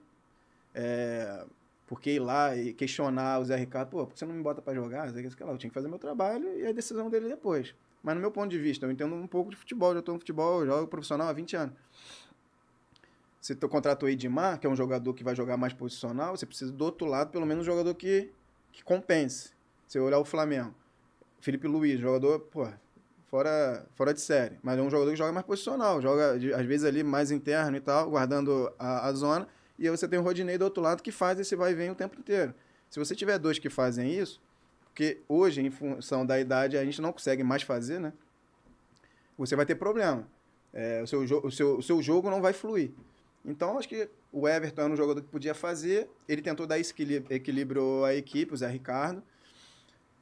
[1.87, 4.61] Porque ir lá e questionar o Zé Ricardo, pô, por que você não me bota
[4.61, 5.07] pra jogar?
[5.07, 7.75] Eu tinha que fazer meu trabalho e a decisão dele depois.
[8.01, 10.13] Mas no meu ponto de vista, eu entendo um pouco de futebol, eu já tô
[10.13, 11.75] no futebol, eu jogo profissional há 20 anos.
[13.39, 16.47] Você tu contratou o Edmar, que é um jogador que vai jogar mais posicional, você
[16.47, 18.31] precisa do outro lado, pelo menos um jogador que,
[18.71, 19.51] que compense.
[19.87, 20.73] Você olhar o Flamengo,
[21.39, 22.67] Felipe Luiz, jogador, pô,
[23.27, 24.57] fora, fora de série.
[24.63, 27.81] Mas é um jogador que joga mais posicional, joga às vezes ali mais interno e
[27.81, 29.47] tal, guardando a, a zona.
[29.77, 31.89] E aí você tem o Rodinei do outro lado que faz esse vai e vem
[31.89, 32.53] o tempo inteiro.
[32.89, 34.41] Se você tiver dois que fazem isso,
[34.85, 38.13] porque hoje, em função da idade, a gente não consegue mais fazer, né?
[39.37, 40.25] Você vai ter problema.
[40.71, 42.91] É, o, seu, o, seu, o seu jogo não vai fluir.
[43.43, 46.09] Então, acho que o Everton era um jogador que podia fazer.
[46.27, 49.21] Ele tentou dar equilíbrio à equipe, o Zé Ricardo.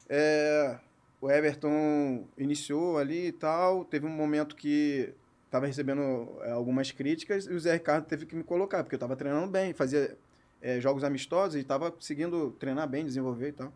[0.08, 0.78] É,
[1.20, 3.84] o Everton iniciou ali e tal.
[3.84, 5.14] Teve um momento que
[5.54, 8.98] estava recebendo é, algumas críticas e o Zé Ricardo teve que me colocar, porque eu
[8.98, 10.18] estava treinando bem, fazia
[10.60, 13.72] é, jogos amistosos e estava conseguindo treinar bem, desenvolver e tal.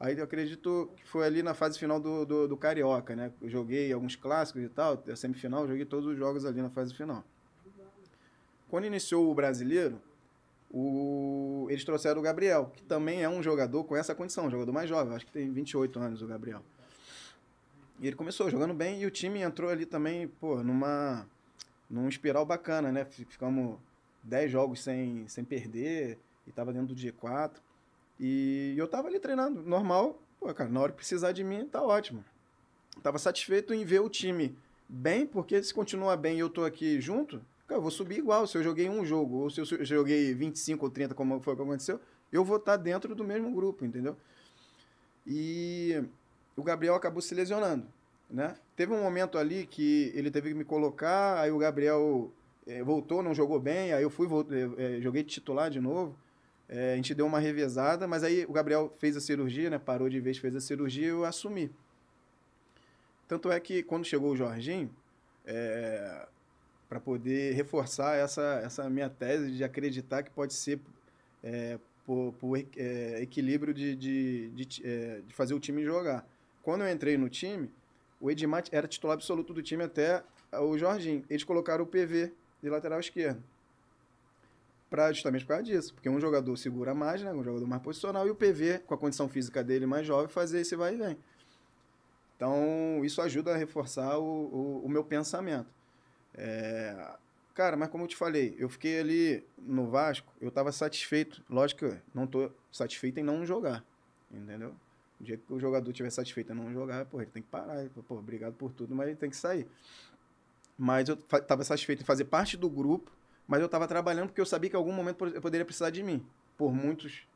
[0.00, 3.30] Aí eu acredito que foi ali na fase final do, do, do Carioca, né?
[3.40, 6.94] Eu joguei alguns clássicos e tal, a semifinal, joguei todos os jogos ali na fase
[6.94, 7.22] final.
[8.68, 10.00] Quando iniciou o brasileiro,
[10.72, 11.66] o...
[11.70, 14.88] eles trouxeram o Gabriel, que também é um jogador com essa condição, um jogador mais
[14.88, 16.62] jovem, acho que tem 28 anos o Gabriel.
[18.00, 21.26] E ele começou jogando bem e o time entrou ali também, pô, numa
[21.88, 23.04] num espiral bacana, né?
[23.04, 23.78] Fi- Ficamos
[24.22, 27.52] 10 jogos sem, sem perder e tava dentro do G4.
[28.18, 30.18] E eu tava ali treinando, normal.
[30.38, 32.24] Pô, cara, na hora que precisar de mim, tá ótimo.
[33.02, 34.56] Tava satisfeito em ver o time
[34.88, 38.46] bem, porque se continuar bem e eu tô aqui junto, cara, eu vou subir igual.
[38.46, 41.56] Se eu joguei um jogo, ou se eu joguei 25 ou 30, como foi o
[41.56, 42.00] que aconteceu,
[42.32, 44.16] eu vou estar dentro do mesmo grupo, entendeu?
[45.26, 46.02] E
[46.60, 47.86] o Gabriel acabou se lesionando,
[48.30, 48.54] né?
[48.76, 52.30] Teve um momento ali que ele teve que me colocar, aí o Gabriel
[52.66, 56.16] eh, voltou, não jogou bem, aí eu fui, voltei, eh, joguei de titular de novo.
[56.68, 59.78] Eh, a gente deu uma revezada, mas aí o Gabriel fez a cirurgia, né?
[59.78, 61.70] Parou de vez, fez a cirurgia e eu assumi.
[63.26, 64.90] Tanto é que quando chegou o Jorginho,
[66.88, 70.80] para poder reforçar essa, essa minha tese de acreditar que pode ser
[71.42, 76.26] é, por, por equ- é, equilíbrio de, de, de, é, de fazer o time jogar.
[76.62, 77.70] Quando eu entrei no time,
[78.20, 80.22] o Edmar era titular absoluto do time até
[80.52, 81.24] o Jorginho.
[81.28, 82.32] Eles colocaram o PV
[82.62, 83.42] de lateral esquerdo.
[84.88, 85.94] Pra, justamente por causa disso.
[85.94, 87.32] Porque um jogador segura mais, né?
[87.32, 88.26] Um jogador mais posicional.
[88.26, 91.16] E o PV, com a condição física dele mais jovem, fazer esse vai e vem.
[92.36, 95.68] Então, isso ajuda a reforçar o, o, o meu pensamento.
[96.34, 97.14] É,
[97.60, 101.42] Cara, mas como eu te falei, eu fiquei ali no Vasco, eu tava satisfeito.
[101.50, 103.84] Lógico que eu não tô satisfeito em não jogar,
[104.30, 104.74] entendeu?
[105.20, 107.80] O dia que o jogador estiver satisfeito em não jogar, pô, ele tem que parar.
[107.80, 109.66] Ele, Pô, obrigado por tudo, mas ele tem que sair.
[110.78, 113.10] Mas eu fa- tava satisfeito em fazer parte do grupo,
[113.46, 116.02] mas eu tava trabalhando porque eu sabia que em algum momento eu poderia precisar de
[116.02, 116.24] mim.
[116.56, 117.26] Por muitos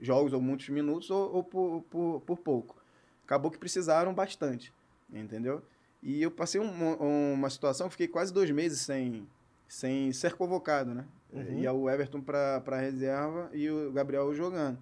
[0.00, 2.82] jogos ou muitos minutos ou, ou por, por, por pouco.
[3.24, 4.72] Acabou que precisaram bastante,
[5.12, 5.62] entendeu?
[6.02, 9.26] E eu passei um- uma situação que fiquei quase dois meses sem,
[9.68, 11.06] sem ser convocado, né?
[11.32, 11.58] Uhum.
[11.60, 14.78] Ia o Everton para reserva e o Gabriel jogando.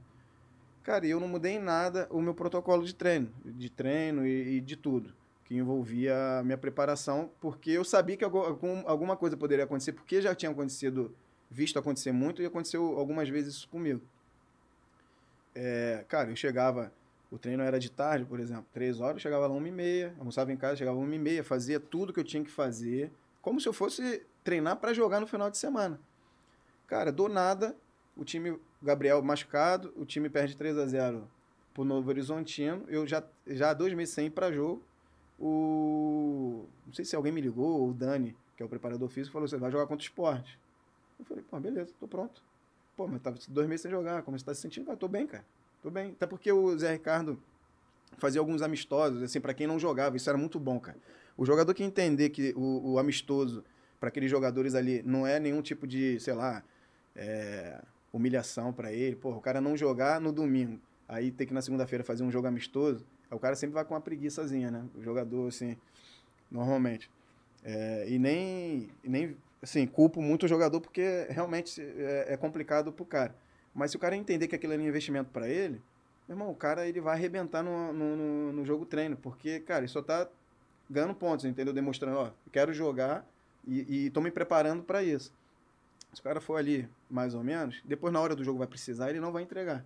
[0.83, 4.61] Cara, eu não mudei em nada o meu protocolo de treino, de treino e, e
[4.61, 5.13] de tudo,
[5.45, 9.93] que envolvia a minha preparação, porque eu sabia que algu- algum- alguma coisa poderia acontecer,
[9.93, 11.15] porque já tinha acontecido,
[11.49, 14.01] visto acontecer muito, e aconteceu algumas vezes isso comigo.
[15.55, 16.93] É, cara, eu chegava,
[17.31, 20.15] o treino era de tarde, por exemplo, três horas, eu chegava lá uma e meia,
[20.19, 23.61] almoçava em casa, chegava uma e meia, fazia tudo que eu tinha que fazer, como
[23.61, 26.01] se eu fosse treinar para jogar no final de semana.
[26.87, 27.77] Cara, do nada,
[28.17, 31.29] o time, Gabriel machucado, o time perde 3 a 0
[31.73, 34.83] pro Novo Horizontino, eu já, já há dois meses sem ir para jogo,
[35.39, 36.67] o...
[36.87, 39.49] não sei se alguém me ligou, ou o Dani, que é o preparador físico, falou,
[39.49, 40.59] você vai jogar contra o esporte.
[41.19, 42.43] Eu falei, pô, beleza, tô pronto.
[42.97, 44.91] Pô, mas tava dois meses sem jogar, como você tá se sentindo?
[44.91, 45.45] Ah, tô bem, cara,
[45.83, 46.11] tô bem.
[46.11, 47.41] Até porque o Zé Ricardo
[48.19, 50.99] fazia alguns amistosos, assim, para quem não jogava, isso era muito bom, cara.
[51.37, 53.65] O jogador que entender que o, o amistoso,
[53.99, 56.63] para aqueles jogadores ali, não é nenhum tipo de, sei lá,
[57.17, 57.81] é,
[58.13, 59.17] humilhação para ele.
[59.17, 62.47] Pô, o cara não jogar no domingo, aí tem que na segunda-feira fazer um jogo
[62.47, 64.85] amistoso, o cara sempre vai com uma preguiçazinha, né?
[64.95, 65.77] O jogador, assim,
[66.51, 67.11] normalmente.
[67.65, 73.05] É, e nem, nem, assim, culpo muito o jogador porque realmente é, é complicado pro
[73.05, 73.35] cara.
[73.75, 75.81] Mas se o cara entender que aquilo é um investimento para ele,
[76.29, 79.89] meu irmão, o cara ele vai arrebentar no, no, no, jogo treino, porque, cara, ele
[79.89, 80.29] só tá
[80.91, 81.73] ganhando pontos, entendeu?
[81.73, 83.27] Demonstrando, ó, quero jogar
[83.67, 85.33] e, e tô me preparando para isso.
[86.13, 89.11] Se o cara for ali, mais ou menos, depois na hora do jogo vai precisar,
[89.11, 89.85] ele não vai entregar.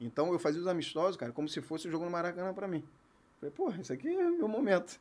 [0.00, 2.82] Então eu fazia os amistosos, cara, como se fosse o jogo no Maracanã para mim.
[3.40, 4.98] Falei, porra, isso aqui é meu momento.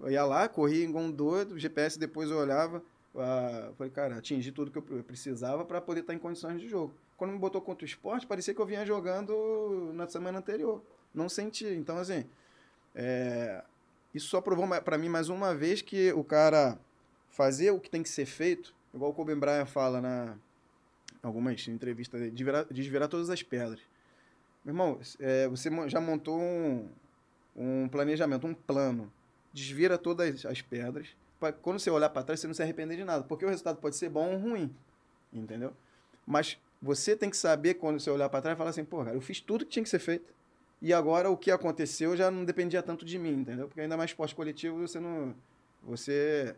[0.00, 2.82] Eu ia lá, corria igual um doido, GPS depois eu olhava,
[3.16, 6.94] ah, falei, cara, atingi tudo que eu precisava para poder estar em condições de jogo.
[7.16, 10.82] Quando me botou contra o esporte, parecia que eu vinha jogando na semana anterior.
[11.14, 11.66] Não senti.
[11.66, 12.24] Então, assim,
[12.94, 13.62] é,
[14.14, 16.78] isso só provou para mim mais uma vez que o cara
[17.28, 20.36] fazer o que tem que ser feito, igual o Kobe Bryant fala na
[21.22, 23.80] algumas entrevistas, desvirar, desvirar todas as pedras.
[24.64, 26.88] Meu irmão, é, você já montou um,
[27.56, 29.12] um planejamento, um plano
[29.52, 31.08] desvira todas as pedras.
[31.38, 33.24] Pra, quando você olhar para trás, você não se arrepender de nada.
[33.24, 34.74] Porque o resultado pode ser bom ou ruim.
[35.32, 35.72] Entendeu?
[36.26, 39.20] Mas você tem que saber, quando você olhar para trás, falar assim, pô, cara, eu
[39.20, 40.32] fiz tudo que tinha que ser feito.
[40.80, 43.68] E agora o que aconteceu já não dependia tanto de mim, entendeu?
[43.68, 45.34] Porque ainda mais esporte coletivo, você não.
[45.84, 46.56] Você.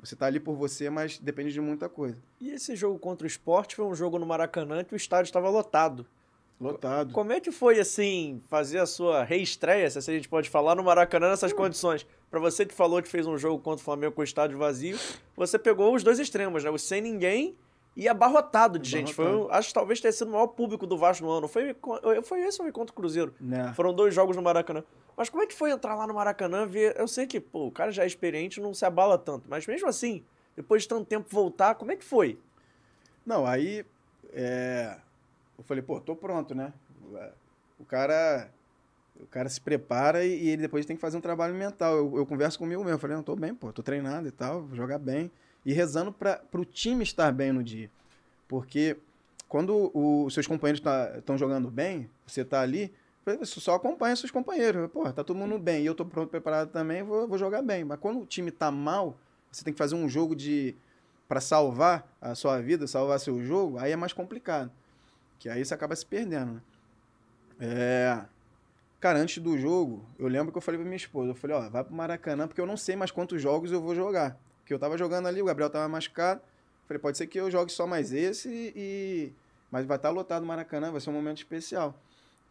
[0.00, 2.16] Você tá ali por você, mas depende de muita coisa.
[2.40, 5.50] E esse jogo contra o esporte foi um jogo no Maracanã que o estádio estava
[5.50, 6.06] lotado.
[6.60, 7.12] Lotado.
[7.12, 10.74] Como é que foi, assim, fazer a sua reestreia, se assim a gente pode falar,
[10.74, 12.06] no Maracanã nessas condições?
[12.30, 14.98] Para você que falou que fez um jogo contra o Flamengo com o estádio vazio,
[15.34, 16.70] você pegou os dois extremos, né?
[16.70, 17.56] O sem ninguém
[17.96, 19.12] e abarrotado de gente.
[19.12, 21.48] Foi, acho que talvez tenha sido o maior público do Vasco no ano.
[21.48, 21.76] Foi,
[22.22, 23.34] foi esse ou foi contra o Cruzeiro?
[23.40, 23.74] Não.
[23.74, 24.84] Foram dois jogos no Maracanã.
[25.16, 26.98] Mas como é que foi entrar lá no Maracanã ver.
[26.98, 29.46] Eu sei que, pô, o cara já é experiente, não se abala tanto.
[29.50, 30.24] Mas mesmo assim,
[30.56, 32.38] depois de tanto tempo voltar, como é que foi?
[33.26, 33.84] Não, aí.
[34.32, 34.96] É...
[35.58, 36.72] Eu falei, pô, tô pronto, né?
[37.78, 38.50] O cara.
[39.20, 41.94] O cara se prepara e, e ele depois tem que fazer um trabalho mental.
[41.94, 42.94] Eu, eu converso comigo mesmo.
[42.94, 45.30] Eu falei, não, tô bem, pô, tô treinado e tal, vou jogar bem
[45.64, 47.90] e rezando para o time estar bem no dia.
[48.48, 48.96] Porque
[49.48, 52.92] quando os seus companheiros estão tá, jogando bem, você está ali,
[53.24, 54.90] você só acompanha seus companheiros.
[54.90, 57.84] Pô, tá todo mundo bem e eu estou pronto, preparado também, vou, vou jogar bem.
[57.84, 59.16] Mas quando o time está mal,
[59.50, 60.74] você tem que fazer um jogo de
[61.28, 64.70] para salvar a sua vida, salvar seu jogo, aí é mais complicado.
[65.38, 66.60] Que aí você acaba se perdendo, né?
[67.60, 68.24] É...
[68.98, 71.68] Cara, antes do jogo, eu lembro que eu falei pra minha esposa, eu falei, ó,
[71.70, 74.38] vai pro Maracanã, porque eu não sei mais quantos jogos eu vou jogar.
[74.70, 76.40] Porque eu tava jogando ali, o Gabriel tava machucado.
[76.86, 79.32] Falei, pode ser que eu jogue só mais esse e.
[79.68, 81.92] Mas vai estar tá lotado o Maracanã, vai ser um momento especial.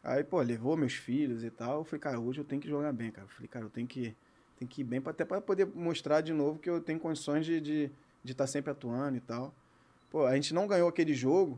[0.03, 1.77] Aí, pô, levou meus filhos e tal.
[1.77, 3.25] Eu falei, cara, hoje eu tenho que jogar bem, cara.
[3.25, 4.13] Eu falei, cara, eu tenho que,
[4.57, 7.53] tenho que ir bem, até para poder mostrar de novo que eu tenho condições de
[7.53, 7.91] estar de,
[8.21, 9.53] de tá sempre atuando e tal.
[10.11, 11.57] Pô, a gente não ganhou aquele jogo,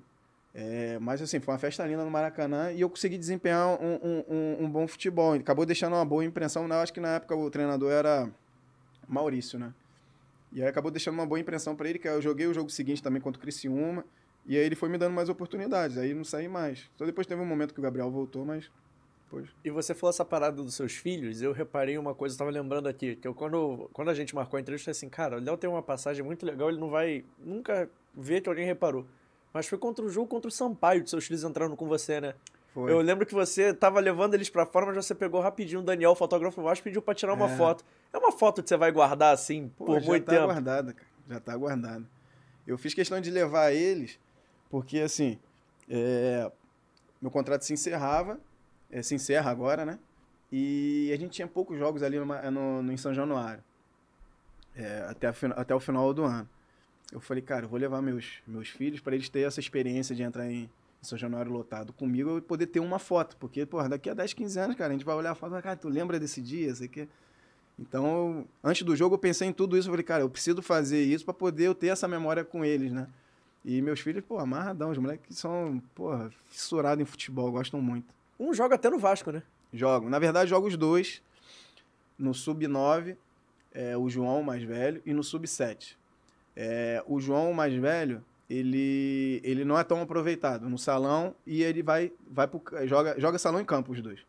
[0.54, 4.24] é, mas assim, foi uma festa linda no Maracanã e eu consegui desempenhar um, um,
[4.30, 5.34] um, um bom futebol.
[5.34, 6.68] Acabou deixando uma boa impressão.
[6.68, 8.30] Eu acho que na época o treinador era
[9.08, 9.74] Maurício, né?
[10.52, 13.02] E aí acabou deixando uma boa impressão para ele, que eu joguei o jogo seguinte
[13.02, 14.06] também contra o Criciúma,
[14.46, 16.90] e aí ele foi me dando mais oportunidades, aí não saí mais.
[16.98, 18.70] Só depois teve um momento que o Gabriel voltou, mas
[19.26, 19.50] depois...
[19.64, 22.88] E você falou essa parada dos seus filhos, eu reparei uma coisa, eu tava lembrando
[22.88, 25.40] aqui, que eu quando, quando a gente marcou a entrevista, eu falei assim, cara, o
[25.40, 29.06] Léo tem uma passagem muito legal, ele não vai nunca ver que alguém reparou.
[29.54, 32.36] Mas foi contra o jogo contra o Sampaio, de seus filhos entrando com você, né?
[32.74, 32.92] Foi.
[32.92, 36.12] Eu lembro que você tava levando eles pra fora, mas você pegou rapidinho o Daniel,
[36.12, 37.58] o fotógrafo Vasco, pediu pra tirar uma é.
[37.58, 37.84] foto.
[38.14, 40.42] É uma foto que você vai guardar assim Pô, por muito tá tempo?
[40.42, 41.08] Já tá guardada, cara.
[41.30, 42.10] Já tá guardada.
[42.68, 44.20] Eu fiz questão de levar eles,
[44.70, 45.40] porque assim,
[45.90, 46.52] é...
[47.22, 48.40] meu contrato se encerrava,
[48.90, 50.00] é, se encerra agora, né?
[50.52, 53.64] E a gente tinha poucos jogos ali no, no, no em São Januário,
[54.76, 56.48] é, até, a, até o final do ano.
[57.12, 60.24] Eu falei, cara, eu vou levar meus, meus filhos para eles terem essa experiência de
[60.24, 60.70] entrar em,
[61.02, 63.36] são Januário lotado comigo, eu poder ter uma foto.
[63.38, 65.62] Porque, porra, daqui a 10, 15 anos, cara, a gente vai olhar a foto e
[65.62, 66.74] cara, tu lembra desse dia?
[66.76, 67.08] Sei que...
[67.82, 69.88] Então, antes do jogo, eu pensei em tudo isso.
[69.88, 72.92] Eu falei, cara, eu preciso fazer isso para poder eu ter essa memória com eles,
[72.92, 73.08] né?
[73.66, 74.92] E meus filhos, pô, amarradão.
[74.92, 78.14] Os moleques são, porra, fissurados em futebol, gostam muito.
[78.40, 79.42] Um joga até no Vasco, né?
[79.74, 80.10] Jogo.
[80.10, 81.24] Na verdade, jogo os dois.
[82.20, 83.18] No Sub-9,
[83.74, 85.96] é, o João, mais velho, e no Sub-7.
[86.56, 91.82] É, o João, mais velho, ele, ele não é tão aproveitado no salão e ele
[91.82, 94.20] vai, vai pro, joga, joga salão e campo os dois.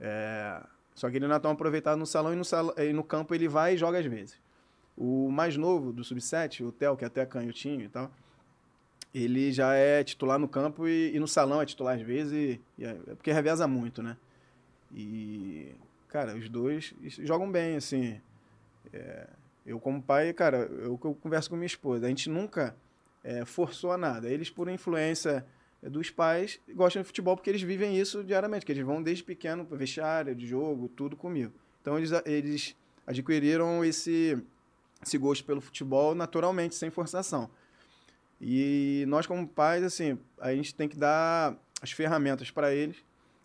[0.00, 0.62] É,
[0.96, 3.34] só que ele não é tão aproveitado no salão e no, salão, e no campo
[3.34, 4.40] ele vai e joga às vezes.
[4.96, 8.10] O mais novo do Sub-7, o Theo, que é até canhotinho e tal,
[9.14, 12.60] ele já é titular no campo e, e no salão é titular às vezes, e,
[12.78, 14.16] e é, é porque reveza muito, né?
[14.90, 15.74] E,
[16.08, 18.18] cara, os dois jogam bem, assim.
[18.90, 19.28] É,
[19.66, 22.74] eu, como pai, cara, eu, eu converso com minha esposa, a gente nunca
[23.22, 24.30] é, forçou a nada.
[24.30, 25.44] Eles, por influência
[25.90, 29.64] dos pais, gostam de futebol porque eles vivem isso diariamente, que eles vão desde pequeno
[29.64, 31.52] para vestiário, de jogo, tudo comigo.
[31.80, 32.76] Então eles, eles
[33.06, 34.42] adquiriram esse,
[35.02, 37.50] esse gosto pelo futebol naturalmente, sem forçação.
[38.40, 42.96] E nós, como pais, assim, a gente tem que dar as ferramentas para eles.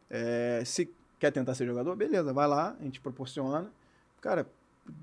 [0.09, 0.89] É, se
[1.19, 3.72] quer tentar ser jogador, beleza, vai lá, a gente proporciona.
[4.19, 4.45] Cara,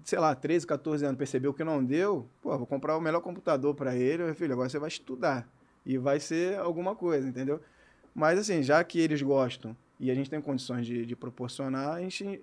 [0.05, 3.74] sei lá, 13, 14 anos, percebeu que não deu, pô, vou comprar o melhor computador
[3.74, 5.48] para ele, meu filho, agora você vai estudar.
[5.85, 7.61] E vai ser alguma coisa, entendeu?
[8.15, 12.01] Mas assim, já que eles gostam e a gente tem condições de, de proporcionar, a
[12.01, 12.41] gente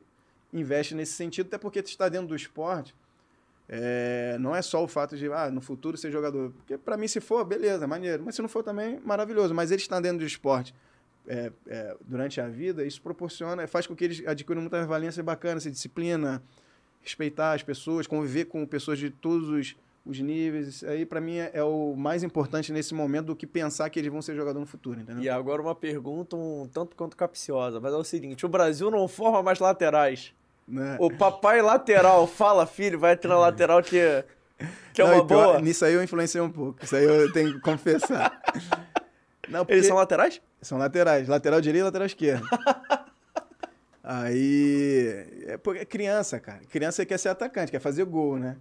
[0.54, 2.96] investe nesse sentido, até porque está dentro do esporte.
[3.68, 6.52] É, não é só o fato de, ah, no futuro ser jogador.
[6.52, 8.24] Porque para mim, se for, beleza, maneiro.
[8.24, 9.54] Mas se não for também, maravilhoso.
[9.54, 10.74] Mas eles estão dentro do esporte
[11.28, 15.58] é, é, durante a vida, isso proporciona, faz com que eles adquiram muita valência bacana,
[15.58, 16.42] essa disciplina,
[17.02, 19.76] respeitar as pessoas, conviver com pessoas de todos os,
[20.06, 20.68] os níveis.
[20.68, 24.00] Isso aí, para mim, é, é, o mais importante nesse momento do que pensar que
[24.00, 25.24] eles vão ser jogador no futuro, entendeu?
[25.24, 29.08] E agora uma pergunta um tanto quanto capciosa, mas é o seguinte: o Brasil não
[29.08, 30.34] forma mais laterais.
[30.68, 30.98] Né?
[31.00, 34.24] O papai lateral, fala, filho, vai entrar na lateral que,
[34.94, 35.62] que é Não, uma e pior, boa.
[35.62, 36.84] Nisso aí eu influenciei um pouco.
[36.84, 38.42] Isso aí eu tenho que confessar.
[39.48, 40.42] Não, porque Eles são laterais?
[40.60, 41.28] são laterais.
[41.28, 42.48] Lateral direito e lateral esquerdo.
[44.04, 45.44] aí...
[45.46, 46.62] É porque é criança, cara.
[46.68, 48.58] Criança quer ser atacante, quer fazer gol, né?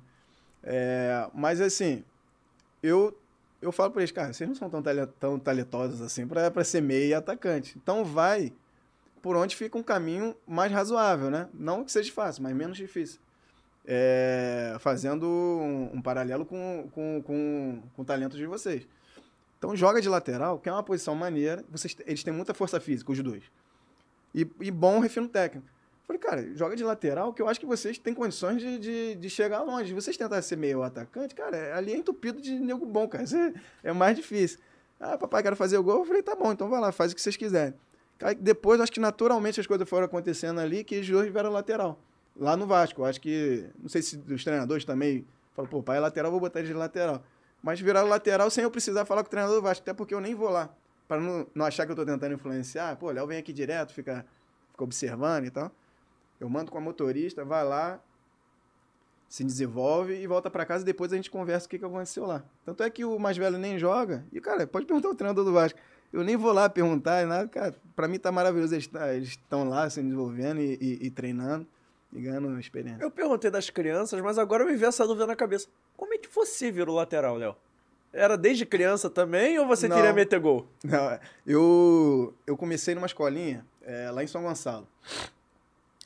[0.67, 2.03] É, mas assim,
[2.83, 3.17] eu,
[3.61, 6.81] eu falo pra eles, cara, vocês não são tão, tale- tão talentosos assim pra ser
[6.81, 7.77] meia atacante.
[7.77, 8.53] Então vai
[9.21, 11.49] por onde fica um caminho mais razoável, né?
[11.55, 13.21] Não que seja fácil, mas menos difícil.
[13.87, 18.87] É, fazendo um, um paralelo com, com, com, com o talento de vocês.
[19.59, 21.65] Então joga de lateral, que é uma posição maneira.
[21.71, 23.45] Vocês, eles têm muita força física, os dois.
[24.35, 25.67] E, e bom refino técnico.
[26.07, 29.31] Falei, cara, joga de lateral, que eu acho que vocês têm condições de, de, de
[29.31, 29.95] chegar longe.
[29.95, 33.25] Vocês tentarem ser meio atacante, cara, ali é entupido de nego bom, cara.
[33.25, 33.55] Isso é,
[33.85, 34.59] é mais difícil.
[35.01, 36.01] Ah, papai, quero fazer o gol.
[36.01, 37.75] Eu falei, tá bom, então vai lá, faz o que vocês quiserem.
[38.23, 41.99] Aí depois, acho que naturalmente as coisas foram acontecendo ali, que os dois vieram lateral.
[42.37, 43.01] Lá no Vasco.
[43.01, 46.41] Eu acho que, não sei se os treinadores também falam, pô, pai é lateral, vou
[46.41, 47.23] botar ele de lateral.
[47.63, 50.21] Mas viraram lateral sem eu precisar falar com o treinador do Vasco, até porque eu
[50.21, 50.69] nem vou lá.
[51.09, 52.97] Para não, não achar que eu tô tentando influenciar.
[52.97, 54.25] Pô, Léo vem aqui direto, fica,
[54.71, 55.73] fica observando e tal.
[56.45, 57.99] Eu mando com a motorista, vai lá,
[59.29, 62.27] se desenvolve e volta para casa e depois a gente conversa o que, que aconteceu
[62.27, 62.45] lá.
[62.67, 64.25] Tanto é que o mais velho nem joga.
[64.31, 65.79] E, cara, pode perguntar ao treinador do Vasco.
[66.13, 67.75] Eu nem vou lá perguntar, nada, cara.
[67.97, 68.75] Pra mim tá maravilhoso.
[68.75, 71.67] Eles tá- eles estão lá se desenvolvendo e, e- e treinando
[72.13, 73.03] e ganhando experiência.
[73.03, 75.67] Eu perguntei das crianças, mas agora me veio essa dúvida na cabeça.
[75.97, 77.57] Como é que você virou lateral, Léo?
[78.13, 79.97] Era desde criança também ou você Não.
[79.97, 80.69] queria meter gol?
[80.85, 84.87] Não, eu, eu comecei numa escolinha é, lá em São Gonçalo,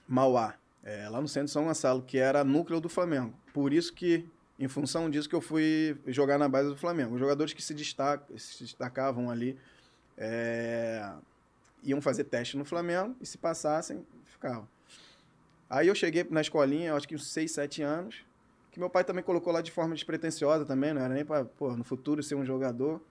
[0.08, 3.34] Mauá, é, lá no centro de São Gonçalo, que era núcleo do Flamengo.
[3.52, 4.26] Por isso que,
[4.58, 7.14] em função disso, que eu fui jogar na base do Flamengo.
[7.14, 9.58] Os jogadores que se, se destacavam ali
[10.16, 11.12] é,
[11.82, 14.66] iam fazer teste no Flamengo e se passassem, ficavam.
[15.68, 18.24] Aí eu cheguei na escolinha, acho que uns 6, 7 anos,
[18.72, 21.84] que meu pai também colocou lá de forma despretensiosa também, não era nem para, no
[21.84, 23.02] futuro ser um jogador,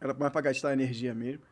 [0.00, 1.42] era mais para gastar energia mesmo.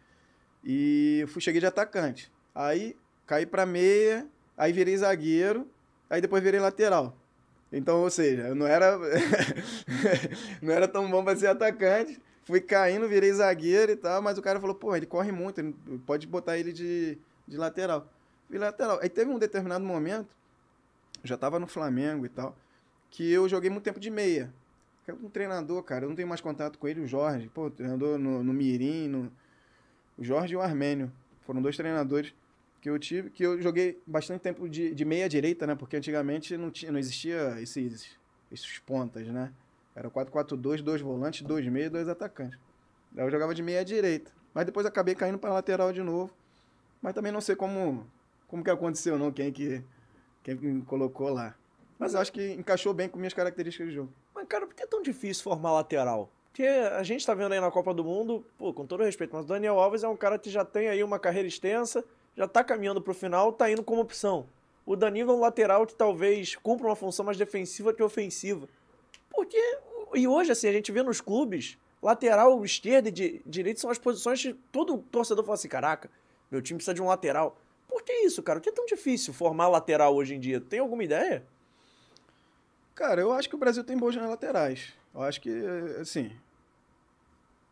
[0.63, 2.31] E fui, cheguei de atacante.
[2.55, 2.97] Aí
[3.27, 4.27] caí para meia,
[4.59, 5.67] aí virei zagueiro,
[6.11, 7.17] aí depois virei lateral.
[7.73, 8.99] Então, ou seja, eu não era
[10.61, 12.21] não era tão bom para ser atacante.
[12.43, 15.63] Fui caindo, virei zagueiro e tal, mas o cara falou, pô, ele corre muito,
[16.07, 18.11] pode botar ele de, de lateral.
[18.49, 18.99] Virei lateral.
[19.03, 20.35] Aí teve um determinado momento,
[21.23, 22.57] já tava no Flamengo e tal,
[23.11, 24.53] que eu joguei muito tempo de meia.
[25.23, 27.49] Um treinador, cara, eu não tenho mais contato com ele, o Jorge.
[27.49, 29.33] Pô, treinador no, no Mirim, no...
[30.19, 31.11] o Jorge e o Armênio.
[31.47, 32.35] Foram dois treinadores
[32.81, 35.75] que eu tive, que eu joguei bastante tempo de, de meia direita, né?
[35.75, 38.17] Porque antigamente não, tinha, não existia esses,
[38.51, 39.53] esses pontas, né?
[39.95, 42.59] Era 4-4-2, dois volantes, dois meios, dois atacantes.
[43.11, 44.31] Daí eu jogava de meia direita.
[44.55, 46.33] Mas depois acabei caindo para lateral de novo.
[47.03, 48.07] Mas também não sei como,
[48.47, 49.83] como que aconteceu, não, quem que,
[50.43, 51.55] quem que me colocou lá.
[51.99, 54.13] Mas eu acho que encaixou bem com minhas características de jogo.
[54.35, 56.31] Mas, cara, por que é tão difícil formar lateral?
[56.59, 59.45] Porque a gente tá vendo aí na Copa do Mundo, pô, com todo respeito, mas
[59.45, 62.05] o Daniel Alves é um cara que já tem aí uma carreira extensa,
[62.39, 64.47] já tá caminhando pro final, tá indo como opção.
[64.87, 68.69] O Danilo é um lateral que talvez cumpra uma função mais defensiva que ofensiva.
[69.29, 69.61] Porque,
[70.15, 73.99] e hoje, assim, a gente vê nos clubes, lateral esquerda e di- direito são as
[73.99, 76.09] posições que todo torcedor fala assim, caraca,
[76.49, 77.59] meu time precisa de um lateral.
[77.89, 78.61] Por que isso, cara?
[78.61, 80.61] Por que é tão difícil formar lateral hoje em dia?
[80.61, 81.45] Tem alguma ideia?
[82.95, 84.93] Cara, eu acho que o Brasil tem boas laterais.
[85.13, 85.51] Eu acho que,
[86.01, 86.31] assim,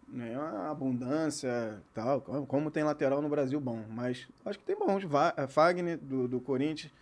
[0.09, 4.77] não é uma abundância tal, como- tem lateral no Brasil bom, mas acho que tem
[4.77, 5.05] bons.
[5.37, 6.93] Eh, Fagner, do, do Corinthians,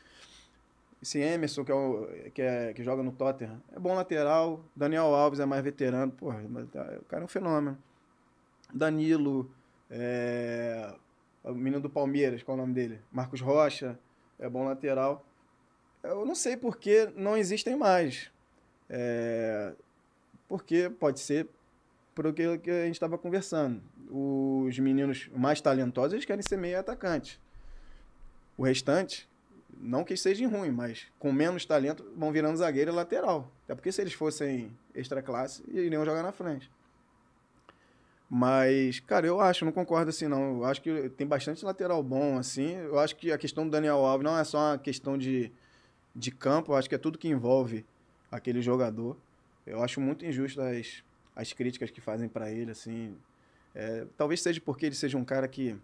[1.02, 4.64] esse Emerson, que, é o, que, é, que joga no Tottenham, é bom lateral.
[4.74, 7.78] Daniel Alves é mais veterano, porra, tá- o cara é um fenômeno.
[8.72, 9.50] Danilo,
[9.90, 10.94] é,
[11.44, 13.00] o menino do Palmeiras, qual é o nome dele?
[13.12, 13.98] Marcos Rocha,
[14.38, 15.24] é bom lateral.
[16.02, 18.30] Eu não sei por que não existem mais.
[18.88, 19.72] É,
[20.48, 21.48] porque pode ser
[22.14, 23.82] por que a gente estava conversando.
[24.10, 27.40] Os meninos mais talentosos, eles querem ser meio atacante.
[28.56, 29.28] O restante,
[29.76, 33.50] não que sejam ruim, mas com menos talento, vão virando zagueiro e lateral.
[33.64, 36.70] Até porque se eles fossem extra classe, iriam jogar na frente.
[38.30, 40.58] Mas, cara, eu acho, não concordo assim, não.
[40.58, 42.74] Eu acho que tem bastante lateral bom, assim.
[42.74, 45.52] Eu acho que a questão do Daniel Alves não é só uma questão de,
[46.14, 47.84] de campo, eu acho que é tudo que envolve
[48.30, 49.16] aquele jogador.
[49.66, 51.03] Eu acho muito injusto as,
[51.34, 53.16] as críticas que fazem para ele, assim.
[53.74, 55.76] É, talvez seja porque ele seja um cara que,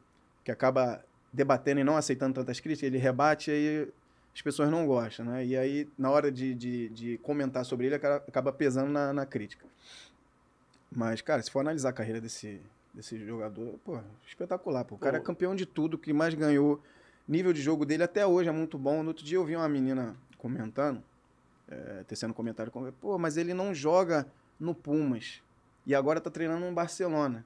[0.44, 3.88] que acaba debatendo e não aceitando tantas críticas, ele rebate e aí
[4.34, 5.44] as pessoas não gostam, né?
[5.44, 9.66] E aí, na hora de, de, de comentar sobre ele, acaba- pesando na, na crítica.
[10.90, 12.60] Mas, cara, se for analisar a carreira desse,
[12.94, 14.84] desse jogador, pô, espetacular.
[14.84, 14.94] Pô.
[14.96, 15.26] O cara é Pô.
[15.26, 16.80] campeão de tudo, que mais ganhou
[17.28, 19.02] nível de jogo dele até hoje é muito bom.
[19.02, 21.02] No outro dia eu vi uma menina comentando,
[21.68, 24.26] é, tecendo um comentário, com- pô, mas ele não joga
[24.60, 25.42] no Pumas
[25.86, 27.44] e agora tá treinando no Barcelona.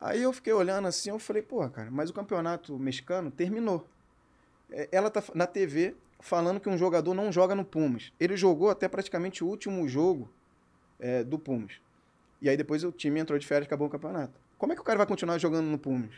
[0.00, 3.88] Aí eu fiquei olhando assim, eu falei, pô, cara, mas o campeonato mexicano terminou.
[4.70, 8.12] É, Ela tá na TV falando que um jogador não joga no Pumas.
[8.20, 10.30] Ele jogou até praticamente o último jogo
[11.00, 11.80] é, do Pumas.
[12.40, 14.40] E aí depois o time entrou de férias e acabou o campeonato.
[14.58, 16.14] Como é que o cara vai continuar jogando no Pumas?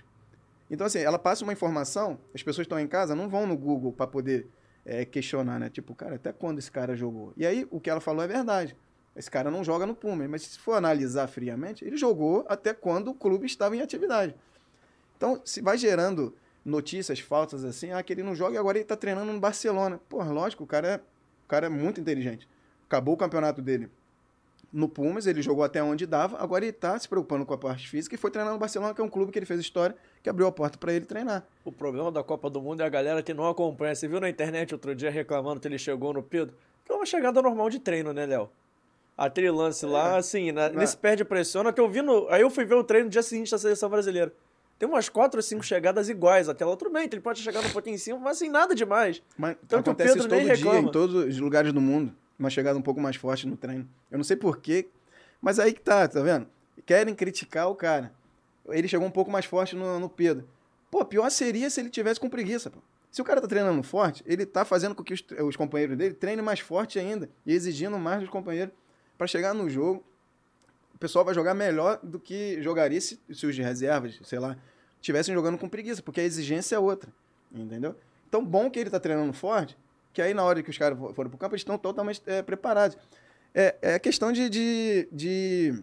[0.70, 3.92] Então, assim, ela passa uma informação, as pessoas estão em casa não vão no Google
[3.92, 4.46] para poder
[4.84, 5.68] é, questionar, né?
[5.68, 7.32] Tipo, cara, até quando esse cara jogou?
[7.36, 8.76] E aí, o que ela falou é verdade.
[9.16, 13.08] Esse cara não joga no Pumas, mas se for analisar friamente, ele jogou até quando
[13.08, 14.34] o clube estava em atividade.
[15.16, 16.34] Então, se vai gerando
[16.64, 20.00] notícias falsas assim, ah, que ele não joga e agora ele tá treinando no Barcelona.
[20.08, 22.48] Porra, lógico, o cara é, o cara é muito inteligente.
[22.86, 23.88] Acabou o campeonato dele
[24.74, 27.88] no Pumas, ele jogou até onde dava, agora ele tá se preocupando com a parte
[27.88, 30.28] física e foi treinar no Barcelona, que é um clube que ele fez história, que
[30.28, 31.46] abriu a porta para ele treinar.
[31.64, 33.94] O problema da Copa do Mundo é a galera que não acompanha.
[33.94, 36.56] Você viu na internet outro dia reclamando que ele chegou no Pedro?
[36.84, 38.50] Que é uma chegada normal de treino, né, Léo?
[39.16, 42.28] Aquele lance lá, assim, na, nesse perde pressiona, que eu vi no.
[42.28, 44.32] Aí eu fui ver o treino no dia seguinte da seleção brasileira.
[44.76, 46.48] Tem umas quatro ou cinco chegadas iguais.
[46.48, 49.22] Aquela, tudo bem, ele pode chegar um pouquinho em cima, mas assim, nada demais.
[49.38, 50.78] Mas Tanto acontece todo dia, reclama.
[50.80, 52.12] em todos os lugares do mundo.
[52.36, 53.88] Uma chegada um pouco mais forte no treino.
[54.10, 54.88] Eu não sei porquê,
[55.40, 56.48] mas aí que tá, tá vendo?
[56.84, 58.12] Querem criticar o cara.
[58.68, 60.48] Ele chegou um pouco mais forte no, no Pedro.
[60.90, 62.80] Pô, pior seria se ele tivesse com preguiça, pô.
[63.12, 66.14] Se o cara tá treinando forte, ele tá fazendo com que os, os companheiros dele
[66.14, 68.74] treinem mais forte ainda e exigindo mais dos companheiros
[69.16, 70.02] para chegar no jogo.
[70.94, 74.56] O pessoal vai jogar melhor do que jogaria se, se os de reservas, sei lá,
[75.00, 77.10] estivessem jogando com preguiça, porque a exigência é outra,
[77.52, 77.94] entendeu?
[78.28, 79.76] Então, bom que ele tá treinando forte,
[80.12, 82.42] que aí na hora que os caras for- foram pro campo, eles estão totalmente é,
[82.42, 82.96] preparados.
[83.54, 85.82] É, é questão de, de, de,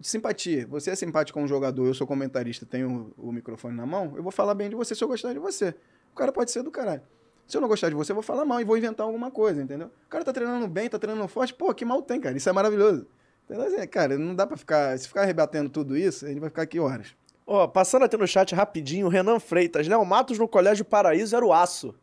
[0.00, 0.66] de simpatia.
[0.66, 4.14] Você é simpático com um jogador, eu sou comentarista, tenho o, o microfone na mão,
[4.16, 5.74] eu vou falar bem de você se eu gostar de você.
[6.12, 7.02] O cara pode ser do caralho.
[7.46, 9.62] Se eu não gostar de você, eu vou falar mal e vou inventar alguma coisa,
[9.62, 9.86] entendeu?
[10.06, 12.36] O cara tá treinando bem, tá treinando forte, pô, que mal tem, cara.
[12.36, 13.06] Isso é maravilhoso.
[13.48, 13.66] Entendeu?
[13.66, 14.98] Assim, Cara, não dá pra ficar.
[14.98, 17.14] Se ficar rebatendo tudo isso, a gente vai ficar aqui horas.
[17.46, 19.86] Ó, passando aqui no chat rapidinho, o Renan Freitas.
[19.86, 21.94] Léo Matos no Colégio Paraíso era o aço.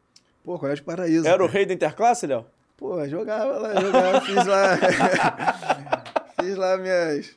[0.45, 1.27] Pô, Colégio Paraíso.
[1.27, 1.51] Era o cara.
[1.57, 2.45] rei da interclasse, Léo?
[2.77, 4.77] Pô, jogava lá, jogava, fiz lá.
[6.41, 7.35] fiz lá minhas.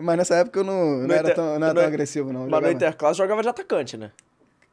[0.00, 2.32] Mas nessa época eu não, não No era inter- tão, não era no- tão agressivo,
[2.32, 2.40] não.
[2.40, 4.10] Mas no jogava- interclasse jogava de atacante, né?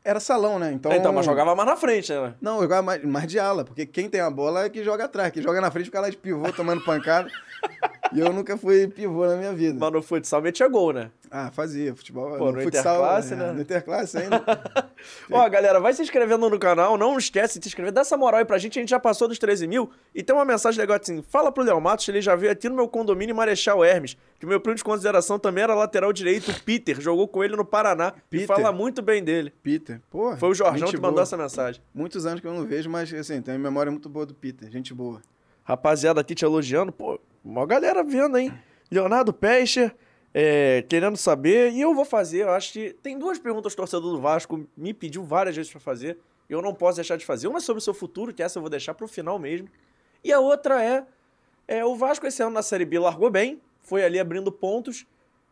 [0.08, 0.72] Era salão, né?
[0.72, 2.34] Então, Então, mas jogava mais na frente, né?
[2.40, 5.34] Não, jogava mais, mais de ala, porque quem tem a bola é que joga atrás.
[5.34, 7.30] Quem joga na frente fica lá de pivô tomando pancada.
[8.16, 9.78] e eu nunca fui pivô na minha vida.
[9.78, 11.12] Mas no futsal metia gol, né?
[11.30, 11.96] Ah, fazia.
[11.96, 12.38] Futebol.
[12.38, 13.52] Pô, no interclasse, é, né?
[13.52, 14.44] No interclasse ainda.
[15.32, 18.40] Ó, galera, vai se inscrevendo no canal, não esquece de se inscrever, dá essa moral
[18.40, 20.98] aí pra gente, a gente já passou dos 13 mil, e tem uma mensagem legal
[21.02, 24.46] assim, fala pro Léo Matos, ele já veio aqui no meu condomínio Marechal Hermes, que
[24.46, 27.66] o meu primo de consideração também era lateral direito, o Peter, jogou com ele no
[27.66, 28.48] Paraná, e Peter?
[28.48, 29.54] fala muito bem dele.
[29.62, 30.02] Peter.
[30.10, 30.36] Pô.
[30.38, 31.24] Foi o Jorjão que mandou boa.
[31.24, 31.82] essa mensagem.
[31.94, 34.70] Muitos anos que eu não vejo, mas assim, tem uma memória muito boa do Peter.
[34.70, 35.22] Gente boa.
[35.64, 38.54] Rapaziada aqui te elogiando, pô, uma galera vendo, hein?
[38.90, 39.92] Leonardo Peixe,
[40.40, 43.84] é, querendo saber, e eu vou fazer, eu acho que tem duas perguntas que o
[43.84, 46.16] torcedor do Vasco me pediu várias vezes pra fazer,
[46.48, 47.48] e eu não posso deixar de fazer.
[47.48, 49.68] Uma é sobre o seu futuro, que essa eu vou deixar pro final mesmo,
[50.24, 51.04] e a outra é,
[51.68, 55.08] é o Vasco esse ano na Série B largou bem, foi ali abrindo pontos,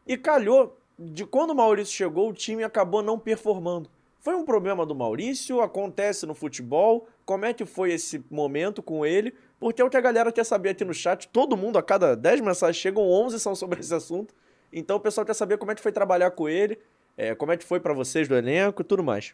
[0.06, 3.90] e calhou de quando o Maurício chegou, o time acabou não performando.
[4.20, 5.62] Foi um problema do Maurício?
[5.62, 7.08] Acontece no futebol?
[7.26, 9.34] Como é que foi esse momento com ele?
[9.60, 11.28] Porque é o que a galera quer saber aqui no chat.
[11.30, 14.34] Todo mundo, a cada 10 mensagens chegam, 11 são sobre esse assunto.
[14.78, 16.78] Então o pessoal quer saber como é que foi trabalhar com ele,
[17.16, 19.34] é, como é que foi pra vocês do elenco e tudo mais.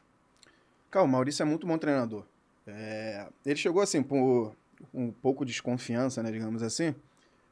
[0.92, 2.24] Cara, o Maurício é muito bom treinador.
[2.68, 4.56] É, ele chegou assim por
[4.94, 6.94] um pouco de desconfiança, né, digamos assim,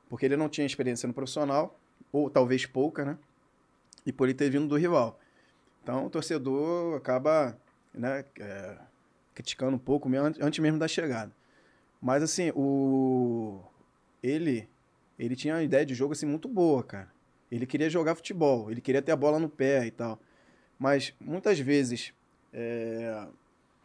[0.08, 1.80] porque ele não tinha experiência no profissional,
[2.12, 3.18] ou talvez pouca, né?
[4.06, 5.20] E por ele ter vindo do rival.
[5.82, 7.58] Então o torcedor acaba
[7.92, 8.78] né, é,
[9.34, 10.08] criticando um pouco
[10.40, 11.32] antes mesmo da chegada.
[12.00, 13.62] Mas assim, o
[14.22, 14.70] ele
[15.18, 17.19] ele tinha uma ideia de jogo assim muito boa, cara.
[17.52, 20.20] Ele queria jogar futebol, ele queria ter a bola no pé e tal.
[20.78, 22.14] Mas muitas vezes
[22.54, 23.28] é,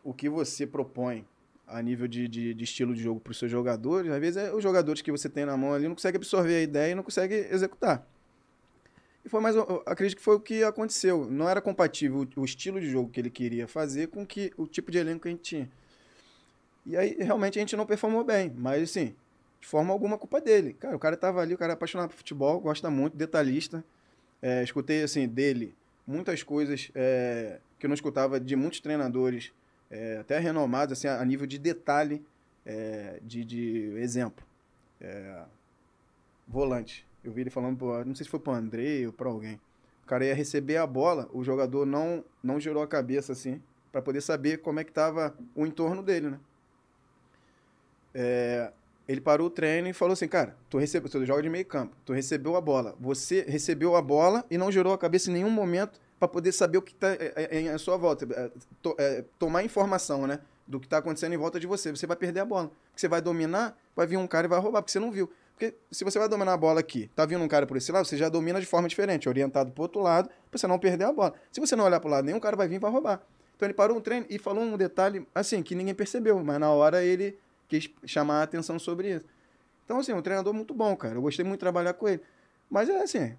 [0.03, 1.27] o que você propõe
[1.67, 4.53] a nível de, de, de estilo de jogo para os seus jogadores, às vezes é,
[4.55, 7.03] os jogadores que você tem na mão ali não conseguem absorver a ideia e não
[7.03, 8.07] conseguem executar.
[9.25, 11.27] E foi mais, acredito que foi o que aconteceu.
[11.31, 14.67] Não era compatível o, o estilo de jogo que ele queria fazer com que, o
[14.67, 15.71] tipo de elenco que a gente tinha.
[16.85, 18.53] E aí, realmente, a gente não performou bem.
[18.55, 19.15] Mas, assim,
[19.65, 20.75] de forma alguma, culpa dele.
[20.75, 23.83] Cara, o cara tava ali, o cara é apaixonado por futebol, gosta muito, detalhista.
[24.43, 25.75] É, escutei, assim, dele
[26.07, 29.55] muitas coisas é, que eu não escutava de muitos treinadores,
[29.91, 32.23] é, até renomados, assim, a nível de detalhe,
[32.67, 34.45] é, de, de exemplo.
[35.01, 35.45] É,
[36.47, 37.07] volante.
[37.25, 39.59] Eu vi ele falando, pro, não sei se foi pro André ou pra alguém.
[40.03, 44.03] O cara ia receber a bola, o jogador não, não girou a cabeça assim, para
[44.03, 46.41] poder saber como é que estava o entorno dele, né?
[48.13, 48.71] É,
[49.07, 51.95] ele parou o treino e falou assim, cara, tu recebeu, tu joga de meio campo,
[52.05, 55.51] tu recebeu a bola, você recebeu a bola e não girou a cabeça em nenhum
[55.51, 58.51] momento para poder saber o que está é, é, em sua volta, é,
[58.83, 61.91] to, é, tomar informação, né, do que está acontecendo em volta de você.
[61.91, 64.59] Você vai perder a bola, porque você vai dominar, vai vir um cara e vai
[64.59, 65.31] roubar, porque você não viu.
[65.53, 68.07] Porque se você vai dominar a bola aqui, tá vindo um cara por esse lado,
[68.07, 71.13] você já domina de forma diferente, orientado para outro lado, para você não perder a
[71.13, 71.35] bola.
[71.53, 73.23] Se você não olhar para lado, nenhum cara vai vir e vai roubar.
[73.55, 76.71] Então ele parou um treino e falou um detalhe assim que ninguém percebeu, mas na
[76.71, 79.27] hora ele quis chamar a atenção sobre isso.
[79.85, 81.17] Então, assim, um treinador muito bom, cara.
[81.17, 82.23] Eu gostei muito de trabalhar com ele.
[82.71, 83.37] Mas é assim,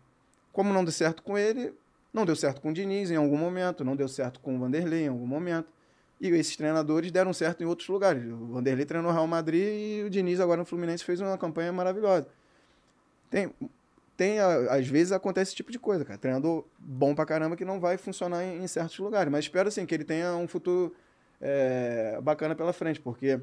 [0.54, 1.74] como não deu certo com ele,
[2.14, 5.04] não deu certo com o Diniz em algum momento, não deu certo com o Vanderlei
[5.04, 5.68] em algum momento.
[6.20, 8.24] E esses treinadores deram certo em outros lugares.
[8.26, 11.74] O Vanderlei treinou o Real Madrid e o Diniz agora no Fluminense fez uma campanha
[11.74, 12.28] maravilhosa.
[13.30, 13.52] Tem,
[14.16, 16.18] tem às vezes acontece esse tipo de coisa, cara.
[16.18, 19.30] Treinador bom pra caramba que não vai funcionar em, em certos lugares.
[19.30, 20.96] Mas espero, assim, que ele tenha um futuro
[21.42, 23.42] é, bacana pela frente, porque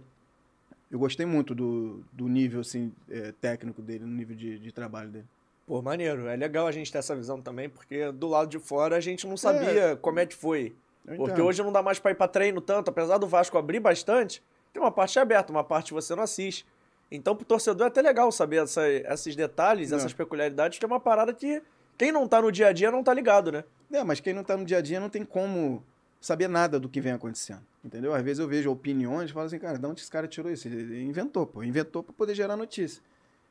[0.92, 5.08] eu gostei muito do, do nível assim, é, técnico dele, no nível de, de trabalho
[5.08, 5.24] dele.
[5.66, 6.28] Pô, maneiro.
[6.28, 9.26] É legal a gente ter essa visão também, porque do lado de fora a gente
[9.26, 9.96] não sabia é.
[9.96, 10.76] como é que foi.
[11.16, 14.42] porque hoje não dá mais pra ir pra treino tanto, apesar do Vasco abrir bastante,
[14.70, 16.66] tem uma parte aberta, uma parte você não assiste.
[17.10, 19.96] Então, pro torcedor é até legal saber essa, esses detalhes, é.
[19.96, 21.62] essas peculiaridades, que é uma parada que
[21.96, 23.64] quem não tá no dia a dia não tá ligado, né?
[23.90, 25.82] É, mas quem não tá no dia a dia não tem como
[26.22, 27.60] saber nada do que vem acontecendo.
[27.84, 28.14] Entendeu?
[28.14, 30.68] Às vezes eu vejo opiniões e falo assim, cara, de onde esse cara tirou isso?
[30.68, 31.62] Ele inventou, pô.
[31.62, 33.02] Inventou para poder gerar notícia.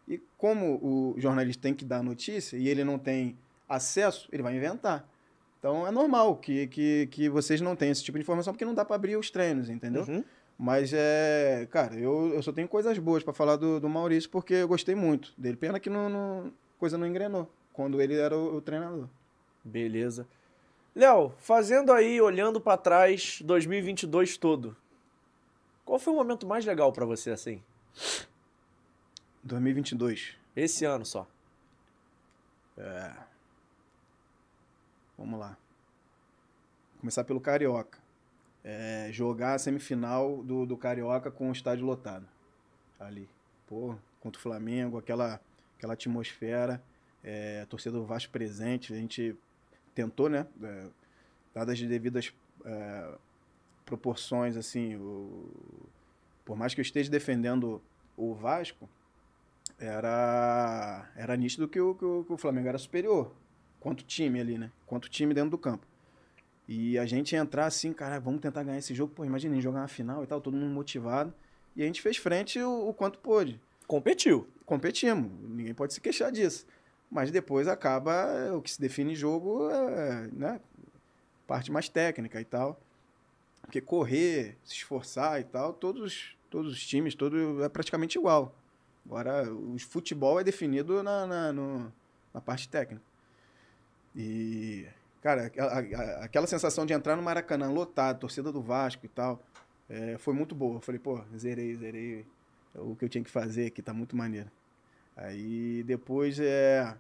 [0.08, 3.38] E como o jornalista tem que dar notícia e ele não tem
[3.70, 5.08] acesso, ele vai inventar.
[5.60, 8.74] Então é normal que, que, que vocês não tenham esse tipo de informação, porque não
[8.74, 10.04] dá para abrir os treinos, entendeu?
[10.04, 10.24] Uhum.
[10.58, 11.68] Mas é.
[11.70, 14.96] Cara, eu, eu só tenho coisas boas para falar do, do Maurício, porque eu gostei
[14.96, 15.58] muito dele.
[15.58, 19.08] Pena que não, não coisa não engrenou quando ele era o, o treinador.
[19.64, 20.28] Beleza.
[20.94, 24.76] Léo, fazendo aí, olhando para trás, 2022 todo,
[25.86, 27.64] qual foi o momento mais legal para você assim?
[29.44, 30.38] 2022.
[30.56, 31.28] Esse ano só.
[32.78, 33.14] É.
[35.18, 35.58] Vamos lá.
[37.00, 38.00] Começar pelo Carioca.
[38.64, 42.28] É, jogar a semifinal do, do Carioca com o estádio lotado.
[43.00, 43.30] Ali.
[43.68, 45.42] Pô, contra o Flamengo, aquela,
[45.78, 46.82] aquela atmosfera.
[47.24, 48.94] É, a torcida do Vasco presente.
[48.94, 49.36] A gente
[49.94, 50.46] tentou, né?
[50.64, 50.86] É,
[51.54, 52.34] dadas as devidas
[52.66, 53.16] é,
[53.86, 55.50] proporções, assim, o,
[56.46, 57.82] por mais que eu esteja defendendo
[58.16, 58.90] o Vasco,
[59.80, 63.34] era, era nítido que o, que o, que o Flamengo era superior,
[63.80, 64.72] quanto time ali, né?
[64.86, 65.86] Quanto time dentro do campo.
[66.68, 69.12] E a gente entrar assim, cara, vamos tentar ganhar esse jogo.
[69.14, 71.34] Pô, imagina jogar uma final e tal, todo mundo motivado.
[71.76, 73.60] E a gente fez frente o, o quanto pôde.
[73.88, 74.48] Competiu.
[74.66, 75.30] Competimos.
[75.50, 76.66] Ninguém pode se queixar disso.
[77.12, 80.62] Mas depois acaba o que se define jogo, é, né?
[81.46, 82.80] Parte mais técnica e tal.
[83.62, 88.56] Porque correr, se esforçar e tal, todos, todos os times, todo é praticamente igual.
[89.06, 91.94] Agora, o futebol é definido na, na, no,
[92.34, 93.04] na parte técnica.
[94.16, 94.88] E,
[95.22, 99.42] cara, a, a, aquela sensação de entrar no Maracanã lotado, torcida do Vasco e tal,
[99.90, 100.78] é, foi muito boa.
[100.78, 102.26] Eu falei, pô, zerei, zerei
[102.76, 104.50] o que eu tinha que fazer aqui, tá muito maneiro.
[105.22, 106.96] Aí depois é.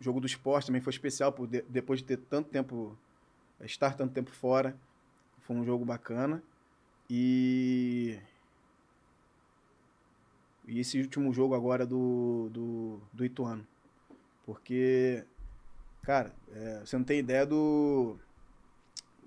[0.00, 2.96] O jogo do esporte também foi especial, por de, depois de ter tanto tempo.
[3.60, 4.76] estar tanto tempo fora.
[5.40, 6.42] Foi um jogo bacana.
[7.10, 8.18] E.
[10.66, 13.66] E esse último jogo agora do, do, do Ituano.
[14.46, 15.24] Porque,
[16.02, 18.16] cara, é, você não tem ideia do,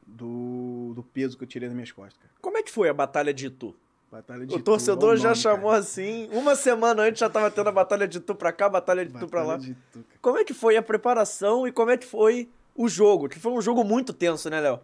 [0.07, 2.17] do, do peso que eu tirei das minhas costas.
[2.17, 2.33] Cara.
[2.41, 3.75] Como é que foi a Batalha de Itu?
[4.11, 5.81] Batalha de o torcedor já chamou cara.
[5.81, 6.29] assim.
[6.31, 9.11] Uma semana antes já tava tendo a Batalha de Tu pra cá, a Batalha de
[9.11, 9.57] batalha Tu pra lá.
[9.57, 13.27] Tu, como é que foi a preparação e como é que foi o jogo?
[13.27, 14.79] Que foi um jogo muito tenso, né, Léo?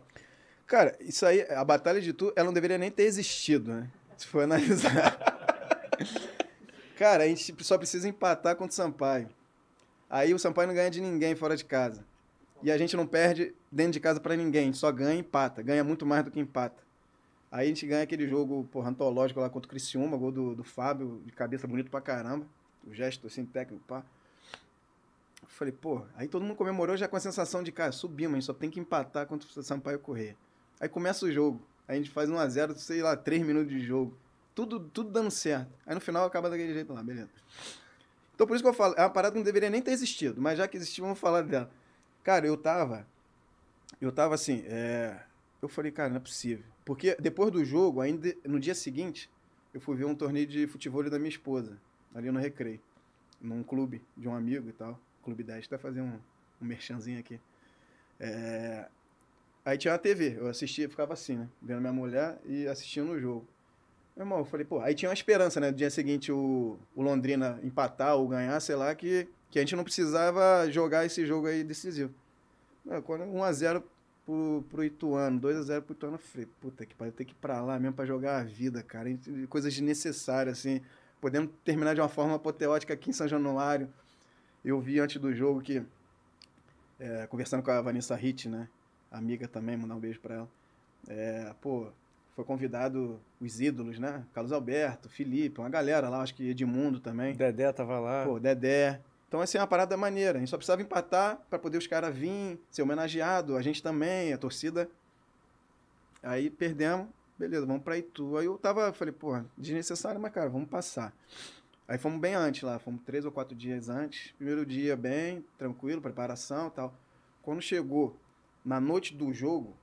[0.67, 3.89] Cara, isso aí, a Batalha de Tu, ela não deveria nem ter existido, né?
[4.17, 5.17] Se for analisar.
[6.97, 9.29] cara, a gente só precisa empatar contra o Sampaio.
[10.09, 12.03] Aí o Sampaio não ganha de ninguém fora de casa.
[12.63, 15.61] E a gente não perde dentro de casa para ninguém, só ganha e empata.
[15.61, 16.83] Ganha muito mais do que empata.
[17.51, 20.63] Aí a gente ganha aquele jogo, porra, antológico lá contra o Criciúma, gol do, do
[20.63, 22.47] Fábio, de cabeça bonito pra caramba.
[22.87, 24.03] O gesto, assim, técnico, pá.
[25.43, 28.39] Eu falei, pô, aí todo mundo comemorou já com a sensação de, cara, subimos, a
[28.39, 30.37] gente só tem que empatar contra o Sampaio correr.
[30.79, 34.17] Aí começa o jogo, a gente faz 1x0, sei lá, 3 minutos de jogo.
[34.55, 35.71] Tudo, tudo dando certo.
[35.85, 37.29] Aí no final acaba daquele jeito lá, beleza.
[38.33, 40.41] Então por isso que eu falo, é uma parada que não deveria nem ter existido,
[40.41, 41.69] mas já que existiu, vamos falar dela.
[42.23, 43.05] Cara, eu tava.
[43.99, 45.21] Eu tava assim, é,
[45.61, 46.70] eu falei, cara, não é possível.
[46.83, 49.29] Porque depois do jogo, ainda no dia seguinte,
[49.73, 51.77] eu fui ver um torneio de futebol da minha esposa,
[52.13, 52.79] ali no Recreio,
[53.39, 54.99] num clube de um amigo e tal.
[55.23, 56.19] Clube 10, até fazer um,
[56.61, 57.39] um merchanzinho aqui.
[58.19, 58.87] É...
[59.63, 61.47] Aí tinha uma TV, eu assistia, ficava assim, né?
[61.61, 63.45] Vendo minha mulher e assistindo o jogo.
[64.15, 65.69] Meu irmão, eu falei, pô, aí tinha uma esperança, né?
[65.69, 69.75] No dia seguinte o, o Londrina empatar ou ganhar, sei lá, que, que a gente
[69.75, 72.13] não precisava jogar esse jogo aí decisivo.
[73.05, 73.83] Quando 1x0
[74.25, 77.61] pro, pro Ituano, 2x0 pro Ituano, eu falei, puta que pariu, ter que ir pra
[77.61, 79.09] lá mesmo pra jogar a vida, cara.
[79.49, 80.81] Coisas desnecessárias, assim.
[81.19, 83.89] Podemos terminar de uma forma apoteótica aqui em São Januário.
[84.63, 85.83] Eu vi antes do jogo que,
[86.99, 88.67] é, conversando com a Vanessa Hitt, né?
[89.11, 90.49] Amiga também, mandar um beijo pra ela.
[91.07, 91.91] É, pô,
[92.35, 94.23] foi convidado os ídolos, né?
[94.33, 97.35] Carlos Alberto, Felipe, uma galera lá, acho que Edmundo também.
[97.35, 98.23] Dedé tava lá.
[98.25, 99.01] Pô, Dedé.
[99.31, 100.37] Então, assim, é uma parada maneira.
[100.37, 104.33] A gente só precisava empatar para poder os caras virem, ser homenageado, a gente também,
[104.33, 104.91] a torcida.
[106.21, 107.07] Aí perdemos,
[107.39, 108.35] beleza, vamos pra Itu.
[108.35, 111.13] Aí eu tava, falei, pô, desnecessário, mas, cara, vamos passar.
[111.87, 114.33] Aí fomos bem antes lá, fomos três ou quatro dias antes.
[114.33, 116.93] Primeiro dia bem, tranquilo, preparação e tal.
[117.41, 118.17] Quando chegou
[118.65, 119.77] na noite do jogo,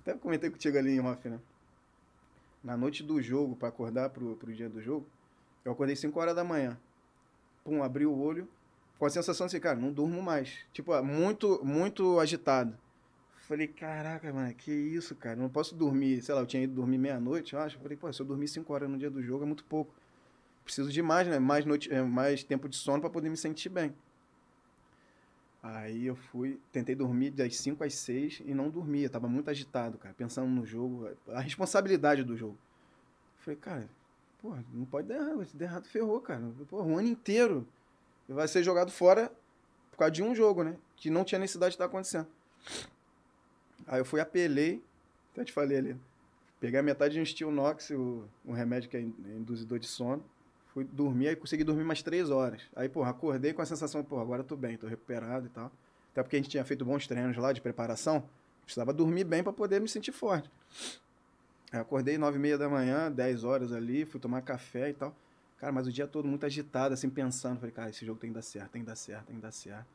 [0.00, 1.38] até comentei contigo ali em off, né?
[2.62, 5.06] Na noite do jogo, para acordar pro, pro dia do jogo,
[5.62, 6.80] eu acordei 5 horas da manhã.
[7.62, 8.48] Pum, abri o olho,
[8.98, 10.58] com a sensação assim, cara, não durmo mais.
[10.72, 12.76] Tipo, muito, muito agitado.
[13.36, 15.36] Falei, caraca, mano, que isso, cara?
[15.36, 17.78] Não posso dormir, sei lá, eu tinha ido dormir meia-noite, eu acho.
[17.78, 19.94] Falei, pô, se eu dormir 5 horas no dia do jogo é muito pouco.
[20.64, 21.38] Preciso de mais, né?
[21.38, 23.94] Mais, noite, é, mais tempo de sono para poder me sentir bem.
[25.62, 29.96] Aí eu fui, tentei dormir das 5 às 6 e não dormia, tava muito agitado,
[29.96, 32.58] cara, pensando no jogo, a responsabilidade do jogo.
[33.38, 33.88] Falei, cara,
[34.40, 36.50] pô, não pode dar errado, se der errado ferrou, cara.
[36.68, 37.66] Pô, um ano inteiro
[38.32, 39.30] vai ser jogado fora
[39.90, 40.76] por causa de um jogo, né?
[40.96, 42.26] Que não tinha necessidade de estar acontecendo.
[43.86, 44.82] Aí eu fui, apelei,
[45.32, 45.96] até te falei ali,
[46.58, 50.24] peguei a metade de um Steel Nox, o, um remédio que é induzidor de sono,
[50.68, 52.62] fui dormir, aí consegui dormir mais três horas.
[52.74, 55.70] Aí, porra, acordei com a sensação, porra, agora eu tô bem, tô recuperado e tal.
[56.12, 58.24] Até porque a gente tinha feito bons treinos lá de preparação,
[58.64, 60.50] precisava dormir bem para poder me sentir forte.
[61.70, 65.14] Aí acordei nove e meia da manhã, dez horas ali, fui tomar café e tal.
[65.64, 67.58] Cara, mas o dia todo muito agitado, assim, pensando.
[67.58, 69.50] Falei, cara, esse jogo tem que dar certo, tem que dar certo, tem que dar
[69.50, 69.86] certo.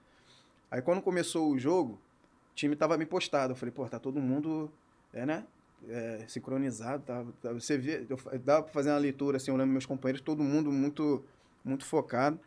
[0.71, 3.53] Aí quando começou o jogo, o time tava me postado.
[3.53, 4.71] Eu falei, pô, tá todo mundo,
[5.13, 5.45] é, né?
[5.87, 9.85] É, sincronizado, tá, tá, você vê, eu, dá pra fazer uma leitura, assim, lembro meus
[9.85, 11.23] companheiros, todo mundo muito,
[11.63, 12.39] muito focado.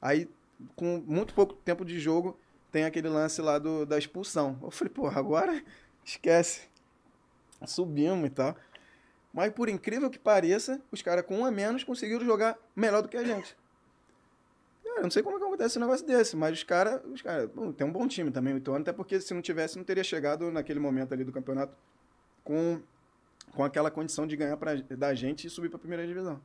[0.00, 0.26] Aí,
[0.74, 2.34] com muito pouco tempo de jogo,
[2.72, 4.58] tem aquele lance lá do, da expulsão.
[4.62, 5.62] Eu falei, pô, agora
[6.02, 6.62] esquece.
[7.66, 8.56] Subimos e tal.
[9.32, 13.08] Mas por incrível que pareça, os caras com um a menos conseguiram jogar melhor do
[13.08, 13.56] que a gente.
[14.84, 17.48] eu não sei como é que acontece um negócio desse, mas os caras, os cara,
[17.76, 20.50] tem um bom time também, o Ituano, até porque se não tivesse, não teria chegado
[20.50, 21.76] naquele momento ali do campeonato
[22.42, 22.82] com,
[23.52, 26.40] com aquela condição de ganhar pra, da gente e subir para a primeira divisão.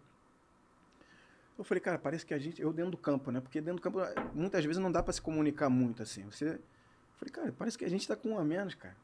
[1.57, 3.39] Eu falei, cara, parece que a gente, eu dentro do campo, né?
[3.39, 3.99] Porque dentro do campo,
[4.33, 6.23] muitas vezes não dá para se comunicar muito assim.
[6.25, 6.59] Você, eu
[7.17, 8.95] falei, cara, parece que a gente tá com um a menos, cara.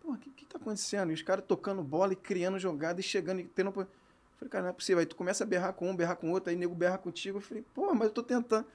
[0.00, 1.10] Pô, o que, que tá acontecendo?
[1.10, 3.68] E os caras tocando bola e criando jogada e chegando e tendo.
[3.68, 5.00] Eu falei, cara, não é possível.
[5.00, 7.38] Aí tu começa a berrar com um, berrar com outro, aí nego berra contigo.
[7.38, 8.66] Eu falei, pô, mas eu tô tentando.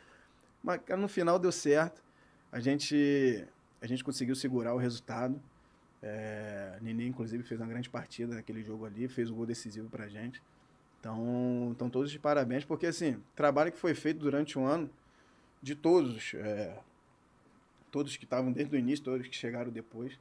[0.63, 2.01] Mas no final deu certo.
[2.51, 3.45] A gente,
[3.81, 5.41] a gente conseguiu segurar o resultado.
[6.01, 9.89] É, Nenê, inclusive, fez uma grande partida naquele jogo ali, fez o um gol decisivo
[9.89, 10.41] pra gente.
[10.99, 14.89] Então, então, todos de parabéns, porque assim, trabalho que foi feito durante um ano,
[15.61, 16.77] de todos, é,
[17.91, 20.17] todos que estavam desde o início, todos que chegaram depois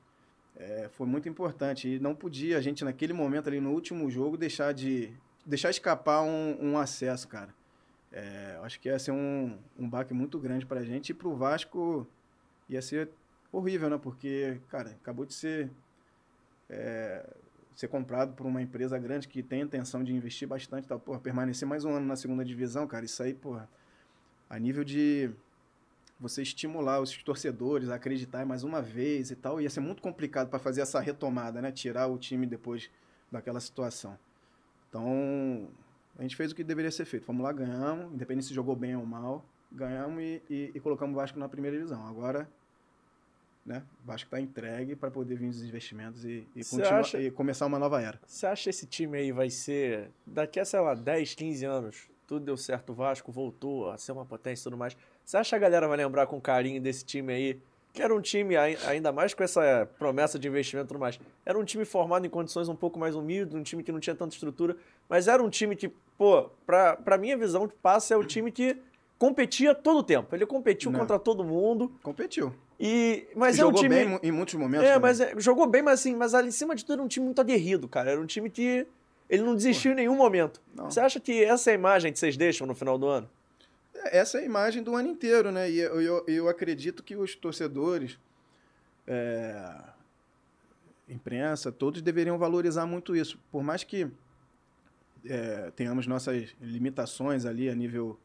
[0.56, 1.88] é, foi muito importante.
[1.88, 5.12] E não podia a gente, naquele momento ali no último jogo, deixar de
[5.44, 7.54] deixar escapar um, um acesso, cara.
[8.10, 11.10] É, acho que ia ser um, um baque muito grande pra gente.
[11.10, 12.06] E pro Vasco
[12.68, 13.10] ia ser
[13.52, 13.98] horrível, né?
[13.98, 15.70] Porque, cara, acabou de ser,
[16.70, 17.28] é,
[17.74, 20.86] ser comprado por uma empresa grande que tem intenção de investir bastante.
[20.86, 20.98] Tá?
[20.98, 23.68] Porra, permanecer mais um ano na segunda divisão, cara, isso aí, porra,
[24.48, 25.30] a nível de
[26.18, 30.48] você estimular os torcedores a acreditar mais uma vez e tal, ia ser muito complicado
[30.48, 31.72] para fazer essa retomada, né?
[31.72, 32.90] Tirar o time depois
[33.30, 34.18] daquela situação.
[34.88, 35.68] Então,
[36.18, 37.26] a gente fez o que deveria ser feito.
[37.26, 41.16] Fomos lá, ganhamos, independente se jogou bem ou mal, ganhamos e, e, e colocamos o
[41.16, 42.06] Vasco na primeira divisão.
[42.06, 42.48] Agora,
[43.66, 47.66] né, o Vasco está entregue para poder vir os investimentos e, e, acha, e começar
[47.66, 48.20] uma nova era.
[48.24, 52.08] Você acha que esse time aí vai ser, daqui a, sei lá, 10, 15 anos,
[52.26, 55.50] tudo deu certo, o Vasco voltou a ser uma potência e tudo mais você acha
[55.50, 57.60] que a galera vai lembrar com carinho desse time aí?
[57.92, 61.56] Que era um time, ainda mais com essa promessa de investimento e tudo mais, era
[61.56, 64.34] um time formado em condições um pouco mais humildes, um time que não tinha tanta
[64.34, 64.76] estrutura,
[65.08, 65.88] mas era um time que,
[66.18, 68.76] pô, pra, pra minha visão de passe, é o time que
[69.18, 70.34] competia todo o tempo.
[70.34, 71.00] Ele competiu não.
[71.00, 71.90] contra todo mundo.
[72.02, 72.52] Competiu.
[72.78, 73.94] E, mas jogou é um time...
[73.94, 74.86] bem em muitos momentos.
[74.86, 75.02] É, também.
[75.02, 77.24] mas é, jogou bem, mas assim, mas ali em cima de tudo era um time
[77.24, 78.10] muito aguerrido, cara.
[78.10, 78.86] Era um time que
[79.30, 79.92] ele não desistiu Pô.
[79.92, 80.60] em nenhum momento.
[80.74, 80.90] Não.
[80.90, 83.28] Você acha que essa é a imagem que vocês deixam no final do ano?
[84.06, 85.70] Essa é a imagem do ano inteiro, né?
[85.70, 88.18] E eu, eu, eu acredito que os torcedores.
[89.06, 89.94] É,
[91.08, 93.38] imprensa, todos deveriam valorizar muito isso.
[93.50, 94.08] Por mais que
[95.26, 98.18] é, tenhamos nossas limitações ali a nível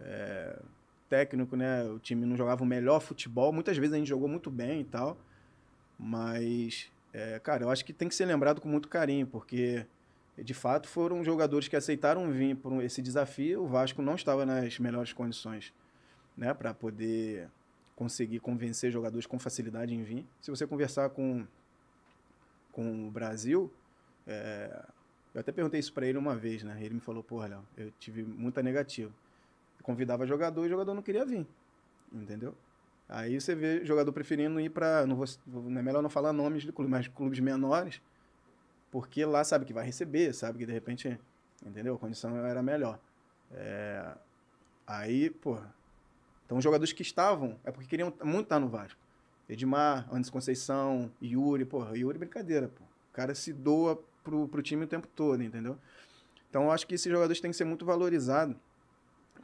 [0.00, 0.58] é,
[1.08, 1.84] técnico, né?
[1.84, 3.52] O time não jogava o melhor futebol.
[3.52, 5.16] Muitas vezes a gente jogou muito bem e tal.
[5.98, 9.84] Mas, é, cara, eu acho que tem que ser lembrado com muito carinho, porque
[10.42, 13.62] de fato foram jogadores que aceitaram vir por esse desafio.
[13.62, 15.72] O Vasco não estava nas melhores condições,
[16.36, 17.48] né, para poder
[17.96, 20.26] conseguir convencer jogadores com facilidade em vir.
[20.40, 21.46] Se você conversar com
[22.70, 23.72] com o Brasil,
[24.24, 24.84] é,
[25.34, 26.78] eu até perguntei isso para ele uma vez, né?
[26.80, 29.12] Ele me falou, porra, Léo, eu tive muita negativa.
[29.78, 31.44] Eu convidava jogador e o jogador não queria vir,
[32.12, 32.54] entendeu?
[33.08, 35.26] Aí você vê jogador preferindo ir para, não, vou,
[35.66, 38.00] é melhor não falar nomes de clubes, mas clubes menores,
[38.90, 41.18] porque lá sabe que vai receber, sabe que de repente,
[41.64, 41.94] entendeu?
[41.94, 42.98] A condição era melhor.
[43.52, 44.14] É,
[44.86, 45.58] aí, pô,
[46.44, 48.98] então os jogadores que estavam é porque queriam muito estar no Vasco.
[49.48, 52.84] Edmar, Anderson Conceição, Yuri, pô, Yuri brincadeira, pô.
[52.84, 55.78] O cara se doa pro, pro time o tempo todo, entendeu?
[56.48, 58.56] Então eu acho que esses jogadores têm que ser muito valorizados,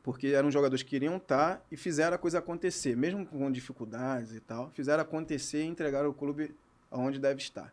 [0.03, 4.41] porque eram jogadores que queriam estar e fizeram a coisa acontecer, mesmo com dificuldades e
[4.41, 6.55] tal, fizeram acontecer e entregaram o clube
[6.91, 7.73] aonde deve estar.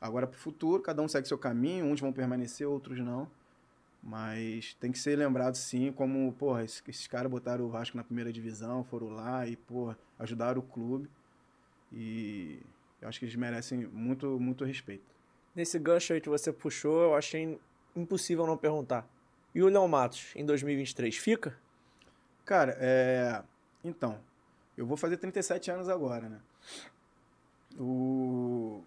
[0.00, 3.30] Agora para o futuro, cada um segue seu caminho, uns vão permanecer, outros não.
[4.02, 8.02] Mas tem que ser lembrado sim, como, porra, esses, esses caras botaram o Vasco na
[8.02, 11.10] primeira divisão, foram lá e, porra, ajudaram o clube.
[11.92, 12.60] E
[13.00, 15.04] eu acho que eles merecem muito, muito respeito.
[15.54, 17.58] Nesse gancho aí que você puxou, eu achei
[17.94, 19.06] impossível não perguntar.
[19.54, 21.58] E o Léo Matos, em 2023, fica?
[22.44, 23.42] Cara, é...
[23.84, 24.18] Então,
[24.76, 26.40] eu vou fazer 37 anos agora, né?
[27.78, 28.82] O...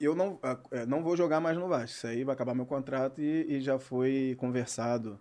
[0.00, 0.38] Eu não,
[0.70, 1.96] é, não vou jogar mais no Vasco.
[1.96, 5.18] Isso aí vai acabar meu contrato e, e já foi conversado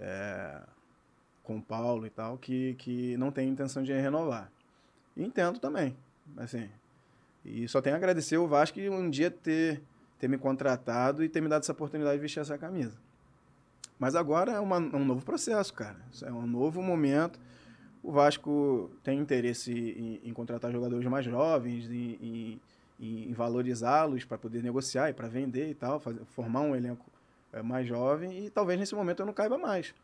[0.00, 0.60] é,
[1.42, 4.50] com o Paulo e tal, que, que não tem intenção de renovar.
[5.16, 5.96] Entendo também.
[6.38, 6.70] Assim,
[7.44, 9.82] e só tenho a agradecer o Vasco um dia ter,
[10.18, 12.96] ter me contratado e ter me dado essa oportunidade de vestir essa camisa.
[13.98, 15.98] Mas agora é, uma, um novo processo, cara.
[16.22, 17.38] É um novo momento.
[18.02, 22.60] O Vasco tem interesse em, em contratar jogadores mais jovens, em, em,
[23.06, 27.04] em valorizá-los para poder negociar e para vender e tal, fazer, formar um elenco
[27.52, 29.94] é, mais jovem e talvez nesse momento eu não caiba mais.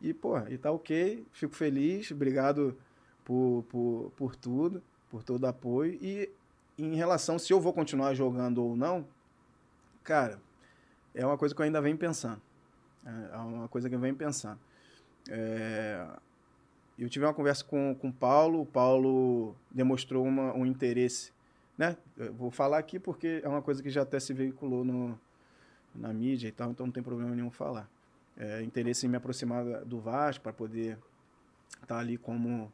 [0.00, 2.76] E, pô, e tá ok, fico feliz, obrigado
[3.24, 5.98] por, por, por tudo por todo o apoio.
[6.00, 6.30] E
[6.76, 9.06] em relação se eu vou continuar jogando ou não,
[10.02, 10.40] cara,
[11.14, 12.40] é uma coisa que eu ainda venho pensando.
[13.04, 14.58] É, é uma coisa que eu venho pensando.
[15.28, 16.06] É,
[16.98, 21.32] eu tive uma conversa com, com o Paulo, o Paulo demonstrou uma, um interesse,
[21.78, 21.96] né?
[22.16, 25.18] Eu vou falar aqui porque é uma coisa que já até se veiculou no,
[25.94, 27.88] na mídia e tal, então não tem problema nenhum falar.
[28.36, 30.98] É, interesse em me aproximar do Vasco para poder
[31.80, 32.70] estar tá ali como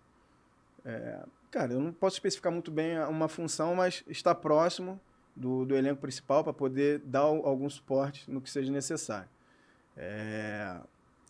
[0.85, 1.25] é,
[1.55, 5.01] Cara, eu não posso especificar muito bem uma função, mas estar próximo
[5.37, 9.29] do, do elenco principal para poder dar algum suporte no que seja necessário.
[9.97, 10.81] É,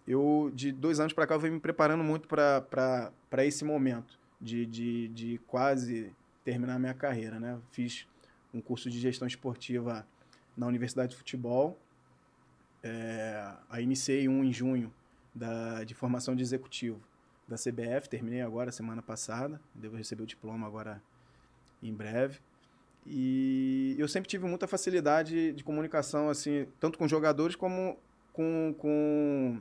[0.09, 4.65] eu, de dois anos para cá, eu venho me preparando muito para esse momento de,
[4.65, 6.11] de, de quase
[6.45, 7.41] terminar a minha carreira.
[7.41, 7.59] Né?
[7.71, 8.07] Fiz
[8.53, 10.07] um curso de gestão esportiva
[10.57, 11.79] na Universidade de Futebol.
[12.83, 14.93] É, aí iniciei um em junho
[15.35, 17.01] da, de formação de executivo
[17.49, 21.03] da CBF, terminei agora semana passada, devo receber o diploma agora
[21.83, 22.41] em breve.
[23.07, 27.99] E eu sempre tive muita facilidade de comunicação, assim, tanto com jogadores como
[28.33, 29.61] com, com,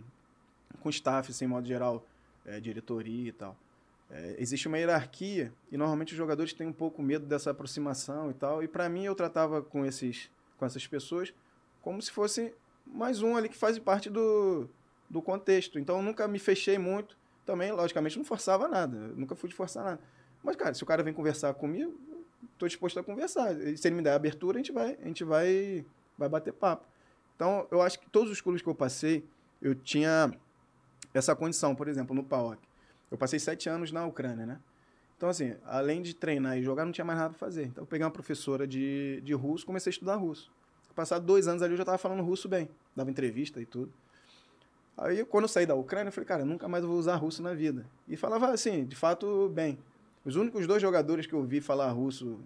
[0.79, 2.05] com staff, assim, em modo geral,
[2.45, 3.57] é, diretoria e tal.
[4.15, 8.33] É, existe uma hierarquia e normalmente os jogadores têm um pouco medo dessa aproximação e
[8.35, 8.61] tal.
[8.61, 11.33] E para mim eu tratava com, esses, com essas pessoas
[11.81, 12.53] como se fosse
[12.85, 14.69] mais um ali que faz parte do,
[15.09, 15.79] do contexto.
[15.79, 18.95] Então eu nunca me fechei muito também, logicamente, não forçava nada.
[18.95, 19.99] Eu nunca fui de forçar nada.
[20.43, 21.99] Mas, cara, se o cara vem conversar comigo,
[22.53, 23.55] estou disposto a conversar.
[23.75, 25.83] Se ele me der abertura, a gente vai, a gente vai,
[26.17, 26.85] vai bater papo.
[27.35, 29.25] Então, eu acho que todos os clubes que eu passei,
[29.61, 30.31] eu tinha
[31.13, 31.73] essa condição.
[31.73, 32.59] Por exemplo, no PAOK.
[33.13, 34.59] Eu passei sete anos na Ucrânia, né?
[35.15, 37.65] Então, assim, além de treinar e jogar, não tinha mais nada para fazer.
[37.65, 40.51] Então, eu peguei uma professora de, de russo, comecei a estudar russo.
[40.95, 42.67] Passado dois anos ali, eu já estava falando russo bem.
[42.95, 43.93] Dava entrevista e tudo.
[44.97, 47.53] Aí, quando eu saí da Ucrânia, eu falei, cara, nunca mais vou usar russo na
[47.53, 47.85] vida.
[48.07, 49.77] E falava assim, de fato, bem.
[50.25, 52.39] Os únicos dois jogadores que eu vi falar russo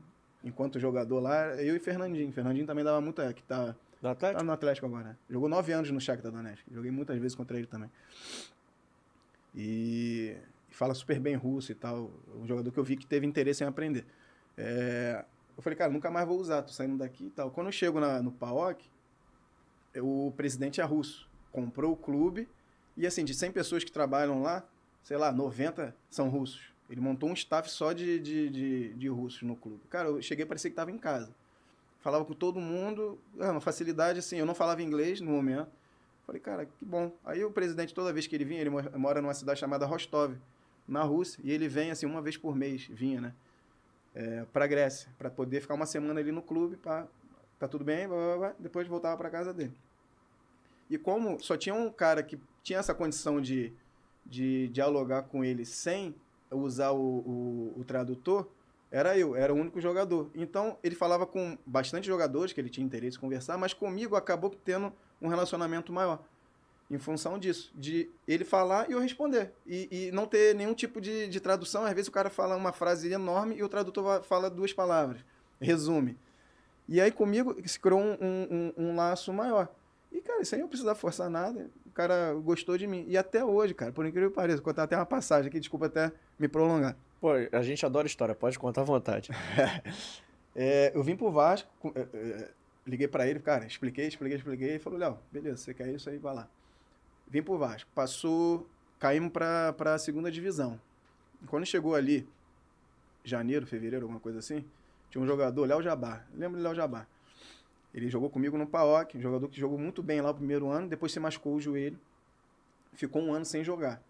[0.43, 2.29] enquanto jogador lá, eu e Fernandinho.
[2.33, 3.33] Fernandinho também dava muita.
[3.33, 4.39] que tá, do Atlético?
[4.39, 5.17] tá no Atlético agora.
[5.29, 6.65] Jogou nove anos no Shakhtar Donetsk.
[6.69, 7.89] Joguei muitas vezes contra ele também.
[9.55, 10.35] E
[10.77, 12.11] fala super bem russo e tal.
[12.35, 14.05] Um jogador que eu vi que teve interesse em aprender.
[14.57, 15.25] É,
[15.55, 17.51] eu falei, cara, nunca mais vou usar, tô saindo daqui e tal.
[17.51, 18.89] Quando eu chego na, no PAOK,
[19.99, 21.27] o presidente é russo
[21.57, 22.47] comprou o clube
[22.95, 24.63] e, assim, de 100 pessoas que trabalham lá,
[25.01, 26.71] sei lá, 90 são russos.
[26.87, 29.81] Ele montou um staff só de, de, de, de russos no clube.
[29.89, 31.33] Cara, eu cheguei a parecer que estava em casa.
[31.99, 34.37] falava com todo mundo, é, uma facilidade assim.
[34.37, 35.69] Eu não falava inglês no momento.
[36.27, 37.11] Falei, cara, que bom.
[37.25, 40.35] Aí o presidente, toda vez que ele vinha, ele mora numa cidade chamada Rostov,
[40.87, 43.33] na Rússia, e ele vem assim uma vez por mês, vinha, né?
[44.15, 47.07] É, para Grécia, para poder ficar uma semana ali no clube, para
[47.59, 49.73] tá tudo bem, blá, blá, blá, depois voltava para casa dele.
[50.89, 53.73] E como só tinha um cara que tinha essa condição de,
[54.25, 56.15] de dialogar com ele sem
[56.49, 58.47] usar o, o, o tradutor,
[58.89, 60.29] era eu, era o único jogador.
[60.33, 64.49] Então, ele falava com bastante jogadores que ele tinha interesse em conversar, mas comigo acabou
[64.49, 66.23] tendo um relacionamento maior.
[66.89, 69.51] Em função disso, de ele falar e eu responder.
[69.65, 71.83] E, e não ter nenhum tipo de, de tradução.
[71.83, 75.19] Às vezes o cara fala uma frase enorme e o tradutor fala duas palavras.
[75.59, 76.17] Resume.
[76.87, 79.67] E aí comigo se criou um, um, um, um laço maior.
[80.11, 83.05] E, cara, sem eu precisar forçar nada, o cara gostou de mim.
[83.07, 85.87] E até hoje, cara, por incrível que pareça, vou contar até uma passagem aqui, desculpa
[85.87, 86.95] até me prolongar.
[87.19, 89.31] Pô, a gente adora história, pode contar à vontade.
[90.55, 92.49] é, eu vim pro Vasco, é, é,
[92.85, 96.17] liguei para ele, cara, expliquei, expliquei, expliquei, e falou, Léo, beleza, você quer isso aí,
[96.17, 96.47] vai lá.
[97.29, 98.67] Vim pro Vasco, passou,
[98.99, 100.79] caímos pra, pra segunda divisão.
[101.47, 102.27] Quando chegou ali,
[103.23, 104.65] janeiro, fevereiro, alguma coisa assim,
[105.09, 107.05] tinha um jogador, Léo Jabá, lembro de Léo Jabá.
[107.93, 110.87] Ele jogou comigo no PAOC, um jogador que jogou muito bem lá o primeiro ano,
[110.87, 111.99] depois se machucou o joelho,
[112.93, 114.01] ficou um ano sem jogar.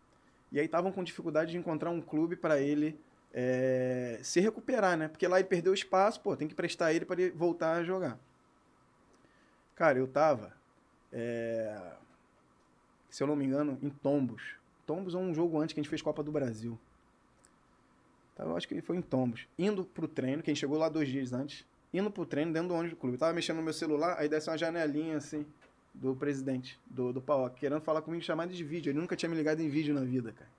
[0.52, 3.00] E aí estavam com dificuldade de encontrar um clube para ele
[3.34, 5.08] é, se recuperar, né?
[5.08, 8.18] Porque lá ele perdeu espaço, pô, tem que prestar ele para ele voltar a jogar.
[9.76, 10.54] Cara, eu tava,
[11.12, 11.80] é,
[13.10, 14.56] se eu não me engano, em Tombos.
[14.86, 16.78] Tombos é um jogo antes que a gente fez Copa do Brasil.
[18.34, 19.48] Então, eu acho que foi em Tombos.
[19.58, 22.92] Indo pro treino, quem chegou lá dois dias antes, indo pro treino dentro do ônibus
[22.92, 23.16] do clube.
[23.16, 25.46] Eu tava mexendo no meu celular, aí desce uma janelinha assim
[25.94, 28.92] do presidente do, do PAOC, querendo falar comigo chamada de vídeo.
[28.92, 30.50] Ele nunca tinha me ligado em vídeo na vida, cara.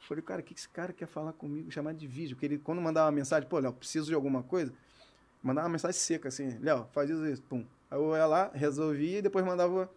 [0.00, 2.36] Eu falei, cara, o que esse cara quer falar comigo chamada de vídeo?
[2.36, 4.72] Porque ele, quando mandava uma mensagem, pô, Léo, preciso de alguma coisa,
[5.42, 7.64] mandava uma mensagem seca, assim, Léo, faz isso, isso, pum.
[7.90, 9.88] Aí eu ia lá, resolvia e depois mandava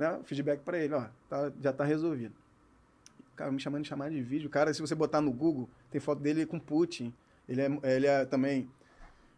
[0.00, 2.34] né, feedback para ele, ó, tá, já tá resolvido.
[3.32, 4.48] O cara me chamando de chamada de vídeo.
[4.48, 7.12] Cara, se você botar no Google, tem foto dele com Putin.
[7.46, 8.68] Ele é, ele é também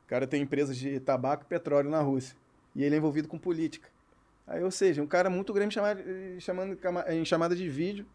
[0.05, 2.37] o cara tem empresas de tabaco e petróleo na Rússia.
[2.75, 3.89] E ele é envolvido com política.
[4.47, 6.01] Aí, ou seja, um cara muito grande chamado,
[6.39, 6.79] chamando,
[7.09, 8.07] em chamada de vídeo.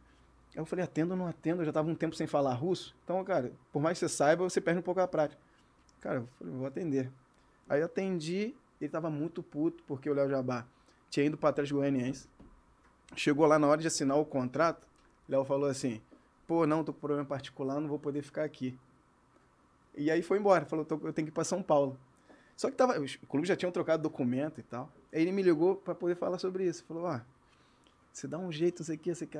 [0.53, 1.61] Aí eu falei, atendo ou não atendo?
[1.61, 2.95] Eu já estava um tempo sem falar russo.
[3.03, 5.41] Então, cara, por mais que você saiba, você perde um pouco a prática.
[5.99, 7.11] Cara, eu falei, vou atender.
[7.67, 10.65] Aí eu atendi, ele estava muito puto, porque o Léo Jabá
[11.09, 12.29] tinha ido para trás Goianiense.
[13.15, 14.85] Chegou lá na hora de assinar o contrato,
[15.27, 16.01] Léo falou assim,
[16.45, 18.77] pô, não, tô com problema particular, não vou poder ficar aqui.
[19.95, 21.97] E aí foi embora, falou, eu tenho que ir para São Paulo.
[22.55, 24.91] Só que tava, os clubes já tinham trocado documento e tal.
[25.13, 26.83] Aí ele me ligou para poder falar sobre isso.
[26.85, 27.19] Falou, ó,
[28.11, 29.37] você dá um jeito, isso aqui, isso aqui,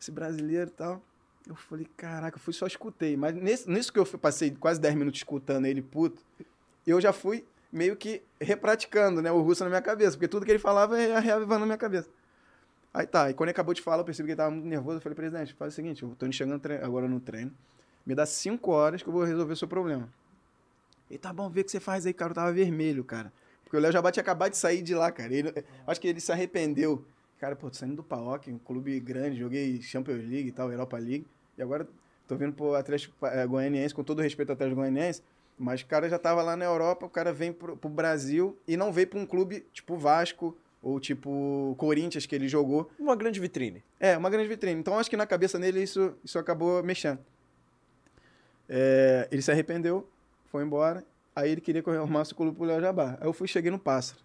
[0.00, 1.02] esse brasileiro e tal.
[1.48, 3.16] Eu falei, caraca, eu fui só escutei.
[3.16, 6.22] Mas nesse, nisso que eu passei quase 10 minutos escutando ele puto,
[6.86, 10.12] eu já fui meio que repraticando, né, o russo na minha cabeça.
[10.12, 12.08] Porque tudo que ele falava ia reavivando na minha cabeça.
[12.94, 14.98] Aí tá, e quando ele acabou de falar, eu percebi que ele tava muito nervoso.
[14.98, 17.52] Eu falei, presidente, faz o seguinte, eu tô chegando agora no treino.
[18.04, 20.08] Me dá cinco horas que eu vou resolver o seu problema.
[21.08, 22.32] Ele, tá bom, vê o que você faz aí, cara.
[22.32, 23.32] Eu tava vermelho, cara.
[23.62, 25.32] Porque o Léo Jabá tinha acabado de sair de lá, cara.
[25.32, 25.52] Ele,
[25.86, 27.04] acho que ele se arrependeu.
[27.38, 30.98] Cara, pô, tô saindo do PAOK, um clube grande, joguei Champions League e tal, Europa
[30.98, 31.26] League.
[31.56, 31.88] E agora
[32.28, 35.22] tô vindo pro Atlético é, Goianiense, com todo respeito ao Atlético Goianiense.
[35.58, 38.76] Mas o cara já tava lá na Europa, o cara vem pro, pro Brasil e
[38.76, 42.90] não veio pra um clube tipo Vasco ou tipo Corinthians que ele jogou.
[42.98, 43.82] Uma grande vitrine.
[44.00, 44.80] É, uma grande vitrine.
[44.80, 47.20] Então acho que na cabeça dele isso, isso acabou mexendo.
[48.68, 50.08] É, ele se arrependeu,
[50.50, 51.04] foi embora
[51.34, 53.16] Aí ele queria que eu arrumasse o clube pro Léo Jabá.
[53.20, 54.20] Aí eu fui, cheguei no Pássaro.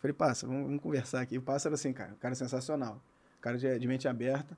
[0.00, 1.36] Falei, Pássaro, vamos, vamos, conversar aqui.
[1.36, 3.02] O Pássaro, assim, cara, o cara sensacional.
[3.38, 4.56] O cara de, de mente aberta.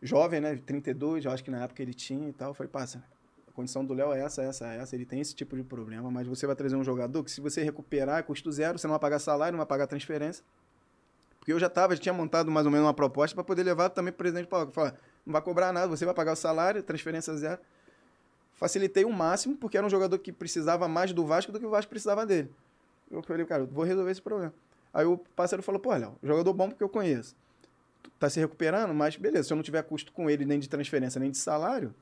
[0.00, 0.56] Jovem, né?
[0.64, 2.50] 32, eu acho que na época ele tinha e tal.
[2.50, 3.04] Eu falei, Pássaro,
[3.60, 4.94] condição do Léo é essa, essa, essa.
[4.94, 7.62] Ele tem esse tipo de problema, mas você vai trazer um jogador que se você
[7.62, 10.44] recuperar, custo zero, você não vai pagar salário, não vai pagar transferência.
[11.38, 13.90] Porque eu já tava, já tinha montado mais ou menos uma proposta para poder levar
[13.90, 14.70] também pro presidente Paulo.
[14.72, 17.60] Falar, não vai cobrar nada, você vai pagar o salário, transferência zero
[18.60, 21.70] facilitei o máximo, porque era um jogador que precisava mais do Vasco do que o
[21.70, 22.50] Vasco precisava dele.
[23.10, 24.52] Eu falei, cara, vou resolver esse problema.
[24.92, 27.34] Aí o parceiro falou, pô, Léo, jogador bom porque eu conheço.
[28.18, 31.18] Tá se recuperando, mas beleza, se eu não tiver custo com ele, nem de transferência,
[31.18, 31.94] nem de salário,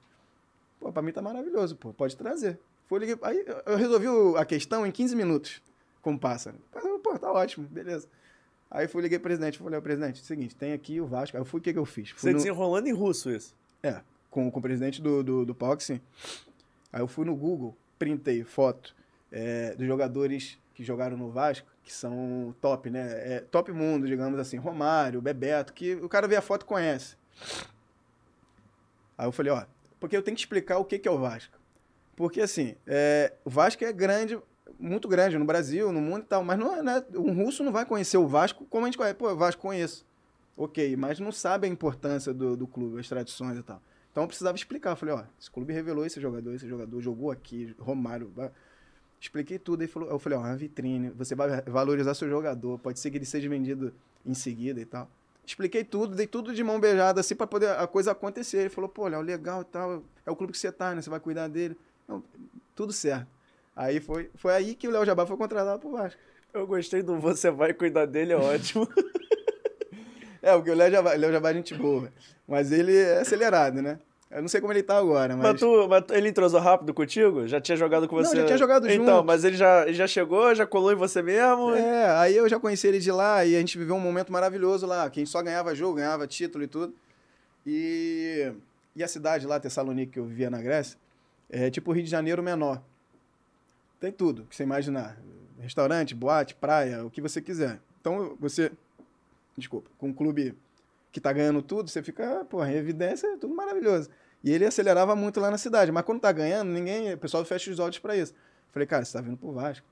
[0.78, 2.58] pô, pra mim tá maravilhoso, pô, pode trazer.
[2.86, 4.06] Foi, liguei, aí eu resolvi
[4.36, 5.62] a questão em 15 minutos
[6.00, 6.56] com o pássaro.
[7.02, 8.08] Pô, tá ótimo, beleza.
[8.70, 11.36] Aí fui liguei pro presidente, falei, presidente, é o seguinte, tem aqui o Vasco.
[11.36, 12.10] Aí eu fui, o que que eu fiz?
[12.10, 12.36] Fui Você no...
[12.36, 13.54] desenrolando em russo isso?
[13.82, 14.00] É,
[14.30, 15.56] com, com o presidente do, do, do.
[16.92, 18.94] Aí eu fui no Google, printei foto
[19.30, 23.34] é, dos jogadores que jogaram no Vasco, que são top, né?
[23.36, 24.56] É, top mundo, digamos assim.
[24.56, 27.16] Romário, Bebeto, que o cara vê a foto e conhece.
[29.16, 29.64] Aí eu falei, ó,
[30.00, 31.58] porque eu tenho que explicar o que, que é o Vasco.
[32.16, 34.38] Porque assim, é, o Vasco é grande,
[34.78, 37.72] muito grande no Brasil, no mundo e tal, mas não, é, né, um russo não
[37.72, 39.14] vai conhecer o Vasco como a gente conhece.
[39.14, 40.06] Pô, Vasco conheço.
[40.56, 43.80] Ok, mas não sabe a importância do, do clube, as tradições e tal.
[44.10, 44.90] Então eu precisava explicar.
[44.90, 48.32] Eu falei, ó, esse clube revelou esse jogador, esse jogador jogou aqui, Romário.
[49.20, 49.82] Expliquei tudo.
[49.82, 53.12] Aí falou, eu falei, ó, é uma vitrine, você vai valorizar seu jogador, pode ser
[53.12, 53.94] que ele seja vendido
[54.26, 55.08] em seguida e tal.
[55.48, 58.58] Expliquei tudo, dei tudo de mão beijada, assim, para poder a coisa acontecer.
[58.58, 61.00] Ele falou, pô, Léo, legal e tal, é o clube que você tá, né?
[61.00, 61.74] Você vai cuidar dele.
[62.74, 63.26] Tudo certo.
[63.74, 66.20] Aí foi, foi aí que o Léo Jabá foi contratado pro Vasco.
[66.52, 68.86] Eu gostei do você vai cuidar dele, é ótimo.
[70.42, 72.12] é, porque o Léo Jabá, Léo Jabá é gente boa.
[72.46, 73.98] Mas ele é acelerado, né?
[74.30, 75.52] Eu não sei como ele tá agora, mas...
[75.52, 77.48] Mas, tu, mas ele entrosou rápido contigo?
[77.48, 78.34] Já tinha jogado com você?
[78.34, 79.10] Não, já tinha jogado então, junto.
[79.10, 81.74] Então, mas ele já, ele já chegou, já colou em você mesmo?
[81.74, 84.86] É, aí eu já conheci ele de lá e a gente viveu um momento maravilhoso
[84.86, 86.94] lá, que a gente só ganhava jogo, ganhava título e tudo.
[87.66, 88.52] E,
[88.94, 90.98] e a cidade lá, Tessalonique, que eu vivia na Grécia,
[91.48, 92.82] é tipo Rio de Janeiro menor.
[93.98, 95.18] Tem tudo que você imaginar.
[95.58, 97.80] Restaurante, boate, praia, o que você quiser.
[98.00, 98.70] Então, você...
[99.56, 100.54] Desculpa, com um clube
[101.18, 104.08] que tá ganhando tudo, você fica, porra, em evidência, é tudo maravilhoso.
[104.42, 105.90] E ele acelerava muito lá na cidade.
[105.90, 107.12] Mas quando tá ganhando, ninguém.
[107.12, 108.32] O pessoal fecha os olhos para isso.
[108.70, 109.86] Falei, cara, você tá vindo pro Vasco.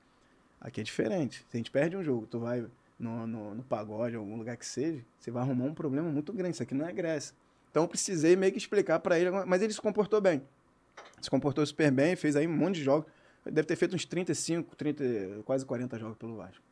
[0.59, 1.45] Aqui é diferente.
[1.49, 2.65] Se a gente perde um jogo, tu vai
[2.97, 6.53] no, no, no pagode, algum lugar que seja, você vai arrumar um problema muito grande.
[6.53, 7.35] Isso aqui não é Grécia.
[7.69, 10.41] Então eu precisei meio que explicar para ele, mas ele se comportou bem.
[11.21, 13.11] Se comportou super bem, fez aí um monte de jogos.
[13.45, 15.03] Deve ter feito uns 35, 30,
[15.45, 16.63] quase 40 jogos pelo Vasco.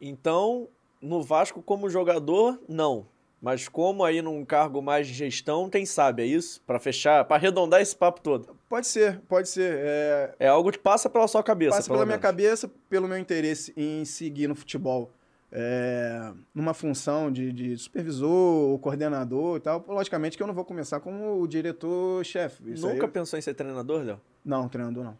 [0.00, 0.68] Então,
[1.00, 3.06] no Vasco como jogador, não.
[3.42, 6.62] Mas como aí num cargo mais de gestão, quem sabe, é isso?
[6.64, 8.56] Para fechar, para arredondar esse papo todo.
[8.68, 9.78] Pode ser, pode ser.
[9.78, 11.74] É, é algo que passa pela sua cabeça.
[11.74, 12.08] Passa pela menos.
[12.08, 15.10] minha cabeça, pelo meu interesse em seguir no futebol.
[15.50, 18.30] É, numa função de, de, supervisor
[18.70, 22.62] ou coordenador e tal, logicamente que eu não vou começar como o diretor-chefe.
[22.62, 24.20] Nunca pensou em ser treinador, Léo?
[24.44, 25.18] Não, treinador não.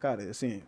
[0.00, 0.62] Cara, assim,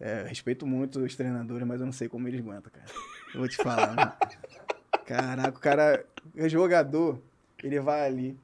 [0.00, 2.86] é, respeito muito os treinadores, mas eu não sei como eles aguentam, cara.
[3.34, 3.94] Eu vou te falar.
[3.94, 4.12] né?
[5.12, 7.20] Caraca, o cara é jogador,
[7.62, 8.38] ele vai ali,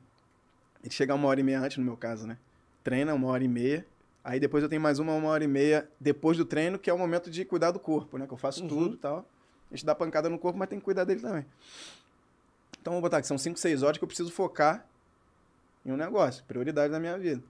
[0.85, 2.37] ele chega uma hora e meia antes, no meu caso, né?
[2.85, 3.87] Treina uma hora e meia,
[4.23, 6.93] aí depois eu tenho mais uma, uma hora e meia depois do treino, que é
[6.93, 8.27] o momento de cuidar do corpo, né?
[8.27, 8.69] Que eu faço uhum.
[8.69, 9.25] tudo e tal.
[9.71, 11.47] A gente dá pancada no corpo, mas tem que cuidar dele também.
[12.79, 14.87] Então vou botar que são 5, 6 horas que eu preciso focar
[15.87, 17.43] em um negócio, prioridade da minha vida.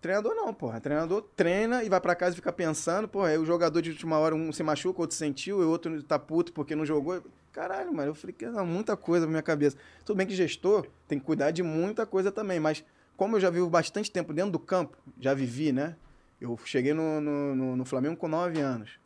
[0.00, 0.80] Treinador não, porra.
[0.80, 4.18] Treinador treina e vai para casa e fica pensando, porra, aí o jogador de última
[4.18, 7.22] hora um se machuca, outro sentiu, e outro tá puto porque não jogou.
[7.52, 9.76] Caralho, mano, eu que muita coisa na minha cabeça.
[10.04, 12.84] Tudo bem que gestor tem que cuidar de muita coisa também, mas
[13.16, 15.96] como eu já vivo bastante tempo dentro do campo, já vivi, né?
[16.40, 18.98] Eu cheguei no, no, no, no Flamengo com 9 anos.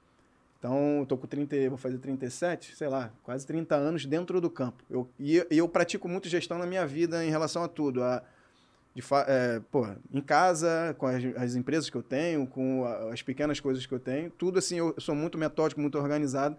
[0.59, 4.85] Então, tô com 30, vou fazer 37, sei lá, quase 30 anos dentro do campo.
[4.89, 8.05] Eu, e, eu pratico muito gestão na minha vida em relação a tudo.
[8.05, 8.23] A,
[8.95, 13.23] de é, pô, em casa, com as, as, empresas que eu tenho, com a, as
[13.23, 16.57] pequenas coisas que eu tenho, tudo assim, eu, sou muito metódico, muito organizado.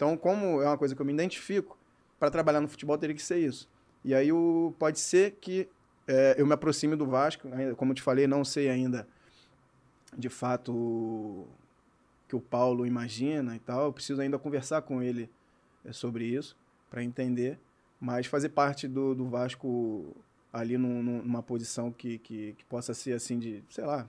[0.00, 1.76] Então, como é uma coisa que eu me identifico,
[2.18, 3.68] para trabalhar no futebol teria que ser isso.
[4.02, 5.68] E aí o, pode ser que
[6.08, 7.46] é, eu me aproxime do Vasco,
[7.76, 9.06] como eu te falei, não sei ainda
[10.16, 11.46] de fato
[12.26, 15.28] que o Paulo imagina e tal, eu preciso ainda conversar com ele
[15.84, 16.56] é, sobre isso,
[16.88, 17.58] para entender,
[18.00, 20.16] mas fazer parte do, do Vasco
[20.50, 24.08] ali num, numa posição que, que, que, possa ser assim de, sei lá,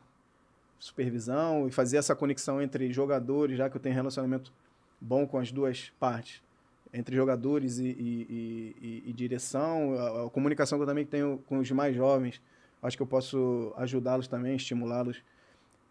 [0.80, 4.53] supervisão e fazer essa conexão entre jogadores, já que eu tenho relacionamento
[5.02, 6.41] bom com as duas partes,
[6.94, 11.57] entre jogadores e, e, e, e direção, a, a, comunicação que eu também tenho com
[11.57, 12.41] os mais jovens,
[12.82, 15.23] acho que eu posso ajudá-los também, estimulá-los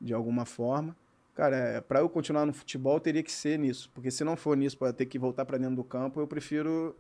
[0.01, 0.95] de alguma forma.
[1.35, 4.57] Cara, é, para eu continuar no futebol teria que ser nisso, porque se não for
[4.57, 6.95] nisso para ter que voltar para dentro do campo, eu prefiro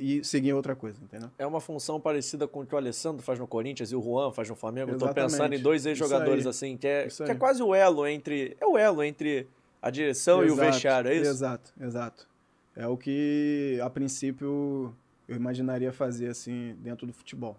[0.00, 1.30] e seguir outra coisa, entendeu?
[1.38, 4.32] É uma função parecida com o que o Alessandro faz no Corinthians e o Juan
[4.32, 4.92] faz no Flamengo.
[4.92, 8.56] Estou pensando em dois ex-jogadores assim, que é, que é quase o elo entre.
[8.60, 9.46] É o elo entre
[9.86, 11.30] a direção exato, e o vestiário, é isso?
[11.30, 12.28] Exato, exato.
[12.76, 14.94] É o que, a princípio,
[15.28, 17.56] eu imaginaria fazer assim dentro do futebol.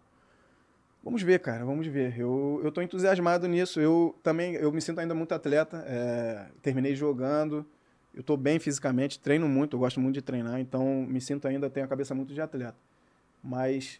[1.03, 2.19] Vamos ver, cara, vamos ver.
[2.19, 3.79] Eu, eu tô entusiasmado nisso.
[3.79, 5.83] Eu também eu me sinto ainda muito atleta.
[5.87, 7.65] É, terminei jogando
[8.15, 11.69] eu estou bem fisicamente, treino muito, eu gosto muito de treinar, então me sinto ainda,
[11.69, 12.77] tenho a cabeça muito de atleta.
[13.43, 13.99] Mas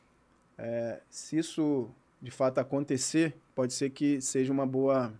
[0.57, 1.89] é, se isso
[2.22, 5.14] de fato acontecer, pode ser que seja uma boa,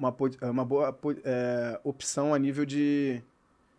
[0.00, 0.16] uma,
[0.50, 3.22] uma boa é, opção a nível de,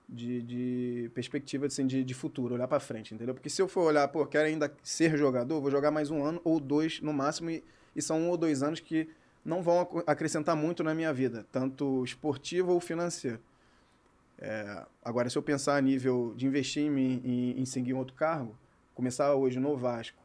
[0.07, 3.33] de, de perspectiva assim, de, de futuro, olhar para frente, entendeu?
[3.33, 6.39] Porque se eu for olhar, pô, quero ainda ser jogador, vou jogar mais um ano
[6.43, 7.63] ou dois no máximo, e,
[7.95, 9.09] e são um ou dois anos que
[9.43, 13.39] não vão acrescentar muito na minha vida, tanto esportivo ou financeiro.
[14.37, 18.13] É, agora, se eu pensar a nível de investir em em, em seguir um outro
[18.13, 18.55] cargo,
[18.93, 20.21] começar hoje no Vasco,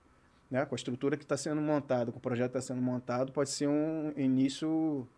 [0.51, 3.33] né, com a estrutura que está sendo montada, com o projeto que está sendo montado,
[3.33, 5.09] pode ser um início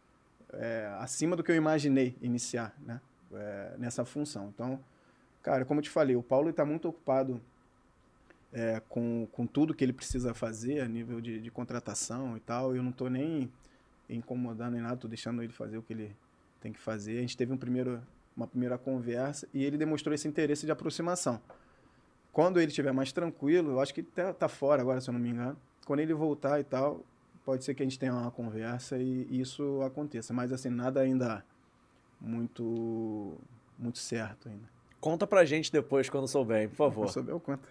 [0.52, 3.00] é, acima do que eu imaginei iniciar, né?
[3.32, 4.48] É, nessa função.
[4.54, 4.80] Então,
[5.42, 7.40] cara, como eu te falei, o Paulo está muito ocupado
[8.52, 12.74] é, com, com tudo que ele precisa fazer a nível de, de contratação e tal.
[12.74, 13.50] Eu não estou nem
[14.08, 16.16] incomodando em nada, estou deixando ele fazer o que ele
[16.60, 17.18] tem que fazer.
[17.18, 18.02] A gente teve um primeiro,
[18.36, 21.40] uma primeira conversa e ele demonstrou esse interesse de aproximação.
[22.32, 25.20] Quando ele estiver mais tranquilo, eu acho que tá, tá fora agora, se eu não
[25.20, 25.56] me engano.
[25.84, 27.04] Quando ele voltar e tal,
[27.48, 30.34] pode ser que a gente tenha uma conversa e isso aconteça.
[30.34, 31.42] Mas assim, nada ainda
[32.20, 33.38] muito
[33.78, 34.68] muito certo ainda.
[35.00, 37.04] Conta pra gente depois quando souber, por favor.
[37.06, 37.66] Quando souber, eu conto.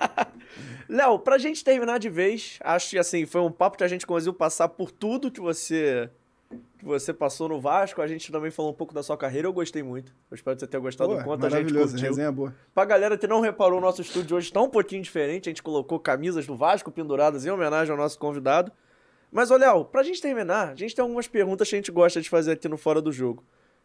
[0.88, 4.06] Léo, pra gente terminar de vez, acho que assim, foi um papo que a gente
[4.06, 6.08] conseguiu passar por tudo que você
[6.78, 8.00] que você passou no Vasco.
[8.00, 10.10] A gente também falou um pouco da sua carreira, eu gostei muito.
[10.30, 12.00] Eu espero que você tenha gostado do quanto a gente curtiu.
[12.00, 12.54] resenha boa.
[12.74, 15.50] Pra galera que não reparou, o nosso estúdio hoje tá um pouquinho diferente.
[15.50, 18.72] A gente colocou camisas do Vasco penduradas em homenagem ao nosso convidado.
[19.32, 22.20] Mas, ô Léo, pra gente terminar, a gente tem algumas perguntas que a gente gosta
[22.20, 23.42] de fazer aqui no Fora do Jogo.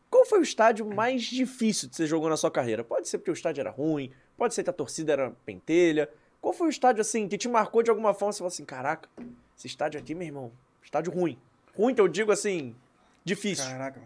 [0.10, 2.84] Qual foi o estádio mais difícil que você jogou na sua carreira?
[2.84, 6.10] Pode ser porque o estádio era ruim, pode ser que a torcida era pentelha.
[6.42, 8.34] Qual foi o estádio, assim, que te marcou de alguma forma?
[8.34, 9.10] Você falou assim, caraca,
[9.58, 10.52] esse estádio aqui, meu irmão,
[10.84, 11.40] estádio ruim.
[11.74, 12.76] Ruim que eu digo, assim,
[13.24, 13.66] difícil.
[13.66, 14.02] Caraca.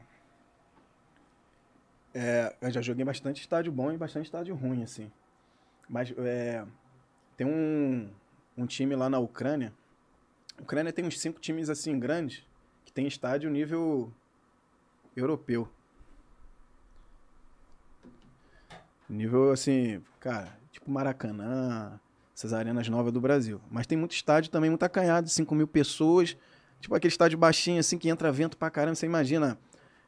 [2.13, 5.11] É, eu já joguei bastante estádio bom e bastante estádio ruim, assim.
[5.89, 6.63] Mas é,
[7.35, 8.09] tem um,
[8.55, 9.73] um time lá na Ucrânia.
[10.57, 12.45] A Ucrânia tem uns cinco times, assim, grandes,
[12.85, 14.11] que tem estádio nível
[15.15, 15.67] europeu.
[19.09, 21.99] Nível assim, cara, tipo Maracanã,
[22.35, 23.59] essas arenas novas do Brasil.
[23.69, 26.37] Mas tem muito estádio também, muito acanhado, 5 mil pessoas.
[26.79, 28.95] Tipo aquele estádio baixinho, assim, que entra vento pra caramba.
[28.95, 29.57] Você imagina,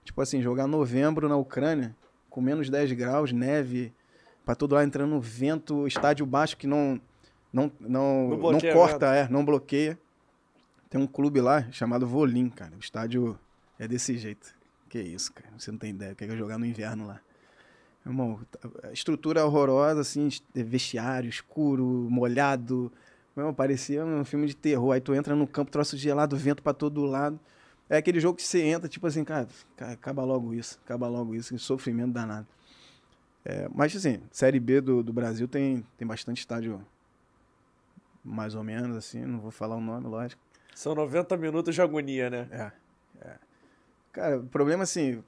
[0.04, 1.96] tipo assim, jogar novembro na Ucrânia,
[2.30, 3.94] com menos 10 graus, neve,
[4.46, 7.00] pra todo lado entrando vento, estádio baixo que não,
[7.52, 10.00] não, não, não, não corta, é, não bloqueia.
[10.94, 12.76] Tem um clube lá chamado Volim, cara.
[12.76, 13.36] O estádio
[13.80, 14.54] é desse jeito.
[14.88, 15.50] Que isso, cara.
[15.58, 16.14] Você não tem ideia.
[16.14, 17.20] Quer jogar no inverno lá.
[18.06, 18.40] Irmão,
[18.92, 22.92] estrutura horrorosa, assim, vestiário escuro, molhado.
[23.36, 24.92] Irmão, parecia um filme de terror.
[24.92, 27.40] Aí tu entra no campo, troço gelado, vento para todo lado.
[27.90, 29.48] É aquele jogo que você entra, tipo assim, cara,
[29.80, 32.46] acaba logo isso, acaba logo isso, sofrimento danado.
[33.44, 36.86] É, mas assim, Série B do, do Brasil tem, tem bastante estádio
[38.24, 40.43] mais ou menos, assim, não vou falar o nome, lógico.
[40.76, 42.48] São 90 minutos de agonia, né?
[42.52, 43.36] É, é.
[44.12, 45.24] Cara, o problema assim,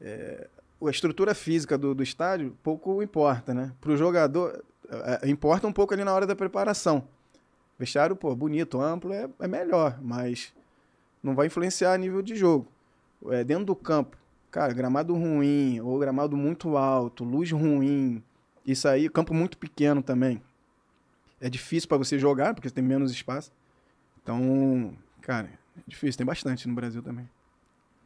[0.00, 0.48] é,
[0.86, 3.72] a estrutura física do, do estádio pouco importa, né?
[3.80, 7.06] Para o jogador, é, é, importa um pouco ali na hora da preparação.
[7.78, 10.52] Vestiário, pô, bonito, amplo, é, é melhor, mas
[11.22, 12.66] não vai influenciar a nível de jogo.
[13.30, 14.16] É, dentro do campo,
[14.50, 18.22] cara, gramado ruim, ou gramado muito alto, luz ruim,
[18.66, 20.42] isso aí, campo muito pequeno também.
[21.40, 23.50] É difícil para você jogar, porque tem menos espaço.
[24.22, 27.28] Então, cara, é difícil, tem bastante no Brasil também.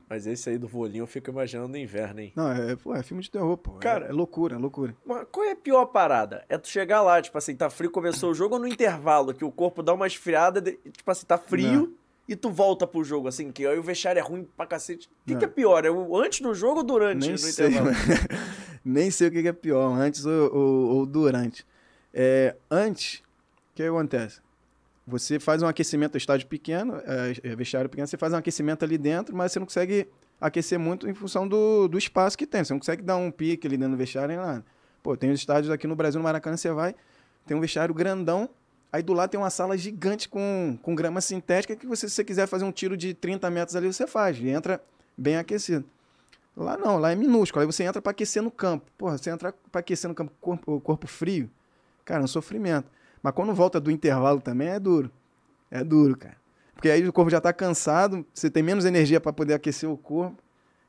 [0.09, 2.32] Mas esse aí do volinho eu fico imaginando no inverno, hein?
[2.36, 3.72] Não, é, pô, é filme de terror, pô.
[3.72, 4.94] Cara, é, é loucura, é loucura.
[5.05, 6.44] Mas qual é a pior parada?
[6.48, 9.44] É tu chegar lá, tipo assim, tá frio, começou o jogo ou no intervalo, que
[9.44, 11.93] o corpo dá uma esfriada, de, tipo assim, tá frio Não.
[12.28, 15.09] e tu volta pro jogo, assim, que aí o vestiário é ruim pra cacete.
[15.09, 15.84] O que, que, é pior?
[15.84, 17.70] É o antes do jogo ou durante Nem sei,
[18.84, 21.66] Nem sei o que é pior, antes ou, ou, ou durante.
[22.14, 23.18] É, antes,
[23.72, 24.40] o que acontece?
[25.07, 28.99] Você faz um aquecimento, estádio pequeno, é, é, vestiário pequeno, você faz um aquecimento ali
[28.99, 30.09] dentro, mas você não consegue
[30.41, 32.65] aquecer muito em função do, do espaço que tem.
[32.65, 34.65] Você não consegue dar um pique ali dentro do vestiário nem nada.
[35.05, 36.93] Pô, tem os estádios aqui no Brasil, no Maracanã, você vai,
[37.47, 38.51] tem um vestiário grandão,
[38.93, 42.24] aí do lado tem uma sala gigante com, com grama sintética que você, se você
[42.24, 44.83] quiser fazer um tiro de 30 metros ali, você faz, e entra
[45.16, 45.85] bem aquecido.
[46.57, 48.91] Lá não, lá é minúsculo, aí você entra para aquecer no campo.
[48.99, 51.49] Porra, você entra para aquecer no campo, corpo, corpo frio,
[52.05, 52.91] cara, é um sofrimento.
[53.27, 55.11] Mas quando volta do intervalo também é duro.
[55.69, 56.36] É duro, cara.
[56.73, 59.97] Porque aí o corpo já tá cansado, você tem menos energia para poder aquecer o
[59.97, 60.40] corpo.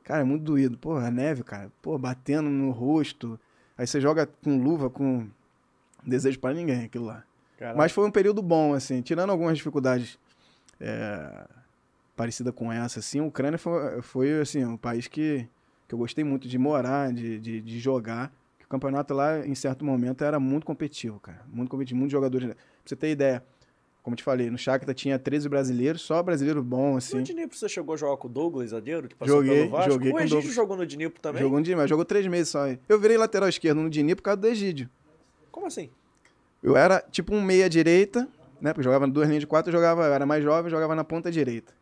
[0.03, 0.77] Cara, é muito doído.
[0.77, 1.71] Pô, a neve, cara.
[1.81, 3.39] Pô, batendo no rosto.
[3.75, 5.27] Aí você joga com luva, com
[6.05, 7.23] desejo para ninguém aquilo lá.
[7.57, 7.75] Caraca.
[7.75, 9.01] Mas foi um período bom, assim.
[9.01, 10.19] Tirando algumas dificuldades
[10.79, 11.43] é,
[12.15, 15.49] parecidas com essa, assim, a Ucrânia foi, foi assim, um país que,
[15.87, 18.31] que eu gostei muito de morar, de, de, de jogar.
[18.67, 21.41] O campeonato lá, em certo momento, era muito competitivo, cara.
[21.47, 22.49] Muito competitivo, muitos jogadores.
[22.49, 23.41] Pra você ter ideia,
[24.03, 27.15] como te falei, no Shakhtar tinha 13 brasileiros, só brasileiro bom, assim.
[27.15, 29.91] No Dnipro você chegou a jogar com o Douglas, zagueiro, que passou joguei, pelo Vasco?
[29.93, 31.41] Joguei o Egídio jogou no Dnipro também?
[31.41, 32.67] Jogou no Dnipro, mas jogou três meses só.
[32.89, 34.89] Eu virei lateral esquerdo no Dnipro por causa do Egídio.
[35.49, 35.89] Como assim?
[36.61, 38.27] Eu era tipo um meia-direita,
[38.59, 38.73] né?
[38.73, 41.31] Porque jogava duas linhas de quatro, eu jogava, eu era mais jovem, jogava na ponta
[41.31, 41.73] direita.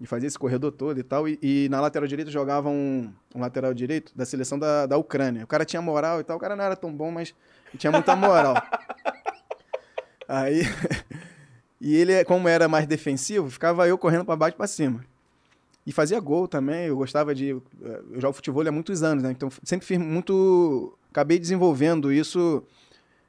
[0.00, 1.28] E fazia esse corredor todo e tal.
[1.28, 5.44] E, e na lateral direita jogava um, um, lateral direito da seleção da, da Ucrânia.
[5.44, 6.38] O cara tinha moral e tal.
[6.38, 7.34] O cara não era tão bom, mas
[7.76, 8.54] tinha muita moral.
[10.26, 10.62] Aí.
[11.80, 15.04] e ele, como era mais defensivo, ficava eu correndo para baixo e pra cima.
[15.86, 17.50] E fazia gol também, eu gostava de.
[17.50, 19.30] eh, Eu jogo futebol há muitos anos, né?
[19.32, 20.96] Então sempre fiz muito.
[21.10, 22.62] Acabei desenvolvendo isso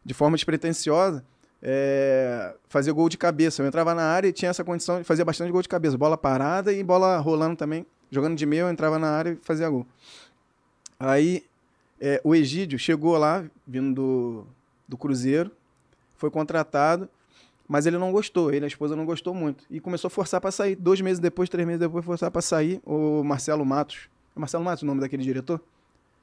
[0.05, 1.25] de forma despretensiosa.
[1.63, 3.61] É, fazer gol de cabeça.
[3.61, 5.97] Eu entrava na área e tinha essa condição de fazer bastante gol de cabeça.
[5.97, 7.85] Bola parada e bola rolando também.
[8.09, 9.85] Jogando de meio, eu entrava na área e fazia gol.
[10.99, 11.45] Aí
[11.99, 14.47] é, o Egídio chegou lá, vindo do,
[14.87, 15.51] do Cruzeiro,
[16.15, 17.07] foi contratado,
[17.67, 19.63] mas ele não gostou, ele a esposa não gostou muito.
[19.69, 20.75] E começou a forçar para sair.
[20.75, 24.09] Dois meses depois, três meses depois, forçar para sair o Marcelo Matos.
[24.35, 25.61] É Marcelo Matos o nome daquele diretor?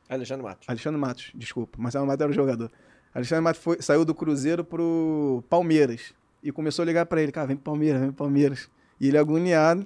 [0.09, 0.69] Alexandre Matos.
[0.69, 1.79] Alexandre Matos, desculpa.
[1.81, 2.71] Marcelo Matos era o jogador.
[3.19, 6.15] Alexandre Matos foi- saiu do Cruzeiro pro Palmeiras.
[6.43, 8.71] E começou a ligar para ele, cara, vem pro Palmeiras, vem pro Palmeiras.
[9.01, 9.85] E ele agoniado,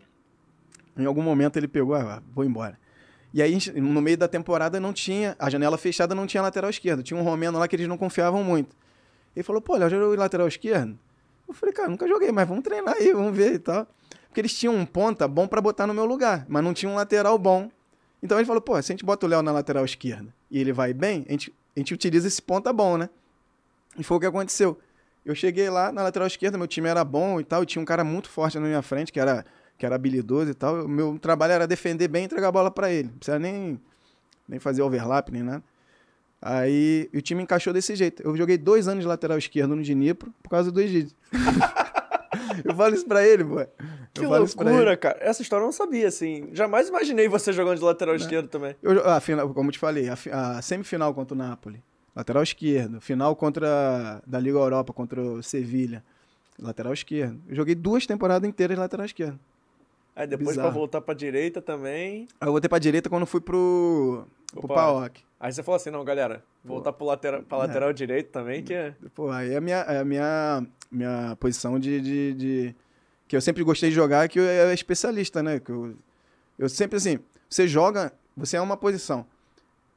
[0.97, 2.79] em algum momento ele pegou, ah, vou embora.
[3.33, 7.03] E aí, no meio da temporada, não tinha, a janela fechada não tinha lateral esquerdo.
[7.03, 8.77] Tinha um romeno lá que eles não confiavam muito.
[9.35, 10.99] Ele falou, pô, já jogou lateral esquerdo?
[11.49, 13.87] Eu falei, cara, nunca joguei, mas vamos treinar aí, vamos ver e tal.
[14.29, 16.97] Porque eles tinham um ponta bom para botar no meu lugar, mas não tinha um
[16.97, 17.71] lateral bom.
[18.23, 20.73] Então ele falou, pô, se a gente bota o Léo na lateral esquerda e ele
[20.73, 23.09] vai bem, a gente, a gente utiliza esse ponta bom, né?
[23.99, 24.79] E foi o que aconteceu.
[25.25, 27.85] Eu cheguei lá na lateral esquerda, meu time era bom e tal, e tinha um
[27.85, 29.45] cara muito forte na minha frente, que era,
[29.79, 30.85] que era habilidoso e tal.
[30.85, 33.09] O meu trabalho era defender bem e entregar a bola para ele.
[33.09, 33.81] Não precisa nem,
[34.49, 35.63] nem fazer overlap, nem nada.
[36.41, 38.21] Aí o time encaixou desse jeito.
[38.25, 41.15] Eu joguei dois anos de lateral esquerdo no Dnipro por causa do Egídio.
[42.65, 43.65] eu falo isso pra ele, pô.
[44.13, 45.19] Que loucura, cara.
[45.21, 46.49] Essa história eu não sabia, assim.
[46.53, 48.75] Jamais imaginei você jogando de lateral esquerdo também.
[48.83, 51.81] Eu, a final, como eu te falei, a, a semifinal contra o Napoli,
[52.15, 53.01] lateral esquerdo.
[53.01, 56.05] Final contra da Liga Europa contra o Sevilha,
[56.59, 57.41] lateral esquerdo.
[57.49, 59.39] Eu joguei duas temporadas inteiras lateral esquerdo.
[60.15, 62.29] Aí depois pra voltar pra direita também.
[62.41, 64.75] Aí eu voltei pra direita quando fui pro, pro Opa.
[64.75, 65.21] PAOK.
[65.41, 68.95] Aí você falou assim, não, galera, voltar pro lateral, pra lateral direito também, que é...
[69.15, 72.75] Pô, aí é a minha, é a minha, minha posição de, de, de-
[73.27, 75.59] Que eu sempre gostei de jogar, que eu é especialista, né?
[75.59, 75.97] Que eu,
[76.59, 77.19] eu sempre assim,
[77.49, 79.27] você joga, você é uma posição.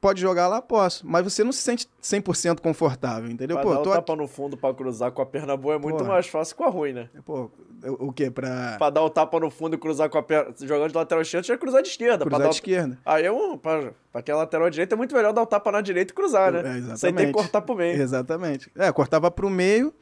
[0.00, 0.60] Pode jogar lá?
[0.60, 1.04] Posso.
[1.06, 3.56] Mas você não se sente 100% confortável, entendeu?
[3.56, 4.00] Pra Pô, dar tô o aqui.
[4.02, 6.10] tapa no fundo pra cruzar com a perna boa é muito Porra.
[6.10, 7.08] mais fácil com a ruim, né?
[7.24, 7.50] Pô,
[7.82, 8.30] o quê?
[8.30, 10.54] Pra Pra dar o tapa no fundo e cruzar com a perna...
[10.60, 12.18] Jogando de lateral esquerdo, tinha que cruzar de esquerda.
[12.18, 12.98] pra cruzar dar de o- esquerda.
[13.06, 13.56] Aí é um...
[13.56, 16.14] Pra, pra quem é lateral direito, é muito melhor dar o tapa na direita e
[16.14, 16.58] cruzar, né?
[16.58, 16.98] É, exatamente.
[17.00, 18.00] Sem ter que cortar pro meio.
[18.00, 18.70] Exatamente.
[18.76, 19.92] É, cortava pro meio,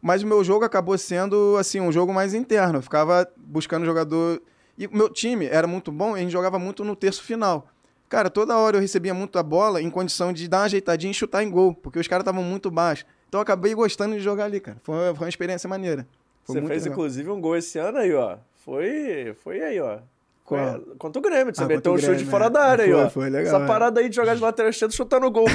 [0.00, 2.78] mas o meu jogo acabou sendo, assim, um jogo mais interno.
[2.78, 4.40] Eu ficava buscando jogador...
[4.78, 7.66] E o meu time era muito bom, e a gente jogava muito no terço final.
[8.10, 11.14] Cara, toda hora eu recebia muito a bola em condição de dar uma ajeitadinha e
[11.14, 13.06] chutar em gol, porque os caras estavam muito baixos.
[13.28, 14.76] Então eu acabei gostando de jogar ali, cara.
[14.82, 16.04] Foi, foi uma experiência maneira.
[16.44, 16.98] Foi Você fez, legal.
[16.98, 18.36] inclusive, um gol esse ano aí, ó.
[18.64, 19.98] Foi, foi aí, ó.
[20.44, 20.80] Qual?
[20.98, 21.54] contra o Grêmio.
[21.54, 22.50] Você Ah, meteu um chute Grêmio, fora é.
[22.50, 23.10] da área aí, Foi, ó.
[23.10, 23.66] foi legal, Essa é.
[23.68, 25.50] parada aí de jogar de lateral esquerdo chutando gol, pô.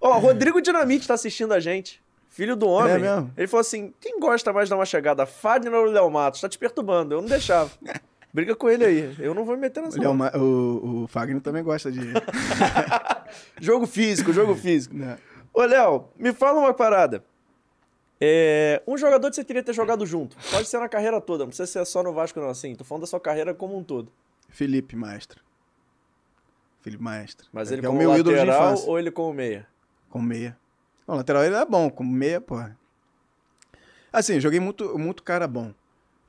[0.08, 2.00] ó, Rodrigo Dinamite tá assistindo a gente.
[2.28, 2.92] Filho do homem.
[2.94, 3.32] É mesmo?
[3.36, 5.26] Ele falou assim: quem gosta mais de dar uma chegada?
[5.26, 6.40] Fagner ou Léo Matos?
[6.40, 7.14] Tá te perturbando.
[7.16, 7.68] Eu não deixava.
[8.32, 9.14] Briga com ele aí.
[9.18, 9.98] Eu não vou me meter nessa.
[10.00, 12.00] O, o, o Fagner também gosta de.
[13.60, 14.94] Jogo físico, jogo físico.
[14.96, 15.18] né?
[15.52, 17.24] Ô, Léo, me fala uma parada.
[18.20, 20.36] É, um jogador que você queria ter jogado junto.
[20.50, 22.48] Pode ser na carreira toda, não precisa ser só no Vasco, não.
[22.48, 24.12] Assim, tô falando da sua carreira como um todo.
[24.48, 25.42] Felipe Maestro.
[26.82, 27.48] Felipe Maestro.
[27.52, 29.66] Mas É ele é o como meu ídolo de lateral ou ele como meia?
[30.08, 30.56] Com meia.
[31.06, 32.78] O lateral ele é bom, com meia, porra.
[34.12, 35.72] Assim, joguei muito, muito cara bom.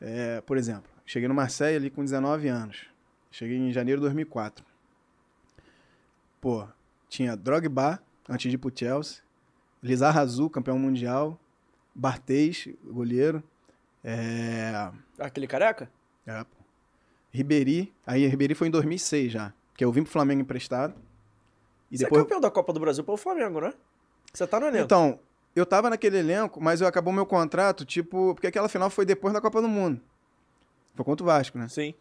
[0.01, 2.87] É, por exemplo, cheguei no Marseille ali com 19 anos.
[3.29, 4.65] Cheguei em janeiro de 2004.
[6.41, 6.67] Pô,
[7.07, 9.21] tinha Drogba, antes de ir pro Chelsea.
[9.81, 11.39] Lizar Razul, campeão mundial.
[11.93, 13.43] Barthez, goleiro.
[14.03, 15.89] É, Aquele careca?
[16.25, 16.63] é, pô.
[17.31, 17.93] Ribéry.
[18.05, 19.53] Aí Ribéry foi em 2006 já.
[19.75, 20.95] Que eu vim pro Flamengo emprestado.
[21.91, 22.21] E Você depois...
[22.21, 23.73] é campeão da Copa do Brasil pelo Flamengo, né?
[24.33, 24.85] Você tá no elenco.
[24.85, 25.19] Então,
[25.55, 29.33] eu tava naquele elenco, mas eu acabou meu contrato, tipo, porque aquela final foi depois
[29.33, 30.01] da Copa do Mundo.
[30.95, 31.67] Foi contra o Vasco, né?
[31.67, 31.93] Sim.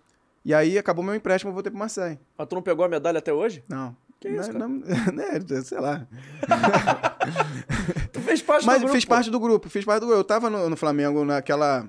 [0.44, 2.18] E aí acabou meu empréstimo, eu voltei pro Marseille.
[2.36, 3.62] Mas tu não pegou a medalha até hoje?
[3.68, 3.96] Não.
[4.20, 4.78] Que isso, não, não,
[5.12, 6.06] né, sei lá.
[8.12, 8.94] Tu fez parte Mas do grupo.
[8.94, 10.20] fiz parte do grupo, fiz parte do grupo.
[10.20, 11.86] Eu tava no, no Flamengo naquela,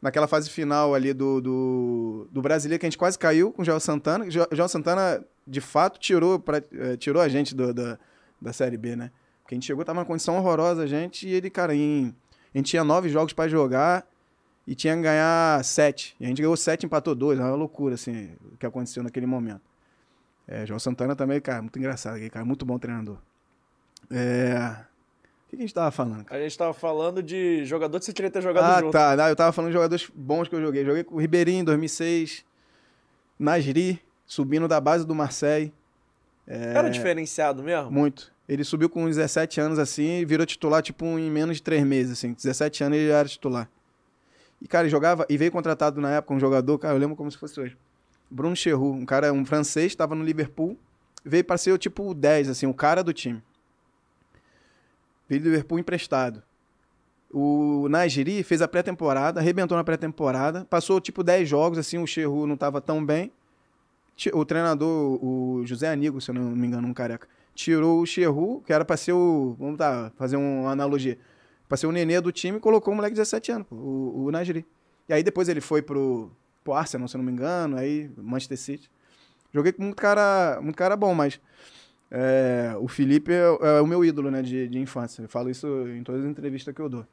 [0.00, 3.64] naquela fase final ali do, do, do Brasileiro, que a gente quase caiu com o
[3.64, 4.24] João Santana.
[4.24, 7.98] O Jo- João Santana, de fato, tirou, pra, eh, tirou a gente do- da,
[8.40, 9.10] da Série B, né?
[9.42, 12.14] Porque a gente chegou, tava numa condição horrorosa, a gente, e ele, cara, em,
[12.54, 14.06] a gente tinha nove jogos pra jogar
[14.70, 16.14] e tinha que ganhar sete.
[16.20, 17.40] E a gente ganhou sete, empatou dois.
[17.40, 19.62] É uma loucura, assim, o que aconteceu naquele momento.
[20.46, 23.18] É, João Santana também, cara, muito engraçado, cara, muito bom treinador.
[24.08, 24.76] É...
[25.46, 26.40] O que a gente tava falando, cara?
[26.40, 28.92] A gente tava falando de jogador que você queria ter jogado Ah, junto.
[28.92, 29.16] tá.
[29.16, 30.84] Não, eu tava falando de jogadores bons que eu joguei.
[30.84, 32.44] Joguei com o Ribeirinho em 2006,
[33.36, 35.72] Nasri, subindo da base do Marseille.
[36.46, 37.90] Era diferenciado mesmo?
[37.90, 38.32] Muito.
[38.48, 42.12] Ele subiu com 17 anos assim e virou titular, tipo, em menos de 3 meses,
[42.12, 42.32] assim.
[42.32, 43.68] 17 anos ele já era titular.
[44.60, 47.38] E, cara, jogava, e veio contratado na época um jogador, cara, eu lembro como se
[47.38, 47.76] fosse hoje.
[48.30, 50.78] Bruno Cherru, um cara, um francês, estava no Liverpool,
[51.24, 53.42] veio para ser o tipo 10, assim, o cara do time.
[55.28, 56.42] Veio do Liverpool emprestado.
[57.32, 62.46] O Najiri fez a pré-temporada, arrebentou na pré-temporada, passou tipo 10 jogos, assim, o Cherru
[62.46, 63.32] não estava tão bem.
[64.34, 68.62] O treinador, o José Anigo, se eu não me engano, um careca, tirou o Cherru,
[68.66, 69.56] que era para ser o.
[69.58, 71.18] Vamos tá, fazer uma analogia.
[71.70, 74.30] Para ser o nenê do time, e colocou o moleque de 17 anos, o, o
[74.32, 74.66] Najiri.
[75.08, 76.28] E aí depois ele foi pro,
[76.64, 78.90] pro Arsenal, se eu não me engano, aí Manchester City.
[79.54, 81.40] Joguei com muito cara, muito cara bom, mas
[82.10, 85.22] é, o Felipe é, é, o meu ídolo, né, de, de infância.
[85.22, 87.06] Eu falo isso em todas as entrevistas que eu dou.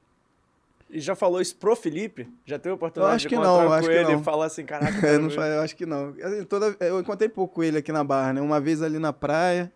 [0.90, 2.28] E já falou isso pro Felipe?
[2.44, 4.22] Já teve oportunidade eu acho de que não, com acho que ele não.
[4.22, 6.16] e falar assim, caraca, eu, não, eu acho que não.
[6.24, 8.42] Assim, toda, eu encontrei pouco com ele aqui na Barra, né?
[8.42, 9.72] Uma vez ali na praia,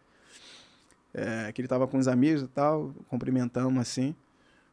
[1.13, 4.15] é, que ele tava com os amigos e tal, cumprimentamos assim.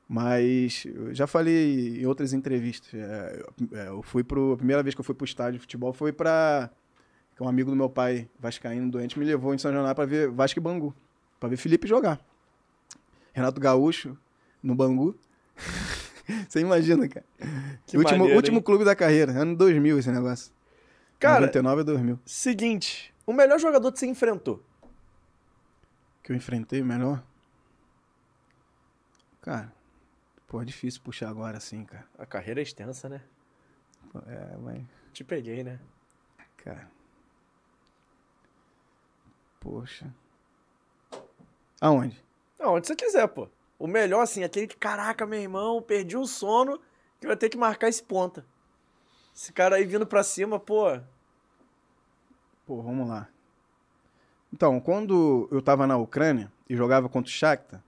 [0.09, 2.95] Mas eu já falei em outras entrevistas.
[2.95, 4.53] é, eu, é, eu fui pro.
[4.53, 6.71] A primeira vez que eu fui pro estádio de futebol foi pra.
[7.37, 10.31] que Um amigo do meu pai, Vascaíno doente, me levou em São Januário pra ver
[10.31, 10.95] Vasco e Bangu.
[11.39, 12.19] Pra ver Felipe jogar.
[13.35, 14.17] Renato Gaúcho,
[14.63, 15.15] no Bangu.
[16.49, 17.27] Você imagina, cara.
[17.87, 20.53] Que último, maneiro, último clube da carreira, ano 2000 esse negócio.
[21.19, 22.19] Cara, 99 a 2000.
[22.25, 24.63] seguinte, o melhor jogador que você enfrentou?
[26.23, 27.23] Que eu enfrentei melhor?
[29.41, 29.73] Cara,
[30.49, 32.05] pô, é difícil puxar agora assim, cara.
[32.19, 33.23] A carreira é extensa, né?
[34.11, 35.79] Pô, É, mas, Te peguei, né?
[36.57, 36.91] cara.
[39.61, 40.13] Poxa.
[41.81, 42.23] Aonde?
[42.59, 43.49] Não, onde você quiser, pô.
[43.79, 46.81] O melhor, assim, aquele que, caraca, meu irmão, perdi o sono,
[47.21, 48.45] que vai ter que marcar esse ponta.
[49.35, 50.99] Esse cara aí vindo pra cima, pô.
[52.67, 53.29] Pô, vamos lá.
[54.53, 57.83] Então, quando eu tava na Ucrânia e jogava contra o Shakhtar,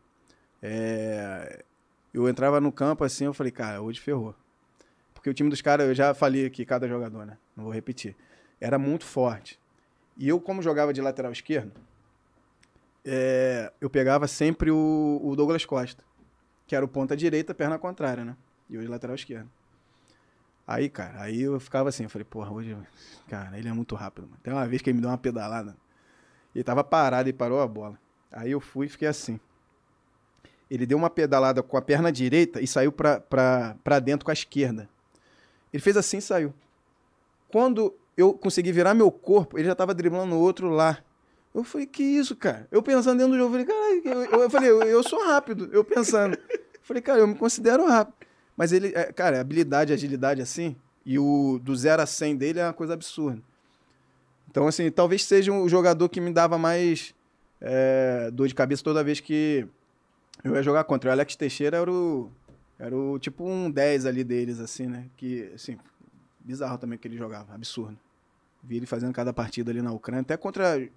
[0.63, 1.65] é,
[2.13, 4.35] eu entrava no campo assim, eu falei, cara, hoje ferrou.
[5.15, 7.37] Porque o time dos caras, eu já falei aqui, cada jogador, né?
[7.55, 8.17] Não vou repetir.
[8.61, 9.59] Era muito forte.
[10.17, 11.73] E eu, como jogava de lateral esquerdo,
[13.05, 16.03] é, eu pegava sempre o, o Douglas Costa,
[16.67, 18.37] que era o ponta direita, perna contrária, né?
[18.69, 19.51] E de lateral esquerdo.
[20.67, 22.77] Aí, cara, aí eu ficava assim, eu falei, porra, hoje,
[23.29, 24.39] cara, ele é muito rápido, mano.
[24.43, 25.77] Tem uma vez que ele me deu uma pedalada,
[26.55, 27.99] ele tava parado e parou a bola.
[28.31, 29.41] Aí eu fui e fiquei assim.
[30.71, 34.89] Ele deu uma pedalada com a perna direita e saiu pra dentro com a esquerda.
[35.73, 36.55] Ele fez assim e saiu.
[37.49, 40.99] Quando eu consegui virar meu corpo, ele já tava driblando o outro lá.
[41.55, 42.69] Eu falei, que isso, cara?
[42.71, 45.69] Eu pensando dentro do jogo, eu falei, caralho, eu, eu falei, eu, eu sou rápido,
[45.73, 46.39] eu pensando.
[46.49, 48.15] Eu falei, cara, eu me considero rápido.
[48.57, 52.67] Mas ele, é, cara, habilidade, agilidade assim, e o do 0 a 100 dele é
[52.67, 53.41] uma coisa absurda.
[54.51, 57.15] Então, assim, talvez seja um jogador que me dava mais
[57.61, 59.67] é, dor de cabeça toda vez que
[60.45, 61.11] eu ia jogar contra.
[61.11, 62.31] O Alex Teixeira era o,
[62.79, 65.07] era o tipo um 10 ali deles, assim, né?
[65.17, 65.79] Que, assim,
[66.41, 67.99] bizarro também que ele jogava, absurdo.
[68.63, 70.89] Vi ele fazendo cada partida ali na Ucrânia, até contra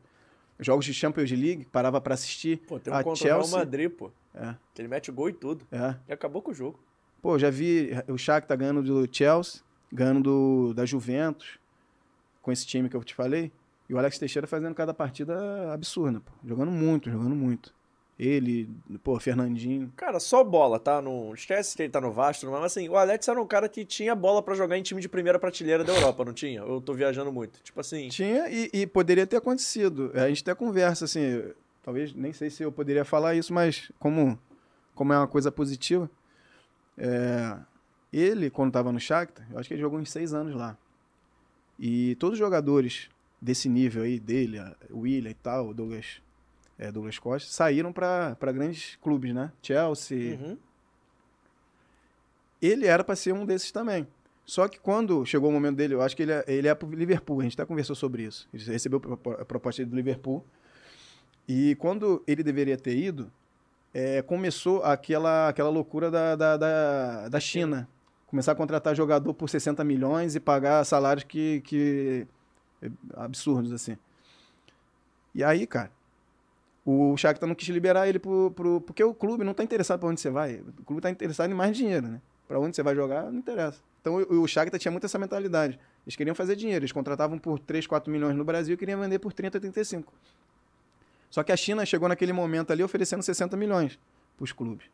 [0.59, 2.57] jogos de Champions League, parava pra assistir.
[2.67, 3.57] Pô, tem um a contra o Real Chelsea.
[3.59, 4.11] Madrid, pô.
[4.35, 5.65] É, Que ele mete gol e tudo.
[5.71, 5.95] é.
[6.07, 6.79] E acabou com o jogo.
[7.21, 9.61] Pô, já vi o Shakhtar ganhando do Chelsea,
[9.91, 11.57] ganhando do, da Juventus,
[12.41, 13.51] com esse time que eu te falei.
[13.87, 16.31] E o Alex Teixeira fazendo cada partida absurda, pô.
[16.45, 17.73] Jogando muito, jogando muito.
[18.17, 18.69] Ele,
[19.03, 19.91] pô, Fernandinho.
[19.95, 21.01] Cara, só bola, tá?
[21.01, 23.83] Não esquece que ele tá no Vasco, mas assim, o Alex era um cara que
[23.83, 26.61] tinha bola pra jogar em time de primeira prateleira da Europa, não tinha?
[26.61, 27.59] Eu tô viajando muito.
[27.63, 30.11] Tipo assim, Tinha e, e poderia ter acontecido.
[30.13, 31.43] A gente até conversa, assim,
[31.81, 34.37] talvez, nem sei se eu poderia falar isso, mas como,
[34.93, 36.09] como é uma coisa positiva,
[36.97, 37.57] é,
[38.11, 40.77] ele, quando estava no Shakhtar, eu acho que ele jogou uns seis anos lá.
[41.79, 43.09] E todos os jogadores
[43.41, 44.59] desse nível aí, dele,
[44.89, 46.21] o William e tal, o Douglas,
[46.83, 49.51] é, Douglas Costa, saíram para grandes clubes, né?
[49.61, 50.57] Chelsea, uhum.
[52.61, 54.05] ele era para ser um desses também.
[54.45, 56.89] Só que quando chegou o momento dele, eu acho que ele é, ele é pro
[56.89, 58.49] Liverpool, a gente até conversou sobre isso.
[58.53, 60.43] Ele recebeu a propo- a proposta do Liverpool.
[61.47, 63.31] E quando ele deveria ter ido,
[63.93, 67.87] é, começou aquela, aquela loucura da, da, da, da China.
[68.27, 72.27] Começar a contratar jogador por 60 milhões e pagar salários que, que
[73.15, 73.95] absurdos, assim.
[75.33, 75.89] E aí, cara,
[76.85, 80.09] o Shakhtar não quis liberar ele pro, pro, porque o clube não está interessado para
[80.09, 80.55] onde você vai.
[80.79, 82.21] O clube está interessado em mais dinheiro, né?
[82.47, 83.81] Para onde você vai jogar, não interessa.
[84.01, 85.79] Então o, o Shakhtar tinha muito essa mentalidade.
[86.05, 86.83] Eles queriam fazer dinheiro.
[86.83, 90.13] Eles contratavam por 3, 4 milhões no Brasil e queriam vender por 30, 35.
[91.29, 93.97] Só que a China chegou naquele momento ali oferecendo 60 milhões
[94.35, 94.85] para os clubes.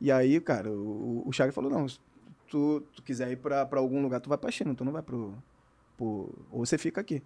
[0.00, 2.00] E aí, cara, o, o Shakhtar falou, não, se
[2.48, 5.02] tu, tu quiser ir para algum lugar, tu vai para a China, tu não vai
[5.02, 5.34] pro,
[5.96, 6.34] pro...
[6.50, 7.22] Ou você fica aqui.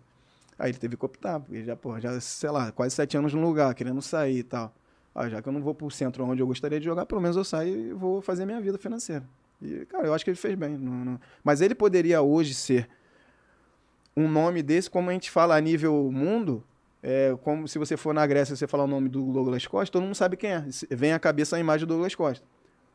[0.58, 3.74] Aí ele teve que optar, porque já, já, sei lá, quase sete anos no lugar,
[3.74, 4.74] querendo sair e tal.
[5.14, 7.36] Ah, já que eu não vou pro centro onde eu gostaria de jogar, pelo menos
[7.36, 9.24] eu saio e vou fazer minha vida financeira.
[9.60, 10.76] E, cara, eu acho que ele fez bem.
[10.76, 12.88] não- não- Mas ele poderia hoje ser
[14.16, 16.62] um nome desse, como a gente fala a nível mundo,
[17.02, 19.92] é como se você for na Grécia e você falar o nome do Douglas Costa,
[19.92, 20.64] todo mundo sabe quem é.
[20.90, 22.44] Vem à cabeça a imagem do Douglas Costa.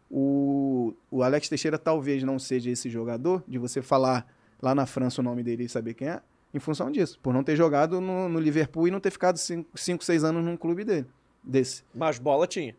[0.09, 4.25] O, o Alex Teixeira talvez não seja esse jogador, de você falar
[4.61, 6.21] lá na França o nome dele e saber quem é,
[6.53, 7.19] em função disso.
[7.21, 10.57] Por não ter jogado no, no Liverpool e não ter ficado 5, 6 anos num
[10.57, 11.07] clube dele,
[11.43, 11.83] desse.
[11.93, 12.75] Mas bola tinha.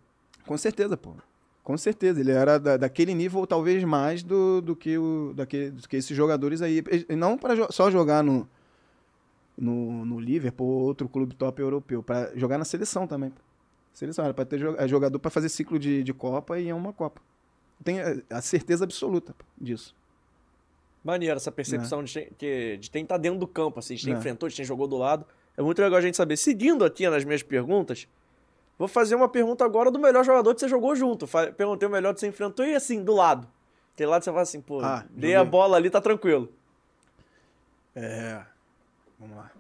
[0.47, 1.15] Com certeza, pô.
[1.63, 2.21] Com certeza.
[2.21, 6.17] Ele era da, daquele nível, talvez mais do, do, que, o, daquele, do que esses
[6.17, 6.83] jogadores aí.
[7.09, 8.49] E não para jo só jogar no,
[9.57, 13.33] no, no Liverpool ou outro clube top europeu, para jogar na seleção também.
[13.93, 16.93] Seleção, era para ter é jogador para fazer ciclo de, de Copa e é uma
[16.93, 17.21] Copa.
[17.83, 19.95] Tenho a certeza absoluta disso.
[21.09, 22.05] Maneiro essa percepção é.
[22.05, 24.19] de, de, de quem tá dentro do campo, assim, de quem é.
[24.19, 25.25] enfrentou, de quem jogou do lado.
[25.57, 26.37] É muito legal a gente saber.
[26.37, 28.07] Seguindo aqui nas minhas perguntas,
[28.79, 31.27] vou fazer uma pergunta agora do melhor jogador que você jogou junto.
[31.57, 33.49] Perguntei o melhor que você enfrentou e assim, do lado.
[33.95, 36.53] Aquele lado você fala assim, pô, ah, dei a bola ali, tá tranquilo.
[37.97, 38.43] É.
[39.19, 39.51] Vamos lá.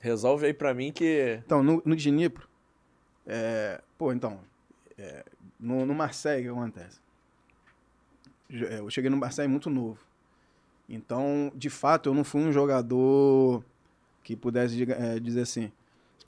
[0.00, 1.40] Resolve aí pra mim que.
[1.46, 2.48] Então, no, no Dnipro,
[3.24, 4.40] é, pô, então,
[4.98, 5.24] é,
[5.60, 7.00] no, no Marseille, o que acontece?
[8.50, 10.10] É, eu cheguei no Marseille muito novo.
[10.88, 13.64] Então, de fato, eu não fui um jogador
[14.22, 15.72] que pudesse é, dizer assim,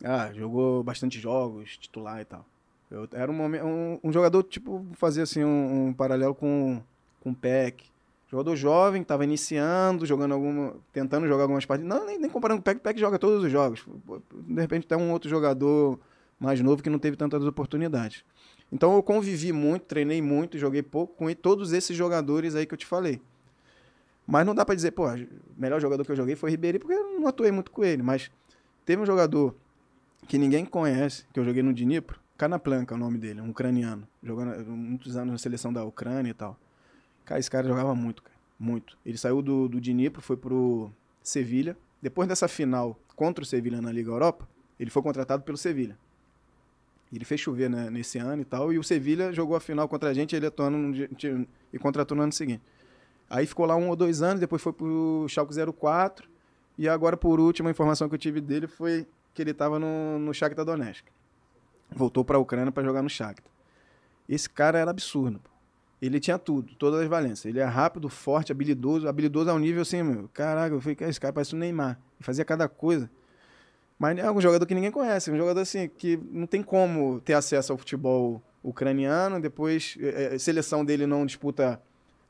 [0.02, 2.44] ah, jogou bastante jogos, titular e tal.
[2.90, 6.80] Eu era um, um, um jogador, tipo, fazer assim um, um, paralelo com,
[7.20, 7.84] com o Peck.
[8.30, 10.74] Jogador jovem, estava iniciando, jogando alguma.
[10.92, 11.88] tentando jogar algumas partidas.
[11.88, 13.84] Não, nem, nem comparando com o Peck, o Peck joga todos os jogos.
[14.32, 15.98] De repente tem um outro jogador
[16.38, 18.24] mais novo que não teve tantas oportunidades.
[18.72, 22.78] Então eu convivi muito, treinei muito, joguei pouco com todos esses jogadores aí que eu
[22.78, 23.20] te falei.
[24.26, 25.26] Mas não dá para dizer, pô, o
[25.56, 28.02] melhor jogador que eu joguei foi Ribeirinho, porque eu não atuei muito com ele.
[28.02, 28.30] Mas
[28.84, 29.54] teve um jogador
[30.26, 34.08] que ninguém conhece, que eu joguei no Dnipro, Kanaplanka é o nome dele, um ucraniano,
[34.22, 36.58] jogando muitos anos na seleção da Ucrânia e tal.
[37.24, 38.98] Cara, esse cara jogava muito, cara, muito.
[39.06, 40.90] Ele saiu do, do Dnipro, foi pro
[41.22, 41.76] Sevilha.
[42.02, 44.48] Depois dessa final contra o Sevilha na Liga Europa,
[44.78, 45.96] ele foi contratado pelo Sevilha.
[47.12, 50.10] Ele fez chover né, nesse ano e tal, e o Sevilha jogou a final contra
[50.10, 50.96] a gente, ele atuando no,
[51.72, 52.62] e contratou no ano seguinte.
[53.34, 56.30] Aí ficou lá um ou dois anos, depois foi pro Schalke 04,
[56.78, 60.20] e agora, por último, a informação que eu tive dele foi que ele estava no,
[60.20, 61.04] no Shakhtar Donetsk.
[61.90, 63.52] Voltou para a Ucrânia para jogar no Shakhtar.
[64.28, 65.40] Esse cara era absurdo.
[66.00, 67.46] Ele tinha tudo, todas as valências.
[67.46, 69.08] Ele é rápido, forte, habilidoso.
[69.08, 70.30] Habilidoso ao nível assim, meu.
[70.32, 71.98] Caraca, eu falei, esse cara parece um Neymar.
[72.16, 73.10] Ele fazia cada coisa.
[73.98, 75.32] Mas é um jogador que ninguém conhece.
[75.32, 79.40] Um jogador assim, que não tem como ter acesso ao futebol ucraniano.
[79.40, 81.82] Depois, é, é seleção dele não disputa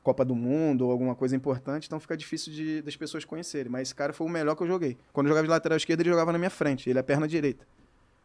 [0.05, 3.71] Copa do Mundo ou alguma coisa importante, então fica difícil de, das pessoas conhecerem.
[3.71, 4.95] Mas esse cara foi o melhor que eu joguei.
[5.11, 7.27] Quando eu jogava de lateral esquerda, ele jogava na minha frente, ele é a perna
[7.27, 7.65] direita.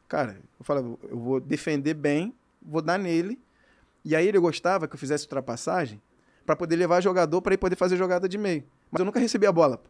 [0.07, 3.40] Cara, eu falava, eu vou defender bem, vou dar nele.
[4.05, 5.98] E aí ele gostava que eu fizesse ultrapassagem
[6.44, 8.62] para poder levar jogador para ele poder fazer jogada de meio.
[8.90, 9.82] Mas eu nunca recebi a bola.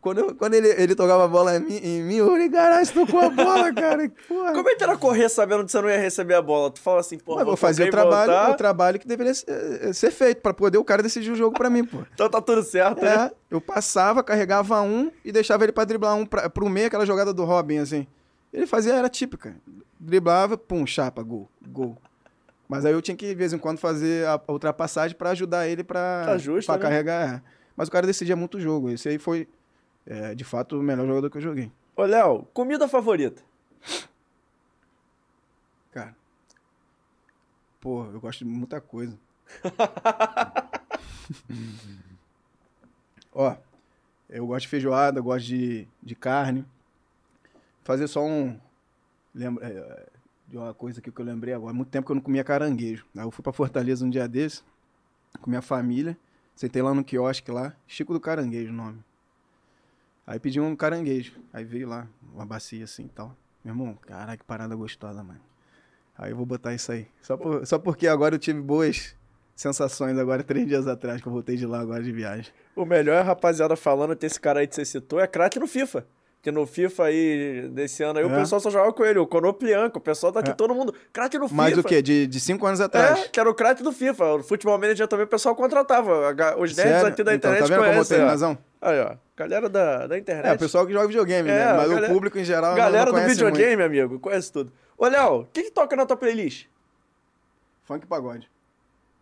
[0.00, 2.92] Quando, eu, quando ele, ele tocava a bola em mim, em mim eu falei, caralho,
[2.92, 4.08] tocou a bola, cara.
[4.28, 4.52] Porra.
[4.52, 6.70] Como é que era correr sabendo que você não ia receber a bola?
[6.70, 10.12] Tu fala assim, pô, vou fazer o trabalho, o trabalho que deveria ser, eh, ser,
[10.12, 11.98] feito pra poder o cara decidir o jogo pra mim, pô.
[12.14, 13.30] então tá tudo certo, é, né?
[13.50, 17.32] Eu passava, carregava um e deixava ele pra driblar um pra, pro meio, aquela jogada
[17.34, 18.06] do Robin, assim.
[18.52, 19.56] Ele fazia, era típica.
[19.98, 21.96] Driblava, pum, chapa, gol, gol.
[22.68, 25.82] Mas aí eu tinha que, de vez em quando, fazer a ultrapassagem pra ajudar ele
[25.82, 26.82] pra, tá justo, pra né?
[26.82, 27.42] carregar.
[27.78, 28.90] Mas o cara decidia muito o jogo.
[28.90, 29.46] Esse aí foi
[30.04, 31.70] é de fato o melhor jogador que eu joguei.
[31.94, 33.40] Ô, Léo, comida favorita?
[35.92, 36.16] Cara,
[37.80, 39.16] pô, eu gosto de muita coisa.
[43.32, 43.56] Ó,
[44.28, 46.66] eu gosto de feijoada, gosto de, de carne.
[47.84, 48.58] Fazer só um.
[49.32, 50.06] Lembra, é,
[50.48, 51.72] de uma coisa aqui que eu lembrei agora.
[51.72, 53.06] Muito tempo que eu não comia caranguejo.
[53.16, 54.64] Aí eu fui pra Fortaleza um dia desse,
[55.40, 56.18] com minha família.
[56.58, 58.98] Sentei lá no quiosque lá, Chico do Caranguejo o nome.
[60.26, 61.34] Aí pedi um caranguejo.
[61.52, 63.28] Aí veio lá, uma bacia assim e tal.
[63.64, 65.40] Meu irmão, caraca, que parada gostosa, mano.
[66.18, 67.06] Aí eu vou botar isso aí.
[67.22, 69.14] Só, por, só porque agora eu tive boas
[69.54, 72.52] sensações agora, três dias atrás, que eu voltei de lá agora de viagem.
[72.74, 75.68] O melhor é rapaziada falando que esse cara aí que você citou é craque no
[75.68, 76.08] FIFA.
[76.40, 78.28] Que no FIFA aí, desse ano aí, é.
[78.28, 80.54] o pessoal só jogava com ele, o Konoplianco, o pessoal tá aqui, é.
[80.54, 80.94] todo mundo.
[81.12, 81.62] Craque no FIFA.
[81.62, 82.00] Mas o quê?
[82.00, 83.18] De, de cinco anos atrás?
[83.18, 84.34] É, que era o craque do FIFA.
[84.34, 86.34] O Futebol Manager também o pessoal contratava.
[86.58, 87.92] Os nerds aqui da então, internet tá vendo conhecem.
[87.92, 88.58] Como eu tenho razão?
[88.80, 89.16] Aí, ó.
[89.36, 90.52] Galera da, da internet.
[90.52, 91.60] É, o pessoal que joga videogame, né?
[91.60, 91.72] é, né?
[91.72, 93.86] Mas galera, o público em geral Galera não, do videogame, muito.
[93.86, 94.72] amigo, conhece tudo.
[94.96, 96.66] Ô, Léo, o que, que toca na tua playlist?
[97.84, 98.48] Funk pagode.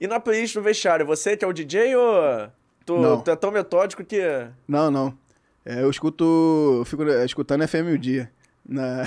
[0.00, 2.50] E na playlist do vestiário, você que é o DJ ou
[2.84, 4.20] tu, tu é tão metódico que...
[4.68, 5.16] Não, não.
[5.66, 6.24] É, eu escuto.
[6.78, 8.30] Eu fico escutando FM o dia.
[8.64, 9.02] Na...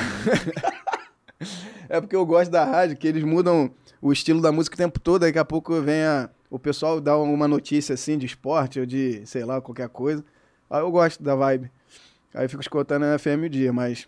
[1.87, 3.71] é porque eu gosto da rádio, que eles mudam
[4.01, 7.17] o estilo da música o tempo todo, daqui a pouco vem a, o pessoal dá
[7.17, 10.23] uma notícia assim de esporte ou de, sei lá, qualquer coisa.
[10.69, 11.71] Aí eu gosto da vibe.
[12.33, 14.05] Aí eu fico escutando a FM o dia, mas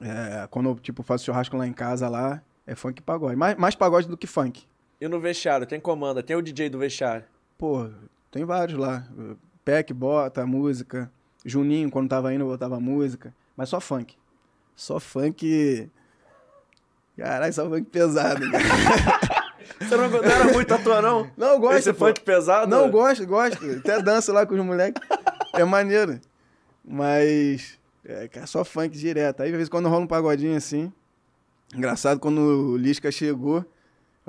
[0.00, 3.36] é, quando eu, tipo, faço churrasco lá em casa lá, é funk e pagode.
[3.36, 4.64] Mais, mais pagode do que funk.
[5.00, 7.24] E no vestiário, tem comanda, tem o DJ do vestiário.
[7.56, 7.88] Pô,
[8.28, 9.06] tem vários lá.
[9.64, 11.10] Peck bota música.
[11.44, 13.34] Juninho, quando tava indo, botava música.
[13.56, 14.16] Mas só funk.
[14.74, 15.90] Só funk.
[17.16, 18.42] Caralho, só funk pesado.
[19.78, 21.30] Você não, não era muito atua, não?
[21.36, 21.78] Não, eu gosto.
[21.78, 22.06] Esse pô.
[22.06, 22.70] funk pesado?
[22.70, 23.64] Não, gosto, gosto.
[23.78, 25.00] Até danço lá com os moleques.
[25.54, 26.20] É maneiro.
[26.84, 27.78] Mas.
[28.04, 29.42] É, cara, só funk direto.
[29.42, 30.92] Aí, às vezes, quando rola um pagodinho assim.
[31.74, 33.64] Engraçado, quando o Lisca chegou.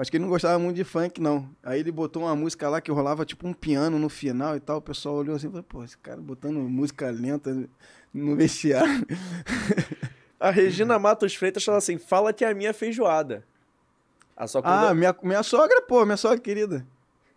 [0.02, 1.48] Acho que ele não gostava muito de funk, não.
[1.64, 4.78] Aí ele botou uma música lá que rolava tipo um piano no final e tal.
[4.78, 7.70] O pessoal olhou assim e falou, pô, esse cara botando música lenta
[8.14, 9.06] no vestiário.
[10.40, 13.44] A Regina Matos Freitas fala assim: fala que é a minha feijoada.
[14.36, 14.90] A sua comida...
[14.90, 16.84] Ah, minha, minha sogra, pô, minha sogra querida.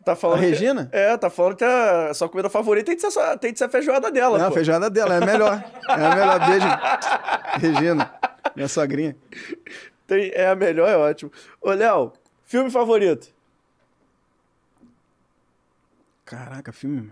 [0.03, 0.89] tá falando a que- Regina?
[0.91, 3.69] É, tá falando que a sua comida favorita tem que ser, tem que ser a
[3.69, 4.55] feijoada dela, Não, a pô.
[4.55, 5.65] feijoada dela, é a melhor.
[5.86, 6.41] É a melhor.
[6.49, 6.66] Beijo,
[7.74, 8.11] Regina,
[8.57, 9.15] minha sogrinha.
[10.07, 11.31] Tem- é a melhor, é ótimo.
[11.61, 12.11] Ô, Léo,
[12.55, 13.35] filme favorito?
[16.25, 17.11] Caraca, filme.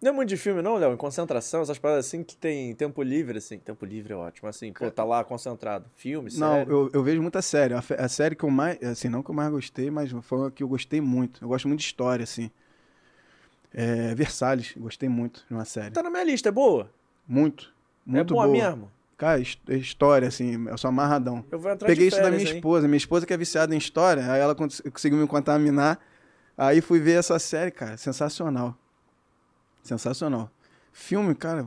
[0.00, 0.92] Não é muito de filme, não, Léo?
[0.94, 3.58] Em concentração, essas paradas assim que tem tempo livre, assim.
[3.58, 4.48] Tempo livre é ótimo.
[4.48, 5.86] Assim, pô, tá lá concentrado.
[5.96, 6.70] Filme, Não, série.
[6.70, 7.74] eu, eu vejo muita série.
[7.74, 8.80] A, a série que eu mais.
[8.82, 11.42] Assim, não que eu mais gostei, mas foi uma que eu gostei muito.
[11.44, 12.48] Eu gosto muito de história, assim.
[13.74, 15.90] É, Versalhes, gostei muito de uma série.
[15.90, 16.88] Tá na minha lista, é boa?
[17.26, 17.72] Muito.
[18.06, 18.56] Muito é boa, boa.
[18.56, 18.91] mesmo?
[19.22, 21.44] Cara, his- história, assim, eu sou amarradão.
[21.48, 22.56] Eu vou entrar Peguei isso da minha hein?
[22.56, 22.88] esposa.
[22.88, 26.00] Minha esposa que é viciada em história, aí ela cons- conseguiu me contaminar.
[26.58, 28.76] Aí fui ver essa série, cara, sensacional.
[29.84, 30.50] Sensacional.
[30.92, 31.64] Filme, cara.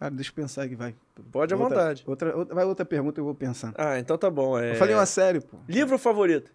[0.00, 0.94] Cara, deixa eu pensar aqui, vai.
[1.30, 2.04] Pode à Outra- vontade.
[2.06, 3.74] Outra, outra, vai outra pergunta, eu vou pensando.
[3.76, 4.58] Ah, então tá bom.
[4.58, 4.70] É...
[4.72, 5.58] Eu falei uma série, pô.
[5.68, 6.50] Livro favorito?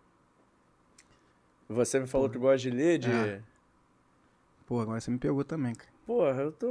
[1.70, 3.12] Você me falou que gosta de ler, de...
[3.12, 3.40] Ah.
[4.66, 5.92] Pô, agora você me pegou também, cara.
[6.04, 6.68] Porra, eu tô...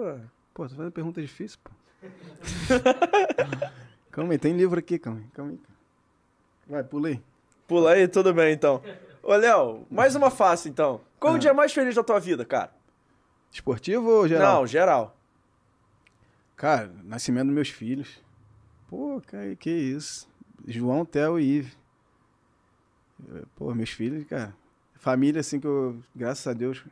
[0.52, 1.70] Pô, você fazendo pergunta difícil, pô.
[4.10, 5.58] calma aí, tem livro aqui, calma aí, calma aí.
[5.58, 5.74] cara.
[6.68, 7.22] Vai, pulei.
[7.66, 8.82] Pula aí, tudo bem, então.
[9.22, 11.00] Ô, Léo, mais uma fácil, então.
[11.18, 11.38] Qual o Ah.
[11.38, 12.72] dia mais feliz da tua vida, cara?
[13.52, 14.60] Esportivo ou geral?
[14.60, 15.16] Não, geral.
[16.56, 18.20] Cara, nascimento dos meus filhos.
[18.88, 20.28] Pô, cara, que isso.
[20.66, 21.72] João, Theo e Ive.
[23.56, 24.54] Pô, meus filhos, cara.
[24.94, 26.82] Família, assim, que eu, graças a Deus.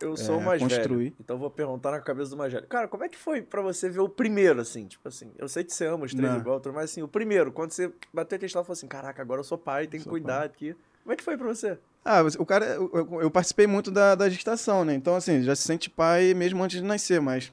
[0.00, 0.74] Eu sou o É, mais velho.
[0.74, 1.14] construir.
[1.20, 2.66] Então vou perguntar na cabeça do mais velho.
[2.66, 4.86] Cara, como é que foi pra você ver o primeiro, assim?
[4.86, 6.40] Tipo assim, eu sei que você ama os três Não.
[6.40, 9.20] igual, tudo, mas assim, o primeiro, quando você bateu aquele estado e falou assim, caraca,
[9.20, 10.74] agora eu sou pai, tenho que cuidar aqui.
[11.02, 11.78] Como é que foi pra você?
[12.02, 14.94] Ah, o cara, eu, eu- eu participei muito da, da gestação, né?
[14.94, 17.52] Então, assim, já se sente pai mesmo antes de nascer, mas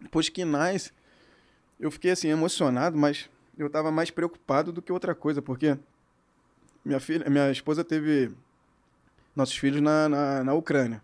[0.00, 0.92] depois que nasce,
[1.78, 5.76] eu fiquei, assim, emocionado, mas eu tava mais preocupado do que outra coisa, porque
[6.82, 8.30] minha filha, minha esposa teve
[9.34, 11.02] nossos filhos na, na, na Ucrânia.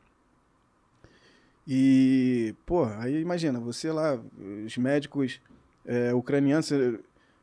[1.66, 4.18] E, pô, aí imagina, você lá,
[4.66, 5.40] os médicos
[5.84, 6.98] é, ucranianos, você,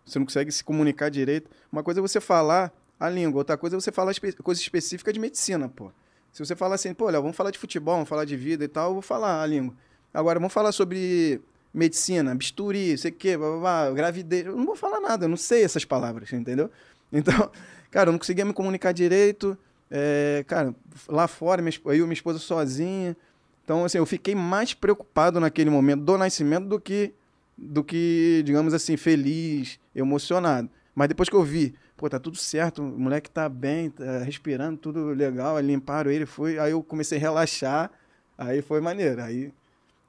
[0.05, 1.49] você não consegue se comunicar direito.
[1.71, 5.13] Uma coisa é você falar a língua, outra coisa é você falar espe coisa específica
[5.13, 5.91] de medicina, pô.
[6.31, 8.67] Se você falar assim, pô, Léo, vamos falar de futebol, vamos falar de vida e
[8.67, 9.73] tal, eu vou falar a língua.
[10.13, 11.41] Agora, vamos falar sobre
[11.73, 14.45] medicina, bisturi, sei o quê, blá, blá, blá, gravidez.
[14.45, 16.69] Eu não vou falar nada, eu não sei essas palavras, entendeu?
[17.11, 17.49] Então,
[17.89, 19.57] cara, eu não conseguia me comunicar direito.
[19.89, 20.75] É, cara,
[21.07, 23.17] lá fora, minha, eu e minha esposa sozinha.
[23.69, 27.13] Então, assim, eu fiquei mais preocupado naquele momento do nascimento do que,
[27.55, 30.67] do que digamos assim, feliz, emocionado.
[30.95, 34.75] Mas depois que eu vi, pô, tá tudo certo, o moleque tá bem, tá respirando,
[34.75, 37.91] tudo legal, aí limparam ele, foi, aí eu comecei a relaxar,
[38.35, 39.21] aí foi maneiro.
[39.21, 39.53] Aí,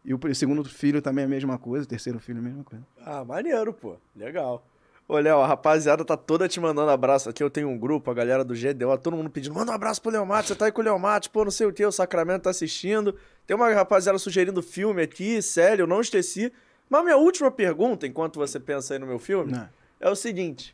[0.07, 2.65] e o segundo filho também é a mesma coisa, o terceiro filho é a mesma
[2.65, 2.83] coisa.
[3.05, 3.97] Ah, maneiro, pô.
[4.17, 4.65] Legal.
[5.07, 7.29] Ô, Léo, a rapaziada tá toda te mandando abraço.
[7.29, 10.01] Aqui eu tenho um grupo, a galera do GDO, todo mundo pedindo, manda um abraço
[10.01, 11.85] pro Léo Matos, você tá aí com o Léo Matos, pô, não sei o que,
[11.85, 13.17] o Sacramento tá assistindo.
[13.51, 16.53] Tem uma rapaziada sugerindo filme aqui, sério, eu não esqueci.
[16.89, 19.69] Mas minha última pergunta, enquanto você pensa aí no meu filme, Não.
[19.99, 20.73] é o seguinte.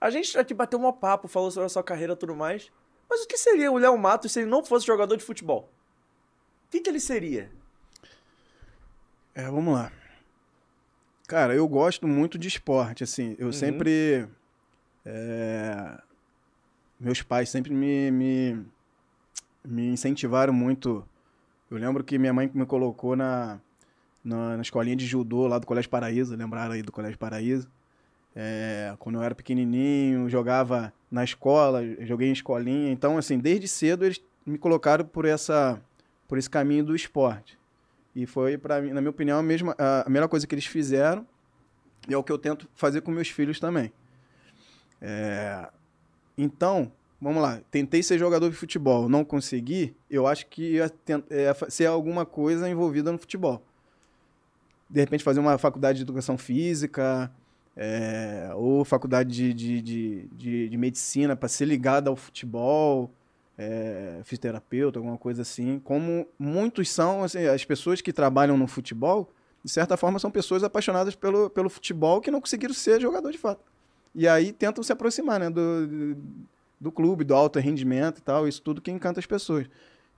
[0.00, 2.72] A gente aqui bateu um papo, falou sobre a sua carreira e tudo mais,
[3.10, 5.70] mas o que seria o Léo Matos se ele não fosse jogador de futebol?
[6.66, 7.52] O que, que ele seria?
[9.34, 9.92] É, vamos lá.
[11.28, 13.36] Cara, eu gosto muito de esporte, assim.
[13.38, 14.26] Eu sempre.
[15.04, 16.00] é,
[16.98, 18.66] meus pais sempre me, me,
[19.62, 21.06] me incentivaram muito.
[21.70, 23.58] Eu lembro que minha mãe me colocou na,
[24.24, 27.68] na, na escolinha de judô lá do Colégio Paraíso, lembraram aí do Colégio Paraíso.
[28.34, 32.92] É, quando eu era pequenininho, jogava na escola, joguei em escolinha.
[32.92, 35.80] Então, assim, desde cedo eles me colocaram por, essa,
[36.28, 37.58] por esse caminho do esporte.
[38.14, 41.26] E foi, para na minha opinião, a, mesma, a melhor coisa que eles fizeram.
[42.08, 43.92] E é o que eu tento fazer com meus filhos também.
[45.00, 45.68] É,
[46.38, 46.92] Então,
[47.26, 50.88] vamos lá, tentei ser jogador de futebol, não consegui, eu acho que ia
[51.28, 53.60] é, fa- ser alguma coisa envolvida no futebol.
[54.88, 57.28] De repente fazer uma faculdade de educação física,
[57.76, 63.10] é, ou faculdade de, de, de, de, de medicina para ser ligada ao futebol,
[63.58, 65.80] é, fisioterapeuta, alguma coisa assim.
[65.82, 69.28] Como muitos são, assim, as pessoas que trabalham no futebol,
[69.64, 73.38] de certa forma, são pessoas apaixonadas pelo, pelo futebol que não conseguiram ser jogador de
[73.38, 73.64] fato.
[74.14, 76.14] E aí tentam se aproximar né, do,
[76.80, 79.66] do, clube, do alto rendimento e tal, isso tudo que encanta as pessoas.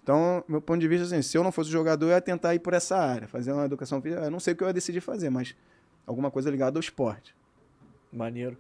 [0.03, 2.61] Então, meu ponto de vista, assim, se eu não fosse jogador, eu ia tentar ir
[2.61, 4.23] por essa área, fazer uma educação física.
[4.23, 5.55] Eu não sei o que eu ia decidir fazer, mas
[6.07, 7.37] alguma coisa ligada ao esporte.
[8.11, 8.57] Maneiro.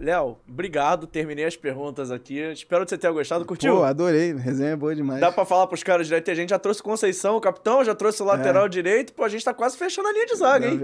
[0.00, 1.06] Léo, obrigado.
[1.06, 2.38] Terminei as perguntas aqui.
[2.38, 3.44] Espero que você tenha gostado.
[3.44, 3.76] Curtiu?
[3.76, 4.32] Pô, adorei.
[4.32, 5.20] Resenha é boa demais.
[5.20, 6.30] Dá pra falar pros caras direito.
[6.30, 9.12] A gente já trouxe Conceição, o capitão, já trouxe o lateral direito.
[9.12, 10.80] Pô, a gente tá quase fechando a linha de zaga, hein?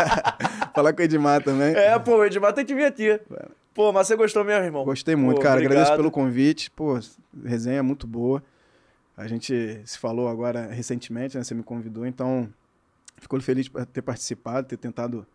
[0.74, 1.74] Falar com o Edmar também.
[1.76, 3.20] É, pô, o Edmar tem que vir aqui.
[3.74, 4.86] Pô, mas você gostou mesmo, irmão?
[4.86, 5.56] Gostei muito, Pô, cara.
[5.56, 5.72] obrigado.
[5.72, 6.70] Agradeço pelo convite.
[6.70, 6.98] Pô,
[7.44, 8.42] resenha é muito boa.
[9.14, 11.44] A gente se falou agora recentemente, né?
[11.44, 12.48] Você me convidou, então
[13.18, 15.26] fico feliz por ter participado, ter tentado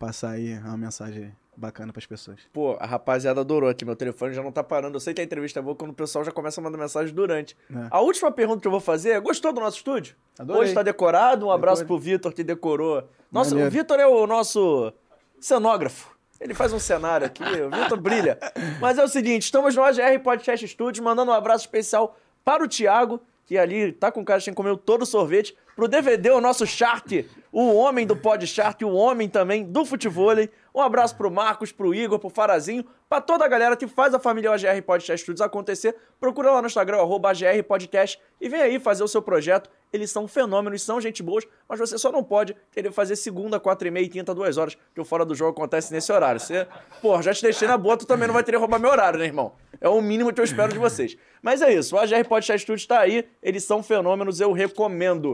[0.00, 2.40] passar aí uma mensagem bacana pras pessoas.
[2.52, 3.84] Pô, a rapaziada adorou aqui.
[3.84, 4.96] Meu telefone já não tá parando.
[4.96, 7.14] Eu sei que a entrevista é boa quando o pessoal já começa a mandar mensagem
[7.14, 7.56] durante.
[7.70, 7.88] É.
[7.90, 10.14] A última pergunta que eu vou fazer é: gostou do nosso estúdio?
[10.38, 10.62] Adorei.
[10.62, 11.46] Hoje tá decorado.
[11.46, 12.00] Um abraço Decorei.
[12.02, 13.08] pro Vitor que decorou.
[13.30, 13.68] Nossa, Maneiro.
[13.68, 14.92] o Vitor é o nosso
[15.40, 16.14] cenógrafo.
[16.40, 18.38] Ele faz um cenário aqui, o Vitor brilha.
[18.80, 22.68] Mas é o seguinte, estamos no AGR Podcast Studios, mandando um abraço especial para o
[22.68, 25.56] Thiago, que ali tá com cara de quem comeu todo o sorvete.
[25.74, 30.50] Pro DVD, o nosso Chart, o homem do Pod Chart, o homem também do futevôlei.
[30.76, 34.18] Um abraço pro Marcos, pro Igor, pro Farazinho, pra toda a galera que faz a
[34.18, 35.96] família AGR Podcast Studios acontecer.
[36.20, 39.70] Procura lá no Instagram, arroba AGR Podcast, e vem aí fazer o seu projeto.
[39.90, 43.88] Eles são fenômenos, são gente boas, mas você só não pode querer fazer segunda, quatro
[43.88, 46.38] e meia e quinta, duas horas, que o Fora do Jogo acontece nesse horário.
[46.38, 46.68] Você,
[47.00, 49.24] pô, já te deixei na boa, tu também não vai querer roubar meu horário, né,
[49.24, 49.54] irmão?
[49.80, 51.16] É o mínimo que eu espero de vocês.
[51.40, 55.32] Mas é isso, o AGR Podcast Studios tá aí, eles são fenômenos, eu recomendo.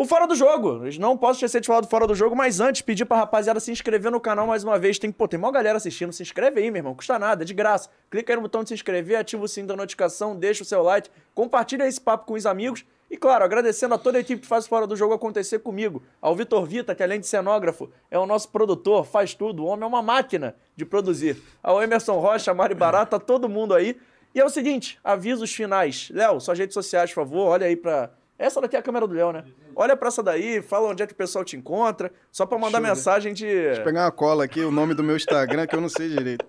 [0.00, 0.80] O Fora do Jogo.
[0.98, 3.70] Não posso esquecer de falar do Fora do Jogo, mas antes, pedir pra rapaziada se
[3.70, 4.98] inscrever no canal mais uma vez.
[4.98, 6.10] Tem, pô, tem maior galera assistindo.
[6.10, 6.94] Se inscreve aí, meu irmão.
[6.94, 7.90] Custa nada, é de graça.
[8.10, 10.82] Clica aí no botão de se inscrever, ativa o sininho da notificação, deixa o seu
[10.82, 12.82] like, compartilha esse papo com os amigos.
[13.10, 16.02] E claro, agradecendo a toda a equipe que faz o Fora do Jogo acontecer comigo.
[16.18, 19.64] Ao Vitor Vita, que além de cenógrafo, é o nosso produtor, faz tudo.
[19.64, 21.36] O homem é uma máquina de produzir.
[21.62, 23.98] Ao Emerson Rocha, Mari Barata, todo mundo aí.
[24.34, 26.08] E é o seguinte, avisos finais.
[26.10, 28.08] Léo, suas redes sociais, por favor, olha aí pra.
[28.38, 29.44] Essa daqui é a câmera do Léo, né?
[29.76, 32.78] Olha pra essa daí, fala onde é que o pessoal te encontra, só pra mandar
[32.80, 33.44] Deixa mensagem de.
[33.46, 36.08] Deixa eu pegar uma cola aqui, o nome do meu Instagram, que eu não sei
[36.08, 36.44] direito.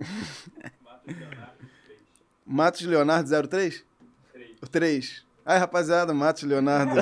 [2.46, 3.84] Matos Leonardo 03?
[4.32, 4.50] 3.
[4.70, 5.24] 3.
[5.44, 6.94] Ai, rapaziada, Matos Leonardo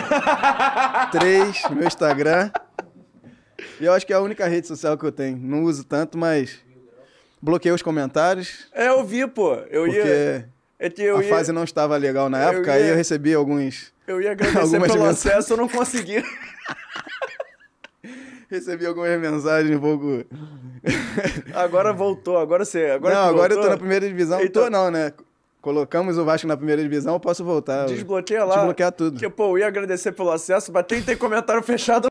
[1.12, 2.50] 3, meu Instagram.
[3.80, 5.36] E eu acho que é a única rede social que eu tenho.
[5.36, 6.60] Não uso tanto, mas
[7.42, 9.54] bloqueei os comentários, É, eu vi, pô.
[9.70, 9.94] Eu ia.
[9.94, 10.44] porque
[10.78, 12.96] É que eu a ia, fase não estava legal na eu época, ia- aí eu
[12.96, 15.26] recebi alguns, eu ia agradecer algumas pelo mensagens.
[15.26, 16.24] acesso, eu não consegui.
[18.50, 20.24] recebi algumas mensagens um pouco...
[21.54, 22.86] Agora voltou, agora você.
[22.86, 23.70] Agora não, agora eu tô voltou.
[23.70, 24.40] na primeira divisão.
[24.42, 25.12] Então- Tô não, né?
[25.60, 27.84] Colocamos o Vasco na primeira divisão, eu posso voltar.
[27.84, 28.54] Desbloqueia lá.
[28.54, 29.12] Desbloquear tudo.
[29.12, 32.08] Porque, pô, eu ia agradecer pelo acesso, mas tem, tem comentário fechado